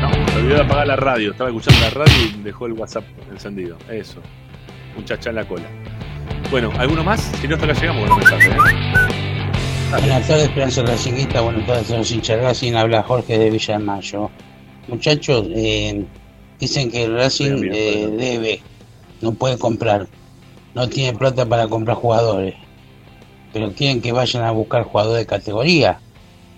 me 0.09 0.35
olvidé 0.35 0.53
de 0.53 0.61
apagar 0.61 0.85
la 0.85 0.95
radio. 0.95 1.31
Estaba 1.31 1.49
escuchando 1.49 1.81
la 1.81 1.89
radio 1.89 2.13
y 2.23 2.43
dejó 2.43 2.67
el 2.67 2.73
WhatsApp 2.73 3.03
encendido. 3.31 3.79
Eso. 3.89 4.21
Muchacha 4.95 5.31
en 5.31 5.37
la 5.37 5.47
cola. 5.47 5.65
Bueno, 6.51 6.71
¿alguno 6.77 7.03
más? 7.03 7.21
Si 7.41 7.47
no, 7.47 7.55
hasta 7.55 7.65
acá 7.65 7.81
llegamos 7.81 8.07
con 8.07 8.19
los 8.19 8.29
mensajes. 8.29 8.47
¿eh? 8.47 8.75
Buenas 9.89 10.27
tardes, 10.27 10.43
Esperanza 10.43 10.83
Racinguista. 10.83 11.41
Buenas 11.41 11.65
tardes 11.65 11.91
a 11.91 11.97
los 11.97 12.11
hinchas 12.11 12.37
de 12.37 12.43
Racing. 12.43 12.73
Habla 12.73 13.01
Jorge 13.01 13.39
de 13.39 13.49
Villa 13.49 13.79
de 13.79 13.83
Mayo. 13.83 14.29
Muchachos, 14.87 15.47
eh, 15.55 16.05
dicen 16.59 16.91
que 16.91 17.05
el 17.05 17.15
Racing 17.15 17.71
eh, 17.71 18.07
debe, 18.15 18.61
no 19.21 19.31
puede 19.33 19.57
comprar. 19.57 20.07
no 20.75 20.87
tiene 20.87 21.17
plata 21.17 21.45
para 21.45 21.67
comprar 21.67 21.97
jugadores, 21.97 22.53
pero 23.51 23.71
quieren 23.73 24.01
que 24.01 24.11
vayan 24.11 24.43
a 24.43 24.51
buscar 24.51 24.83
jugadores 24.83 25.19
de 25.19 25.25
categoría. 25.25 25.99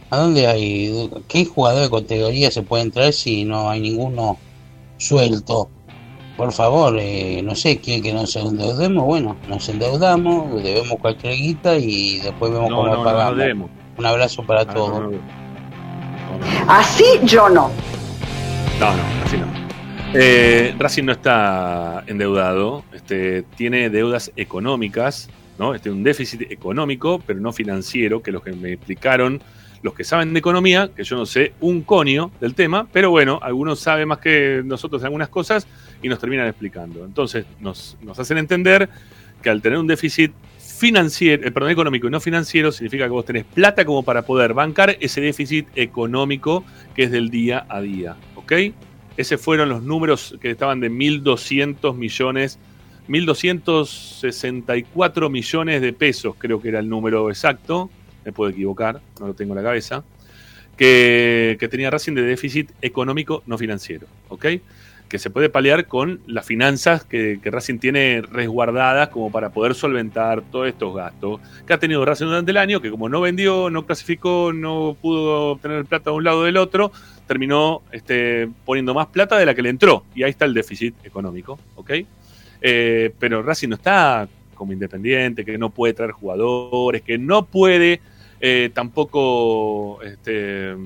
¿A 0.09 0.17
dónde 0.17 0.45
hay? 0.47 1.09
¿Qué 1.29 1.45
jugador 1.45 1.83
de 1.83 1.89
categoría 1.89 2.51
se 2.51 2.61
puede 2.61 2.83
entrar 2.83 3.13
si 3.13 3.45
no 3.45 3.69
hay 3.69 3.79
ninguno 3.79 4.37
suelto? 4.97 5.69
Por 6.35 6.51
favor, 6.51 6.97
eh, 6.99 7.41
no 7.43 7.55
sé, 7.55 7.77
quieren 7.79 8.03
que 8.03 8.13
nos 8.13 8.35
endeudemos. 8.35 9.05
Bueno, 9.05 9.37
nos 9.47 9.67
endeudamos, 9.69 10.61
debemos 10.61 10.97
cualquier 10.99 11.35
guita 11.35 11.77
y 11.77 12.19
después 12.19 12.51
vemos 12.51 12.69
No, 12.69 12.75
cómo 12.77 12.87
no, 12.89 12.97
no, 12.97 13.03
pagamos. 13.03 13.37
no. 13.55 13.69
Un 13.97 14.05
abrazo 14.05 14.43
para 14.43 14.61
Ah, 14.61 14.65
todos. 14.65 14.99
no, 15.01 15.09
no, 15.11 15.17
Así 16.67 17.05
yo 17.23 17.47
no. 17.49 17.69
No, 18.79 18.93
no, 18.95 19.03
así 19.25 19.37
no. 19.37 19.60
Eh, 20.13 20.75
Racing 20.77 21.05
no 21.05 21.13
está 21.13 22.03
endeudado, 22.05 22.83
este, 22.93 23.43
tiene 23.55 23.89
deudas 23.89 24.33
económicas, 24.35 25.29
¿no? 25.57 25.73
Este, 25.73 25.89
un 25.89 26.03
déficit 26.03 26.51
económico, 26.51 27.23
pero 27.25 27.39
no 27.39 27.53
financiero, 27.53 28.21
que 28.21 28.33
los 28.33 28.43
que 28.43 28.51
me 28.51 28.73
explicaron, 28.73 29.41
los 29.83 29.93
que 29.93 30.03
saben 30.03 30.33
de 30.33 30.39
economía, 30.39 30.89
que 30.93 31.05
yo 31.05 31.15
no 31.15 31.25
sé 31.25 31.53
un 31.61 31.83
conio 31.83 32.29
del 32.41 32.55
tema, 32.55 32.87
pero 32.91 33.09
bueno, 33.09 33.39
algunos 33.41 33.79
saben 33.79 34.09
más 34.09 34.19
que 34.19 34.61
nosotros 34.65 35.01
de 35.01 35.07
algunas 35.07 35.29
cosas 35.29 35.65
y 36.03 36.09
nos 36.09 36.19
terminan 36.19 36.47
explicando. 36.47 37.05
Entonces, 37.05 37.45
nos, 37.61 37.95
hacen 38.17 38.37
entender 38.37 38.89
que 39.41 39.49
al 39.49 39.61
tener 39.61 39.79
un 39.79 39.87
déficit 39.87 40.33
financiero, 40.57 41.47
eh, 41.47 41.71
económico 41.71 42.07
y 42.07 42.11
no 42.11 42.19
financiero, 42.19 42.73
significa 42.73 43.05
que 43.05 43.11
vos 43.11 43.23
tenés 43.23 43.45
plata 43.45 43.85
como 43.85 44.03
para 44.03 44.23
poder 44.23 44.53
bancar 44.53 44.97
ese 44.99 45.21
déficit 45.21 45.69
económico 45.75 46.65
que 46.95 47.03
es 47.03 47.11
del 47.11 47.29
día 47.29 47.65
a 47.69 47.79
día, 47.79 48.17
¿ok? 48.35 48.51
Ese 49.21 49.37
fueron 49.37 49.69
los 49.69 49.83
números 49.83 50.35
que 50.41 50.49
estaban 50.49 50.79
de 50.79 50.89
1.200 50.89 51.95
millones, 51.95 52.57
1.264 53.07 55.29
millones 55.29 55.81
de 55.83 55.93
pesos, 55.93 56.33
creo 56.39 56.59
que 56.59 56.69
era 56.69 56.79
el 56.79 56.89
número 56.89 57.29
exacto, 57.29 57.91
me 58.25 58.31
puedo 58.31 58.49
equivocar, 58.49 58.99
no 59.19 59.27
lo 59.27 59.35
tengo 59.35 59.53
en 59.53 59.57
la 59.57 59.63
cabeza, 59.63 60.03
que, 60.75 61.55
que 61.59 61.67
tenía 61.67 61.91
Racing 61.91 62.15
de 62.15 62.23
déficit 62.23 62.71
económico 62.81 63.43
no 63.45 63.59
financiero, 63.59 64.07
¿ok? 64.29 64.45
Que 65.11 65.19
se 65.19 65.29
puede 65.29 65.49
paliar 65.49 65.87
con 65.87 66.21
las 66.25 66.45
finanzas 66.45 67.03
que, 67.03 67.37
Racing 67.43 67.79
tiene 67.79 68.21
resguardadas 68.21 69.09
como 69.09 69.29
para 69.29 69.49
poder 69.49 69.75
solventar 69.75 70.41
todos 70.41 70.69
estos 70.69 70.95
gastos 70.95 71.41
que 71.67 71.73
ha 71.73 71.77
tenido 71.77 72.05
Racing 72.05 72.27
durante 72.27 72.51
el 72.51 72.55
año, 72.55 72.81
que 72.81 72.89
como 72.89 73.09
no 73.09 73.19
vendió, 73.19 73.69
no 73.69 73.85
clasificó, 73.85 74.53
no 74.53 74.95
pudo 75.01 75.51
obtener 75.51 75.83
plata 75.83 76.11
de 76.11 76.15
un 76.15 76.23
lado 76.23 76.39
o 76.39 76.43
del 76.43 76.55
otro, 76.55 76.93
terminó 77.27 77.81
este, 77.91 78.47
poniendo 78.63 78.93
más 78.93 79.07
plata 79.07 79.37
de 79.37 79.45
la 79.45 79.53
que 79.53 79.61
le 79.61 79.67
entró. 79.67 80.05
Y 80.15 80.23
ahí 80.23 80.29
está 80.29 80.45
el 80.45 80.53
déficit 80.53 80.95
económico, 81.03 81.59
¿ok? 81.75 81.91
Eh, 82.61 83.13
pero 83.19 83.43
Racing 83.43 83.67
no 83.67 83.75
está 83.75 84.29
como 84.55 84.71
independiente, 84.71 85.43
que 85.43 85.57
no 85.57 85.71
puede 85.71 85.93
traer 85.93 86.11
jugadores, 86.11 87.01
que 87.01 87.17
no 87.17 87.45
puede 87.45 87.99
eh, 88.39 88.71
tampoco, 88.73 90.01
este, 90.03 90.71
eh, 90.71 90.77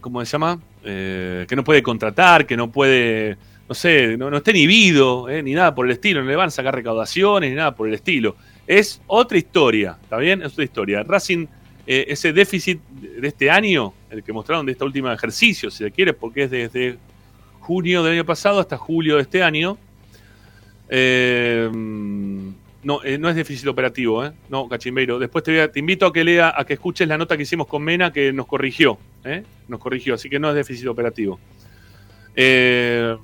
¿cómo 0.00 0.24
se 0.24 0.30
llama? 0.30 0.60
Eh, 0.84 1.44
que 1.48 1.56
no 1.56 1.64
puede 1.64 1.82
contratar, 1.82 2.46
que 2.46 2.56
no 2.56 2.70
puede, 2.70 3.36
no 3.68 3.74
sé, 3.74 4.16
no, 4.16 4.30
no 4.30 4.36
está 4.38 4.50
inhibido, 4.52 5.28
eh, 5.28 5.42
ni 5.42 5.52
nada 5.54 5.74
por 5.74 5.86
el 5.86 5.92
estilo, 5.92 6.22
no 6.22 6.28
le 6.30 6.36
van 6.36 6.48
a 6.48 6.50
sacar 6.50 6.74
recaudaciones, 6.74 7.50
ni 7.50 7.56
nada 7.56 7.74
por 7.74 7.88
el 7.88 7.94
estilo. 7.94 8.36
Es 8.66 9.00
otra 9.06 9.38
historia, 9.38 9.96
¿está 10.02 10.16
bien? 10.18 10.40
Es 10.42 10.52
otra 10.52 10.64
historia. 10.64 11.02
Racing, 11.02 11.46
eh, 11.86 12.04
ese 12.08 12.32
déficit 12.32 12.80
de 12.88 13.26
este 13.28 13.50
año, 13.50 13.92
el 14.10 14.22
que 14.22 14.32
mostraron 14.32 14.66
de 14.66 14.72
este 14.72 14.84
último 14.84 15.10
ejercicio, 15.10 15.70
si 15.70 15.78
se 15.84 15.90
quiere, 15.90 16.12
porque 16.12 16.44
es 16.44 16.50
desde 16.50 16.96
junio 17.60 18.02
del 18.02 18.12
año 18.14 18.24
pasado 18.24 18.60
hasta 18.60 18.76
julio 18.76 19.16
de 19.16 19.22
este 19.22 19.42
año, 19.42 19.76
eh, 20.88 21.68
no, 21.72 23.00
no 23.18 23.28
es 23.28 23.36
déficit 23.36 23.66
operativo. 23.68 24.30
No, 24.48 24.68
Cachimbeiro. 24.68 25.18
Después 25.18 25.44
te, 25.44 25.50
voy 25.52 25.60
a- 25.60 25.70
te 25.72 25.78
invito 25.80 26.06
a 26.06 26.12
que 26.12 26.24
lea, 26.24 26.54
a 26.56 26.64
que 26.64 26.74
escuches 26.74 27.06
la 27.08 27.18
nota 27.18 27.36
que 27.36 27.42
hicimos 27.42 27.66
con 27.66 27.82
Mena 27.82 28.12
que 28.12 28.32
nos 28.32 28.46
corrigió, 28.46 28.98
¿eh? 29.24 29.44
Nos 29.68 29.80
corrigió, 29.80 30.14
así 30.14 30.28
que 30.28 30.38
no 30.38 30.48
es 30.48 30.54
déficit 30.54 30.86
operativo. 30.86 31.38
Eh, 32.36 33.16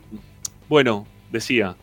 bueno, 0.69 1.07
decía, 1.31 1.77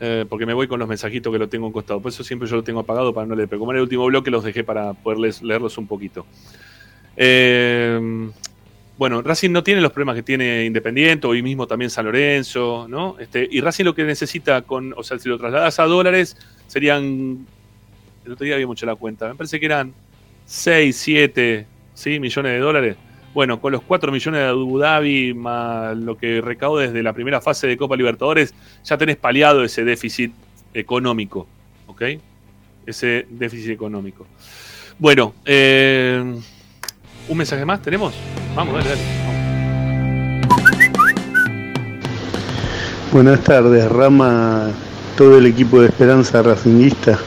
eh, 0.00 0.24
porque 0.28 0.46
me 0.46 0.54
voy 0.54 0.68
con 0.68 0.78
los 0.78 0.88
mensajitos 0.88 1.32
que 1.32 1.38
lo 1.38 1.48
tengo 1.48 1.66
en 1.66 1.72
costado, 1.72 2.00
por 2.00 2.10
eso 2.10 2.22
siempre 2.24 2.48
yo 2.48 2.56
lo 2.56 2.64
tengo 2.64 2.80
apagado 2.80 3.12
para 3.12 3.26
no 3.26 3.34
leer, 3.34 3.48
pero 3.48 3.58
como 3.58 3.72
era 3.72 3.78
el 3.78 3.84
último 3.84 4.06
bloque 4.06 4.30
los 4.30 4.44
dejé 4.44 4.64
para 4.64 4.92
poderles 4.94 5.42
leerlos 5.42 5.76
un 5.78 5.86
poquito. 5.86 6.26
Bueno, 9.00 9.22
Racing 9.22 9.50
no 9.50 9.64
tiene 9.64 9.80
los 9.80 9.92
problemas 9.92 10.14
que 10.14 10.22
tiene 10.22 10.66
Independiente, 10.66 11.26
hoy 11.26 11.42
mismo 11.42 11.66
también 11.66 11.90
San 11.90 12.04
Lorenzo, 12.04 12.86
¿no? 12.86 13.16
Este, 13.18 13.48
y 13.50 13.62
Racing 13.62 13.84
lo 13.84 13.94
que 13.94 14.04
necesita 14.04 14.60
con, 14.60 14.92
o 14.94 15.02
sea, 15.02 15.18
si 15.18 15.26
lo 15.26 15.38
trasladas 15.38 15.80
a 15.80 15.84
dólares, 15.84 16.36
serían, 16.66 17.46
el 18.26 18.32
otro 18.32 18.44
día 18.44 18.56
había 18.56 18.66
mucho 18.66 18.84
la 18.84 18.96
cuenta, 18.96 19.26
me 19.28 19.36
parece 19.36 19.58
que 19.58 19.64
eran 19.64 19.94
6, 20.44 20.94
7, 20.94 21.66
¿sí? 21.94 22.20
millones 22.20 22.52
de 22.52 22.58
dólares. 22.58 22.96
Bueno, 23.32 23.60
con 23.60 23.72
los 23.72 23.82
4 23.82 24.10
millones 24.10 24.40
de 24.40 24.48
Abu 24.48 24.78
Dhabi 24.78 25.34
más 25.34 25.96
lo 25.96 26.16
que 26.16 26.40
recaudo 26.40 26.78
desde 26.78 27.02
la 27.02 27.12
primera 27.12 27.40
fase 27.40 27.68
de 27.68 27.76
Copa 27.76 27.96
Libertadores, 27.96 28.54
ya 28.84 28.98
tenés 28.98 29.16
paliado 29.16 29.62
ese 29.62 29.84
déficit 29.84 30.32
económico, 30.74 31.46
¿ok? 31.86 32.02
Ese 32.86 33.26
déficit 33.30 33.70
económico. 33.70 34.26
Bueno, 34.98 35.34
eh, 35.44 36.22
¿un 37.28 37.38
mensaje 37.38 37.64
más 37.64 37.80
tenemos? 37.82 38.14
Vamos, 38.56 38.74
dale, 38.74 38.88
dale. 38.90 39.20
Buenas 43.12 43.40
tardes, 43.42 43.90
Rama, 43.90 44.70
todo 45.16 45.38
el 45.38 45.46
equipo 45.46 45.80
de 45.80 45.88
Esperanza 45.88 46.42
Racinguista. 46.42 47.18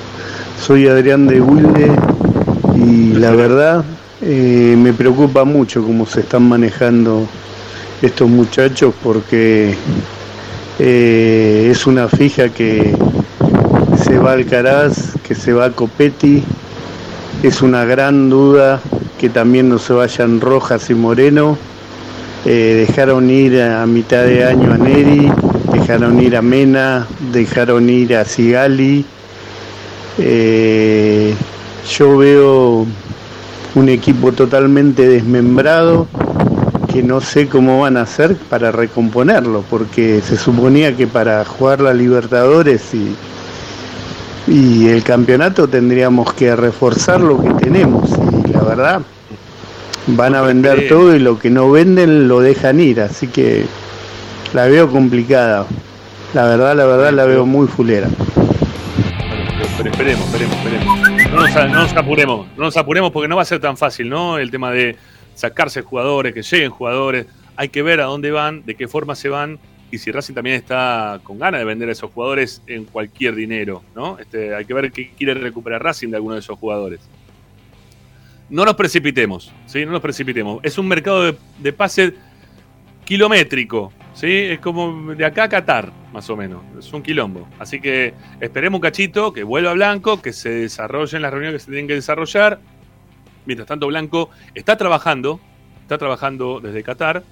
Soy 0.57 0.87
Adrián 0.87 1.27
de 1.27 1.41
Wilde 1.41 1.91
y 2.75 3.13
la 3.13 3.31
verdad 3.31 3.83
eh, 4.25 4.75
me 4.77 4.93
preocupa 4.93 5.43
mucho 5.43 5.83
cómo 5.83 6.05
se 6.05 6.21
están 6.21 6.47
manejando 6.47 7.27
estos 8.01 8.29
muchachos 8.29 8.93
porque 9.03 9.75
eh, 10.79 11.67
es 11.69 11.85
una 11.85 12.07
fija 12.07 12.47
que 12.47 12.95
se 14.01 14.17
va 14.17 14.31
Alcaraz, 14.31 15.17
que 15.27 15.35
se 15.35 15.51
va 15.51 15.71
Copetti, 15.71 16.41
es 17.43 17.61
una 17.61 17.83
gran 17.83 18.29
duda 18.29 18.79
que 19.19 19.27
también 19.27 19.67
no 19.67 19.77
se 19.77 19.91
vayan 19.91 20.39
Rojas 20.39 20.89
y 20.89 20.93
Moreno. 20.93 21.57
Eh, 22.45 22.85
dejaron 22.87 23.29
ir 23.29 23.61
a 23.61 23.85
mitad 23.85 24.23
de 24.23 24.45
año 24.45 24.71
a 24.71 24.77
Neri, 24.77 25.29
dejaron 25.73 26.21
ir 26.21 26.37
a 26.37 26.41
Mena, 26.41 27.07
dejaron 27.33 27.89
ir 27.89 28.15
a 28.15 28.23
Sigali. 28.23 29.05
Yo 31.89 32.17
veo 32.17 32.87
un 33.75 33.89
equipo 33.89 34.31
totalmente 34.31 35.07
desmembrado 35.07 36.07
que 36.91 37.01
no 37.01 37.21
sé 37.21 37.47
cómo 37.47 37.81
van 37.81 37.97
a 37.97 38.01
hacer 38.01 38.35
para 38.35 38.71
recomponerlo, 38.71 39.63
porque 39.69 40.21
se 40.21 40.37
suponía 40.37 40.95
que 40.95 41.07
para 41.07 41.43
jugar 41.43 41.81
la 41.81 41.93
Libertadores 41.93 42.93
y, 42.93 43.15
y 44.47 44.89
el 44.89 45.03
campeonato 45.03 45.67
tendríamos 45.67 46.33
que 46.33 46.55
reforzar 46.55 47.19
lo 47.19 47.41
que 47.41 47.49
tenemos 47.55 48.09
y 48.45 48.51
la 48.51 48.61
verdad 48.61 49.01
van 50.07 50.35
a 50.35 50.41
vender 50.41 50.87
todo 50.87 51.15
y 51.15 51.19
lo 51.19 51.39
que 51.39 51.49
no 51.49 51.71
venden 51.71 52.27
lo 52.27 52.41
dejan 52.41 52.79
ir, 52.79 53.01
así 53.01 53.27
que 53.27 53.65
la 54.53 54.67
veo 54.67 54.89
complicada. 54.89 55.65
La 56.33 56.45
verdad, 56.45 56.75
la 56.75 56.85
verdad 56.85 57.11
la 57.11 57.25
veo 57.25 57.45
muy 57.45 57.67
fulera. 57.67 58.07
Pero 59.77 59.89
esperemos, 59.89 60.25
esperemos, 60.25 60.57
esperemos. 60.57 61.12
No 61.33 61.39
nos, 61.39 61.55
no 61.55 61.81
nos 61.81 61.93
apuremos, 61.93 62.47
no 62.55 62.63
nos 62.65 62.77
apuremos 62.77 63.11
porque 63.11 63.27
no 63.27 63.35
va 63.35 63.41
a 63.41 63.45
ser 63.45 63.59
tan 63.59 63.75
fácil, 63.75 64.07
¿no? 64.07 64.37
El 64.37 64.51
tema 64.51 64.69
de 64.69 64.95
sacarse 65.33 65.81
jugadores, 65.81 66.31
que 66.31 66.43
lleguen 66.43 66.69
jugadores. 66.69 67.25
Hay 67.55 67.69
que 67.69 67.81
ver 67.81 68.01
a 68.01 68.05
dónde 68.05 68.29
van, 68.29 68.63
de 68.65 68.75
qué 68.75 68.87
forma 68.87 69.15
se 69.15 69.29
van 69.29 69.57
y 69.89 69.97
si 69.97 70.11
Racing 70.11 70.35
también 70.35 70.55
está 70.55 71.19
con 71.23 71.39
ganas 71.39 71.59
de 71.59 71.65
vender 71.65 71.89
a 71.89 71.91
esos 71.91 72.11
jugadores 72.11 72.61
en 72.67 72.85
cualquier 72.85 73.33
dinero, 73.33 73.81
¿no? 73.95 74.19
Este, 74.19 74.53
hay 74.53 74.65
que 74.65 74.75
ver 74.75 74.91
qué 74.91 75.11
quiere 75.17 75.33
recuperar 75.33 75.81
Racing 75.83 76.09
de 76.09 76.17
alguno 76.17 76.35
de 76.35 76.41
esos 76.41 76.57
jugadores. 76.59 76.99
No 78.49 78.63
nos 78.63 78.75
precipitemos, 78.75 79.51
¿sí? 79.65 79.85
No 79.87 79.91
nos 79.91 80.01
precipitemos. 80.01 80.59
Es 80.63 80.77
un 80.77 80.87
mercado 80.87 81.23
de, 81.23 81.37
de 81.57 81.73
pase 81.73 82.13
kilométrico, 83.05 83.91
¿sí? 84.13 84.27
Es 84.31 84.59
como 84.59 85.13
de 85.13 85.25
acá 85.25 85.43
a 85.43 85.49
Qatar, 85.49 85.91
más 86.11 86.29
o 86.29 86.37
menos. 86.37 86.61
Es 86.77 86.91
un 86.93 87.03
quilombo. 87.03 87.47
Así 87.59 87.79
que 87.79 88.13
esperemos 88.39 88.77
un 88.77 88.81
cachito, 88.81 89.33
que 89.33 89.43
vuelva 89.43 89.73
Blanco, 89.73 90.21
que 90.21 90.33
se 90.33 90.49
desarrollen 90.49 91.21
las 91.21 91.31
reuniones 91.31 91.61
que 91.61 91.65
se 91.65 91.71
tienen 91.71 91.87
que 91.87 91.95
desarrollar. 91.95 92.59
Mientras 93.45 93.67
tanto, 93.67 93.87
Blanco 93.87 94.29
está 94.55 94.77
trabajando, 94.77 95.39
está 95.81 95.97
trabajando 95.97 96.59
desde 96.59 96.83
Qatar 96.83 97.23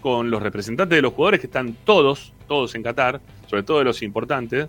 con 0.00 0.30
los 0.30 0.42
representantes 0.42 0.96
de 0.96 1.02
los 1.02 1.14
jugadores 1.14 1.40
que 1.40 1.46
están 1.46 1.74
todos, 1.84 2.32
todos 2.46 2.74
en 2.74 2.82
Qatar, 2.82 3.20
sobre 3.46 3.62
todo 3.62 3.78
de 3.78 3.84
los 3.84 4.02
importantes. 4.02 4.68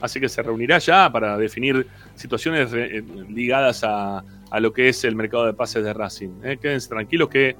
Así 0.00 0.20
que 0.20 0.28
se 0.28 0.42
reunirá 0.42 0.78
ya 0.78 1.10
para 1.10 1.38
definir 1.38 1.86
situaciones 2.14 2.70
eh, 2.74 3.02
ligadas 3.28 3.82
a, 3.82 4.22
lo 4.60 4.72
que 4.72 4.88
es 4.88 5.04
el 5.04 5.16
mercado 5.16 5.46
de 5.46 5.54
pases 5.54 5.82
de 5.82 5.92
Racing. 5.92 6.40
¿eh? 6.44 6.58
Quédense 6.60 6.88
tranquilos 6.88 7.28
que, 7.28 7.56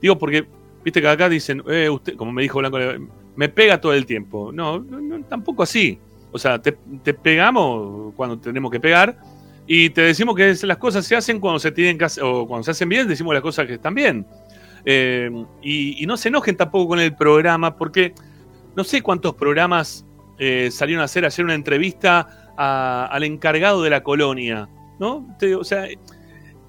digo, 0.00 0.18
porque 0.18 0.46
viste 0.84 1.00
que 1.00 1.08
acá 1.08 1.28
dicen, 1.28 1.62
eh, 1.68 1.88
como 2.16 2.32
me 2.32 2.42
dijo 2.42 2.58
Blanco, 2.58 2.78
me 3.36 3.48
pega 3.48 3.80
todo 3.80 3.92
el 3.92 4.06
tiempo. 4.06 4.52
No, 4.52 4.78
no, 4.78 5.24
tampoco 5.24 5.62
así. 5.62 5.98
O 6.32 6.38
sea, 6.38 6.60
te, 6.60 6.72
pegamos 7.14 8.14
cuando 8.14 8.38
tenemos 8.38 8.70
que 8.70 8.78
pegar 8.78 9.18
y 9.66 9.90
te 9.90 10.02
decimos 10.02 10.36
que 10.36 10.54
las 10.62 10.76
cosas 10.78 11.04
se 11.04 11.16
hacen 11.16 11.40
cuando 11.40 11.58
se 11.58 11.72
tienen 11.72 11.98
que 11.98 12.04
hacer, 12.04 12.22
o 12.24 12.46
cuando 12.46 12.64
se 12.64 12.70
hacen 12.70 12.88
bien, 12.88 13.08
decimos 13.08 13.34
las 13.34 13.42
cosas 13.42 13.66
que 13.66 13.74
están 13.74 13.94
bien. 13.94 14.26
Eh, 14.84 15.30
y, 15.62 16.04
no 16.06 16.16
se 16.16 16.28
enojen 16.28 16.56
tampoco 16.56 16.88
con 16.88 17.00
el 17.00 17.14
programa, 17.14 17.76
porque 17.76 18.14
no 18.76 18.84
sé 18.84 19.02
cuántos 19.02 19.34
programas 19.34 20.06
eh, 20.38 20.70
salieron 20.70 21.02
a 21.02 21.04
hacer 21.04 21.24
ayer 21.24 21.44
una 21.44 21.54
entrevista 21.54 22.36
al 22.56 23.24
encargado 23.24 23.82
de 23.82 23.90
la 23.90 24.02
colonia, 24.02 24.68
¿no? 24.98 25.26
O 25.58 25.64
sea, 25.64 25.88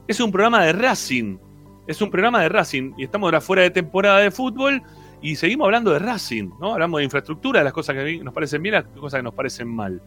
es 0.08 0.20
un 0.20 0.32
programa 0.32 0.64
de 0.64 0.72
Racing, 0.72 1.38
es 1.88 2.02
un 2.02 2.10
programa 2.10 2.42
de 2.42 2.50
Racing, 2.50 2.94
y 2.98 3.04
estamos 3.04 3.28
ahora 3.28 3.42
fuera 3.42 3.64
de 3.64 3.72
temporada 3.72 4.20
de 4.20 4.32
fútbol 4.32 4.82
y 5.22 5.36
seguimos 5.36 5.66
hablando 5.66 5.92
de 5.92 6.00
Racing, 6.00 6.50
¿no? 6.60 6.74
Hablamos 6.74 7.00
de 7.00 7.04
infraestructura, 7.04 7.60
de 7.60 7.66
las 7.66 7.74
cosas 7.74 7.96
que 7.96 8.20
nos 8.24 8.34
parecen 8.34 8.62
bien, 8.62 8.76
las 8.76 8.86
cosas 8.86 9.20
que 9.20 9.24
nos 9.24 9.34
parecen 9.34 9.68
mal. 9.68 10.02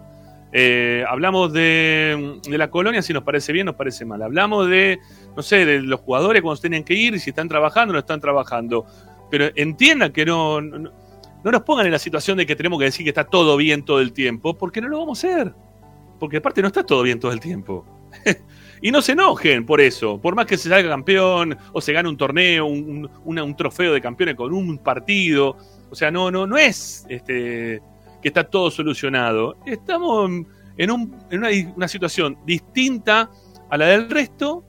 Eh, 0.52 1.04
hablamos 1.08 1.52
de, 1.52 2.40
de 2.48 2.58
la 2.58 2.70
colonia, 2.70 3.02
si 3.02 3.12
nos 3.12 3.22
parece 3.22 3.52
bien, 3.52 3.66
nos 3.66 3.74
parece 3.74 4.04
mal. 4.04 4.22
Hablamos 4.22 4.68
de, 4.68 4.98
no 5.36 5.42
sé, 5.42 5.64
de 5.64 5.82
los 5.82 6.00
jugadores 6.00 6.42
cuando 6.42 6.60
tienen 6.60 6.84
que 6.84 6.94
ir, 6.94 7.18
si 7.20 7.30
están 7.30 7.48
trabajando 7.48 7.90
o 7.90 7.94
no 7.94 7.98
están 8.00 8.20
trabajando. 8.20 8.86
Pero 9.30 9.46
entiendan 9.54 10.12
que 10.12 10.24
no, 10.24 10.60
no, 10.60 10.92
no 11.44 11.50
nos 11.50 11.62
pongan 11.62 11.86
en 11.86 11.92
la 11.92 11.98
situación 11.98 12.38
de 12.38 12.46
que 12.46 12.56
tenemos 12.56 12.78
que 12.78 12.86
decir 12.86 13.04
que 13.04 13.10
está 13.10 13.24
todo 13.24 13.56
bien 13.56 13.84
todo 13.84 14.00
el 14.00 14.12
tiempo, 14.12 14.56
porque 14.56 14.80
no 14.80 14.88
lo 14.88 14.98
vamos 14.98 15.22
a 15.24 15.28
hacer. 15.28 15.54
Porque 16.18 16.38
aparte 16.38 16.62
no 16.62 16.68
está 16.68 16.84
todo 16.84 17.02
bien 17.02 17.20
todo 17.20 17.32
el 17.32 17.40
tiempo. 17.40 17.84
y 18.80 18.90
no 18.90 19.00
se 19.02 19.12
enojen 19.12 19.64
por 19.66 19.80
eso. 19.80 20.20
Por 20.20 20.34
más 20.34 20.46
que 20.46 20.56
se 20.56 20.68
salga 20.68 20.88
campeón 20.88 21.56
o 21.72 21.80
se 21.80 21.92
gane 21.92 22.08
un 22.08 22.16
torneo, 22.16 22.66
un, 22.66 23.08
un- 23.24 23.56
trofeo 23.56 23.92
de 23.92 24.00
campeones 24.00 24.34
con 24.34 24.52
un 24.52 24.78
partido. 24.78 25.56
O 25.90 25.94
sea, 25.94 26.10
no, 26.10 26.30
no, 26.30 26.46
no 26.46 26.56
es 26.58 27.06
este, 27.08 27.80
que 28.22 28.28
está 28.28 28.44
todo 28.44 28.70
solucionado. 28.70 29.56
Estamos 29.66 30.30
en, 30.76 30.90
un- 30.90 31.16
en 31.30 31.38
una, 31.40 31.48
una 31.76 31.88
situación 31.88 32.36
distinta 32.46 33.30
a 33.70 33.76
la 33.76 33.86
del 33.86 34.10
resto 34.10 34.64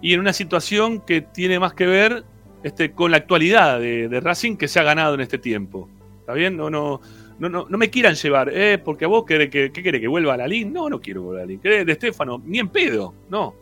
y 0.00 0.14
en 0.14 0.20
una 0.20 0.32
situación 0.32 1.00
que 1.00 1.20
tiene 1.20 1.58
más 1.58 1.74
que 1.74 1.86
ver 1.86 2.24
este, 2.62 2.92
con 2.92 3.10
la 3.10 3.16
actualidad 3.18 3.78
de, 3.80 4.08
de 4.08 4.20
Racing 4.20 4.56
que 4.56 4.68
se 4.68 4.80
ha 4.80 4.82
ganado 4.82 5.14
en 5.14 5.20
este 5.20 5.38
tiempo. 5.38 5.88
¿Está 6.20 6.32
bien? 6.34 6.56
No, 6.56 6.70
no, 6.70 7.00
no, 7.48 7.66
no, 7.68 7.78
me 7.78 7.90
quieran 7.90 8.14
llevar, 8.14 8.50
eh, 8.52 8.78
porque 8.78 9.04
a 9.04 9.08
vos 9.08 9.24
querés 9.24 9.50
que, 9.50 9.72
¿qué 9.72 9.82
querés? 9.82 10.00
¿Que 10.00 10.08
vuelva 10.08 10.34
a 10.34 10.36
la 10.36 10.46
LIN? 10.46 10.72
No, 10.72 10.88
no 10.88 11.00
quiero 11.00 11.22
volver 11.22 11.40
a 11.40 11.44
la 11.44 11.48
LIN. 11.48 11.60
¿Querés 11.60 11.86
de 11.86 11.92
Estefano? 11.92 12.42
Ni 12.44 12.58
en 12.58 12.68
pedo, 12.68 13.14
no. 13.28 13.54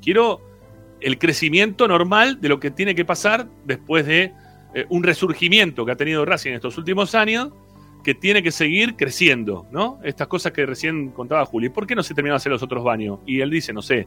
Quiero 0.00 0.40
el 1.00 1.18
crecimiento 1.18 1.86
normal 1.88 2.40
de 2.40 2.48
lo 2.48 2.60
que 2.60 2.70
tiene 2.70 2.94
que 2.94 3.04
pasar 3.04 3.46
después 3.64 4.06
de 4.06 4.32
eh, 4.74 4.86
un 4.88 5.02
resurgimiento 5.02 5.84
que 5.84 5.92
ha 5.92 5.96
tenido 5.96 6.24
Racing 6.24 6.50
en 6.50 6.56
estos 6.56 6.78
últimos 6.78 7.14
años, 7.14 7.52
que 8.02 8.14
tiene 8.14 8.42
que 8.42 8.50
seguir 8.50 8.96
creciendo, 8.96 9.66
¿no? 9.72 9.98
Estas 10.04 10.28
cosas 10.28 10.52
que 10.52 10.64
recién 10.66 11.10
contaba 11.10 11.44
Juli. 11.46 11.70
¿Por 11.70 11.86
qué 11.86 11.94
no 11.94 12.02
se 12.02 12.14
terminaron 12.14 12.36
de 12.36 12.42
hacer 12.42 12.52
los 12.52 12.62
otros 12.62 12.84
baños? 12.84 13.20
Y 13.26 13.40
él 13.40 13.50
dice, 13.50 13.72
no 13.72 13.82
sé. 13.82 14.06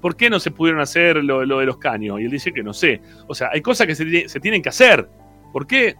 ¿Por 0.00 0.16
qué 0.16 0.30
no 0.30 0.38
se 0.38 0.50
pudieron 0.50 0.80
hacer 0.80 1.16
lo, 1.24 1.44
lo 1.44 1.58
de 1.58 1.66
los 1.66 1.78
caños? 1.78 2.20
Y 2.20 2.24
él 2.24 2.30
dice 2.30 2.52
que 2.52 2.62
no 2.62 2.72
sé. 2.72 3.00
O 3.26 3.34
sea, 3.34 3.50
hay 3.52 3.62
cosas 3.62 3.86
que 3.86 3.94
se, 3.94 4.28
se 4.28 4.40
tienen 4.40 4.62
que 4.62 4.68
hacer. 4.68 5.08
¿Por 5.52 5.66
qué? 5.66 5.96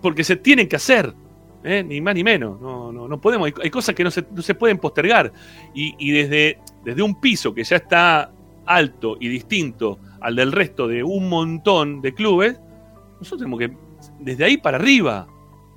Porque 0.00 0.24
se 0.24 0.36
tienen 0.36 0.66
que 0.66 0.76
hacer. 0.76 1.14
¿Eh? 1.64 1.82
Ni 1.84 2.00
más 2.00 2.14
ni 2.14 2.24
menos. 2.24 2.60
No, 2.60 2.92
no, 2.92 3.08
no 3.08 3.20
podemos. 3.20 3.50
Hay, 3.62 3.70
cosas 3.70 3.94
que 3.94 4.04
no 4.04 4.10
se, 4.10 4.24
no 4.30 4.42
se 4.42 4.54
pueden 4.54 4.78
postergar. 4.78 5.32
Y, 5.74 5.94
y 5.98 6.10
desde, 6.12 6.58
desde 6.84 7.02
un 7.02 7.20
piso 7.20 7.52
que 7.54 7.64
ya 7.64 7.76
está 7.76 8.32
alto 8.66 9.16
y 9.20 9.28
distinto 9.28 9.98
al 10.20 10.36
del 10.36 10.52
resto 10.52 10.86
de 10.86 11.02
un 11.02 11.28
montón 11.28 12.00
de 12.00 12.14
clubes, 12.14 12.58
nosotros 13.18 13.38
tenemos 13.40 13.58
que. 13.58 13.72
Desde 14.20 14.44
ahí 14.44 14.56
para 14.56 14.76
arriba. 14.78 15.26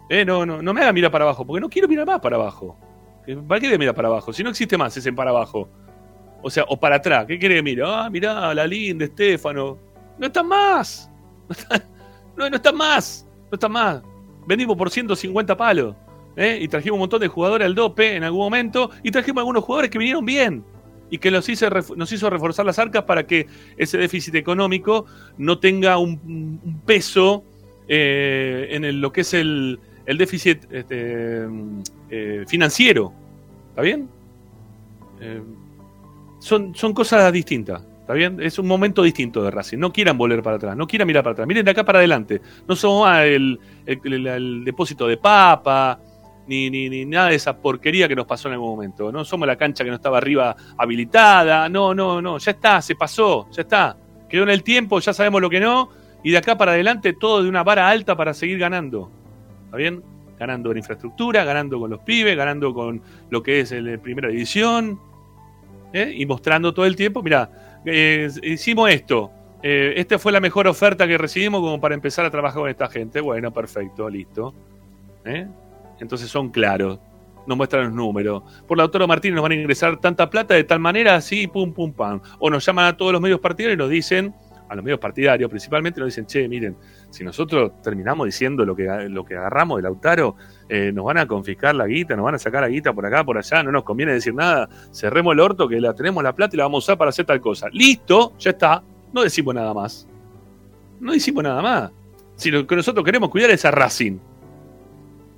¿eh? 0.09 0.23
No, 0.25 0.45
no, 0.45 0.61
no 0.61 0.73
me 0.73 0.81
haga 0.81 0.93
mirar 0.93 1.11
para 1.11 1.25
abajo, 1.25 1.45
porque 1.45 1.61
no 1.61 1.69
quiero 1.69 1.88
mirar 1.88 2.05
más 2.07 2.19
para 2.19 2.35
abajo. 2.35 2.77
¿Qué- 3.25 3.35
¿Para 3.38 3.59
qué 3.59 3.69
de 3.69 3.77
mirar 3.77 3.95
para 3.95 4.07
abajo? 4.07 4.31
Si 4.33 4.43
no 4.43 4.49
existe 4.51 4.77
más 4.77 4.95
ese 4.97 5.11
para 5.14 5.31
abajo. 5.31 5.69
O 6.43 6.49
sea, 6.49 6.64
o 6.67 6.80
para 6.80 6.97
atrás. 6.97 7.25
¿Qué 7.25 7.39
quiere 7.39 7.55
que 7.55 7.64
mire? 7.64 7.83
Ah, 7.85 8.07
mirá, 8.11 8.53
la 8.53 8.67
linda, 8.67 9.05
Estefano. 9.05 9.80
No 10.19 10.27
están 10.27 10.47
más. 10.47 11.09
No 11.47 11.53
están, 11.55 11.83
no, 12.38 12.49
no 12.49 12.55
están 12.55 12.75
más. 12.75 13.27
No 13.51 13.55
están 13.55 13.72
más. 13.72 14.01
Vendimos 14.48 14.77
por 14.77 14.90
150 14.90 15.56
palos. 15.57 15.95
¿eh? 16.35 16.59
Y 16.61 16.67
trajimos 16.67 16.95
un 16.95 17.01
montón 17.01 17.22
de 17.22 17.27
jugadores 17.27 17.65
al 17.65 17.75
dope 17.75 18.15
en 18.15 18.24
algún 18.24 18.41
momento. 18.41 18.90
Y 19.03 19.11
trajimos 19.11 19.41
algunos 19.41 19.64
jugadores 19.64 19.90
que 19.91 19.98
vinieron 19.98 20.25
bien. 20.25 20.64
Y 21.09 21.17
que 21.19 21.30
nos 21.32 21.48
hizo, 21.49 21.67
nos 21.95 22.11
hizo 22.11 22.30
reforzar 22.30 22.65
las 22.65 22.80
arcas 22.80 23.03
para 23.03 23.25
que 23.27 23.48
ese 23.77 23.98
déficit 23.98 24.35
económico 24.35 25.06
no 25.38 25.59
tenga 25.59 25.98
un, 25.98 26.82
peso 26.85 27.43
eh, 27.88 28.67
en 28.72 28.85
el- 28.85 28.99
lo 29.01 29.11
que 29.11 29.22
es 29.22 29.33
el, 29.35 29.80
el 30.06 30.17
déficit 30.17 30.64
este, 30.72 31.45
eh, 32.09 32.43
financiero. 32.48 33.14
¿Está 33.69 33.82
bien? 33.83 34.09
Eh, 35.22 35.41
son 36.40 36.93
cosas 36.93 37.32
distintas. 37.32 37.83
¿Está 38.06 38.14
bien? 38.14 38.40
Es 38.40 38.59
un 38.59 38.67
momento 38.67 39.01
distinto 39.01 39.42
de 39.42 39.50
Racing. 39.50 39.80
No 39.80 39.92
quieran 39.92 40.16
volver 40.16 40.43
para 40.43 40.58
atrás, 40.58 40.77
no 40.77 40.85
quieran 40.85 41.08
mirar 41.08 41.24
para 41.24 41.32
atrás. 41.32 41.48
Miren 41.48 41.66
de 41.66 41.72
acá 41.72 41.84
para 41.84 41.98
adelante. 41.98 42.40
No 42.67 42.75
somos 42.75 43.09
el- 43.17 43.59
el- 43.84 44.27
el 44.27 44.64
depósito 44.64 45.08
de 45.08 45.17
papa, 45.17 46.00
ni, 46.48 46.69
ni, 46.69 46.88
ni 46.88 47.03
nada 47.03 47.30
de 47.30 47.35
esa 47.35 47.58
porquería 47.58 48.08
que 48.08 48.16
nos 48.16 48.27
pasó 48.27 48.48
en 48.48 48.53
algún 48.53 48.69
momento. 48.69 49.11
No 49.11 49.25
somos 49.25 49.48
la 49.48 49.56
cancha 49.56 49.84
que 49.84 49.90
no 49.90 49.95
estaba 49.95 50.19
arriba 50.19 50.56
habilitada. 50.77 51.67
No, 51.67 51.95
no, 51.95 52.22
no. 52.22 52.38
Ya 52.38 52.51
está, 52.51 52.80
se 52.80 52.93
pasó, 52.95 53.50
ya 53.51 53.64
está. 53.64 53.98
Quedó 54.30 54.43
en 54.43 54.50
el 54.50 54.61
tiempo, 54.61 55.00
ya 55.00 55.11
sabemos 55.11 55.42
lo 55.42 55.50
que 55.50 55.59
no. 55.59 55.90
Y 56.24 56.30
de 56.30 56.38
acá 56.38 56.56
para 56.59 56.74
adelante 56.74 57.14
todo 57.14 57.42
de 57.42 57.50
una 57.50 57.64
vara 57.64 57.90
alta 57.90 58.16
para 58.16 58.35
seguir 58.35 58.59
ganando. 58.59 59.09
¿Está 59.66 59.77
bien? 59.77 60.03
Ganando 60.38 60.69
en 60.72 60.77
infraestructura, 60.77 61.43
ganando 61.43 61.80
con 61.80 61.90
los 61.90 62.01
pibes, 62.01 62.38
ganando 62.38 62.72
con 62.72 63.01
lo 63.32 63.42
que 63.42 63.61
es 63.61 63.72
el, 63.72 64.00
primera 64.00 64.30
división. 64.30 65.00
¿eh? 65.92 66.14
Y 66.16 66.25
mostrando 66.27 66.72
todo 66.74 66.85
el 66.85 66.95
tiempo, 66.95 67.24
mira, 67.24 67.50
hicimos 67.85 68.89
esto. 68.89 69.31
eh, 69.64 69.93
esta 69.97 70.19
fue 70.19 70.31
la 70.31 70.39
mejor 70.39 70.67
oferta 70.67 71.07
que 71.07 71.17
recibimos 71.17 71.61
como 71.61 71.80
para 71.81 71.95
empezar 71.95 72.25
a 72.25 72.30
trabajar 72.30 72.61
con 72.61 72.69
esta 72.69 72.88
gente. 72.88 73.19
Bueno, 73.22 73.51
perfecto, 73.51 74.09
listo. 74.09 74.53
¿eh? 75.23 75.47
Entonces 75.99 76.30
son 76.30 76.49
claros. 76.49 76.99
Nos 77.47 77.57
muestran 77.57 77.85
los 77.85 77.93
números. 77.93 78.43
Por 78.67 78.77
la 78.77 78.83
autora 78.83 79.07
Martínez 79.07 79.35
nos 79.35 79.43
van 79.43 79.53
a 79.53 79.55
ingresar 79.55 79.97
tanta 79.99 80.30
plata 80.30 80.53
de 80.53 80.64
tal 80.64 80.80
manera, 80.80 81.15
así, 81.15 81.47
pum, 81.47 81.73
pum, 81.73 81.93
pam. 81.93 82.22
O 82.39 82.49
nos 82.49 82.65
llaman 82.65 82.85
a 82.85 82.97
todos 82.97 83.11
los 83.11 83.22
medios 83.22 83.39
partidarios 83.39 83.75
y 83.75 83.80
nos 83.80 83.89
dicen, 83.89 84.33
a 84.67 84.75
los 84.75 84.83
medios 84.83 84.99
partidarios 84.99 85.49
principalmente, 85.49 85.99
nos 85.99 86.07
dicen, 86.07 86.25
che, 86.25 86.47
miren, 86.47 86.75
si 87.11 87.23
nosotros 87.23 87.81
terminamos 87.83 88.25
diciendo 88.25 88.65
lo 88.65 88.75
que, 88.75 88.83
lo 89.09 89.23
que 89.23 89.35
agarramos 89.35 89.77
de 89.77 89.83
Lautaro, 89.83 90.35
eh, 90.67 90.91
nos 90.93 91.05
van 91.05 91.17
a 91.17 91.27
confiscar 91.27 91.75
la 91.75 91.85
guita, 91.85 92.15
nos 92.15 92.25
van 92.25 92.35
a 92.35 92.39
sacar 92.39 92.61
la 92.61 92.69
guita 92.69 92.93
por 92.93 93.05
acá, 93.05 93.23
por 93.23 93.37
allá, 93.37 93.61
no 93.63 93.71
nos 93.71 93.83
conviene 93.83 94.13
decir 94.13 94.33
nada, 94.33 94.67
cerremos 94.91 95.33
el 95.33 95.39
orto 95.39 95.67
que 95.67 95.79
la 95.79 95.93
tenemos 95.93 96.23
la 96.23 96.33
plata 96.33 96.55
y 96.55 96.57
la 96.57 96.63
vamos 96.63 96.83
a 96.83 96.85
usar 96.85 96.97
para 96.97 97.09
hacer 97.09 97.25
tal 97.25 97.39
cosa. 97.39 97.67
Listo, 97.71 98.33
ya 98.39 98.51
está, 98.51 98.83
no 99.13 99.21
decimos 99.21 99.53
nada 99.53 99.73
más. 99.73 100.07
No 100.99 101.11
decimos 101.13 101.43
nada 101.43 101.61
más. 101.61 101.91
Si 102.35 102.51
lo 102.51 102.65
que 102.65 102.75
nosotros 102.75 103.05
queremos 103.05 103.29
cuidar 103.29 103.49
es 103.51 103.63
a 103.65 103.71
Racing. 103.71 104.17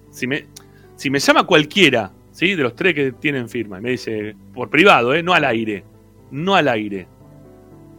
Si 0.09 0.27
me, 0.27 0.47
si 0.95 1.09
me 1.09 1.19
llama 1.19 1.45
cualquiera, 1.45 2.11
¿sí? 2.31 2.55
De 2.55 2.63
los 2.63 2.75
tres 2.75 2.95
que 2.95 3.11
tienen 3.11 3.49
firma, 3.49 3.79
y 3.79 3.81
me 3.81 3.91
dice, 3.91 4.35
por 4.53 4.69
privado, 4.69 5.13
¿eh? 5.13 5.21
No 5.21 5.33
al 5.33 5.45
aire. 5.45 5.83
No 6.31 6.55
al 6.55 6.67
aire. 6.67 7.07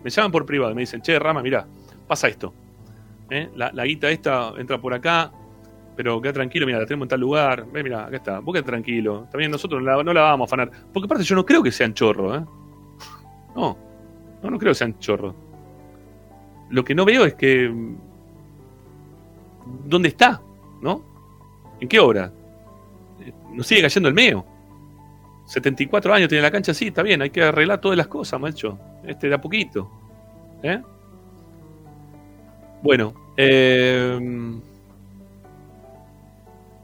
Me 0.02 0.10
llaman 0.10 0.32
por 0.32 0.46
privado, 0.46 0.74
me 0.74 0.82
dicen, 0.82 1.02
che, 1.02 1.18
Rama, 1.18 1.42
mirá, 1.42 1.66
pasa 2.06 2.28
esto. 2.28 2.54
¿eh? 3.30 3.50
La, 3.54 3.70
la 3.72 3.84
guita 3.84 4.10
esta 4.10 4.52
entra 4.58 4.80
por 4.80 4.94
acá, 4.94 5.32
pero 5.98 6.22
queda 6.22 6.32
tranquilo, 6.32 6.64
mira, 6.64 6.78
la 6.78 6.86
tenemos 6.86 7.06
en 7.06 7.08
tal 7.08 7.18
lugar. 7.18 7.66
Ve, 7.72 7.82
mira, 7.82 8.06
acá 8.06 8.18
está, 8.18 8.38
vos 8.38 8.54
quedá 8.54 8.64
tranquilo. 8.64 9.26
También 9.32 9.50
nosotros 9.50 9.82
no 9.82 10.12
la 10.12 10.22
vamos 10.22 10.46
a 10.46 10.48
afanar. 10.48 10.70
Porque 10.92 11.06
aparte 11.06 11.24
yo 11.24 11.34
no 11.34 11.44
creo 11.44 11.60
que 11.60 11.72
sean 11.72 11.92
chorros, 11.92 12.40
¿eh? 12.40 12.44
No, 13.56 13.76
no, 14.40 14.50
no 14.50 14.58
creo 14.60 14.70
que 14.70 14.76
sean 14.76 14.96
chorros. 15.00 15.34
Lo 16.70 16.84
que 16.84 16.94
no 16.94 17.04
veo 17.04 17.24
es 17.24 17.34
que... 17.34 17.68
mm, 17.68 17.96
¿Dónde 19.86 20.10
está? 20.10 20.40
¿No? 20.80 21.04
¿En 21.80 21.88
qué 21.88 21.98
hora? 21.98 22.32
Eh, 23.20 23.32
Nos 23.52 23.66
sigue 23.66 23.82
cayendo 23.82 24.08
el 24.08 24.14
meo. 24.14 24.46
74 25.46 26.14
años 26.14 26.28
tiene 26.28 26.42
la 26.42 26.52
cancha, 26.52 26.72
sí, 26.74 26.86
está 26.86 27.02
bien, 27.02 27.22
hay 27.22 27.30
que 27.30 27.42
arreglar 27.42 27.80
todas 27.80 27.98
las 27.98 28.06
cosas, 28.06 28.38
macho. 28.40 28.78
Este 29.02 29.28
de 29.28 29.34
a 29.34 29.40
poquito. 29.40 29.90
¿Eh? 30.62 30.80
Bueno, 32.84 33.14
eh, 33.36 34.60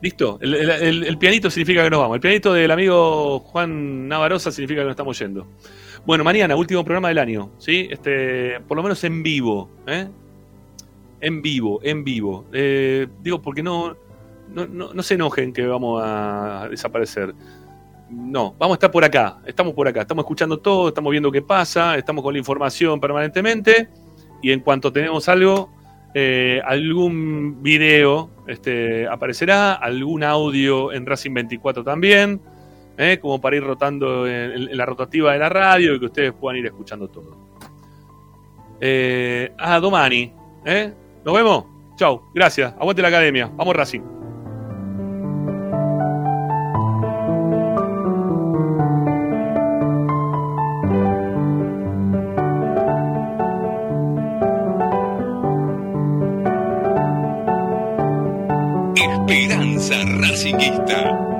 listo. 0.05 0.39
El, 0.42 1.16
pianito 1.18 1.50
significa 1.50 1.83
que 1.83 1.91
nos 1.91 2.00
vamos. 2.00 2.16
El 2.16 2.20
pianito 2.20 2.52
del 2.52 2.70
amigo 2.70 3.41
Juan 3.41 4.07
Navarosa 4.07 4.52
significa 4.52 4.83
que 4.83 4.84
nos 4.84 4.92
estamos 4.92 5.18
yendo. 5.18 5.47
Bueno, 6.05 6.23
mañana, 6.23 6.55
último 6.55 6.84
programa 6.84 7.08
del 7.08 7.18
año, 7.18 7.50
¿sí? 7.58 7.89
Este, 7.91 8.60
por 8.68 8.76
lo 8.76 8.83
menos 8.83 9.02
en 9.05 9.23
vivo, 9.23 9.70
¿eh? 9.86 10.07
En 11.23 11.41
vivo, 11.41 11.81
en 11.83 12.05
vivo. 12.05 12.44
Eh, 12.52 13.07
digo, 13.23 13.41
porque 13.41 13.62
no, 13.62 13.97
no, 14.50 14.66
no 14.66 15.02
se 15.02 15.15
enojen 15.15 15.55
que 15.55 15.66
vamos 15.66 16.02
a 16.05 16.68
desaparecer. 16.70 17.34
No, 18.10 18.55
vamos 18.58 18.74
a 18.74 18.76
estar 18.76 18.91
por 18.91 19.05
acá, 19.05 19.39
estamos 19.47 19.73
por 19.73 19.89
acá, 19.89 20.02
estamos 20.02 20.24
escuchando 20.24 20.58
todo, 20.58 20.89
estamos 20.89 21.10
viendo 21.10 21.33
qué 21.33 21.41
pasa, 21.41 21.97
estamos 21.97 22.23
con 22.23 22.34
la 22.34 22.39
información 22.39 23.00
permanentemente 23.00 23.89
y 24.42 24.52
en 24.52 24.60
cuanto 24.60 24.92
tenemos 24.92 25.26
algo, 25.31 25.73
eh, 26.15 26.62
algún 26.65 27.62
video 27.62 28.31
este, 28.47 29.07
aparecerá, 29.09 29.75
algún 29.75 30.23
audio 30.23 30.93
en 30.93 31.05
Racing 31.05 31.34
24 31.34 31.84
también. 31.84 32.41
¿eh? 32.97 33.18
como 33.20 33.41
para 33.41 33.57
ir 33.57 33.65
rotando 33.65 34.26
en, 34.26 34.76
la 34.76 34.86
rotativa 34.86 35.33
de 35.33 35.39
la 35.39 35.49
radio 35.49 35.94
y 35.94 35.99
que 35.99 36.07
ustedes 36.07 36.33
puedan 36.33 36.59
ir 36.59 36.67
escuchando 36.67 37.09
todo. 37.09 37.36
Eh, 38.81 39.52
ah, 39.59 39.81
Domani. 39.81 40.33
¿Nos 41.25 41.34
vemos? 41.34 41.65
Chau, 41.97 42.23
gracias. 42.34 42.73
Aguante 42.78 43.02
la 43.02 43.09
academia. 43.09 43.51
Vamos 43.57 43.75
Racing. 43.75 44.24
Racingista. 59.91 61.34